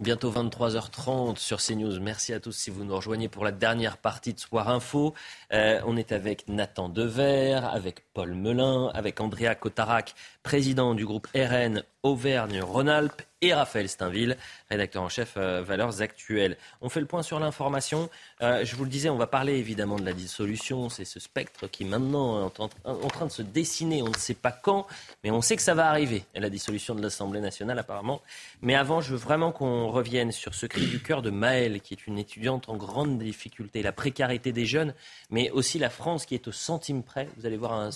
Bientôt 0.00 0.30
23h30 0.30 1.38
sur 1.38 1.58
CNews. 1.60 1.98
Merci 1.98 2.32
à 2.32 2.38
tous 2.38 2.52
si 2.52 2.70
vous 2.70 2.84
nous 2.84 2.94
rejoignez 2.94 3.28
pour 3.28 3.44
la 3.44 3.50
dernière 3.50 3.96
partie 3.96 4.32
de 4.32 4.38
Soir 4.38 4.68
Info. 4.68 5.12
Euh, 5.52 5.80
on 5.86 5.96
est 5.96 6.12
avec 6.12 6.46
Nathan 6.46 6.88
Dever, 6.88 7.58
avec 7.72 8.04
Paul 8.14 8.32
Melun, 8.32 8.92
avec 8.94 9.20
Andrea 9.20 9.56
Cotarac, 9.56 10.14
président 10.44 10.94
du 10.94 11.04
groupe 11.04 11.26
RN 11.34 11.82
Auvergne-Rhône-Alpes, 12.08 13.22
et 13.40 13.54
Raphaël 13.54 13.88
Steinville, 13.88 14.36
rédacteur 14.68 15.02
en 15.02 15.08
chef 15.08 15.34
euh, 15.36 15.62
Valeurs 15.62 16.02
Actuelles. 16.02 16.56
On 16.80 16.88
fait 16.88 17.00
le 17.00 17.06
point 17.06 17.22
sur 17.22 17.38
l'information. 17.38 18.10
Euh, 18.42 18.64
je 18.64 18.74
vous 18.74 18.84
le 18.84 18.90
disais, 18.90 19.08
on 19.10 19.16
va 19.16 19.26
parler 19.26 19.54
évidemment 19.54 19.96
de 19.96 20.04
la 20.04 20.12
dissolution. 20.12 20.88
C'est 20.88 21.04
ce 21.04 21.20
spectre 21.20 21.68
qui 21.68 21.84
maintenant 21.84 22.48
est 22.48 22.60
en, 22.60 23.08
train 23.08 23.26
de 23.26 23.30
se 23.30 23.42
dessiner. 23.42 24.02
On 24.02 24.08
ne 24.08 24.16
sait 24.16 24.34
pas 24.34 24.50
quand, 24.50 24.86
mais 25.22 25.30
on 25.30 25.40
sait 25.40 25.54
que 25.54 25.62
ça 25.62 25.74
va 25.74 25.88
arriver. 25.88 26.24
la 26.34 26.50
dissolution 26.50 26.94
de 26.94 27.02
l'Assemblée 27.02 27.40
nationale 27.40 27.78
apparemment. 27.78 28.22
Mais 28.60 28.74
avant, 28.74 29.00
je 29.00 29.12
veux 29.12 29.18
vraiment 29.18 29.52
qu'on 29.52 29.88
revienne 29.88 30.32
sur 30.32 30.54
ce 30.54 30.66
cri 30.66 30.86
du 30.86 31.00
cœur 31.00 31.22
de 31.22 31.30
Maëlle, 31.30 31.80
qui 31.80 31.94
est 31.94 32.06
une 32.06 32.18
étudiante 32.18 32.68
en 32.68 32.76
grande 32.76 33.18
difficulté. 33.18 33.82
La 33.82 33.92
précarité 33.92 34.50
des 34.50 34.66
jeunes, 34.66 34.94
mais 35.30 35.50
aussi 35.50 35.78
la 35.78 35.90
France 35.90 36.26
qui 36.26 36.34
est 36.34 36.48
au 36.48 36.52
centime 36.52 37.04
près. 37.04 37.28
Vous 37.36 37.46
allez 37.46 37.56
voir 37.56 37.72
un, 37.72 37.90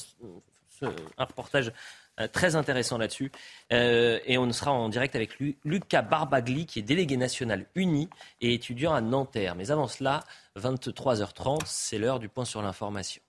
reportage 1.19 1.73
très 2.29 2.57
intéressant 2.57 2.99
là-dessus. 2.99 3.33
Euh, 3.73 4.19
et 4.27 4.39
on 4.39 4.51
sera 4.53 4.73
en 4.73 4.89
direct 4.89 5.17
avec 5.17 5.39
Lucas 5.65 6.03
Barbagli, 6.03 6.67
qui 6.67 6.79
est 6.79 6.83
délégué 6.83 7.17
national 7.17 7.67
uni 7.75 8.09
et 8.41 8.55
étudiant 8.55 8.93
à 8.93 9.01
Nanterre. 9.01 9.55
Mais 9.55 9.71
avant 9.71 9.89
cela, 9.89 10.25
23h30, 10.59 11.61
c'est 11.65 11.99
l'heure 11.99 12.19
du 12.19 12.29
point 12.29 12.45
sur 12.45 12.63
l'information. 12.63 13.22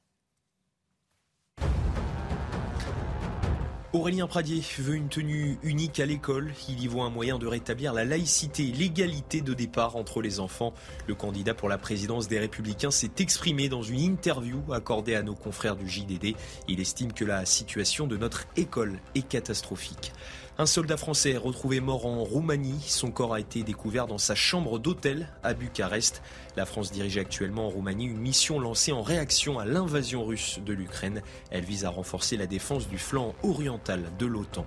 Aurélien 3.93 4.25
Pradier 4.25 4.63
veut 4.79 4.95
une 4.95 5.07
tenue 5.07 5.59
unique 5.61 5.99
à 5.99 6.07
l'école. 6.07 6.51
Il 6.67 6.81
y 6.81 6.87
voit 6.87 7.05
un 7.05 7.11
moyen 7.11 7.37
de 7.37 7.45
rétablir 7.45 7.93
la 7.93 8.03
laïcité, 8.03 8.63
l'égalité 8.63 9.41
de 9.41 9.53
départ 9.53 9.97
entre 9.97 10.19
les 10.19 10.39
enfants. 10.39 10.73
Le 11.07 11.13
candidat 11.13 11.53
pour 11.53 11.69
la 11.69 11.77
présidence 11.77 12.27
des 12.27 12.39
Républicains 12.39 12.89
s'est 12.89 13.11
exprimé 13.19 13.69
dans 13.69 13.83
une 13.83 13.99
interview 13.99 14.63
accordée 14.71 15.13
à 15.13 15.21
nos 15.21 15.35
confrères 15.35 15.75
du 15.75 15.87
JDD. 15.87 16.35
Il 16.67 16.79
estime 16.79 17.13
que 17.13 17.23
la 17.23 17.45
situation 17.45 18.07
de 18.07 18.17
notre 18.17 18.47
école 18.57 18.99
est 19.13 19.27
catastrophique. 19.27 20.11
Un 20.57 20.65
soldat 20.67 20.97
français 20.97 21.37
retrouvé 21.37 21.79
mort 21.79 22.07
en 22.07 22.23
Roumanie. 22.23 22.83
Son 22.87 23.11
corps 23.11 23.35
a 23.35 23.39
été 23.39 23.61
découvert 23.61 24.07
dans 24.07 24.19
sa 24.19 24.33
chambre 24.33 24.79
d'hôtel 24.79 25.29
à 25.43 25.53
Bucarest. 25.53 26.23
La 26.55 26.65
France 26.65 26.91
dirige 26.91 27.17
actuellement 27.17 27.65
en 27.67 27.69
Roumanie 27.69 28.05
une 28.05 28.19
mission 28.19 28.59
lancée 28.59 28.91
en 28.91 29.01
réaction 29.01 29.57
à 29.57 29.65
l'invasion 29.65 30.23
russe 30.23 30.59
de 30.63 30.73
l'Ukraine. 30.73 31.23
Elle 31.49 31.63
vise 31.63 31.83
à 31.83 31.89
renforcer 31.89 32.37
la 32.37 32.45
défense 32.45 32.87
du 32.87 32.99
flanc 32.99 33.33
oriental 33.41 34.03
de 34.19 34.25
l'OTAN. 34.27 34.65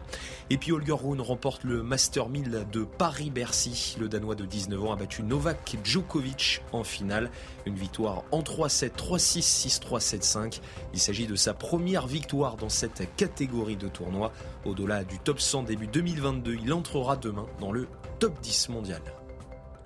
Et 0.50 0.58
puis 0.58 0.72
Holger 0.72 0.96
Rune 1.00 1.20
remporte 1.20 1.62
le 1.62 1.82
Master 1.82 2.28
1000 2.28 2.66
de 2.72 2.84
Paris-Bercy. 2.84 3.96
Le 4.00 4.08
Danois 4.08 4.34
de 4.34 4.44
19 4.44 4.84
ans 4.84 4.92
a 4.92 4.96
battu 4.96 5.22
Novak 5.22 5.76
Djokovic 5.84 6.62
en 6.72 6.82
finale. 6.82 7.30
Une 7.66 7.76
victoire 7.76 8.24
en 8.32 8.40
3-7, 8.40 8.90
3-6, 8.96 9.80
6-3, 9.80 10.00
7-5. 10.00 10.60
Il 10.92 10.98
s'agit 10.98 11.26
de 11.26 11.36
sa 11.36 11.54
première 11.54 12.06
victoire 12.06 12.56
dans 12.56 12.68
cette 12.68 13.14
catégorie 13.16 13.76
de 13.76 13.88
tournoi. 13.88 14.32
Au-delà 14.64 15.04
du 15.04 15.18
top 15.20 15.40
100 15.40 15.62
début 15.64 15.86
2022, 15.86 16.58
il 16.64 16.72
entrera 16.72 17.16
demain 17.16 17.46
dans 17.60 17.70
le 17.70 17.86
top 18.18 18.40
10 18.40 18.70
mondial. 18.70 19.02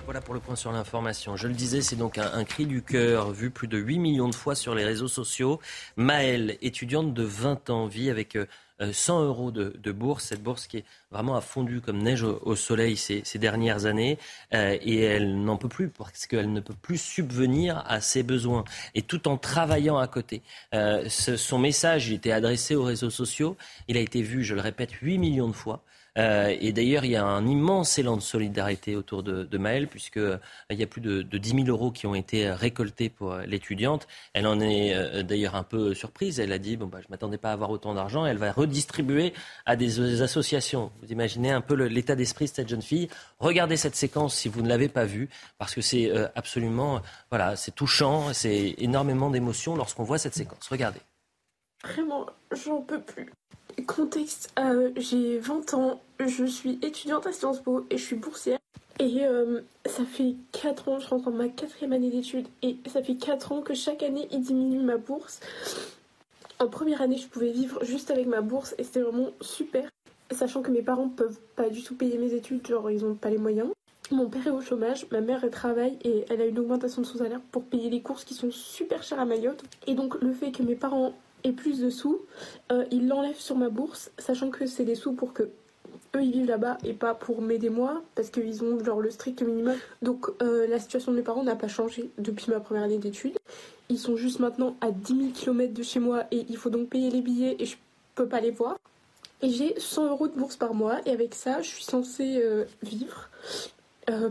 Voilà 0.04 0.20
pour 0.20 0.34
le 0.34 0.40
point 0.40 0.56
sur 0.56 0.72
l'information. 0.72 1.36
Je 1.36 1.46
le 1.46 1.54
disais, 1.54 1.82
c'est 1.82 1.96
donc 1.96 2.18
un, 2.18 2.44
cri 2.44 2.66
du 2.66 2.82
cœur 2.82 3.30
vu 3.30 3.50
plus 3.50 3.68
de 3.68 3.78
8 3.78 3.98
millions 3.98 4.28
de 4.28 4.34
fois 4.34 4.54
sur 4.54 4.74
les 4.74 4.84
réseaux 4.84 5.08
sociaux. 5.08 5.60
Maëlle, 5.96 6.56
étudiante 6.62 7.14
de 7.14 7.22
20 7.22 7.70
ans, 7.70 7.86
vit 7.86 8.10
avec 8.10 8.36
100 8.80 9.20
euh, 9.20 9.26
euros 9.26 9.50
de, 9.50 9.92
bourse. 9.92 10.24
Cette 10.24 10.42
bourse 10.42 10.66
qui 10.66 10.78
est 10.78 10.84
vraiment 11.10 11.36
a 11.36 11.40
fondu 11.40 11.80
comme 11.80 11.98
neige 11.98 12.24
au, 12.24 12.56
soleil 12.56 12.96
ces, 12.96 13.22
dernières 13.38 13.86
années. 13.86 14.18
Euh, 14.52 14.76
et 14.82 15.00
elle 15.00 15.42
n'en 15.44 15.56
peut 15.56 15.68
plus 15.68 15.88
parce 15.88 16.26
qu'elle 16.26 16.52
ne 16.52 16.60
peut 16.60 16.74
plus 16.74 16.98
subvenir 16.98 17.84
à 17.86 18.00
ses 18.00 18.22
besoins. 18.22 18.64
Et 18.94 19.02
tout 19.02 19.28
en 19.28 19.36
travaillant 19.36 19.98
à 19.98 20.08
côté. 20.08 20.42
Euh, 20.74 21.08
son 21.08 21.58
message, 21.58 22.08
il 22.08 22.14
était 22.14 22.32
adressé 22.32 22.74
aux 22.74 22.84
réseaux 22.84 23.10
sociaux. 23.10 23.56
Il 23.86 23.96
a 23.96 24.00
été 24.00 24.22
vu, 24.22 24.42
je 24.42 24.54
le 24.54 24.60
répète, 24.60 24.92
8 24.92 25.18
millions 25.18 25.48
de 25.48 25.52
fois. 25.52 25.84
Euh, 26.18 26.54
et 26.60 26.72
d'ailleurs, 26.72 27.04
il 27.04 27.12
y 27.12 27.16
a 27.16 27.24
un 27.24 27.46
immense 27.46 27.98
élan 27.98 28.16
de 28.16 28.22
solidarité 28.22 28.96
autour 28.96 29.22
de, 29.22 29.44
de 29.44 29.58
Maëlle, 29.58 29.88
puisqu'il 29.88 30.22
euh, 30.22 30.38
y 30.70 30.82
a 30.82 30.86
plus 30.86 31.00
de, 31.00 31.22
de 31.22 31.38
10 31.38 31.64
000 31.64 31.68
euros 31.68 31.90
qui 31.90 32.06
ont 32.06 32.14
été 32.14 32.50
récoltés 32.50 33.08
pour 33.08 33.34
l'étudiante. 33.36 34.06
Elle 34.32 34.46
en 34.46 34.60
est 34.60 34.94
euh, 34.94 35.22
d'ailleurs 35.22 35.54
un 35.54 35.62
peu 35.62 35.94
surprise. 35.94 36.40
Elle 36.40 36.52
a 36.52 36.58
dit, 36.58 36.76
bon, 36.76 36.86
bah, 36.86 36.98
je 37.00 37.06
ne 37.06 37.10
m'attendais 37.10 37.38
pas 37.38 37.50
à 37.50 37.52
avoir 37.52 37.70
autant 37.70 37.94
d'argent. 37.94 38.26
Elle 38.26 38.38
va 38.38 38.52
redistribuer 38.52 39.32
à 39.66 39.76
des, 39.76 40.22
associations. 40.22 40.90
Vous 41.02 41.12
imaginez 41.12 41.50
un 41.50 41.60
peu 41.60 41.74
l'état 41.74 42.14
d'esprit 42.14 42.46
de 42.46 42.50
cette 42.50 42.68
jeune 42.68 42.82
fille. 42.82 43.08
Regardez 43.38 43.76
cette 43.76 43.96
séquence 43.96 44.34
si 44.34 44.48
vous 44.48 44.62
ne 44.62 44.68
l'avez 44.68 44.88
pas 44.88 45.04
vue, 45.04 45.28
parce 45.58 45.74
que 45.74 45.80
c'est 45.80 46.10
absolument, 46.34 47.00
voilà, 47.30 47.56
c'est 47.56 47.74
touchant, 47.74 48.32
c'est 48.32 48.74
énormément 48.78 49.30
d'émotions 49.30 49.76
lorsqu'on 49.76 50.04
voit 50.04 50.18
cette 50.18 50.34
séquence. 50.34 50.68
Regardez. 50.68 51.00
Vraiment, 51.82 52.26
j'en 52.52 52.82
peux 52.82 53.00
plus. 53.00 53.30
Contexte, 53.86 54.52
euh, 54.58 54.90
j'ai 54.96 55.38
20 55.38 55.74
ans, 55.74 56.00
je 56.18 56.44
suis 56.44 56.78
étudiante 56.82 57.26
à 57.26 57.32
Sciences 57.32 57.60
Po 57.60 57.86
et 57.90 57.98
je 57.98 58.04
suis 58.04 58.16
boursière. 58.16 58.58
Et 58.98 59.24
euh, 59.24 59.60
ça 59.86 60.04
fait 60.04 60.34
4 60.52 60.88
ans, 60.88 60.98
je 60.98 61.08
rentre 61.08 61.28
en 61.28 61.30
ma 61.30 61.48
quatrième 61.48 61.92
année 61.92 62.10
d'études 62.10 62.46
et 62.62 62.76
ça 62.86 63.02
fait 63.02 63.14
4 63.14 63.52
ans 63.52 63.62
que 63.62 63.74
chaque 63.74 64.02
année 64.02 64.28
il 64.30 64.42
diminue 64.42 64.80
ma 64.80 64.98
bourse. 64.98 65.40
En 66.58 66.68
première 66.68 67.00
année, 67.00 67.16
je 67.16 67.26
pouvais 67.26 67.50
vivre 67.50 67.82
juste 67.82 68.10
avec 68.10 68.26
ma 68.26 68.42
bourse 68.42 68.74
et 68.76 68.84
c'était 68.84 69.00
vraiment 69.00 69.30
super. 69.40 69.88
Sachant 70.30 70.60
que 70.60 70.70
mes 70.70 70.82
parents 70.82 71.08
peuvent 71.08 71.38
pas 71.56 71.70
du 71.70 71.82
tout 71.82 71.94
payer 71.94 72.18
mes 72.18 72.34
études, 72.34 72.66
genre 72.66 72.90
ils 72.90 73.04
ont 73.04 73.14
pas 73.14 73.30
les 73.30 73.38
moyens. 73.38 73.70
Mon 74.10 74.28
père 74.28 74.46
est 74.46 74.50
au 74.50 74.60
chômage, 74.60 75.06
ma 75.10 75.20
mère 75.20 75.44
elle 75.44 75.50
travaille 75.50 75.96
et 76.04 76.26
elle 76.28 76.42
a 76.42 76.44
une 76.44 76.58
augmentation 76.58 77.00
de 77.00 77.06
son 77.06 77.18
salaire 77.18 77.40
pour 77.52 77.62
payer 77.62 77.88
les 77.88 78.02
courses 78.02 78.24
qui 78.24 78.34
sont 78.34 78.50
super 78.50 79.02
chères 79.02 79.20
à 79.20 79.24
Mayotte. 79.24 79.62
Et 79.86 79.94
donc 79.94 80.20
le 80.20 80.32
fait 80.32 80.52
que 80.52 80.62
mes 80.62 80.74
parents 80.74 81.14
et 81.44 81.52
plus 81.52 81.80
de 81.80 81.90
sous, 81.90 82.20
euh, 82.72 82.84
ils 82.90 83.08
l'enlèvent 83.08 83.38
sur 83.38 83.56
ma 83.56 83.68
bourse, 83.68 84.10
sachant 84.18 84.50
que 84.50 84.66
c'est 84.66 84.84
des 84.84 84.94
sous 84.94 85.12
pour 85.12 85.32
que 85.32 85.44
eux 86.16 86.22
ils 86.22 86.32
vivent 86.32 86.48
là-bas 86.48 86.78
et 86.84 86.92
pas 86.92 87.14
pour 87.14 87.40
m'aider 87.40 87.70
moi, 87.70 88.02
parce 88.14 88.30
qu'ils 88.30 88.64
ont 88.64 88.82
genre 88.82 89.00
le 89.00 89.10
strict 89.10 89.42
minimum. 89.42 89.76
Donc 90.02 90.26
euh, 90.42 90.66
la 90.66 90.78
situation 90.78 91.12
de 91.12 91.16
mes 91.16 91.22
parents 91.22 91.42
n'a 91.42 91.56
pas 91.56 91.68
changé 91.68 92.10
depuis 92.18 92.50
ma 92.50 92.60
première 92.60 92.84
année 92.84 92.98
d'études. 92.98 93.38
Ils 93.88 93.98
sont 93.98 94.16
juste 94.16 94.40
maintenant 94.40 94.76
à 94.80 94.90
10 94.90 95.16
000 95.16 95.28
km 95.34 95.72
de 95.72 95.82
chez 95.82 96.00
moi 96.00 96.24
et 96.30 96.46
il 96.48 96.56
faut 96.56 96.70
donc 96.70 96.88
payer 96.88 97.10
les 97.10 97.22
billets 97.22 97.56
et 97.58 97.66
je 97.66 97.76
peux 98.14 98.26
pas 98.26 98.40
les 98.40 98.50
voir. 98.50 98.76
Et 99.42 99.50
j'ai 99.50 99.78
100 99.78 100.10
euros 100.10 100.28
de 100.28 100.34
bourse 100.34 100.56
par 100.56 100.74
mois 100.74 101.00
et 101.06 101.10
avec 101.10 101.34
ça, 101.34 101.62
je 101.62 101.68
suis 101.68 101.84
censée 101.84 102.40
euh, 102.42 102.64
vivre, 102.82 103.30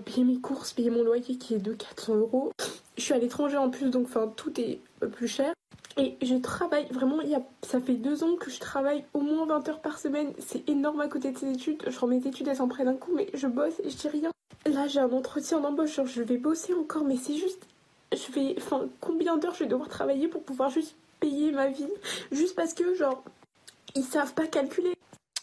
payer 0.05 0.23
mes 0.25 0.37
courses, 0.37 0.73
payer 0.73 0.89
mon 0.89 1.03
loyer 1.03 1.37
qui 1.37 1.55
est 1.55 1.59
de 1.59 1.73
400 1.73 2.15
euros. 2.15 2.51
Je 2.97 3.03
suis 3.03 3.13
à 3.13 3.17
l'étranger 3.17 3.57
en 3.57 3.69
plus, 3.69 3.89
donc 3.89 4.07
enfin 4.07 4.31
tout 4.35 4.59
est 4.59 4.79
plus 5.13 5.29
cher. 5.29 5.53
Et 5.99 6.15
je 6.21 6.35
travaille 6.35 6.87
vraiment, 6.91 7.19
il 7.19 7.29
y 7.29 7.35
a, 7.35 7.41
ça 7.61 7.81
fait 7.81 7.95
deux 7.95 8.23
ans 8.23 8.37
que 8.37 8.49
je 8.49 8.57
travaille 8.59 9.03
au 9.13 9.19
moins 9.19 9.45
20 9.45 9.67
heures 9.67 9.81
par 9.81 9.99
semaine. 9.99 10.31
C'est 10.39 10.67
énorme 10.69 11.01
à 11.01 11.09
côté 11.09 11.31
de 11.31 11.37
ces 11.37 11.51
études. 11.51 11.83
Je 11.85 11.99
rends 11.99 12.07
mes 12.07 12.25
études, 12.25 12.47
elles 12.47 12.55
s'en 12.55 12.69
prennent 12.69 12.87
un 12.87 12.95
coup, 12.95 13.11
mais 13.13 13.27
je 13.33 13.47
bosse 13.47 13.77
et 13.83 13.89
je 13.89 13.97
dis 13.97 14.07
rien. 14.07 14.31
Là, 14.65 14.87
j'ai 14.87 15.01
un 15.01 15.11
entretien 15.11 15.59
d'embauche, 15.59 15.95
genre 15.95 16.05
je 16.05 16.21
vais 16.21 16.37
bosser 16.37 16.73
encore, 16.73 17.03
mais 17.03 17.17
c'est 17.17 17.35
juste. 17.35 17.67
Je 18.13 18.31
vais. 18.31 18.55
Enfin, 18.57 18.87
combien 19.01 19.35
d'heures 19.35 19.53
je 19.53 19.65
vais 19.65 19.69
devoir 19.69 19.89
travailler 19.89 20.29
pour 20.29 20.41
pouvoir 20.41 20.69
juste 20.69 20.95
payer 21.19 21.51
ma 21.51 21.67
vie? 21.67 21.91
Juste 22.31 22.55
parce 22.55 22.73
que, 22.73 22.95
genre, 22.95 23.21
ils 23.93 24.05
savent 24.05 24.33
pas 24.33 24.47
calculer. 24.47 24.93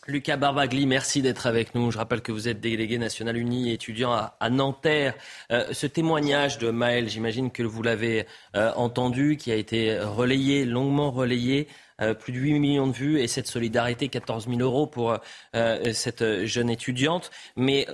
Lucas 0.09 0.37
Barbagli, 0.37 0.87
merci 0.87 1.21
d'être 1.21 1.49
avec 1.49 1.75
nous. 1.75 1.91
Je 1.91 1.99
rappelle 1.99 2.21
que 2.21 2.31
vous 2.31 2.47
êtes 2.47 2.61
délégué 2.61 2.97
national 2.97 3.37
uni 3.37 3.73
étudiant 3.73 4.13
à, 4.13 4.51
Nanterre. 4.51 5.15
Euh, 5.51 5.73
ce 5.73 5.89
témoignage 5.89 6.59
de 6.59 6.71
Maël, 6.71 7.09
j'imagine 7.09 7.51
que 7.51 7.65
vous 7.65 7.83
l'avez 7.83 8.25
euh, 8.55 8.73
entendu, 8.75 9.37
qui 9.37 9.51
a 9.51 9.57
été 9.57 9.99
relayé, 9.99 10.65
longuement 10.65 11.11
relayé. 11.11 11.67
Euh, 12.01 12.15
plus 12.15 12.33
de 12.33 12.39
8 12.39 12.59
millions 12.61 12.87
de 12.87 12.93
vues 12.93 13.21
et 13.21 13.27
cette 13.27 13.49
solidarité, 13.49 14.09
14 14.09 14.49
000 14.49 14.61
euros 14.61 14.87
pour 14.87 15.19
cette 15.93 16.45
jeune 16.45 16.69
étudiante. 16.69 17.31
Mais 17.57 17.87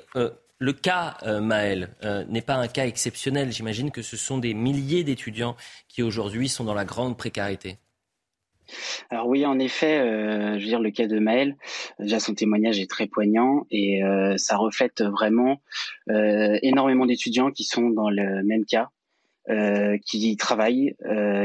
le 0.58 0.72
cas, 0.72 1.16
Maël, 1.40 1.90
n'est 2.28 2.42
pas 2.42 2.56
un 2.56 2.66
cas 2.66 2.84
exceptionnel. 2.84 3.52
J'imagine 3.52 3.92
que 3.92 4.02
ce 4.02 4.16
sont 4.16 4.38
des 4.38 4.54
milliers 4.54 5.04
d'étudiants 5.04 5.56
qui 5.88 6.02
aujourd'hui 6.02 6.48
sont 6.48 6.64
dans 6.64 6.74
la 6.74 6.84
grande 6.84 7.16
précarité. 7.16 7.78
Alors 9.10 9.26
oui, 9.28 9.44
en 9.46 9.58
effet, 9.58 9.98
euh, 9.98 10.58
je 10.58 10.62
veux 10.62 10.68
dire 10.68 10.80
le 10.80 10.90
cas 10.90 11.06
de 11.06 11.18
Maël, 11.18 11.56
déjà 11.98 12.20
son 12.20 12.34
témoignage 12.34 12.80
est 12.80 12.90
très 12.90 13.06
poignant 13.06 13.66
et 13.70 14.02
euh, 14.02 14.34
ça 14.36 14.56
reflète 14.56 15.02
vraiment 15.02 15.60
euh, 16.10 16.58
énormément 16.62 17.06
d'étudiants 17.06 17.50
qui 17.50 17.64
sont 17.64 17.90
dans 17.90 18.10
le 18.10 18.42
même 18.42 18.64
cas, 18.64 18.88
qui 20.06 20.36
travaillent, 20.36 20.94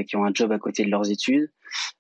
qui 0.08 0.16
ont 0.16 0.24
un 0.24 0.32
job 0.34 0.52
à 0.52 0.60
côté 0.60 0.86
de 0.86 0.92
leurs 0.92 1.10
études. 1.10 1.50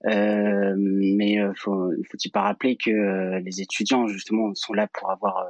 mais 0.05 1.37
faut, 1.55 1.91
faut-il 2.11 2.31
pas 2.31 2.41
rappeler 2.41 2.77
que 2.77 3.39
les 3.39 3.61
étudiants 3.61 4.07
justement 4.07 4.53
sont 4.53 4.73
là 4.73 4.87
pour 4.93 5.09
avoir 5.09 5.47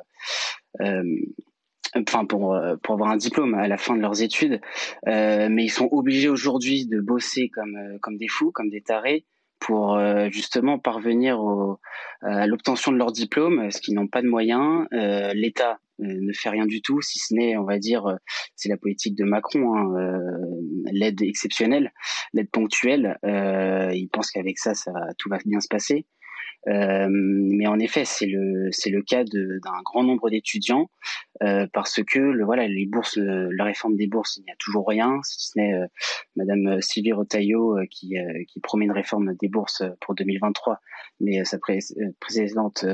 pour 2.05 2.55
avoir 2.55 3.09
un 3.09 3.17
diplôme 3.17 3.55
à 3.55 3.67
la 3.67 3.77
fin 3.77 3.95
de 3.97 4.01
leurs 4.01 4.21
études, 4.21 4.61
mais 5.05 5.65
ils 5.65 5.69
sont 5.69 5.89
obligés 5.91 6.29
aujourd'hui 6.29 6.87
de 6.87 7.01
bosser 7.01 7.49
comme 7.49 8.17
des 8.17 8.29
fous, 8.29 8.51
comme 8.53 8.69
des 8.69 8.81
tarés, 8.81 9.25
pour 9.59 9.95
euh, 9.95 10.29
justement 10.31 10.79
parvenir 10.79 11.39
à 12.21 12.47
l'obtention 12.47 12.91
de 12.91 12.97
leur 12.97 13.11
diplôme, 13.11 13.61
parce 13.61 13.79
qu'ils 13.79 13.95
n'ont 13.95 14.07
pas 14.07 14.21
de 14.21 14.27
moyens. 14.27 14.85
Euh, 14.93 15.33
L'État 15.33 15.79
euh, 15.99 16.05
ne 16.05 16.33
fait 16.33 16.49
rien 16.49 16.65
du 16.65 16.81
tout, 16.81 17.01
si 17.01 17.19
ce 17.19 17.33
n'est, 17.33 17.57
on 17.57 17.63
va 17.63 17.79
dire, 17.79 18.17
c'est 18.55 18.69
la 18.69 18.77
politique 18.77 19.15
de 19.15 19.23
Macron, 19.23 19.75
hein, 19.75 19.93
l'aide 20.91 21.21
exceptionnelle, 21.21 21.91
l'aide 22.33 22.49
ponctuelle. 22.51 23.17
il 23.23 24.07
pense 24.11 24.31
qu'avec 24.31 24.59
ça, 24.59 24.73
ça 24.73 24.91
tout 25.17 25.29
va 25.29 25.37
bien 25.45 25.59
se 25.59 25.67
passer. 25.67 26.05
Euh, 26.67 27.07
mais 27.09 27.67
en 27.67 27.79
effet, 27.79 28.03
c'est 28.05 28.25
le 28.25 28.69
c'est 28.71 28.89
le 28.89 29.01
cas 29.01 29.23
d'un 29.23 29.81
grand 29.85 30.03
nombre 30.03 30.29
d'étudiants 30.29 30.89
euh, 31.43 31.65
parce 31.71 32.03
que 32.03 32.19
le 32.19 32.43
voilà 32.43 32.67
les 32.67 32.85
bourses, 32.85 33.17
la 33.17 33.63
réforme 33.63 33.95
des 33.95 34.07
bourses, 34.07 34.37
il 34.37 34.43
n'y 34.43 34.51
a 34.51 34.55
toujours 34.57 34.87
rien, 34.87 35.19
si 35.23 35.47
ce 35.47 35.59
n'est 35.59 35.73
euh, 35.73 35.87
Madame 36.35 36.81
Sylvie 36.81 37.13
Rotaillot 37.13 37.77
qui 37.89 38.15
qui 38.47 38.59
promet 38.59 38.85
une 38.85 38.91
réforme 38.91 39.35
des 39.35 39.47
bourses 39.47 39.83
pour 40.01 40.15
2023, 40.15 40.79
mais 41.21 41.45
sa 41.45 41.57
précédente 42.19 42.85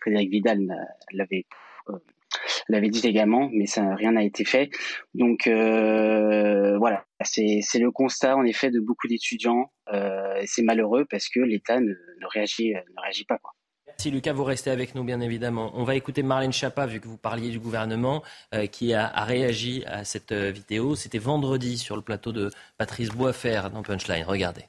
Frédéric 0.00 0.30
Vidal 0.30 0.60
l'avait 1.12 1.46
l'avait 2.68 2.88
dit 2.88 3.06
également, 3.06 3.50
mais 3.52 3.66
rien 3.76 4.12
n'a 4.12 4.22
été 4.22 4.44
fait. 4.44 4.70
Donc 5.14 5.46
euh, 5.46 6.78
voilà, 6.78 7.04
c'est 7.22 7.60
le 7.74 7.90
constat 7.90 8.36
en 8.36 8.44
effet 8.44 8.70
de 8.70 8.80
beaucoup 8.80 9.08
d'étudiants. 9.08 9.72
Euh, 9.92 10.42
c'est 10.46 10.62
malheureux 10.62 11.06
parce 11.10 11.28
que 11.28 11.40
l'État 11.40 11.80
ne, 11.80 11.92
réagit 12.22 12.72
ne 12.72 13.02
réagit 13.02 13.24
pas. 13.24 13.38
Merci 13.86 14.10
Lucas, 14.10 14.32
vous 14.32 14.44
restez 14.44 14.70
avec 14.70 14.94
nous 14.94 15.04
bien 15.04 15.20
évidemment. 15.20 15.72
On 15.74 15.84
va 15.84 15.94
écouter 15.94 16.22
Marlène 16.22 16.52
Schiappa, 16.52 16.86
vu 16.86 17.00
que 17.00 17.08
vous 17.08 17.18
parliez 17.18 17.50
du 17.50 17.58
gouvernement, 17.58 18.22
euh, 18.54 18.66
qui 18.66 18.94
a, 18.94 19.06
a, 19.06 19.24
réagi 19.24 19.84
à 19.86 20.04
cette 20.04 20.32
vidéo. 20.32 20.94
C'était 20.94 21.18
vendredi 21.18 21.76
sur 21.76 21.96
le 21.96 22.02
plateau 22.02 22.32
de 22.32 22.50
Patrice 22.78 23.10
Boisfer 23.10 23.62
dans 23.72 23.82
Punchline. 23.82 24.24
Regardez. 24.24 24.64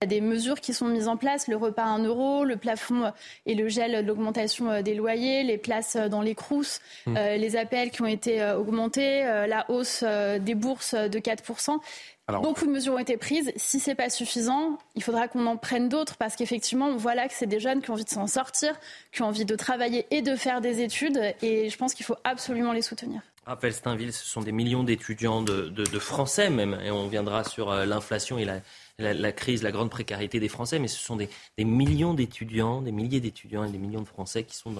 Il 0.00 0.04
y 0.04 0.14
a 0.14 0.20
des 0.20 0.20
mesures 0.20 0.60
qui 0.60 0.74
sont 0.74 0.86
mises 0.86 1.08
en 1.08 1.16
place, 1.16 1.48
le 1.48 1.56
repas 1.56 1.82
à 1.82 1.88
1 1.88 2.04
euro, 2.04 2.44
le 2.44 2.56
plafond 2.56 3.12
et 3.46 3.56
le 3.56 3.68
gel 3.68 4.00
de 4.00 4.06
l'augmentation 4.06 4.70
euh, 4.70 4.80
des 4.80 4.94
loyers, 4.94 5.42
les 5.42 5.58
places 5.58 5.96
euh, 5.96 6.08
dans 6.08 6.22
les 6.22 6.36
crousses, 6.36 6.80
mmh. 7.06 7.16
euh, 7.16 7.36
les 7.36 7.56
appels 7.56 7.90
qui 7.90 8.02
ont 8.02 8.06
été 8.06 8.44
augmentés, 8.52 9.24
la 9.24 9.68
hausse 9.68 10.04
des 10.04 10.54
bourses 10.54 10.94
de 10.94 11.18
4%. 11.18 11.80
Beaucoup 12.28 12.66
de 12.66 12.70
mesures 12.70 12.94
ont 12.94 12.98
été 12.98 13.16
prises. 13.16 13.50
Si 13.56 13.80
ce 13.80 13.90
n'est 13.90 13.96
pas 13.96 14.08
suffisant, 14.08 14.78
il 14.94 15.02
faudra 15.02 15.26
qu'on 15.26 15.46
en 15.46 15.56
prenne 15.56 15.88
d'autres 15.88 16.16
parce 16.16 16.36
qu'effectivement, 16.36 16.86
on 16.86 16.96
voit 16.96 17.16
là 17.16 17.26
que 17.26 17.34
c'est 17.34 17.46
des 17.46 17.58
jeunes 17.58 17.82
qui 17.82 17.90
ont 17.90 17.94
envie 17.94 18.04
de 18.04 18.10
s'en 18.10 18.28
sortir, 18.28 18.78
qui 19.10 19.22
ont 19.22 19.26
envie 19.26 19.46
de 19.46 19.56
travailler 19.56 20.06
et 20.12 20.22
de 20.22 20.36
faire 20.36 20.60
des 20.60 20.80
études. 20.80 21.20
Et 21.42 21.70
je 21.70 21.76
pense 21.76 21.94
qu'il 21.94 22.06
faut 22.06 22.18
absolument 22.22 22.72
les 22.72 22.82
soutenir. 22.82 23.22
Rappel 23.46 23.72
Steinville, 23.72 24.12
ce 24.12 24.26
sont 24.26 24.42
des 24.42 24.52
millions 24.52 24.84
d'étudiants, 24.84 25.42
de, 25.42 25.68
de, 25.68 25.98
Français 25.98 26.50
même, 26.50 26.78
et 26.84 26.90
on 26.90 27.08
viendra 27.08 27.44
sur 27.44 27.74
l'inflation 27.74 28.38
et 28.38 28.44
la, 28.44 28.60
la, 28.98 29.32
crise, 29.32 29.62
la 29.62 29.70
grande 29.70 29.90
précarité 29.90 30.40
des 30.40 30.48
Français, 30.48 30.78
mais 30.78 30.88
ce 30.88 30.98
sont 30.98 31.16
des, 31.16 31.28
millions 31.58 32.14
d'étudiants, 32.14 32.82
des 32.82 32.92
milliers 32.92 33.20
d'étudiants 33.20 33.64
et 33.64 33.70
des 33.70 33.78
millions 33.78 34.02
de 34.02 34.06
Français 34.08 34.44
qui 34.44 34.56
sont 34.56 34.74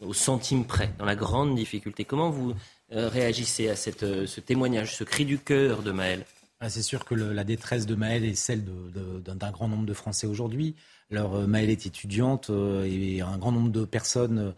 au 0.00 0.14
centime 0.14 0.64
près, 0.64 0.92
dans 0.98 1.04
la 1.04 1.16
grande 1.16 1.54
difficulté. 1.54 2.04
Comment 2.04 2.30
vous 2.30 2.54
euh, 2.92 3.08
réagissez 3.08 3.68
à 3.68 3.76
cette, 3.76 4.02
euh, 4.02 4.26
ce 4.26 4.40
témoignage, 4.40 4.96
ce 4.96 5.04
cri 5.04 5.24
du 5.24 5.38
cœur 5.38 5.82
de 5.82 5.92
Maël 5.92 6.24
ah, 6.60 6.68
C'est 6.68 6.82
sûr 6.82 7.04
que 7.04 7.14
la 7.14 7.44
détresse 7.44 7.86
de 7.86 7.94
Maël 7.94 8.24
est 8.24 8.34
celle 8.34 8.64
d'un 8.64 9.50
grand 9.50 9.68
nombre 9.68 9.86
de 9.86 9.94
Français 9.94 10.26
aujourd'hui. 10.26 10.74
Alors 11.14 11.36
euh, 11.36 11.46
Maëlle 11.46 11.70
est 11.70 11.86
étudiante 11.86 12.50
et 12.84 13.20
un 13.20 13.38
grand 13.38 13.52
nombre 13.52 13.70
de 13.70 13.84
personnes, 13.84 14.52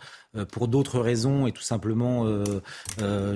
pour 0.50 0.68
d'autres 0.68 1.00
raisons 1.00 1.46
et 1.46 1.52
tout 1.52 1.62
simplement 1.62 2.26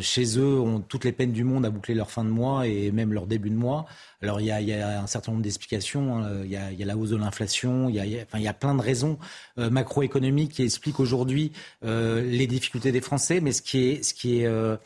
chez 0.01 0.39
eux, 0.39 0.61
ont 0.61 0.81
toutes 0.81 1.05
les 1.05 1.13
peines 1.13 1.33
du 1.33 1.45
monde 1.45 1.65
à 1.65 1.71
boucler 1.71 1.95
leur 1.95 2.11
fin 2.11 2.25
de 2.25 2.31
mois 2.31 2.67
et 2.67 2.91
même 2.91 3.13
leur 3.13 3.27
début 3.27 3.51
de 3.51 3.57
mois. 3.57 3.87
Alors 4.23 4.41
il 4.41 4.47
y 4.47 4.53
a, 4.53 5.01
un 5.01 5.07
certain 5.07 5.33
nombre 5.33 5.43
d'explications. 5.43 6.19
Hein. 6.19 6.43
Il, 6.45 6.51
y 6.51 6.57
a, 6.57 6.71
la 6.85 6.97
hausse 6.97 7.11
de 7.11 7.17
l'inflation. 7.17 7.89
Il, 7.89 7.95
y 7.95 8.49
a, 8.49 8.53
plein 8.53 8.75
de 8.75 8.83
raisons 8.83 9.19
euh, 9.59 9.71
macroéconomiques 9.71 10.53
qui 10.53 10.63
expliquent 10.63 11.01
aujourd'hui 11.01 11.53
euh, 11.85 12.21
les 12.23 12.47
difficultés 12.47 12.93
des 12.93 13.01
Français. 13.01 13.41
Mais 13.41 13.53
ce 13.53 13.63
qui 13.63 13.89
est, 13.89 14.05
ce 14.05 14.13
qui 14.13 14.41
est, 14.41 14.47
euh, 14.47 14.77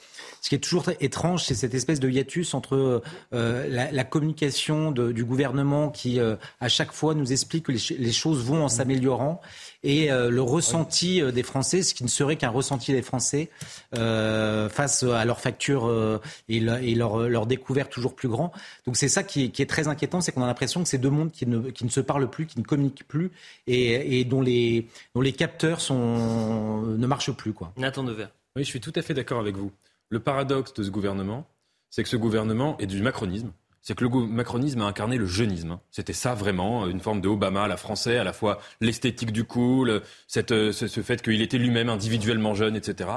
ce 0.40 0.50
qui 0.50 0.54
est 0.54 0.60
toujours 0.60 0.88
étrange, 1.00 1.44
c'est 1.44 1.54
cette 1.54 1.74
espèce 1.74 1.98
de 1.98 2.08
hiatus 2.08 2.54
entre 2.54 3.02
la, 3.32 4.04
communication 4.04 4.92
du 4.92 5.24
gouvernement 5.24 5.88
qui 5.88 6.20
à 6.20 6.68
chaque 6.68 6.92
fois 6.92 7.14
nous 7.14 7.32
explique 7.32 7.66
que 7.66 7.72
les 7.72 8.12
choses 8.12 8.23
vont 8.32 8.64
en 8.64 8.68
s'améliorant 8.68 9.40
et 9.82 10.10
euh, 10.10 10.30
le 10.30 10.42
ressenti 10.42 11.20
euh, 11.20 11.30
des 11.30 11.42
Français, 11.42 11.82
ce 11.82 11.94
qui 11.94 12.02
ne 12.02 12.08
serait 12.08 12.36
qu'un 12.36 12.48
ressenti 12.48 12.92
des 12.92 13.02
Français 13.02 13.50
euh, 13.96 14.68
face 14.68 15.02
à 15.02 15.24
leurs 15.24 15.40
factures 15.40 16.20
et, 16.48 16.60
leur, 16.60 17.28
leur, 17.28 17.46
découvert 17.46 17.88
toujours 17.88 18.14
plus 18.14 18.28
grand. 18.28 18.52
Donc 18.86 18.96
c'est 18.96 19.08
ça 19.08 19.22
qui 19.22 19.44
est, 19.44 19.70
très 19.70 19.88
inquiétant, 19.88 20.20
c'est 20.20 20.32
qu'on 20.32 20.42
a 20.42 20.46
l'impression 20.46 20.82
que 20.82 20.88
c'est 20.88 20.98
deux 20.98 21.10
mondes 21.10 21.30
qui 21.30 21.46
ne, 21.46 21.70
qui 21.70 21.84
ne, 21.84 21.90
se 21.90 22.00
parlent 22.00 22.28
plus, 22.28 22.46
qui 22.46 22.58
ne 22.58 22.64
communiquent 22.64 23.06
plus 23.06 23.30
et, 23.66 24.20
et 24.20 24.24
dont, 24.24 24.40
les, 24.40 24.88
dont 25.14 25.20
les 25.20 25.32
capteurs 25.32 25.80
sont, 25.80 26.82
ne 26.82 27.06
marchent 27.06 27.32
plus. 27.32 27.52
Quoi. 27.52 27.72
Nathan 27.76 28.04
Devers. 28.04 28.30
Oui, 28.56 28.64
je 28.64 28.68
suis 28.68 28.80
tout 28.80 28.92
à 28.96 29.02
fait 29.02 29.14
d'accord 29.14 29.40
avec 29.40 29.56
vous. 29.56 29.70
Le 30.08 30.20
paradoxe 30.20 30.72
de 30.74 30.82
ce 30.82 30.90
gouvernement, 30.90 31.46
c'est 31.90 32.02
que 32.02 32.08
ce 32.08 32.16
gouvernement 32.16 32.76
est 32.78 32.86
du 32.86 33.02
macronisme 33.02 33.52
c'est 33.84 33.94
que 33.94 34.02
le 34.02 34.10
macronisme 34.26 34.80
a 34.80 34.86
incarné 34.86 35.18
le 35.18 35.26
jeunisme. 35.26 35.72
Hein. 35.72 35.80
C'était 35.90 36.14
ça 36.14 36.34
vraiment, 36.34 36.88
une 36.88 37.00
forme 37.00 37.20
de 37.20 37.28
Obama 37.28 37.68
la 37.68 37.76
français, 37.76 38.16
à 38.16 38.24
la 38.24 38.32
fois 38.32 38.58
l'esthétique 38.80 39.30
du 39.30 39.44
cool, 39.44 40.00
cette, 40.26 40.52
euh, 40.52 40.72
ce, 40.72 41.00
fait 41.02 41.22
qu'il 41.22 41.42
était 41.42 41.58
lui-même 41.58 41.90
individuellement 41.90 42.54
jeune, 42.54 42.76
etc. 42.76 43.10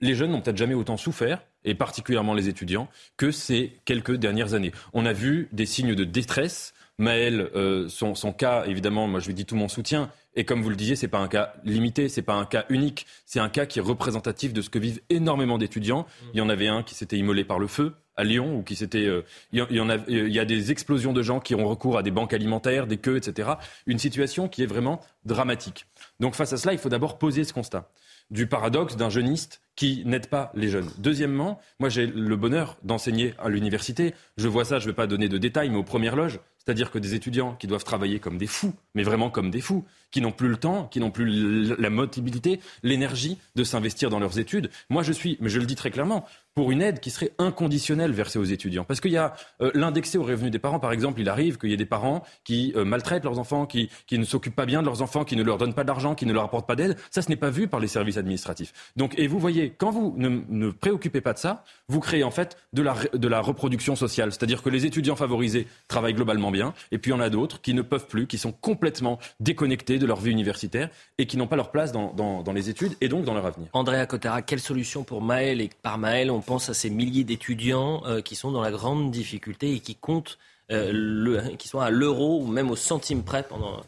Les 0.00 0.14
jeunes 0.14 0.30
n'ont 0.30 0.40
peut-être 0.40 0.56
jamais 0.56 0.74
autant 0.74 0.96
souffert, 0.96 1.42
et 1.64 1.74
particulièrement 1.74 2.34
les 2.34 2.48
étudiants, 2.48 2.88
que 3.16 3.32
ces 3.32 3.80
quelques 3.84 4.14
dernières 4.14 4.54
années. 4.54 4.72
On 4.92 5.06
a 5.06 5.12
vu 5.12 5.48
des 5.52 5.66
signes 5.66 5.94
de 5.94 6.04
détresse. 6.04 6.72
Maël, 6.98 7.50
euh, 7.56 7.88
son, 7.88 8.14
son, 8.14 8.32
cas, 8.32 8.64
évidemment, 8.66 9.08
moi 9.08 9.18
je 9.18 9.26
lui 9.26 9.34
dis 9.34 9.44
tout 9.44 9.56
mon 9.56 9.68
soutien. 9.68 10.10
Et 10.36 10.44
comme 10.44 10.62
vous 10.62 10.70
le 10.70 10.76
disiez, 10.76 10.94
c'est 10.94 11.08
pas 11.08 11.18
un 11.18 11.26
cas 11.26 11.54
limité, 11.64 12.08
c'est 12.08 12.22
pas 12.22 12.34
un 12.34 12.46
cas 12.46 12.64
unique, 12.68 13.06
c'est 13.26 13.40
un 13.40 13.48
cas 13.48 13.66
qui 13.66 13.80
est 13.80 13.82
représentatif 13.82 14.52
de 14.52 14.62
ce 14.62 14.70
que 14.70 14.78
vivent 14.78 15.00
énormément 15.10 15.58
d'étudiants. 15.58 16.06
Il 16.32 16.38
y 16.38 16.40
en 16.40 16.48
avait 16.48 16.68
un 16.68 16.82
qui 16.82 16.94
s'était 16.94 17.16
immolé 17.16 17.44
par 17.44 17.58
le 17.58 17.66
feu, 17.66 17.94
à 18.16 18.24
Lyon 18.24 18.58
ou 18.58 18.62
qui 18.62 18.76
s'était 18.76 19.06
euh, 19.06 19.24
il 19.52 19.58
y, 19.58 19.62
a 19.62 19.98
il 20.08 20.32
y 20.32 20.38
a 20.38 20.44
des 20.44 20.70
explosions 20.70 21.12
de 21.12 21.22
gens 21.22 21.40
qui 21.40 21.54
ont 21.54 21.66
recours 21.66 21.96
à 21.98 22.02
des 22.02 22.10
banques 22.10 22.34
alimentaires, 22.34 22.86
des 22.86 22.98
queues, 22.98 23.16
etc. 23.16 23.52
Une 23.86 23.98
situation 23.98 24.48
qui 24.48 24.62
est 24.62 24.66
vraiment 24.66 25.00
dramatique. 25.24 25.86
Donc 26.20 26.34
face 26.34 26.52
à 26.52 26.56
cela, 26.56 26.72
il 26.72 26.78
faut 26.78 26.88
d'abord 26.88 27.18
poser 27.18 27.44
ce 27.44 27.52
constat 27.52 27.88
du 28.30 28.46
paradoxe 28.46 28.96
d'un 28.96 29.10
jeuniste 29.10 29.60
qui 29.76 30.02
n'aident 30.04 30.26
pas 30.26 30.52
les 30.54 30.68
jeunes. 30.68 30.90
Deuxièmement, 30.98 31.60
moi 31.78 31.88
j'ai 31.88 32.06
le 32.06 32.36
bonheur 32.36 32.76
d'enseigner 32.82 33.34
à 33.38 33.48
l'université. 33.48 34.14
Je 34.36 34.48
vois 34.48 34.64
ça, 34.64 34.78
je 34.78 34.84
ne 34.84 34.90
vais 34.90 34.96
pas 34.96 35.06
donner 35.06 35.28
de 35.28 35.38
détails, 35.38 35.70
mais 35.70 35.78
aux 35.78 35.82
premières 35.82 36.16
loges, 36.16 36.40
c'est-à-dire 36.64 36.90
que 36.90 36.98
des 36.98 37.14
étudiants 37.14 37.54
qui 37.54 37.66
doivent 37.66 37.84
travailler 37.84 38.20
comme 38.20 38.38
des 38.38 38.46
fous, 38.46 38.74
mais 38.94 39.02
vraiment 39.02 39.30
comme 39.30 39.50
des 39.50 39.60
fous, 39.60 39.84
qui 40.12 40.20
n'ont 40.20 40.30
plus 40.30 40.48
le 40.48 40.56
temps, 40.56 40.86
qui 40.86 41.00
n'ont 41.00 41.10
plus 41.10 41.74
la 41.76 41.90
motivité, 41.90 42.60
l'énergie 42.82 43.38
de 43.56 43.64
s'investir 43.64 44.10
dans 44.10 44.20
leurs 44.20 44.38
études. 44.38 44.70
Moi, 44.90 45.02
je 45.02 45.12
suis, 45.12 45.38
mais 45.40 45.48
je 45.48 45.58
le 45.58 45.66
dis 45.66 45.74
très 45.74 45.90
clairement, 45.90 46.24
pour 46.54 46.70
une 46.70 46.82
aide 46.82 47.00
qui 47.00 47.10
serait 47.10 47.32
inconditionnelle 47.38 48.12
versée 48.12 48.38
aux 48.38 48.44
étudiants. 48.44 48.84
Parce 48.84 49.00
qu'il 49.00 49.10
y 49.10 49.16
a 49.16 49.34
euh, 49.62 49.70
l'indexé 49.74 50.18
aux 50.18 50.22
revenus 50.22 50.52
des 50.52 50.58
parents, 50.58 50.78
par 50.78 50.92
exemple, 50.92 51.20
il 51.20 51.28
arrive 51.28 51.56
qu'il 51.56 51.70
y 51.70 51.72
ait 51.72 51.78
des 51.78 51.86
parents 51.86 52.22
qui 52.44 52.74
euh, 52.76 52.84
maltraitent 52.84 53.24
leurs 53.24 53.38
enfants, 53.38 53.66
qui, 53.66 53.88
ne 54.12 54.24
s'occupent 54.24 54.54
pas 54.54 54.66
bien 54.66 54.82
de 54.82 54.86
leurs 54.86 55.00
enfants, 55.00 55.24
qui 55.24 55.34
ne 55.34 55.42
leur 55.42 55.56
donnent 55.56 55.74
pas 55.74 55.84
d'argent, 55.84 56.14
qui 56.14 56.26
ne 56.26 56.32
leur 56.32 56.44
apportent 56.44 56.68
pas 56.68 56.76
d'aide. 56.76 56.96
Ça, 57.10 57.22
ce 57.22 57.30
n'est 57.30 57.36
pas 57.36 57.50
vu 57.50 57.68
par 57.68 57.80
les 57.80 57.88
services 57.88 58.18
administratifs. 58.18 58.72
Donc, 58.96 59.18
et 59.18 59.26
vous 59.26 59.38
voyez, 59.38 59.61
quand 59.70 59.90
vous 59.90 60.14
ne, 60.16 60.70
préoccupez 60.70 61.20
pas 61.20 61.32
de 61.32 61.38
ça, 61.38 61.64
vous 61.88 62.00
créez 62.00 62.24
en 62.24 62.30
fait 62.30 62.56
de 62.72 62.82
la, 62.82 62.94
de 63.14 63.28
la 63.28 63.40
reproduction 63.40 63.96
sociale. 63.96 64.32
C'est-à-dire 64.32 64.62
que 64.62 64.70
les 64.70 64.86
étudiants 64.86 65.16
favorisés 65.16 65.66
travaillent 65.88 66.14
globalement 66.14 66.50
bien, 66.50 66.74
et 66.90 66.98
puis 66.98 67.10
il 67.10 67.14
y 67.14 67.16
en 67.16 67.20
a 67.20 67.30
d'autres 67.30 67.60
qui 67.60 67.74
ne 67.74 67.82
peuvent 67.82 68.06
plus, 68.06 68.26
qui 68.26 68.38
sont 68.38 68.52
complètement 68.52 69.18
déconnectés 69.40 69.98
de 69.98 70.06
leur 70.06 70.20
vie 70.20 70.30
universitaire 70.30 70.88
et 71.18 71.26
qui 71.26 71.36
n'ont 71.36 71.46
pas 71.46 71.56
leur 71.56 71.70
place 71.70 71.92
dans, 71.92 72.12
dans, 72.12 72.52
les 72.52 72.68
études 72.68 72.96
et 73.00 73.08
donc 73.08 73.24
dans 73.24 73.34
leur 73.34 73.46
avenir. 73.46 73.68
Andrea 73.72 74.06
Cotara, 74.06 74.42
quelle 74.42 74.60
solution 74.60 75.04
pour 75.04 75.22
Maël 75.22 75.60
Et 75.60 75.70
par 75.82 75.98
Maël, 75.98 76.30
on 76.30 76.40
pense 76.40 76.68
à 76.68 76.74
ces 76.74 76.90
milliers 76.90 77.24
d'étudiants 77.24 78.02
euh, 78.06 78.20
qui 78.20 78.34
sont 78.34 78.52
dans 78.52 78.60
la 78.60 78.70
grande 78.70 79.10
difficulté 79.10 79.72
et 79.72 79.80
qui 79.80 79.94
comptent, 79.94 80.38
le, 80.70 81.56
qui 81.56 81.68
sont 81.68 81.80
à 81.80 81.90
l'euro 81.90 82.40
ou 82.40 82.46
même 82.46 82.70
au 82.70 82.76
centime 82.76 83.22
près 83.22 83.42
pendant 83.42 83.82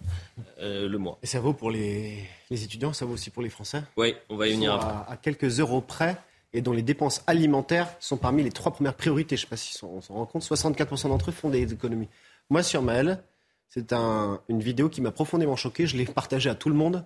euh, 0.59 0.89
le 0.89 0.99
mois. 0.99 1.19
Et 1.23 1.27
ça 1.27 1.41
vaut 1.41 1.53
pour 1.53 1.71
les, 1.71 2.19
les, 2.51 2.65
étudiants, 2.65 2.93
ça 2.93 3.05
vaut 3.05 3.15
aussi 3.15 3.31
pour 3.31 3.43
les 3.43 3.49
Français 3.49 3.83
Oui, 3.97 4.15
on 4.29 4.37
va 4.37 4.49
y 4.49 4.53
venir 4.53 4.75
à, 4.75 5.11
à, 5.11 5.17
quelques 5.17 5.61
euros 5.61 5.81
près 5.81 6.17
et 6.53 6.61
dont 6.61 6.73
les 6.73 6.83
dépenses 6.83 7.23
alimentaires 7.27 7.89
sont 8.01 8.17
parmi 8.17 8.43
les 8.43 8.51
trois 8.51 8.73
premières 8.73 8.95
priorités. 8.95 9.37
Je 9.37 9.43
ne 9.43 9.47
sais 9.47 9.51
pas 9.51 9.57
si 9.57 9.83
on 9.85 10.01
s'en 10.01 10.15
rend 10.15 10.27
compte, 10.27 10.43
64% 10.43 11.09
d'entre 11.09 11.31
eux 11.31 11.33
font 11.33 11.51
des 11.51 11.73
économies. 11.73 12.09
Moi, 12.51 12.63
sur 12.63 12.83
Maël, 12.83 13.23
c'est 13.69 13.93
un, 13.93 14.41
une 14.49 14.61
vidéo 14.61 14.89
qui 14.89 15.01
m'a 15.01 15.11
profondément 15.11 15.57
choqué. 15.57 15.87
Je 15.87 15.97
l'ai 15.97 16.05
partagée 16.05 16.51
à 16.51 16.55
tout 16.55 16.69
le 16.69 16.77
monde. 16.77 17.05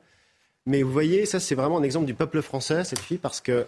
Mais 0.67 0.83
vous 0.83 0.93
voyez, 0.93 1.25
ça, 1.25 1.41
c'est 1.41 1.55
vraiment 1.55 1.79
un 1.79 1.83
exemple 1.83 2.05
du 2.05 2.13
peuple 2.13 2.43
français, 2.43 2.85
cette 2.85 2.99
fille, 2.99 3.17
parce 3.17 3.41
qu'elle 3.41 3.67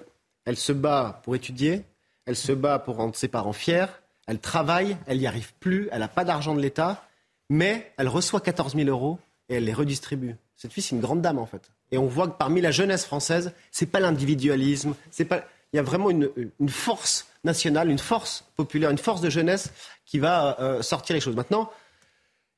se 0.57 0.73
bat 0.73 1.23
pour 1.25 1.35
étudier, 1.35 1.83
elle 2.27 2.37
se 2.37 2.53
bat 2.53 2.79
pour 2.79 2.97
rendre 2.97 3.17
ses 3.17 3.29
parents 3.29 3.55
fiers, 3.55 3.87
elle 4.31 4.39
travaille, 4.39 4.97
elle 5.09 5.19
n'y 5.19 5.27
arrive 5.27 5.53
plus, 5.59 5.89
elle 5.91 5.99
n'a 5.99 6.09
pas 6.09 6.25
d'argent 6.25 6.55
de 6.55 6.61
l'État, 6.61 7.05
mais 7.49 7.91
elle 7.97 8.07
reçoit 8.07 8.41
14 8.41 8.77
000 8.77 8.89
euros 8.89 9.19
et 9.49 9.57
elle 9.57 9.65
les 9.65 9.73
redistribue. 9.73 10.37
Cette 10.55 10.73
fille, 10.73 10.85
c'est 10.85 10.95
une 10.95 11.01
grande 11.01 11.21
dame, 11.21 11.41
en 11.41 11.47
fait. 11.47 11.73
Et 11.91 11.99
on 11.99 12.07
voit 12.07 12.29
que 12.29 12.37
parmi 12.39 12.61
la 12.61 12.71
jeunesse 12.71 13.05
française, 13.05 13.53
c'est 13.73 13.87
pas 13.87 13.99
l'individualisme, 13.99 14.95
c'est 15.11 15.25
pas. 15.25 15.43
Il 15.73 15.77
y 15.77 15.79
a 15.81 15.83
vraiment 15.83 16.11
une, 16.11 16.31
force 16.69 17.27
nationale, 17.43 17.91
une 17.91 17.99
force 17.99 18.45
populaire, 18.55 18.91
une 18.91 18.99
force 18.99 19.21
de 19.21 19.31
jeunesse 19.31 19.73
qui 20.07 20.21
va 20.21 20.57
euh, 20.61 20.81
sortir 20.81 21.15
les 21.15 21.21
choses. 21.21 21.35
Maintenant, 21.35 21.69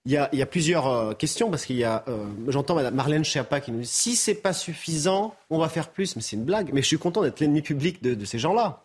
il 0.05 0.12
y, 0.12 0.16
a, 0.19 0.47
plusieurs 0.47 0.89
euh, 0.89 1.15
questions 1.15 1.49
parce 1.49 1.65
qu'il 1.65 1.77
y 1.77 1.85
a, 1.85 2.05
euh, 2.09 2.27
j'entends 2.49 2.74
Marlène 2.90 3.24
Schiappa 3.24 3.61
qui 3.61 3.73
nous 3.73 3.81
dit 3.81 3.86
si 3.86 4.16
c'est 4.16 4.35
pas 4.35 4.53
suffisant, 4.53 5.35
on 5.49 5.59
va 5.59 5.70
faire 5.70 5.89
plus. 5.89 6.16
Mais 6.16 6.23
c'est 6.23 6.36
une 6.36 6.44
blague. 6.44 6.70
Mais 6.74 6.82
je 6.82 6.86
suis 6.89 6.99
content 6.99 7.23
d'être 7.23 7.40
l'ennemi 7.40 7.62
public 7.62 8.03
de 8.03 8.24
ces 8.27 8.39
gens-là. 8.39 8.82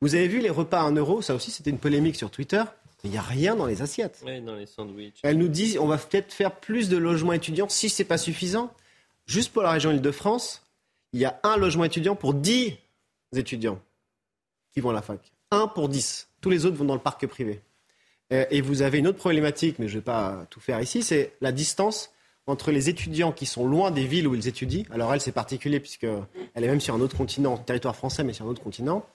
Vous 0.00 0.14
avez 0.14 0.28
vu 0.28 0.40
les 0.40 0.50
repas 0.50 0.80
à 0.80 0.84
1 0.84 0.92
euro? 0.92 1.22
Ça 1.22 1.34
aussi, 1.34 1.50
c'était 1.50 1.70
une 1.70 1.78
polémique 1.78 2.16
sur 2.16 2.30
Twitter. 2.30 2.62
Il 3.04 3.10
n'y 3.10 3.18
a 3.18 3.22
rien 3.22 3.54
dans 3.54 3.66
les 3.66 3.82
assiettes. 3.82 4.22
Oui, 4.26 4.40
dans 4.40 4.54
les 4.54 4.66
sandwichs. 4.66 5.18
Elle 5.22 5.38
nous 5.38 5.48
dit 5.48 5.76
on 5.78 5.86
va 5.86 5.98
peut-être 5.98 6.32
faire 6.32 6.56
plus 6.56 6.88
de 6.88 6.96
logements 6.96 7.32
étudiants 7.32 7.68
si 7.68 7.88
c'est 7.88 8.04
pas 8.04 8.18
suffisant. 8.18 8.72
Juste 9.26 9.52
pour 9.52 9.62
la 9.62 9.70
région 9.70 9.90
Île-de-France, 9.92 10.62
il 11.12 11.20
y 11.20 11.24
a 11.24 11.38
un 11.42 11.56
logement 11.56 11.84
étudiant 11.84 12.16
pour 12.16 12.34
10 12.34 12.74
étudiants 13.34 13.80
qui 14.72 14.80
vont 14.80 14.90
à 14.90 14.94
la 14.94 15.02
fac. 15.02 15.20
Un 15.50 15.68
pour 15.68 15.88
10. 15.88 16.28
Tous 16.40 16.50
les 16.50 16.66
autres 16.66 16.76
vont 16.76 16.84
dans 16.84 16.94
le 16.94 17.00
parc 17.00 17.26
privé. 17.26 17.60
Euh, 18.32 18.44
et 18.50 18.60
vous 18.60 18.82
avez 18.82 18.98
une 18.98 19.06
autre 19.06 19.18
problématique, 19.18 19.78
mais 19.78 19.88
je 19.88 19.94
ne 19.94 19.98
vais 20.00 20.04
pas 20.04 20.46
tout 20.50 20.60
faire 20.60 20.80
ici, 20.80 21.02
c'est 21.02 21.32
la 21.40 21.52
distance 21.52 22.10
entre 22.46 22.70
les 22.70 22.88
étudiants 22.88 23.32
qui 23.32 23.46
sont 23.46 23.66
loin 23.66 23.90
des 23.90 24.06
villes 24.06 24.26
où 24.26 24.34
ils 24.34 24.48
étudient. 24.48 24.84
Alors 24.90 25.12
elle, 25.12 25.20
c'est 25.20 25.32
particulier 25.32 25.80
puisqu'elle 25.80 26.26
est 26.54 26.66
même 26.66 26.80
sur 26.80 26.94
un 26.94 27.00
autre 27.00 27.16
continent, 27.16 27.58
territoire 27.58 27.94
français, 27.94 28.24
mais 28.24 28.32
sur 28.32 28.46
un 28.46 28.48
autre 28.48 28.62
continent. 28.62 29.06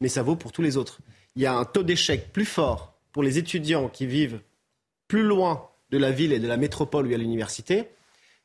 Mais 0.00 0.08
ça 0.08 0.22
vaut 0.22 0.36
pour 0.36 0.52
tous 0.52 0.62
les 0.62 0.76
autres. 0.76 1.00
Il 1.36 1.42
y 1.42 1.46
a 1.46 1.54
un 1.54 1.64
taux 1.64 1.82
d'échec 1.82 2.32
plus 2.32 2.44
fort 2.44 2.94
pour 3.12 3.22
les 3.22 3.38
étudiants 3.38 3.88
qui 3.88 4.06
vivent 4.06 4.40
plus 5.08 5.22
loin 5.22 5.68
de 5.90 5.98
la 5.98 6.10
ville 6.10 6.32
et 6.32 6.38
de 6.38 6.46
la 6.48 6.56
métropole 6.56 7.06
où 7.06 7.08
il 7.08 7.12
y 7.12 7.14
a 7.14 7.18
l'université 7.18 7.88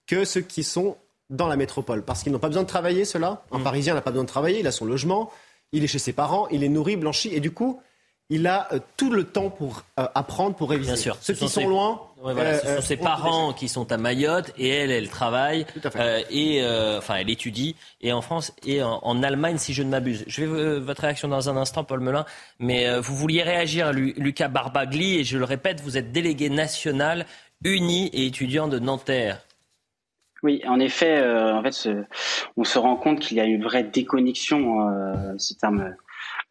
que 0.08 0.26
ceux 0.26 0.42
qui 0.42 0.64
sont 0.64 0.98
dans 1.30 1.48
la 1.48 1.56
métropole. 1.56 2.04
Parce 2.04 2.24
qu'ils 2.24 2.32
n'ont 2.32 2.40
pas 2.40 2.48
besoin 2.48 2.64
de 2.64 2.68
travailler, 2.68 3.06
cela. 3.06 3.46
Un 3.52 3.60
mmh. 3.60 3.64
Parisien 3.64 3.94
n'a 3.94 4.02
pas 4.02 4.12
besoin 4.12 4.24
de 4.24 4.30
travailler, 4.30 4.60
il 4.60 4.68
a 4.68 4.72
son 4.72 4.86
logement, 4.86 5.32
il 5.72 5.84
est 5.84 5.88
chez 5.88 6.00
ses 6.00 6.14
parents, 6.14 6.48
il 6.50 6.64
est 6.64 6.70
nourri, 6.70 6.96
blanchi, 6.96 7.30
et 7.34 7.40
du 7.40 7.52
coup, 7.52 7.82
il 8.30 8.48
a 8.48 8.68
euh, 8.74 8.80
tout 8.98 9.12
le 9.12 9.24
temps 9.24 9.50
pour 9.50 9.84
euh, 10.00 10.08
apprendre, 10.16 10.56
pour 10.56 10.70
réviser. 10.70 10.94
Bien 10.94 11.02
sûr. 11.02 11.18
Ceux 11.22 11.34
qui 11.34 11.48
sont, 11.48 11.68
loin. 11.68 12.02
Ouais, 12.22 12.34
voilà, 12.34 12.58
ce 12.58 12.76
sont 12.76 12.82
ses 12.82 12.98
parents 12.98 13.54
qui 13.54 13.68
sont 13.68 13.92
à 13.92 13.98
Mayotte 13.98 14.52
et 14.58 14.70
elle, 14.70 14.90
elle 14.90 15.10
travaille 15.10 15.66
euh, 15.96 16.22
et 16.32 16.66
enfin 16.98 17.16
elle 17.18 17.30
étudie 17.30 17.76
et 18.02 18.12
en 18.14 18.22
France 18.22 18.52
et 18.66 18.82
en, 18.82 19.00
en 19.04 19.22
Allemagne 19.22 19.58
si 19.58 19.74
je 19.74 19.84
ne 19.84 19.90
m'abuse. 19.90 20.24
Je 20.28 20.44
vais 20.44 20.80
votre 20.80 21.02
réaction 21.02 21.28
dans 21.28 21.50
un 21.50 21.58
instant, 21.58 21.84
Paul 21.84 22.00
Melun, 22.00 22.26
mais 22.60 23.00
vous 23.00 23.16
vouliez 23.16 23.44
réagir, 23.44 23.94
Lucas 23.94 24.48
Barbagli 24.48 25.20
et 25.20 25.24
je 25.24 25.38
le 25.38 25.46
répète, 25.46 25.82
vous 25.82 25.98
êtes 25.98 26.12
délégué 26.12 26.50
national 26.50 27.28
uni 27.64 28.08
et 28.08 28.26
étudiant 28.26 28.68
de 28.68 28.80
Nanterre. 28.80 29.42
Oui, 30.42 30.62
en 30.68 30.80
effet, 30.80 31.24
en 31.24 31.62
fait, 31.62 31.72
ce, 31.72 32.04
on 32.58 32.64
se 32.64 32.80
rend 32.80 32.96
compte 32.96 33.20
qu'il 33.20 33.38
y 33.38 33.40
a 33.40 33.46
une 33.46 33.64
vraie 33.64 33.84
déconnexion, 33.84 34.90
ce 35.38 35.54
terme 35.54 35.96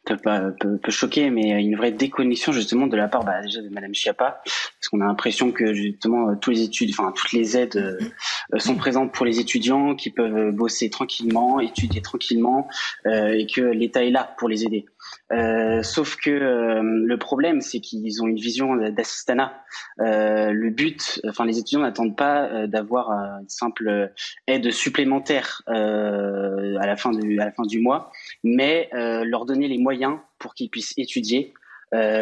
peut, 0.04 0.16
pas, 0.16 0.50
peut, 0.60 0.78
peut, 0.78 0.92
choquer, 0.92 1.30
mais 1.30 1.62
une 1.62 1.76
vraie 1.76 1.92
déconnexion 1.92 2.52
justement 2.52 2.86
de 2.86 2.96
la 2.96 3.08
part 3.08 3.24
bah, 3.24 3.40
déjà 3.42 3.62
de 3.62 3.68
Madame 3.68 3.94
Schiappa, 3.94 4.42
parce 4.44 4.88
qu'on 4.90 5.00
a 5.00 5.06
l'impression 5.06 5.52
que 5.52 5.72
justement 5.72 6.30
euh, 6.30 6.34
tous 6.40 6.50
les 6.50 6.62
études, 6.62 6.90
enfin 6.90 7.12
toutes 7.14 7.32
les 7.32 7.56
aides 7.56 7.76
euh, 7.76 8.58
sont 8.58 8.76
présentes 8.76 9.12
pour 9.12 9.26
les 9.26 9.40
étudiants 9.40 9.94
qui 9.94 10.10
peuvent 10.10 10.50
bosser 10.50 10.90
tranquillement, 10.90 11.60
étudier 11.60 12.02
tranquillement, 12.02 12.68
euh, 13.06 13.32
et 13.32 13.46
que 13.46 13.60
l'État 13.60 14.04
est 14.04 14.10
là 14.10 14.34
pour 14.38 14.48
les 14.48 14.64
aider. 14.64 14.86
Euh, 15.32 15.82
sauf 15.82 16.16
que 16.16 16.30
euh, 16.30 16.82
le 16.82 17.16
problème, 17.16 17.60
c'est 17.60 17.80
qu'ils 17.80 18.22
ont 18.22 18.26
une 18.26 18.36
vision 18.36 18.76
d'assistanat. 18.76 19.54
Euh, 20.00 20.50
le 20.50 20.70
but, 20.70 21.20
enfin, 21.26 21.46
les 21.46 21.58
étudiants 21.58 21.80
n'attendent 21.80 22.16
pas 22.16 22.66
d'avoir 22.66 23.10
une 23.10 23.48
simple 23.48 24.12
aide 24.46 24.70
supplémentaire 24.70 25.62
à 25.66 26.86
la 26.86 26.96
fin 26.96 27.10
du 27.10 27.40
à 27.40 27.46
la 27.46 27.52
fin 27.52 27.64
du 27.64 27.80
mois, 27.80 28.10
mais 28.42 28.90
leur 28.92 29.46
donner 29.46 29.68
les 29.68 29.78
moyens 29.78 30.18
pour 30.38 30.54
qu'ils 30.54 30.70
puissent 30.70 30.94
étudier, 30.96 31.54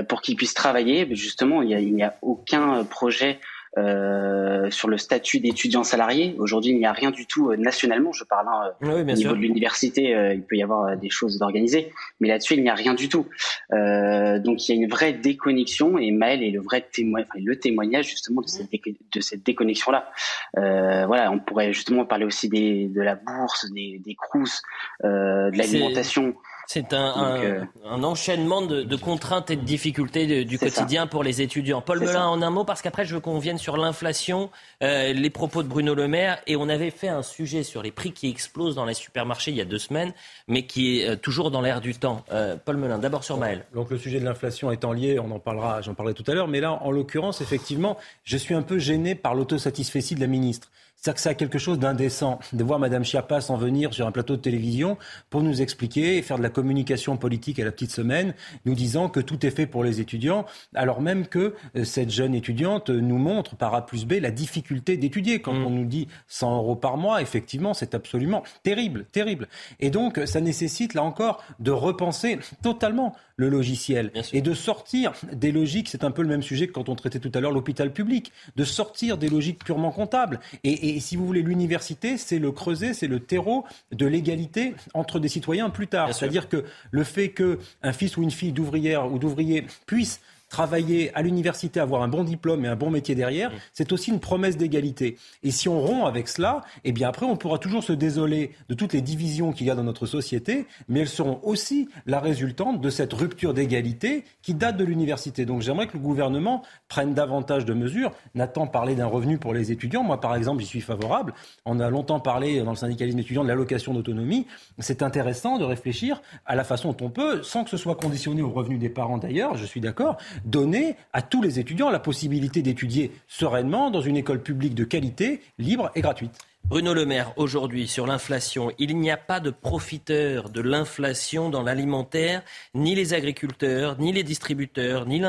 pour 0.08 0.22
qu'ils 0.22 0.36
puissent 0.36 0.54
travailler. 0.54 1.06
Justement, 1.14 1.62
il 1.62 1.94
n'y 1.94 2.02
a, 2.02 2.08
a, 2.08 2.14
aucun 2.22 2.84
projet 2.84 3.40
euh, 3.78 4.70
sur 4.70 4.88
le 4.88 4.98
statut 4.98 5.40
d'étudiant 5.40 5.82
salarié. 5.82 6.36
Aujourd'hui, 6.38 6.72
il 6.72 6.78
n'y 6.78 6.84
a 6.84 6.92
rien 6.92 7.10
du 7.10 7.24
tout 7.24 7.50
euh, 7.50 7.56
nationalement. 7.56 8.12
Je 8.12 8.24
parle 8.24 8.46
hein, 8.48 8.72
oui, 8.82 9.00
au 9.00 9.04
niveau 9.04 9.34
de 9.34 9.40
l'université, 9.40 10.14
euh, 10.14 10.34
il 10.34 10.42
peut 10.42 10.56
y 10.56 10.62
avoir 10.62 10.94
des 10.98 11.08
choses 11.08 11.38
d'organiser, 11.38 11.90
mais 12.20 12.28
là-dessus, 12.28 12.52
il 12.54 12.62
n'y 12.62 12.68
a 12.68 12.74
rien 12.74 12.92
du 12.92 13.08
tout. 13.08 13.26
donc, 13.70 14.68
il 14.68 14.68
y 14.68 14.72
a 14.72 14.74
une 14.74 14.90
vraie 14.90 15.14
déconnexion 15.14 15.96
et 15.96 16.10
Maël 16.10 16.42
est 16.42 16.50
le 16.50 16.60
vrai 16.60 16.86
témoin, 16.92 17.22
enfin, 17.22 17.40
le 17.42 17.58
témoignage 17.58 18.10
justement 18.10 18.42
de 18.42 18.48
cette, 18.48 18.68
de 18.70 19.20
cette 19.20 19.42
déconnexion-là. 19.42 20.10
voilà, 20.54 21.30
on 21.32 21.38
pourrait 21.38 21.72
justement 21.72 22.04
parler 22.04 22.26
aussi 22.26 22.50
des, 22.50 22.88
de 22.88 23.00
la 23.00 23.14
bourse, 23.14 23.70
des, 23.72 24.02
des 24.04 24.14
crous, 24.14 24.60
de 25.02 25.56
l'alimentation. 25.56 26.34
C'est 26.66 26.92
un, 26.92 27.36
euh, 27.38 27.64
un, 27.84 28.02
enchaînement 28.04 28.62
de, 28.62 28.82
de, 28.82 28.96
contraintes 28.96 29.50
et 29.50 29.56
de 29.56 29.62
difficultés 29.62 30.44
du 30.44 30.58
quotidien 30.58 31.02
ça. 31.02 31.06
pour 31.06 31.22
les 31.22 31.42
étudiants. 31.42 31.80
Paul 31.80 32.00
Melun, 32.00 32.26
en 32.26 32.40
un 32.40 32.50
mot, 32.50 32.64
parce 32.64 32.82
qu'après, 32.82 33.04
je 33.04 33.14
veux 33.14 33.20
qu'on 33.20 33.38
vienne 33.38 33.58
sur 33.58 33.76
l'inflation, 33.76 34.50
euh, 34.82 35.12
les 35.12 35.30
propos 35.30 35.62
de 35.62 35.68
Bruno 35.68 35.94
Le 35.94 36.08
Maire. 36.08 36.38
Et 36.46 36.56
on 36.56 36.68
avait 36.68 36.90
fait 36.90 37.08
un 37.08 37.22
sujet 37.22 37.62
sur 37.62 37.82
les 37.82 37.90
prix 37.90 38.12
qui 38.12 38.28
explosent 38.28 38.74
dans 38.74 38.84
les 38.84 38.94
supermarchés 38.94 39.50
il 39.50 39.56
y 39.56 39.60
a 39.60 39.64
deux 39.64 39.78
semaines, 39.78 40.12
mais 40.48 40.66
qui 40.66 41.00
est 41.00 41.10
euh, 41.10 41.16
toujours 41.16 41.50
dans 41.50 41.60
l'air 41.60 41.80
du 41.80 41.94
temps. 41.94 42.24
Euh, 42.32 42.56
Paul 42.56 42.76
Melun, 42.76 42.98
d'abord 42.98 43.24
sur 43.24 43.36
Maël. 43.36 43.64
Donc 43.74 43.90
le 43.90 43.98
sujet 43.98 44.20
de 44.20 44.24
l'inflation 44.24 44.70
étant 44.70 44.92
lié, 44.92 45.18
on 45.18 45.30
en 45.30 45.38
parlera, 45.38 45.80
j'en 45.82 45.94
parlais 45.94 46.14
tout 46.14 46.24
à 46.26 46.34
l'heure. 46.34 46.48
Mais 46.48 46.60
là, 46.60 46.72
en 46.72 46.90
l'occurrence, 46.90 47.40
effectivement, 47.40 47.98
je 48.24 48.36
suis 48.36 48.54
un 48.54 48.62
peu 48.62 48.78
gêné 48.78 49.14
par 49.14 49.34
l'autosatisfaction 49.34 50.16
de 50.16 50.20
la 50.20 50.26
ministre. 50.26 50.70
C'est-à-dire 51.02 51.16
que 51.16 51.20
ça 51.22 51.30
a 51.30 51.34
quelque 51.34 51.58
chose 51.58 51.80
d'indécent 51.80 52.38
de 52.52 52.62
voir 52.62 52.78
Mme 52.78 53.02
Schiappa 53.02 53.40
s'en 53.40 53.56
venir 53.56 53.92
sur 53.92 54.06
un 54.06 54.12
plateau 54.12 54.36
de 54.36 54.40
télévision 54.40 54.98
pour 55.30 55.42
nous 55.42 55.60
expliquer 55.60 56.16
et 56.16 56.22
faire 56.22 56.38
de 56.38 56.44
la 56.44 56.48
communication 56.48 57.16
politique 57.16 57.58
à 57.58 57.64
la 57.64 57.72
petite 57.72 57.90
semaine, 57.90 58.34
nous 58.66 58.76
disant 58.76 59.08
que 59.08 59.18
tout 59.18 59.44
est 59.44 59.50
fait 59.50 59.66
pour 59.66 59.82
les 59.82 60.00
étudiants, 60.00 60.46
alors 60.76 61.00
même 61.00 61.26
que 61.26 61.56
euh, 61.74 61.82
cette 61.82 62.10
jeune 62.10 62.36
étudiante 62.36 62.88
nous 62.88 63.18
montre 63.18 63.56
par 63.56 63.74
A 63.74 63.84
plus 63.84 64.04
B 64.04 64.12
la 64.20 64.30
difficulté 64.30 64.96
d'étudier. 64.96 65.40
Quand 65.40 65.54
mmh. 65.54 65.66
on 65.66 65.70
nous 65.70 65.86
dit 65.86 66.06
100 66.28 66.56
euros 66.58 66.76
par 66.76 66.96
mois, 66.96 67.20
effectivement, 67.20 67.74
c'est 67.74 67.96
absolument 67.96 68.44
terrible, 68.62 69.04
terrible. 69.10 69.48
Et 69.80 69.90
donc, 69.90 70.20
ça 70.24 70.40
nécessite, 70.40 70.94
là 70.94 71.02
encore, 71.02 71.42
de 71.58 71.72
repenser 71.72 72.38
totalement 72.62 73.16
le 73.36 73.48
logiciel 73.48 74.12
et 74.32 74.40
de 74.40 74.54
sortir 74.54 75.12
des 75.32 75.52
logiques, 75.52 75.88
c'est 75.88 76.04
un 76.04 76.10
peu 76.10 76.22
le 76.22 76.28
même 76.28 76.42
sujet 76.42 76.68
que 76.68 76.72
quand 76.72 76.88
on 76.88 76.94
traitait 76.94 77.18
tout 77.18 77.32
à 77.34 77.40
l'heure 77.40 77.50
l'hôpital 77.50 77.92
public, 77.92 78.32
de 78.56 78.64
sortir 78.64 79.18
des 79.18 79.28
logiques 79.28 79.64
purement 79.64 79.90
comptables 79.90 80.38
et, 80.62 80.91
Et 80.91 80.91
si 81.00 81.16
vous 81.16 81.26
voulez, 81.26 81.42
l'université, 81.42 82.16
c'est 82.16 82.38
le 82.38 82.52
creuset, 82.52 82.94
c'est 82.94 83.06
le 83.06 83.20
terreau 83.20 83.64
de 83.92 84.06
l'égalité 84.06 84.74
entre 84.94 85.18
des 85.18 85.28
citoyens 85.28 85.70
plus 85.70 85.88
tard. 85.88 86.14
C'est-à-dire 86.14 86.48
que 86.48 86.64
le 86.90 87.04
fait 87.04 87.30
qu'un 87.30 87.92
fils 87.92 88.16
ou 88.16 88.22
une 88.22 88.30
fille 88.30 88.52
d'ouvrière 88.52 89.12
ou 89.12 89.18
d'ouvrier 89.18 89.66
puisse 89.86 90.20
travailler 90.52 91.10
à 91.14 91.22
l'université, 91.22 91.80
avoir 91.80 92.02
un 92.02 92.08
bon 92.08 92.24
diplôme 92.24 92.66
et 92.66 92.68
un 92.68 92.76
bon 92.76 92.90
métier 92.90 93.14
derrière, 93.14 93.50
mmh. 93.50 93.54
c'est 93.72 93.90
aussi 93.90 94.10
une 94.10 94.20
promesse 94.20 94.58
d'égalité. 94.58 95.16
Et 95.42 95.50
si 95.50 95.66
on 95.66 95.80
rompt 95.80 96.06
avec 96.06 96.28
cela, 96.28 96.60
eh 96.84 96.92
bien 96.92 97.08
après, 97.08 97.24
on 97.24 97.36
pourra 97.36 97.56
toujours 97.56 97.82
se 97.82 97.94
désoler 97.94 98.52
de 98.68 98.74
toutes 98.74 98.92
les 98.92 99.00
divisions 99.00 99.52
qu'il 99.52 99.66
y 99.66 99.70
a 99.70 99.74
dans 99.74 99.82
notre 99.82 100.04
société, 100.04 100.66
mais 100.88 101.00
elles 101.00 101.08
seront 101.08 101.40
aussi 101.42 101.88
la 102.04 102.20
résultante 102.20 102.82
de 102.82 102.90
cette 102.90 103.14
rupture 103.14 103.54
d'égalité 103.54 104.24
qui 104.42 104.52
date 104.52 104.76
de 104.76 104.84
l'université. 104.84 105.46
Donc 105.46 105.62
j'aimerais 105.62 105.86
que 105.86 105.94
le 105.94 106.00
gouvernement 106.00 106.62
prenne 106.86 107.14
davantage 107.14 107.64
de 107.64 107.72
mesures. 107.72 108.12
Nathan 108.34 108.66
parlait 108.66 108.94
d'un 108.94 109.06
revenu 109.06 109.38
pour 109.38 109.54
les 109.54 109.72
étudiants. 109.72 110.02
Moi, 110.02 110.20
par 110.20 110.36
exemple, 110.36 110.60
j'y 110.60 110.68
suis 110.68 110.82
favorable. 110.82 111.32
On 111.64 111.80
a 111.80 111.88
longtemps 111.88 112.20
parlé 112.20 112.62
dans 112.62 112.72
le 112.72 112.76
syndicalisme 112.76 113.18
étudiant 113.18 113.42
de 113.42 113.48
l'allocation 113.48 113.94
d'autonomie. 113.94 114.46
C'est 114.80 115.02
intéressant 115.02 115.56
de 115.56 115.64
réfléchir 115.64 116.20
à 116.44 116.54
la 116.54 116.64
façon 116.64 116.92
dont 116.92 117.06
on 117.06 117.10
peut, 117.10 117.42
sans 117.42 117.64
que 117.64 117.70
ce 117.70 117.78
soit 117.78 117.94
conditionné 117.94 118.42
au 118.42 118.50
revenu 118.50 118.76
des 118.76 118.90
parents 118.90 119.16
d'ailleurs, 119.16 119.56
je 119.56 119.64
suis 119.64 119.80
d'accord, 119.80 120.18
donner 120.44 120.96
à 121.12 121.22
tous 121.22 121.42
les 121.42 121.58
étudiants 121.58 121.90
la 121.90 121.98
possibilité 121.98 122.62
d'étudier 122.62 123.12
sereinement 123.28 123.90
dans 123.90 124.00
une 124.00 124.16
école 124.16 124.42
publique 124.42 124.74
de 124.74 124.84
qualité, 124.84 125.40
libre 125.58 125.90
et 125.94 126.00
gratuite. 126.00 126.38
Bruno 126.64 126.94
Le 126.94 127.04
Maire, 127.04 127.32
aujourd'hui, 127.36 127.86
sur 127.86 128.06
l'inflation, 128.06 128.72
il 128.78 128.96
n'y 128.98 129.10
a 129.10 129.18
pas 129.18 129.40
de 129.40 129.50
profiteurs 129.50 130.48
de 130.48 130.62
l'inflation 130.62 131.50
dans 131.50 131.62
l'alimentaire. 131.62 132.42
Ni 132.74 132.94
les 132.94 133.12
agriculteurs, 133.12 133.98
ni 133.98 134.10
les 134.12 134.22
distributeurs, 134.22 135.04
ni 135.04 135.22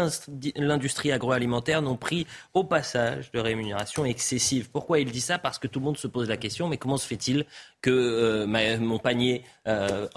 l'industrie 0.55 1.11
agroalimentaire 1.11 1.81
n'ont 1.81 1.97
pris 1.97 2.27
au 2.53 2.63
passage 2.63 3.29
de 3.31 3.39
rémunération 3.39 4.05
excessive. 4.05 4.69
Pourquoi 4.71 4.99
il 4.99 5.11
dit 5.11 5.21
ça? 5.21 5.37
Parce 5.37 5.59
que 5.59 5.67
tout 5.67 5.79
le 5.79 5.85
monde 5.85 5.97
se 5.97 6.07
pose 6.07 6.29
la 6.29 6.37
question, 6.37 6.69
mais 6.69 6.77
comment 6.77 6.97
se 6.97 7.07
fait-il 7.07 7.45
que 7.81 7.91
euh, 7.91 8.77
mon 8.79 8.97
panier, 8.97 9.43
euh, 9.67 10.07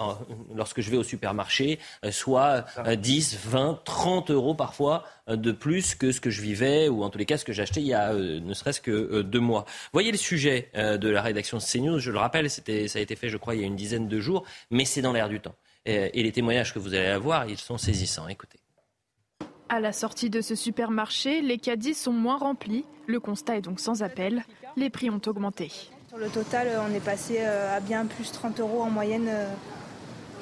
lorsque 0.55 0.79
je 0.79 0.89
vais 0.89 0.97
au 0.97 1.03
supermarché, 1.03 1.79
euh, 2.05 2.11
soit 2.11 2.65
10, 2.87 3.37
20, 3.45 3.81
30 3.83 4.31
euros 4.31 4.55
parfois 4.55 5.03
de 5.27 5.51
plus 5.51 5.93
que 5.93 6.13
ce 6.13 6.21
que 6.21 6.29
je 6.29 6.41
vivais, 6.41 6.87
ou 6.87 7.03
en 7.03 7.09
tous 7.09 7.17
les 7.17 7.25
cas 7.25 7.37
ce 7.37 7.43
que 7.43 7.51
acheté 7.59 7.81
il 7.81 7.87
y 7.87 7.93
a 7.93 8.13
ne 8.13 8.53
serait-ce 8.53 8.79
que 8.79 9.21
deux 9.23 9.41
mois? 9.41 9.65
Voyez 9.91 10.11
le 10.11 10.17
sujet 10.17 10.69
la 11.09 11.21
rédaction 11.21 11.57
de 11.57 11.63
CNews, 11.63 11.99
je 11.99 12.11
le 12.11 12.19
rappelle, 12.19 12.49
ça 12.49 12.61
a 12.65 12.99
été 12.99 13.15
fait 13.15 13.29
je 13.29 13.37
crois 13.37 13.55
il 13.55 13.61
y 13.61 13.63
a 13.63 13.67
une 13.67 13.75
dizaine 13.75 14.07
de 14.07 14.19
jours, 14.19 14.45
mais 14.71 14.85
c'est 14.85 15.01
dans 15.01 15.13
l'air 15.13 15.29
du 15.29 15.39
temps. 15.39 15.55
Et, 15.85 16.19
et 16.19 16.23
les 16.23 16.31
témoignages 16.31 16.73
que 16.73 16.79
vous 16.79 16.93
allez 16.93 17.07
avoir, 17.07 17.47
ils 17.49 17.57
sont 17.57 17.77
saisissants. 17.77 18.27
Écoutez. 18.27 18.59
À 19.69 19.81
la 19.81 19.91
sortie 19.91 20.29
de 20.29 20.39
ce 20.39 20.55
supermarché, 20.55 21.41
les 21.41 21.57
caddies 21.57 21.93
sont 21.93 22.13
moins 22.13 22.37
remplis. 22.37 22.85
Le 23.05 23.19
constat 23.19 23.57
est 23.57 23.61
donc 23.61 23.79
sans 23.79 24.01
appel. 24.01 24.45
Les 24.77 24.89
prix 24.89 25.09
ont 25.09 25.21
augmenté. 25.25 25.71
Sur 26.07 26.17
le 26.17 26.29
total, 26.29 26.69
on 26.89 26.93
est 26.93 27.03
passé 27.03 27.39
euh, 27.39 27.75
à 27.75 27.81
bien 27.81 28.05
plus 28.05 28.31
30 28.31 28.61
euros 28.61 28.81
en 28.81 28.89
moyenne 28.89 29.27
euh, 29.27 29.45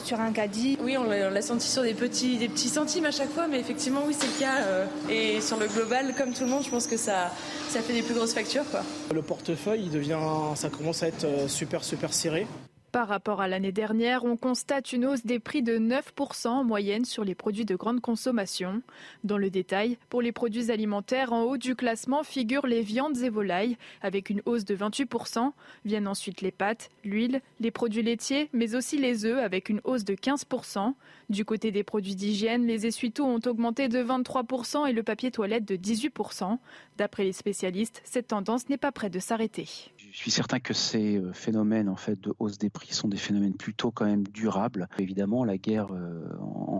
sur 0.05 0.19
un 0.19 0.31
caddie. 0.31 0.77
Oui, 0.81 0.97
on 0.97 1.03
l'a 1.03 1.41
senti 1.41 1.67
sur 1.67 1.81
des 1.81 1.93
petits, 1.93 2.37
des 2.37 2.47
petits 2.47 2.69
centimes 2.69 3.05
à 3.05 3.11
chaque 3.11 3.31
fois, 3.31 3.47
mais 3.47 3.59
effectivement, 3.59 4.01
oui, 4.05 4.15
c'est 4.17 4.27
le 4.27 4.39
cas. 4.39 4.61
Euh, 4.61 4.85
et 5.09 5.41
sur 5.41 5.57
le 5.57 5.67
global, 5.67 6.13
comme 6.15 6.33
tout 6.33 6.43
le 6.43 6.49
monde, 6.49 6.63
je 6.63 6.69
pense 6.69 6.87
que 6.87 6.97
ça, 6.97 7.31
ça 7.69 7.81
fait 7.81 7.93
des 7.93 8.01
plus 8.01 8.13
grosses 8.13 8.33
factures. 8.33 8.69
Quoi. 8.69 8.81
Le 9.13 9.21
portefeuille, 9.21 9.83
il 9.85 9.91
devient, 9.91 10.19
ça 10.55 10.69
commence 10.69 11.03
à 11.03 11.07
être 11.07 11.49
super, 11.49 11.83
super 11.83 12.13
serré. 12.13 12.47
Par 12.95 13.09
rapport 13.09 13.41
à 13.41 13.49
l'année 13.49 13.73
dernière, 13.73 14.23
on 14.23 14.37
constate 14.37 14.93
une 14.93 15.05
hausse 15.05 15.25
des 15.25 15.39
prix 15.39 15.61
de 15.61 15.77
9% 15.77 16.47
en 16.47 16.63
moyenne 16.63 17.03
sur 17.03 17.25
les 17.25 17.35
produits 17.35 17.65
de 17.65 17.75
grande 17.75 17.99
consommation. 17.99 18.81
Dans 19.25 19.37
le 19.37 19.49
détail, 19.49 19.97
pour 20.07 20.21
les 20.21 20.31
produits 20.31 20.71
alimentaires, 20.71 21.33
en 21.33 21.41
haut 21.41 21.57
du 21.57 21.75
classement 21.75 22.23
figurent 22.23 22.67
les 22.67 22.83
viandes 22.83 23.17
et 23.17 23.27
volailles, 23.27 23.75
avec 24.01 24.29
une 24.29 24.41
hausse 24.45 24.63
de 24.63 24.77
28%. 24.77 25.51
Viennent 25.83 26.07
ensuite 26.07 26.39
les 26.39 26.53
pâtes, 26.53 26.89
l'huile, 27.03 27.41
les 27.59 27.69
produits 27.69 28.01
laitiers, 28.01 28.47
mais 28.53 28.75
aussi 28.75 28.97
les 28.97 29.25
œufs, 29.25 29.43
avec 29.43 29.67
une 29.67 29.81
hausse 29.83 30.05
de 30.05 30.15
15%. 30.15 30.93
Du 31.29 31.43
côté 31.43 31.71
des 31.71 31.83
produits 31.83 32.15
d'hygiène, 32.15 32.65
les 32.65 32.85
essuie-tout 32.85 33.25
ont 33.25 33.41
augmenté 33.45 33.89
de 33.89 34.01
23% 34.01 34.87
et 34.87 34.93
le 34.93 35.03
papier 35.03 35.31
toilette 35.31 35.65
de 35.65 35.75
18%. 35.75 36.59
D'après 36.97 37.25
les 37.25 37.33
spécialistes, 37.33 38.01
cette 38.05 38.29
tendance 38.29 38.69
n'est 38.69 38.77
pas 38.77 38.93
près 38.93 39.09
de 39.09 39.19
s'arrêter. 39.19 39.67
Je 40.15 40.21
suis 40.21 40.31
certain 40.31 40.61
que 40.61 40.73
ces 40.73 41.17
euh, 41.17 41.33
phénomènes 41.33 41.89
en 41.89 41.97
fait 41.97 42.17
de 42.21 42.33
hausse 42.39 42.57
des 42.57 42.69
prix 42.69 42.93
sont 42.93 43.09
des 43.09 43.17
phénomènes 43.17 43.53
plutôt 43.53 43.91
quand 43.91 44.05
même 44.05 44.25
durables. 44.25 44.87
Évidemment, 44.97 45.43
la 45.43 45.57
guerre 45.57 45.87
euh, 45.91 46.23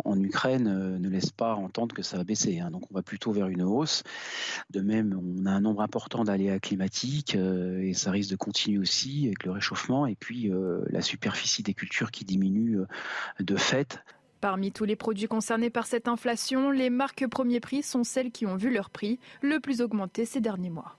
en, 0.05 0.17
Ukraine 0.21 0.67
euh, 0.67 0.97
ne 0.97 1.09
laisse 1.09 1.31
pas 1.31 1.53
entendre 1.53 1.93
que 1.93 2.01
ça 2.01 2.15
va 2.15 2.23
baisser. 2.23 2.61
Hein. 2.61 2.71
donc 2.71 2.83
on 2.89 2.93
va 2.93 3.03
plutôt 3.03 3.33
vers 3.33 3.47
une 3.47 3.61
hausse. 3.61 4.03
De 4.69 4.79
même, 4.79 5.19
on 5.21 5.45
a 5.47 5.51
un 5.51 5.59
nombre 5.59 5.81
important 5.81 6.23
d'aléas 6.23 6.59
climatiques 6.59 7.35
et 7.35 7.93
ça 7.93 8.11
risque 8.11 8.31
de 8.31 8.37
continuer 8.37 8.77
aussi 8.79 9.25
avec 9.25 9.43
le 9.43 9.51
réchauffement 9.51 10.05
et 10.07 10.15
puis 10.15 10.49
la 10.87 11.01
superficie 11.01 11.61
des 11.61 11.73
cultures 11.73 12.11
qui 12.11 12.23
diminue 12.23 12.79
de 13.41 13.55
fait. 13.57 13.99
Parmi 14.39 14.71
tous 14.71 14.85
les 14.85 14.95
produits 14.95 15.27
concernés 15.27 15.69
par 15.69 15.87
cette 15.87 16.07
inflation, 16.07 16.71
les 16.71 16.89
marques 16.89 17.27
premier 17.27 17.59
prix 17.59 17.83
sont 17.83 18.05
celles 18.05 18.31
qui 18.31 18.45
ont 18.45 18.55
vu 18.55 18.73
leur 18.73 18.89
prix 18.89 19.19
le 19.41 19.59
plus 19.59 19.81
augmenter 19.81 20.23
ces 20.23 20.39
derniers 20.39 20.69
mois. 20.69 20.97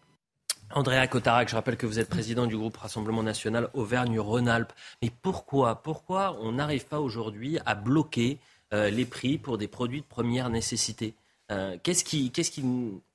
Andrea 0.72 1.06
Cotarac, 1.06 1.48
je 1.48 1.54
rappelle 1.54 1.76
que 1.76 1.86
vous 1.86 1.98
êtes 1.98 2.08
président 2.08 2.46
du 2.46 2.56
groupe 2.56 2.76
Rassemblement 2.76 3.22
national 3.22 3.70
Auvergne-Rhône-Alpes. 3.74 4.72
Mais 5.00 5.10
pourquoi, 5.22 5.82
pourquoi 5.82 6.36
on 6.40 6.52
n'arrive 6.52 6.86
pas 6.86 7.00
aujourd'hui 7.00 7.58
à 7.64 7.74
bloquer 7.74 8.38
euh, 8.72 8.90
les 8.90 9.04
prix 9.04 9.38
pour 9.38 9.58
des 9.58 9.68
produits 9.68 10.00
de 10.00 10.06
première 10.06 10.50
nécessité? 10.50 11.14
Euh, 11.52 11.76
Qu'est-ce 11.82 12.04
qui, 12.04 12.32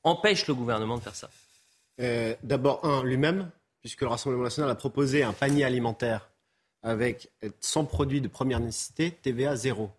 empêche 0.03 0.47
le 0.47 0.55
gouvernement 0.55 0.97
de 0.97 1.03
faire 1.03 1.15
ça? 1.15 1.29
Euh, 1.99 2.35
D'abord, 2.41 2.85
un, 2.85 3.03
lui-même, 3.03 3.51
puisque 3.81 4.01
le 4.01 4.07
Rassemblement 4.07 4.43
national 4.43 4.69
a 4.69 4.75
proposé 4.75 5.23
un 5.23 5.33
panier 5.33 5.65
alimentaire 5.65 6.29
avec 6.83 7.29
100 7.59 7.85
produits 7.85 8.21
de 8.21 8.27
première 8.27 8.59
nécessité, 8.59 9.11
TVA 9.11 9.55
zéro. 9.55 9.91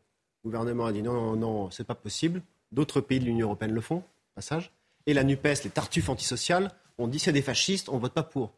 Le 0.42 0.50
gouvernement 0.50 0.86
a 0.86 0.92
dit 0.92 1.02
non, 1.02 1.12
non, 1.12 1.36
non, 1.36 1.70
c'est 1.70 1.84
pas 1.84 1.94
possible. 1.94 2.42
D'autres 2.72 3.00
pays 3.00 3.20
de 3.20 3.24
l'Union 3.26 3.46
européenne 3.48 3.72
le 3.72 3.80
font, 3.80 4.02
passage. 4.34 4.72
Et 5.06 5.14
la 5.14 5.22
NUPES, 5.22 5.64
les 5.64 5.70
tartuffes 5.70 6.08
antisociales, 6.08 6.72
on 6.98 7.09
dit 7.09 7.19
c'est 7.19 7.32
des 7.32 7.43
fascistes, 7.43 7.89
on 7.89 7.98
vote 7.98 8.12
pas 8.12 8.23
pour. 8.23 8.52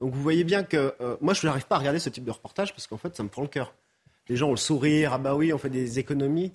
Donc 0.00 0.12
vous 0.12 0.22
voyez 0.22 0.44
bien 0.44 0.64
que 0.64 0.94
euh, 1.00 1.16
moi 1.20 1.34
je 1.34 1.46
n'arrive 1.46 1.66
pas 1.66 1.76
à 1.76 1.78
regarder 1.78 1.98
ce 1.98 2.08
type 2.08 2.24
de 2.24 2.30
reportage 2.30 2.72
parce 2.72 2.86
qu'en 2.86 2.98
fait 2.98 3.16
ça 3.16 3.22
me 3.22 3.28
prend 3.28 3.42
le 3.42 3.48
cœur. 3.48 3.74
Les 4.28 4.36
gens 4.36 4.48
ont 4.48 4.52
le 4.52 4.56
sourire, 4.56 5.12
ah 5.12 5.18
bah 5.18 5.34
oui, 5.34 5.52
on 5.52 5.58
fait 5.58 5.70
des 5.70 5.98
économies. 5.98 6.52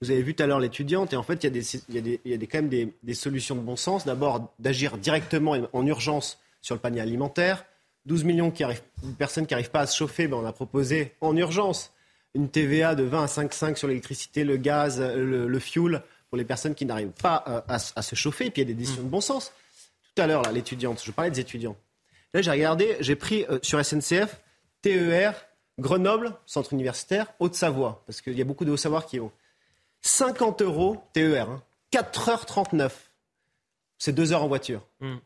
Vous 0.00 0.10
avez 0.10 0.22
vu 0.22 0.34
tout 0.34 0.42
à 0.42 0.46
l'heure 0.46 0.58
l'étudiante 0.58 1.12
et 1.12 1.16
en 1.16 1.22
fait 1.22 1.44
il 1.44 1.44
y 1.44 1.98
a, 1.98 2.00
des, 2.00 2.46
quand 2.46 2.62
même 2.62 2.90
des, 3.02 3.14
solutions 3.14 3.54
de 3.54 3.60
bon 3.60 3.76
sens. 3.76 4.04
D'abord 4.04 4.52
d'agir 4.58 4.98
directement 4.98 5.56
en 5.72 5.86
urgence 5.86 6.40
sur 6.60 6.74
le 6.74 6.80
panier 6.80 7.00
alimentaire. 7.00 7.64
12 8.06 8.24
millions 8.24 8.48
de 8.48 9.14
personnes 9.16 9.46
qui 9.46 9.54
n'arrivent 9.54 9.70
pas 9.70 9.80
à 9.80 9.86
se 9.86 9.96
chauffer, 9.96 10.26
ben 10.26 10.36
on 10.36 10.44
a 10.44 10.52
proposé 10.52 11.12
en 11.20 11.36
urgence 11.36 11.92
une 12.34 12.48
TVA 12.48 12.94
de 12.94 13.04
20 13.04 13.22
à 13.22 13.26
5,5 13.26 13.76
sur 13.76 13.88
l'électricité, 13.88 14.42
le 14.42 14.56
gaz, 14.56 15.00
le, 15.00 15.58
fuel 15.58 16.02
pour 16.30 16.38
les 16.38 16.44
personnes 16.44 16.74
qui 16.74 16.86
n'arrivent 16.86 17.10
pas 17.10 17.44
euh, 17.46 17.60
à, 17.68 17.78
se 17.78 18.14
chauffer. 18.14 18.46
Et 18.46 18.50
puis 18.50 18.62
il 18.62 18.68
y 18.68 18.70
a 18.70 18.74
des 18.74 18.78
décisions 18.78 19.02
de 19.02 19.08
bon 19.08 19.20
sens 19.20 19.52
tout 20.14 20.22
à 20.22 20.26
l'heure, 20.26 20.42
l'étudiante, 20.52 21.02
je 21.04 21.10
parlais 21.10 21.30
des 21.30 21.40
étudiants. 21.40 21.76
Là, 22.34 22.42
j'ai 22.42 22.50
regardé, 22.50 22.96
j'ai 23.00 23.16
pris 23.16 23.44
euh, 23.48 23.58
sur 23.62 23.84
SNCF 23.84 24.40
TER, 24.80 25.34
Grenoble, 25.78 26.34
centre 26.46 26.72
universitaire, 26.72 27.32
Haute-Savoie, 27.38 28.02
parce 28.06 28.20
qu'il 28.20 28.36
y 28.36 28.42
a 28.42 28.44
beaucoup 28.44 28.64
de 28.64 28.70
Haute-Savoie 28.70 29.02
qui 29.02 29.20
ont 29.20 29.32
50 30.02 30.62
euros 30.62 31.02
TER, 31.12 31.60
4h39. 31.92 32.90
C'est 33.98 34.12
2 34.12 34.32
heures 34.32 34.42
en 34.42 34.48
voiture. 34.48 34.86
Hmm. 35.00 35.16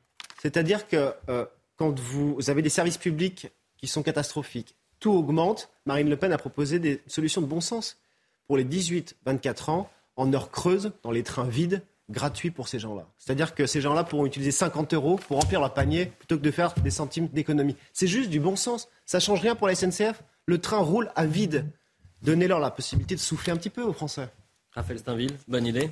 C'est-à-dire 0.42 0.86
que 0.86 1.14
euh, 1.28 1.46
quand 1.76 1.98
vous 1.98 2.38
avez 2.48 2.62
des 2.62 2.68
services 2.68 2.98
publics 2.98 3.48
qui 3.76 3.86
sont 3.86 4.02
catastrophiques, 4.02 4.76
tout 5.00 5.12
augmente. 5.12 5.68
Marine 5.84 6.08
Le 6.08 6.16
Pen 6.16 6.32
a 6.32 6.38
proposé 6.38 6.78
des 6.78 7.02
solutions 7.06 7.40
de 7.40 7.46
bon 7.46 7.60
sens 7.60 7.98
pour 8.46 8.56
les 8.56 8.64
18-24 8.64 9.70
ans 9.70 9.90
en 10.16 10.32
heure 10.32 10.50
creuse, 10.50 10.92
dans 11.02 11.10
les 11.10 11.22
trains 11.22 11.44
vides, 11.44 11.82
gratuit 12.08 12.50
pour 12.50 12.68
ces 12.68 12.78
gens-là. 12.78 13.06
C'est-à-dire 13.16 13.54
que 13.54 13.66
ces 13.66 13.80
gens-là 13.80 14.04
pourront 14.04 14.26
utiliser 14.26 14.52
50 14.52 14.94
euros 14.94 15.20
pour 15.28 15.40
remplir 15.40 15.60
leur 15.60 15.74
panier 15.74 16.06
plutôt 16.06 16.36
que 16.36 16.42
de 16.42 16.50
faire 16.50 16.74
des 16.74 16.90
centimes 16.90 17.28
d'économie. 17.28 17.76
C'est 17.92 18.06
juste 18.06 18.30
du 18.30 18.40
bon 18.40 18.56
sens. 18.56 18.88
Ça 19.04 19.20
change 19.20 19.40
rien 19.40 19.54
pour 19.54 19.66
la 19.66 19.74
SNCF. 19.74 20.22
Le 20.46 20.58
train 20.58 20.78
roule 20.78 21.10
à 21.16 21.26
vide. 21.26 21.66
Donnez-leur 22.22 22.60
la 22.60 22.70
possibilité 22.70 23.14
de 23.14 23.20
souffler 23.20 23.52
un 23.52 23.56
petit 23.56 23.70
peu 23.70 23.82
aux 23.82 23.92
Français. 23.92 24.28
Raphaël 24.72 24.98
Steinville, 24.98 25.36
bonne 25.48 25.66
idée. 25.66 25.90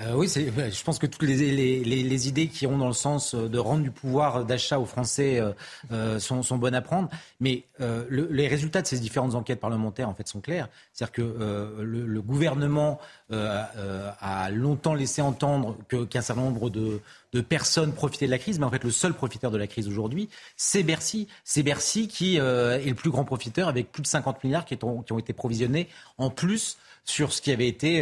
Euh, 0.00 0.14
oui, 0.14 0.28
je 0.28 0.82
pense 0.82 0.98
que 0.98 1.06
toutes 1.06 1.22
les, 1.22 2.28
idées 2.28 2.48
qui 2.48 2.66
ont 2.66 2.78
dans 2.78 2.86
le 2.86 2.94
sens 2.94 3.34
de 3.34 3.58
rendre 3.58 3.82
du 3.82 3.90
pouvoir 3.90 4.44
d'achat 4.44 4.78
aux 4.78 4.86
Français 4.86 5.38
euh, 5.38 5.52
euh, 5.92 6.18
sont, 6.18 6.56
bonnes 6.56 6.74
à 6.74 6.80
prendre. 6.80 7.10
Mais 7.38 7.64
les 8.10 8.48
résultats 8.48 8.82
de 8.82 8.86
ces 8.86 8.98
différentes 8.98 9.34
enquêtes 9.34 9.60
parlementaires, 9.60 10.08
en 10.08 10.14
fait, 10.14 10.26
sont 10.28 10.40
clairs. 10.40 10.68
C'est-à-dire 10.92 11.12
que 11.12 11.82
le, 11.82 12.22
gouvernement 12.22 12.98
a 13.30 14.50
longtemps 14.50 14.94
laissé 14.94 15.22
entendre 15.22 15.76
qu'un 15.88 16.20
certain 16.20 16.42
nombre 16.42 16.70
de, 16.70 17.00
personnes 17.40 17.92
profitaient 17.92 18.26
de 18.26 18.30
la 18.30 18.38
crise, 18.38 18.58
mais 18.58 18.66
en 18.66 18.70
fait, 18.70 18.84
le 18.84 18.90
seul 18.90 19.14
profiteur 19.14 19.50
de 19.50 19.58
la 19.58 19.66
crise 19.66 19.88
aujourd'hui, 19.88 20.28
c'est 20.56 20.82
Bercy. 20.82 21.28
C'est 21.44 21.62
Bercy 21.62 22.08
qui 22.08 22.36
est 22.36 22.40
le 22.86 22.94
plus 22.94 23.10
grand 23.10 23.24
profiteur 23.24 23.68
avec 23.68 23.92
plus 23.92 24.02
de 24.02 24.06
50 24.06 24.44
milliards 24.44 24.64
qui 24.64 24.78
ont 24.82 25.18
été 25.18 25.32
provisionnés 25.32 25.88
en 26.18 26.30
plus 26.30 26.76
sur 27.04 27.32
ce 27.32 27.42
qui 27.42 27.52
avait 27.52 27.68
été 27.68 27.98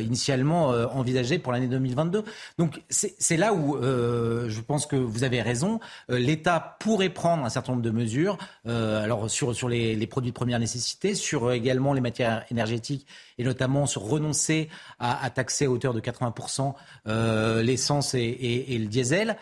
initialement 0.00 0.68
envisagé 0.68 1.38
pour 1.38 1.52
l'année 1.52 1.66
2022. 1.66 2.24
Donc 2.58 2.82
c'est 2.88 3.36
là 3.36 3.52
où 3.52 3.76
je 3.82 4.60
pense 4.60 4.86
que 4.86 4.96
vous 4.96 5.24
avez 5.24 5.42
raison. 5.42 5.80
L'État 6.08 6.76
pourrait 6.80 7.08
prendre 7.08 7.44
un 7.44 7.48
certain 7.48 7.72
nombre 7.72 7.84
de 7.84 7.90
mesures, 7.90 8.38
alors 8.64 9.30
sur, 9.30 9.54
sur 9.54 9.68
les, 9.68 10.06
produits 10.06 10.30
de 10.30 10.36
première 10.36 10.58
nécessité, 10.58 11.14
sur 11.14 11.52
également 11.52 11.92
les 11.92 12.00
matières 12.00 12.44
énergétiques 12.50 13.06
et 13.38 13.44
notamment 13.44 13.86
sur 13.86 14.02
renoncer 14.02 14.68
à, 14.98 15.28
taxer 15.30 15.66
à 15.66 15.70
hauteur 15.70 15.94
de 15.94 16.00
80% 16.00 16.74
l'essence 17.62 18.14
et, 18.14 18.78
le 18.78 18.86
diesel. 18.86 19.36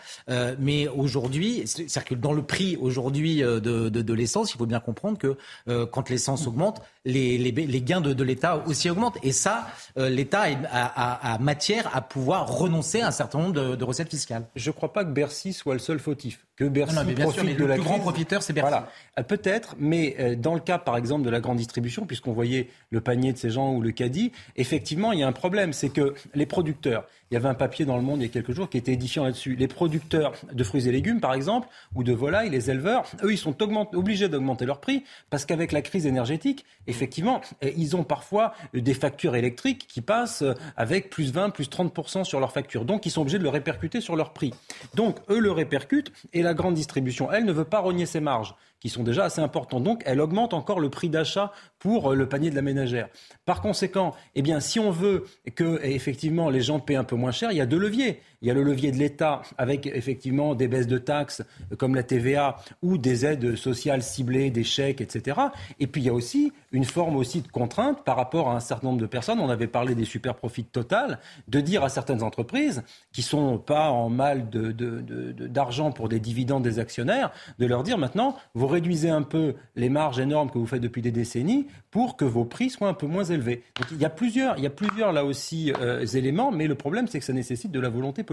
mais 0.59 0.87
aujourd'hui, 0.87 1.65
que 2.05 2.15
dans 2.15 2.33
le 2.33 2.41
prix 2.41 2.77
aujourd'hui 2.77 3.41
de, 3.41 3.59
de, 3.59 3.89
de 3.89 4.13
l'essence, 4.13 4.53
il 4.53 4.57
faut 4.57 4.65
bien 4.65 4.79
comprendre 4.79 5.17
que 5.17 5.37
quand 5.85 6.09
l'essence 6.09 6.47
augmente, 6.47 6.81
les, 7.05 7.37
les, 7.37 7.51
les 7.51 7.81
gains 7.81 8.01
de, 8.01 8.13
de 8.13 8.23
l'État 8.23 8.60
aussi 8.67 8.89
augmentent. 8.89 9.17
Et 9.23 9.31
ça, 9.31 9.67
euh, 9.97 10.09
l'État 10.09 10.43
a, 10.71 11.33
a, 11.33 11.37
matière 11.39 11.89
à 11.95 12.01
pouvoir 12.01 12.47
renoncer 12.47 13.01
à 13.01 13.07
un 13.07 13.11
certain 13.11 13.39
nombre 13.39 13.53
de, 13.53 13.75
de 13.75 13.83
recettes 13.83 14.09
fiscales. 14.09 14.47
Je 14.55 14.69
ne 14.69 14.75
crois 14.75 14.93
pas 14.93 15.03
que 15.05 15.11
Bercy 15.11 15.53
soit 15.53 15.73
le 15.73 15.79
seul 15.79 15.99
fautif. 15.99 16.45
Que 16.61 16.67
Bercy 16.67 16.93
non, 16.93 17.01
profite 17.01 17.33
sûr, 17.33 17.55
de 17.55 17.59
le 17.59 17.65
la 17.65 17.73
plus 17.73 17.83
grand 17.83 17.97
profiteur, 17.97 18.43
c'est 18.43 18.53
Bercy. 18.53 18.69
Voilà. 18.69 18.87
Euh, 19.17 19.23
peut-être, 19.23 19.75
mais 19.79 20.15
euh, 20.19 20.35
dans 20.35 20.53
le 20.53 20.59
cas, 20.59 20.77
par 20.77 20.95
exemple, 20.95 21.25
de 21.25 21.29
la 21.31 21.39
grande 21.39 21.57
distribution, 21.57 22.05
puisqu'on 22.05 22.33
voyait 22.33 22.69
le 22.91 23.01
panier 23.01 23.33
de 23.33 23.37
ces 23.39 23.49
gens 23.49 23.73
ou 23.73 23.81
le 23.81 23.91
caddie, 23.91 24.31
effectivement, 24.57 25.11
il 25.11 25.19
y 25.19 25.23
a 25.23 25.27
un 25.27 25.31
problème. 25.31 25.73
C'est 25.73 25.89
que 25.89 26.13
les 26.35 26.45
producteurs, 26.45 27.07
il 27.31 27.33
y 27.33 27.37
avait 27.37 27.49
un 27.49 27.55
papier 27.55 27.85
dans 27.85 27.95
le 27.95 28.03
monde 28.03 28.19
il 28.19 28.23
y 28.23 28.29
a 28.29 28.31
quelques 28.31 28.51
jours 28.51 28.69
qui 28.69 28.77
était 28.77 28.93
édifiant 28.93 29.23
là-dessus. 29.23 29.55
Les 29.55 29.67
producteurs 29.67 30.33
de 30.53 30.63
fruits 30.63 30.87
et 30.87 30.91
légumes, 30.91 31.19
par 31.19 31.33
exemple, 31.33 31.67
ou 31.95 32.03
de 32.03 32.13
volailles, 32.13 32.51
les 32.51 32.69
éleveurs, 32.69 33.09
eux, 33.23 33.31
ils 33.31 33.39
sont 33.39 33.55
obligés 33.95 34.29
d'augmenter 34.29 34.65
leur 34.67 34.81
prix 34.81 35.03
parce 35.31 35.45
qu'avec 35.45 35.71
la 35.71 35.81
crise 35.81 36.05
énergétique, 36.05 36.65
effectivement, 36.85 37.41
eh, 37.61 37.73
ils 37.75 37.95
ont 37.95 38.03
parfois 38.03 38.53
des 38.75 38.93
factures 38.93 39.35
électriques 39.35 39.87
qui 39.87 40.01
passent 40.01 40.43
avec 40.77 41.09
plus 41.09 41.31
20, 41.31 41.49
plus 41.49 41.69
30% 41.69 42.23
sur 42.23 42.39
leurs 42.39 42.51
factures. 42.51 42.85
Donc, 42.85 43.07
ils 43.07 43.11
sont 43.11 43.21
obligés 43.21 43.39
de 43.39 43.43
le 43.43 43.49
répercuter 43.49 43.99
sur 43.99 44.15
leur 44.15 44.33
prix. 44.33 44.53
Donc, 44.93 45.17
eux 45.29 45.39
le 45.39 45.51
répercutent 45.51 46.11
et 46.33 46.43
la 46.43 46.50
grande 46.53 46.75
distribution, 46.75 47.31
elle, 47.31 47.45
ne 47.45 47.51
veut 47.51 47.65
pas 47.65 47.79
rogner 47.79 48.05
ses 48.05 48.19
marges 48.19 48.55
qui 48.79 48.89
sont 48.89 49.03
déjà 49.03 49.25
assez 49.25 49.41
importants. 49.41 49.79
Donc, 49.79 50.01
elle 50.05 50.19
augmente 50.19 50.53
encore 50.53 50.79
le 50.79 50.89
prix 50.89 51.09
d'achat 51.09 51.51
pour 51.79 52.11
euh, 52.11 52.15
le 52.15 52.27
panier 52.27 52.49
de 52.49 52.55
la 52.55 52.61
ménagère. 52.61 53.09
Par 53.45 53.61
conséquent, 53.61 54.15
eh 54.35 54.41
bien, 54.41 54.59
si 54.59 54.79
on 54.79 54.91
veut 54.91 55.25
que 55.55 55.79
effectivement 55.83 56.49
les 56.49 56.61
gens 56.61 56.79
paient 56.79 56.95
un 56.95 57.03
peu 57.03 57.15
moins 57.15 57.31
cher, 57.31 57.51
il 57.51 57.57
y 57.57 57.61
a 57.61 57.65
deux 57.65 57.77
leviers. 57.77 58.19
Il 58.41 58.47
y 58.47 58.51
a 58.51 58.55
le 58.55 58.63
levier 58.63 58.91
de 58.91 58.97
l'État 58.97 59.43
avec 59.59 59.85
effectivement 59.85 60.55
des 60.55 60.67
baisses 60.67 60.87
de 60.87 60.97
taxes 60.97 61.43
comme 61.77 61.93
la 61.93 62.01
TVA 62.01 62.57
ou 62.81 62.97
des 62.97 63.23
aides 63.23 63.55
sociales 63.55 64.01
ciblées, 64.01 64.49
des 64.49 64.63
chèques, 64.63 64.99
etc. 64.99 65.39
Et 65.79 65.85
puis 65.85 66.01
il 66.01 66.05
y 66.05 66.09
a 66.09 66.13
aussi 66.13 66.51
une 66.71 66.85
forme 66.85 67.17
aussi 67.17 67.41
de 67.41 67.47
contrainte 67.47 68.03
par 68.03 68.15
rapport 68.15 68.49
à 68.49 68.55
un 68.55 68.59
certain 68.59 68.87
nombre 68.87 69.01
de 69.01 69.05
personnes. 69.05 69.39
On 69.39 69.49
avait 69.49 69.67
parlé 69.67 69.93
des 69.93 70.05
super 70.05 70.33
profits 70.33 70.63
total, 70.63 71.19
de 71.47 71.59
dire 71.59 71.83
à 71.83 71.89
certaines 71.89 72.23
entreprises 72.23 72.83
qui 73.11 73.21
sont 73.21 73.59
pas 73.59 73.89
en 73.89 74.09
mal 74.09 74.49
d'argent 74.49 75.91
pour 75.91 76.09
des 76.09 76.19
dividendes 76.19 76.63
des 76.63 76.79
actionnaires, 76.79 77.31
de 77.59 77.65
leur 77.67 77.83
dire 77.83 77.99
maintenant 77.99 78.35
vous 78.55 78.67
réduisez 78.67 79.09
un 79.09 79.21
peu 79.21 79.53
les 79.75 79.89
marges 79.89 80.19
énormes 80.19 80.49
que 80.49 80.57
vous 80.57 80.65
faites 80.65 80.81
depuis 80.81 81.03
des 81.03 81.11
décennies 81.11 81.67
pour 81.91 82.17
que 82.17 82.25
vos 82.25 82.45
prix 82.45 82.71
soient 82.71 82.87
un 82.87 82.95
peu 82.95 83.05
moins 83.05 83.23
élevés. 83.23 83.63
Donc 83.75 83.91
il 83.91 83.99
y 83.99 84.05
a 84.05 84.09
plusieurs, 84.09 84.57
il 84.57 84.63
y 84.63 84.67
a 84.67 84.71
plusieurs 84.71 85.13
là 85.13 85.25
aussi 85.25 85.71
euh, 85.79 86.05
éléments, 86.07 86.51
mais 86.51 86.65
le 86.65 86.75
problème 86.75 87.07
c'est 87.07 87.19
que 87.19 87.25
ça 87.25 87.33
nécecite 87.33 87.71
de 87.71 87.79
la 87.79 87.89
volonté. 87.89 88.23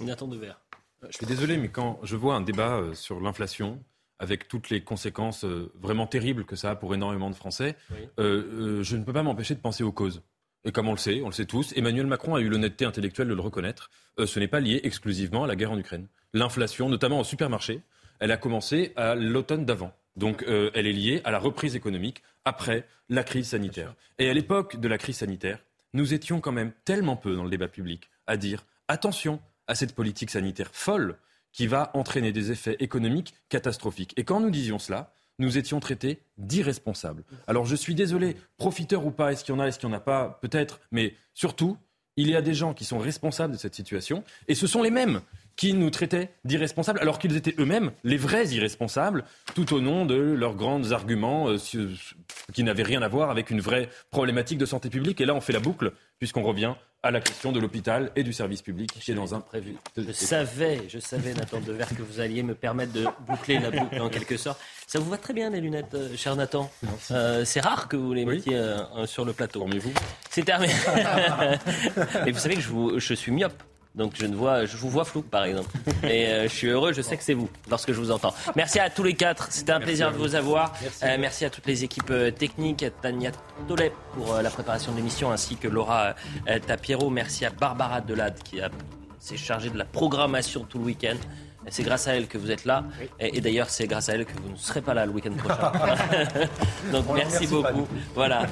On 0.00 0.08
attend 0.08 0.28
de 0.28 0.36
verre. 0.36 0.60
Je 1.08 1.16
suis 1.16 1.26
désolé, 1.26 1.56
mais 1.56 1.68
quand 1.68 2.00
je 2.02 2.16
vois 2.16 2.34
un 2.34 2.40
débat 2.40 2.76
euh, 2.76 2.94
sur 2.94 3.20
l'inflation, 3.20 3.82
avec 4.18 4.48
toutes 4.48 4.68
les 4.70 4.80
conséquences 4.80 5.44
euh, 5.44 5.70
vraiment 5.80 6.06
terribles 6.06 6.44
que 6.44 6.56
ça 6.56 6.70
a 6.72 6.76
pour 6.76 6.92
énormément 6.94 7.30
de 7.30 7.36
Français, 7.36 7.76
je 8.18 8.96
ne 8.96 9.04
peux 9.04 9.12
pas 9.12 9.22
m'empêcher 9.22 9.54
de 9.54 9.60
penser 9.60 9.84
aux 9.84 9.92
causes. 9.92 10.22
Et 10.64 10.72
comme 10.72 10.88
on 10.88 10.92
le 10.92 10.98
sait, 10.98 11.22
on 11.22 11.26
le 11.26 11.32
sait 11.32 11.46
tous, 11.46 11.72
Emmanuel 11.76 12.06
Macron 12.06 12.34
a 12.34 12.40
eu 12.40 12.48
l'honnêteté 12.48 12.84
intellectuelle 12.84 13.28
de 13.28 13.34
le 13.34 13.40
reconnaître. 13.40 13.90
ce 14.18 14.40
n'est 14.40 14.48
pas 14.48 14.58
lié 14.58 14.80
exclusivement 14.82 15.44
à 15.44 15.46
la 15.46 15.54
guerre 15.54 15.70
en 15.70 15.78
Ukraine. 15.78 16.08
L'inflation, 16.34 16.88
notamment 16.88 17.20
au 17.20 17.24
supermarché, 17.24 17.80
elle 18.18 18.32
a 18.32 18.36
commencé 18.36 18.92
à 18.96 19.14
l'automne 19.14 19.64
d'avant. 19.64 19.92
Donc 20.16 20.42
euh, 20.42 20.70
elle 20.74 20.86
est 20.86 20.92
liée 20.92 21.20
à 21.24 21.30
la 21.30 21.38
reprise 21.38 21.76
économique 21.76 22.22
après 22.44 22.86
la 23.08 23.22
crise 23.22 23.48
sanitaire. 23.48 23.94
Et 24.18 24.28
à 24.28 24.34
l'époque 24.34 24.80
de 24.80 24.88
la 24.88 24.98
crise 24.98 25.18
sanitaire, 25.18 25.60
nous 25.94 26.12
étions 26.12 26.40
quand 26.40 26.52
même 26.52 26.72
tellement 26.84 27.16
peu 27.16 27.34
dans 27.34 27.44
le 27.44 27.50
débat 27.50 27.68
public 27.68 28.10
à 28.26 28.36
dire 28.36 28.66
attention 28.88 29.40
à 29.66 29.74
cette 29.74 29.94
politique 29.94 30.30
sanitaire 30.30 30.70
folle 30.72 31.16
qui 31.52 31.66
va 31.66 31.90
entraîner 31.94 32.32
des 32.32 32.50
effets 32.50 32.76
économiques 32.80 33.34
catastrophiques. 33.48 34.14
Et 34.16 34.24
quand 34.24 34.40
nous 34.40 34.50
disions 34.50 34.78
cela, 34.78 35.12
nous 35.38 35.56
étions 35.56 35.80
traités 35.80 36.22
d'irresponsables. 36.36 37.24
Alors 37.46 37.64
je 37.64 37.76
suis 37.76 37.94
désolé, 37.94 38.36
profiteur 38.56 39.06
ou 39.06 39.10
pas, 39.10 39.32
est-ce 39.32 39.44
qu'il 39.44 39.54
y 39.54 39.56
en 39.56 39.60
a, 39.60 39.66
est-ce 39.66 39.78
qu'il 39.78 39.88
n'y 39.88 39.94
en 39.94 39.98
a 39.98 40.00
pas, 40.00 40.38
peut-être, 40.42 40.80
mais 40.90 41.14
surtout, 41.34 41.78
il 42.16 42.28
y 42.28 42.34
a 42.34 42.42
des 42.42 42.54
gens 42.54 42.74
qui 42.74 42.84
sont 42.84 42.98
responsables 42.98 43.52
de 43.52 43.58
cette 43.58 43.76
situation, 43.76 44.24
et 44.48 44.56
ce 44.56 44.66
sont 44.66 44.82
les 44.82 44.90
mêmes 44.90 45.20
qui 45.58 45.74
nous 45.74 45.90
traitaient 45.90 46.30
d'irresponsables, 46.44 47.00
alors 47.00 47.18
qu'ils 47.18 47.36
étaient 47.36 47.54
eux-mêmes 47.58 47.90
les 48.04 48.16
vrais 48.16 48.46
irresponsables, 48.46 49.24
tout 49.56 49.74
au 49.74 49.80
nom 49.80 50.06
de 50.06 50.14
leurs 50.14 50.54
grands 50.54 50.92
arguments 50.92 51.48
euh, 51.48 51.56
qui 52.54 52.62
n'avaient 52.62 52.84
rien 52.84 53.02
à 53.02 53.08
voir 53.08 53.28
avec 53.30 53.50
une 53.50 53.60
vraie 53.60 53.90
problématique 54.10 54.58
de 54.58 54.66
santé 54.66 54.88
publique. 54.88 55.20
Et 55.20 55.26
là, 55.26 55.34
on 55.34 55.40
fait 55.40 55.52
la 55.52 55.58
boucle, 55.58 55.92
puisqu'on 56.20 56.44
revient 56.44 56.74
à 57.02 57.10
la 57.10 57.20
question 57.20 57.50
de 57.50 57.58
l'hôpital 57.58 58.12
et 58.14 58.22
du 58.22 58.32
service 58.32 58.62
public 58.62 58.90
qui 59.00 59.10
est 59.10 59.14
dans 59.14 59.34
un 59.34 59.40
prévu. 59.40 59.74
Je 59.96 60.12
savais, 60.12 60.82
je 60.88 61.00
savais, 61.00 61.34
Nathan 61.34 61.60
Devers, 61.60 61.88
que 61.88 62.02
vous 62.02 62.20
alliez 62.20 62.44
me 62.44 62.54
permettre 62.54 62.92
de 62.92 63.06
boucler 63.26 63.58
la 63.58 63.70
boucle 63.70 64.00
en 64.00 64.08
quelque 64.08 64.36
sorte. 64.36 64.60
Ça 64.86 65.00
vous 65.00 65.10
va 65.10 65.16
très 65.16 65.34
bien 65.34 65.50
les 65.50 65.60
lunettes, 65.60 65.94
euh, 65.94 66.16
cher 66.16 66.36
Nathan? 66.36 66.70
Euh, 67.10 67.44
c'est 67.44 67.60
rare 67.60 67.88
que 67.88 67.96
vous 67.96 68.12
les 68.12 68.24
mettiez 68.24 68.60
sur 69.06 69.24
le 69.24 69.32
plateau. 69.32 69.66
Mais 69.66 69.78
vous 69.78 69.92
C'est 70.30 70.44
terminé. 70.44 70.72
Et 72.26 72.30
vous 72.30 72.38
savez 72.38 72.54
que 72.54 72.60
je, 72.60 72.68
vous, 72.68 72.98
je 73.00 73.14
suis 73.14 73.32
myope. 73.32 73.60
Donc 73.98 74.12
je 74.14 74.26
ne 74.26 74.36
vois, 74.36 74.64
je 74.64 74.76
vous 74.76 74.88
vois 74.88 75.04
flou 75.04 75.22
par 75.22 75.44
exemple. 75.44 75.70
Et 76.04 76.26
euh, 76.26 76.42
je 76.44 76.54
suis 76.54 76.68
heureux, 76.68 76.92
je 76.92 77.02
sais 77.02 77.16
que 77.16 77.24
c'est 77.24 77.34
vous 77.34 77.50
lorsque 77.68 77.92
je 77.92 77.98
vous 77.98 78.12
entends. 78.12 78.32
Merci 78.54 78.78
à 78.78 78.88
tous 78.88 79.02
les 79.02 79.14
quatre, 79.14 79.48
c'était 79.50 79.72
un 79.72 79.80
plaisir 79.80 80.12
de 80.12 80.16
vous 80.16 80.36
avoir. 80.36 80.72
Merci. 81.02 81.44
à 81.44 81.50
toutes 81.50 81.66
les 81.66 81.82
équipes 81.84 82.10
euh, 82.10 82.30
techniques, 82.30 82.82
à 82.84 82.90
Tania 82.90 83.32
Tollet 83.66 83.92
pour 84.14 84.34
euh, 84.34 84.42
la 84.42 84.50
préparation 84.50 84.92
de 84.92 84.96
l'émission 84.98 85.32
ainsi 85.32 85.56
que 85.56 85.66
Laura 85.66 86.14
Tapiero. 86.66 87.10
Merci 87.10 87.44
à 87.44 87.50
Barbara 87.50 88.00
Delade 88.00 88.38
qui 88.44 88.60
s'est 89.18 89.36
chargée 89.36 89.70
de 89.70 89.78
la 89.78 89.84
programmation 89.84 90.64
tout 90.64 90.78
le 90.78 90.84
week-end. 90.84 91.16
C'est 91.70 91.82
grâce 91.82 92.08
à 92.08 92.14
elle 92.14 92.26
que 92.26 92.38
vous 92.38 92.50
êtes 92.50 92.64
là. 92.64 92.84
Et, 93.20 93.40
d'ailleurs, 93.40 93.70
c'est 93.70 93.86
grâce 93.86 94.08
à 94.08 94.14
elle 94.14 94.24
que 94.24 94.32
vous 94.42 94.50
ne 94.50 94.56
serez 94.56 94.80
pas 94.80 94.94
là 94.94 95.06
le 95.06 95.12
week-end 95.12 95.32
prochain. 95.36 95.72
donc 96.92 97.04
merci, 97.14 97.46
beaucoup. 97.46 97.86
Voilà. 98.14 98.46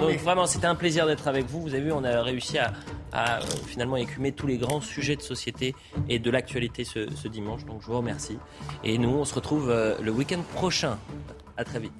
donc 0.00 0.18
vraiment, 0.18 0.46
c'était 0.46 0.66
un 0.66 0.74
plaisir 0.74 1.06
d'être 1.06 1.28
avec 1.28 1.46
vous. 1.46 1.62
Vous 1.62 1.74
avez 1.74 1.82
vu, 1.82 1.92
on 1.92 2.04
a 2.04 2.22
réussi 2.22 2.58
à, 2.58 2.72
à 3.12 3.38
euh, 3.38 3.42
finalement 3.66 3.96
écumer 3.96 4.32
tous 4.32 4.46
les 4.46 4.58
grands 4.58 4.80
sujets 4.80 5.16
de 5.16 5.22
société 5.22 5.74
et 6.08 6.18
de 6.18 6.30
l'actualité 6.30 6.84
ce, 6.84 7.08
ce, 7.14 7.28
dimanche. 7.28 7.64
Donc 7.64 7.80
je 7.82 7.86
vous 7.86 7.96
remercie. 7.96 8.38
Et 8.82 8.98
nous, 8.98 9.10
on 9.10 9.24
se 9.24 9.34
retrouve 9.34 9.70
euh, 9.70 9.96
le 10.02 10.10
week-end 10.10 10.42
prochain. 10.54 10.98
À 11.56 11.64
très 11.64 11.78
vite. 11.78 11.92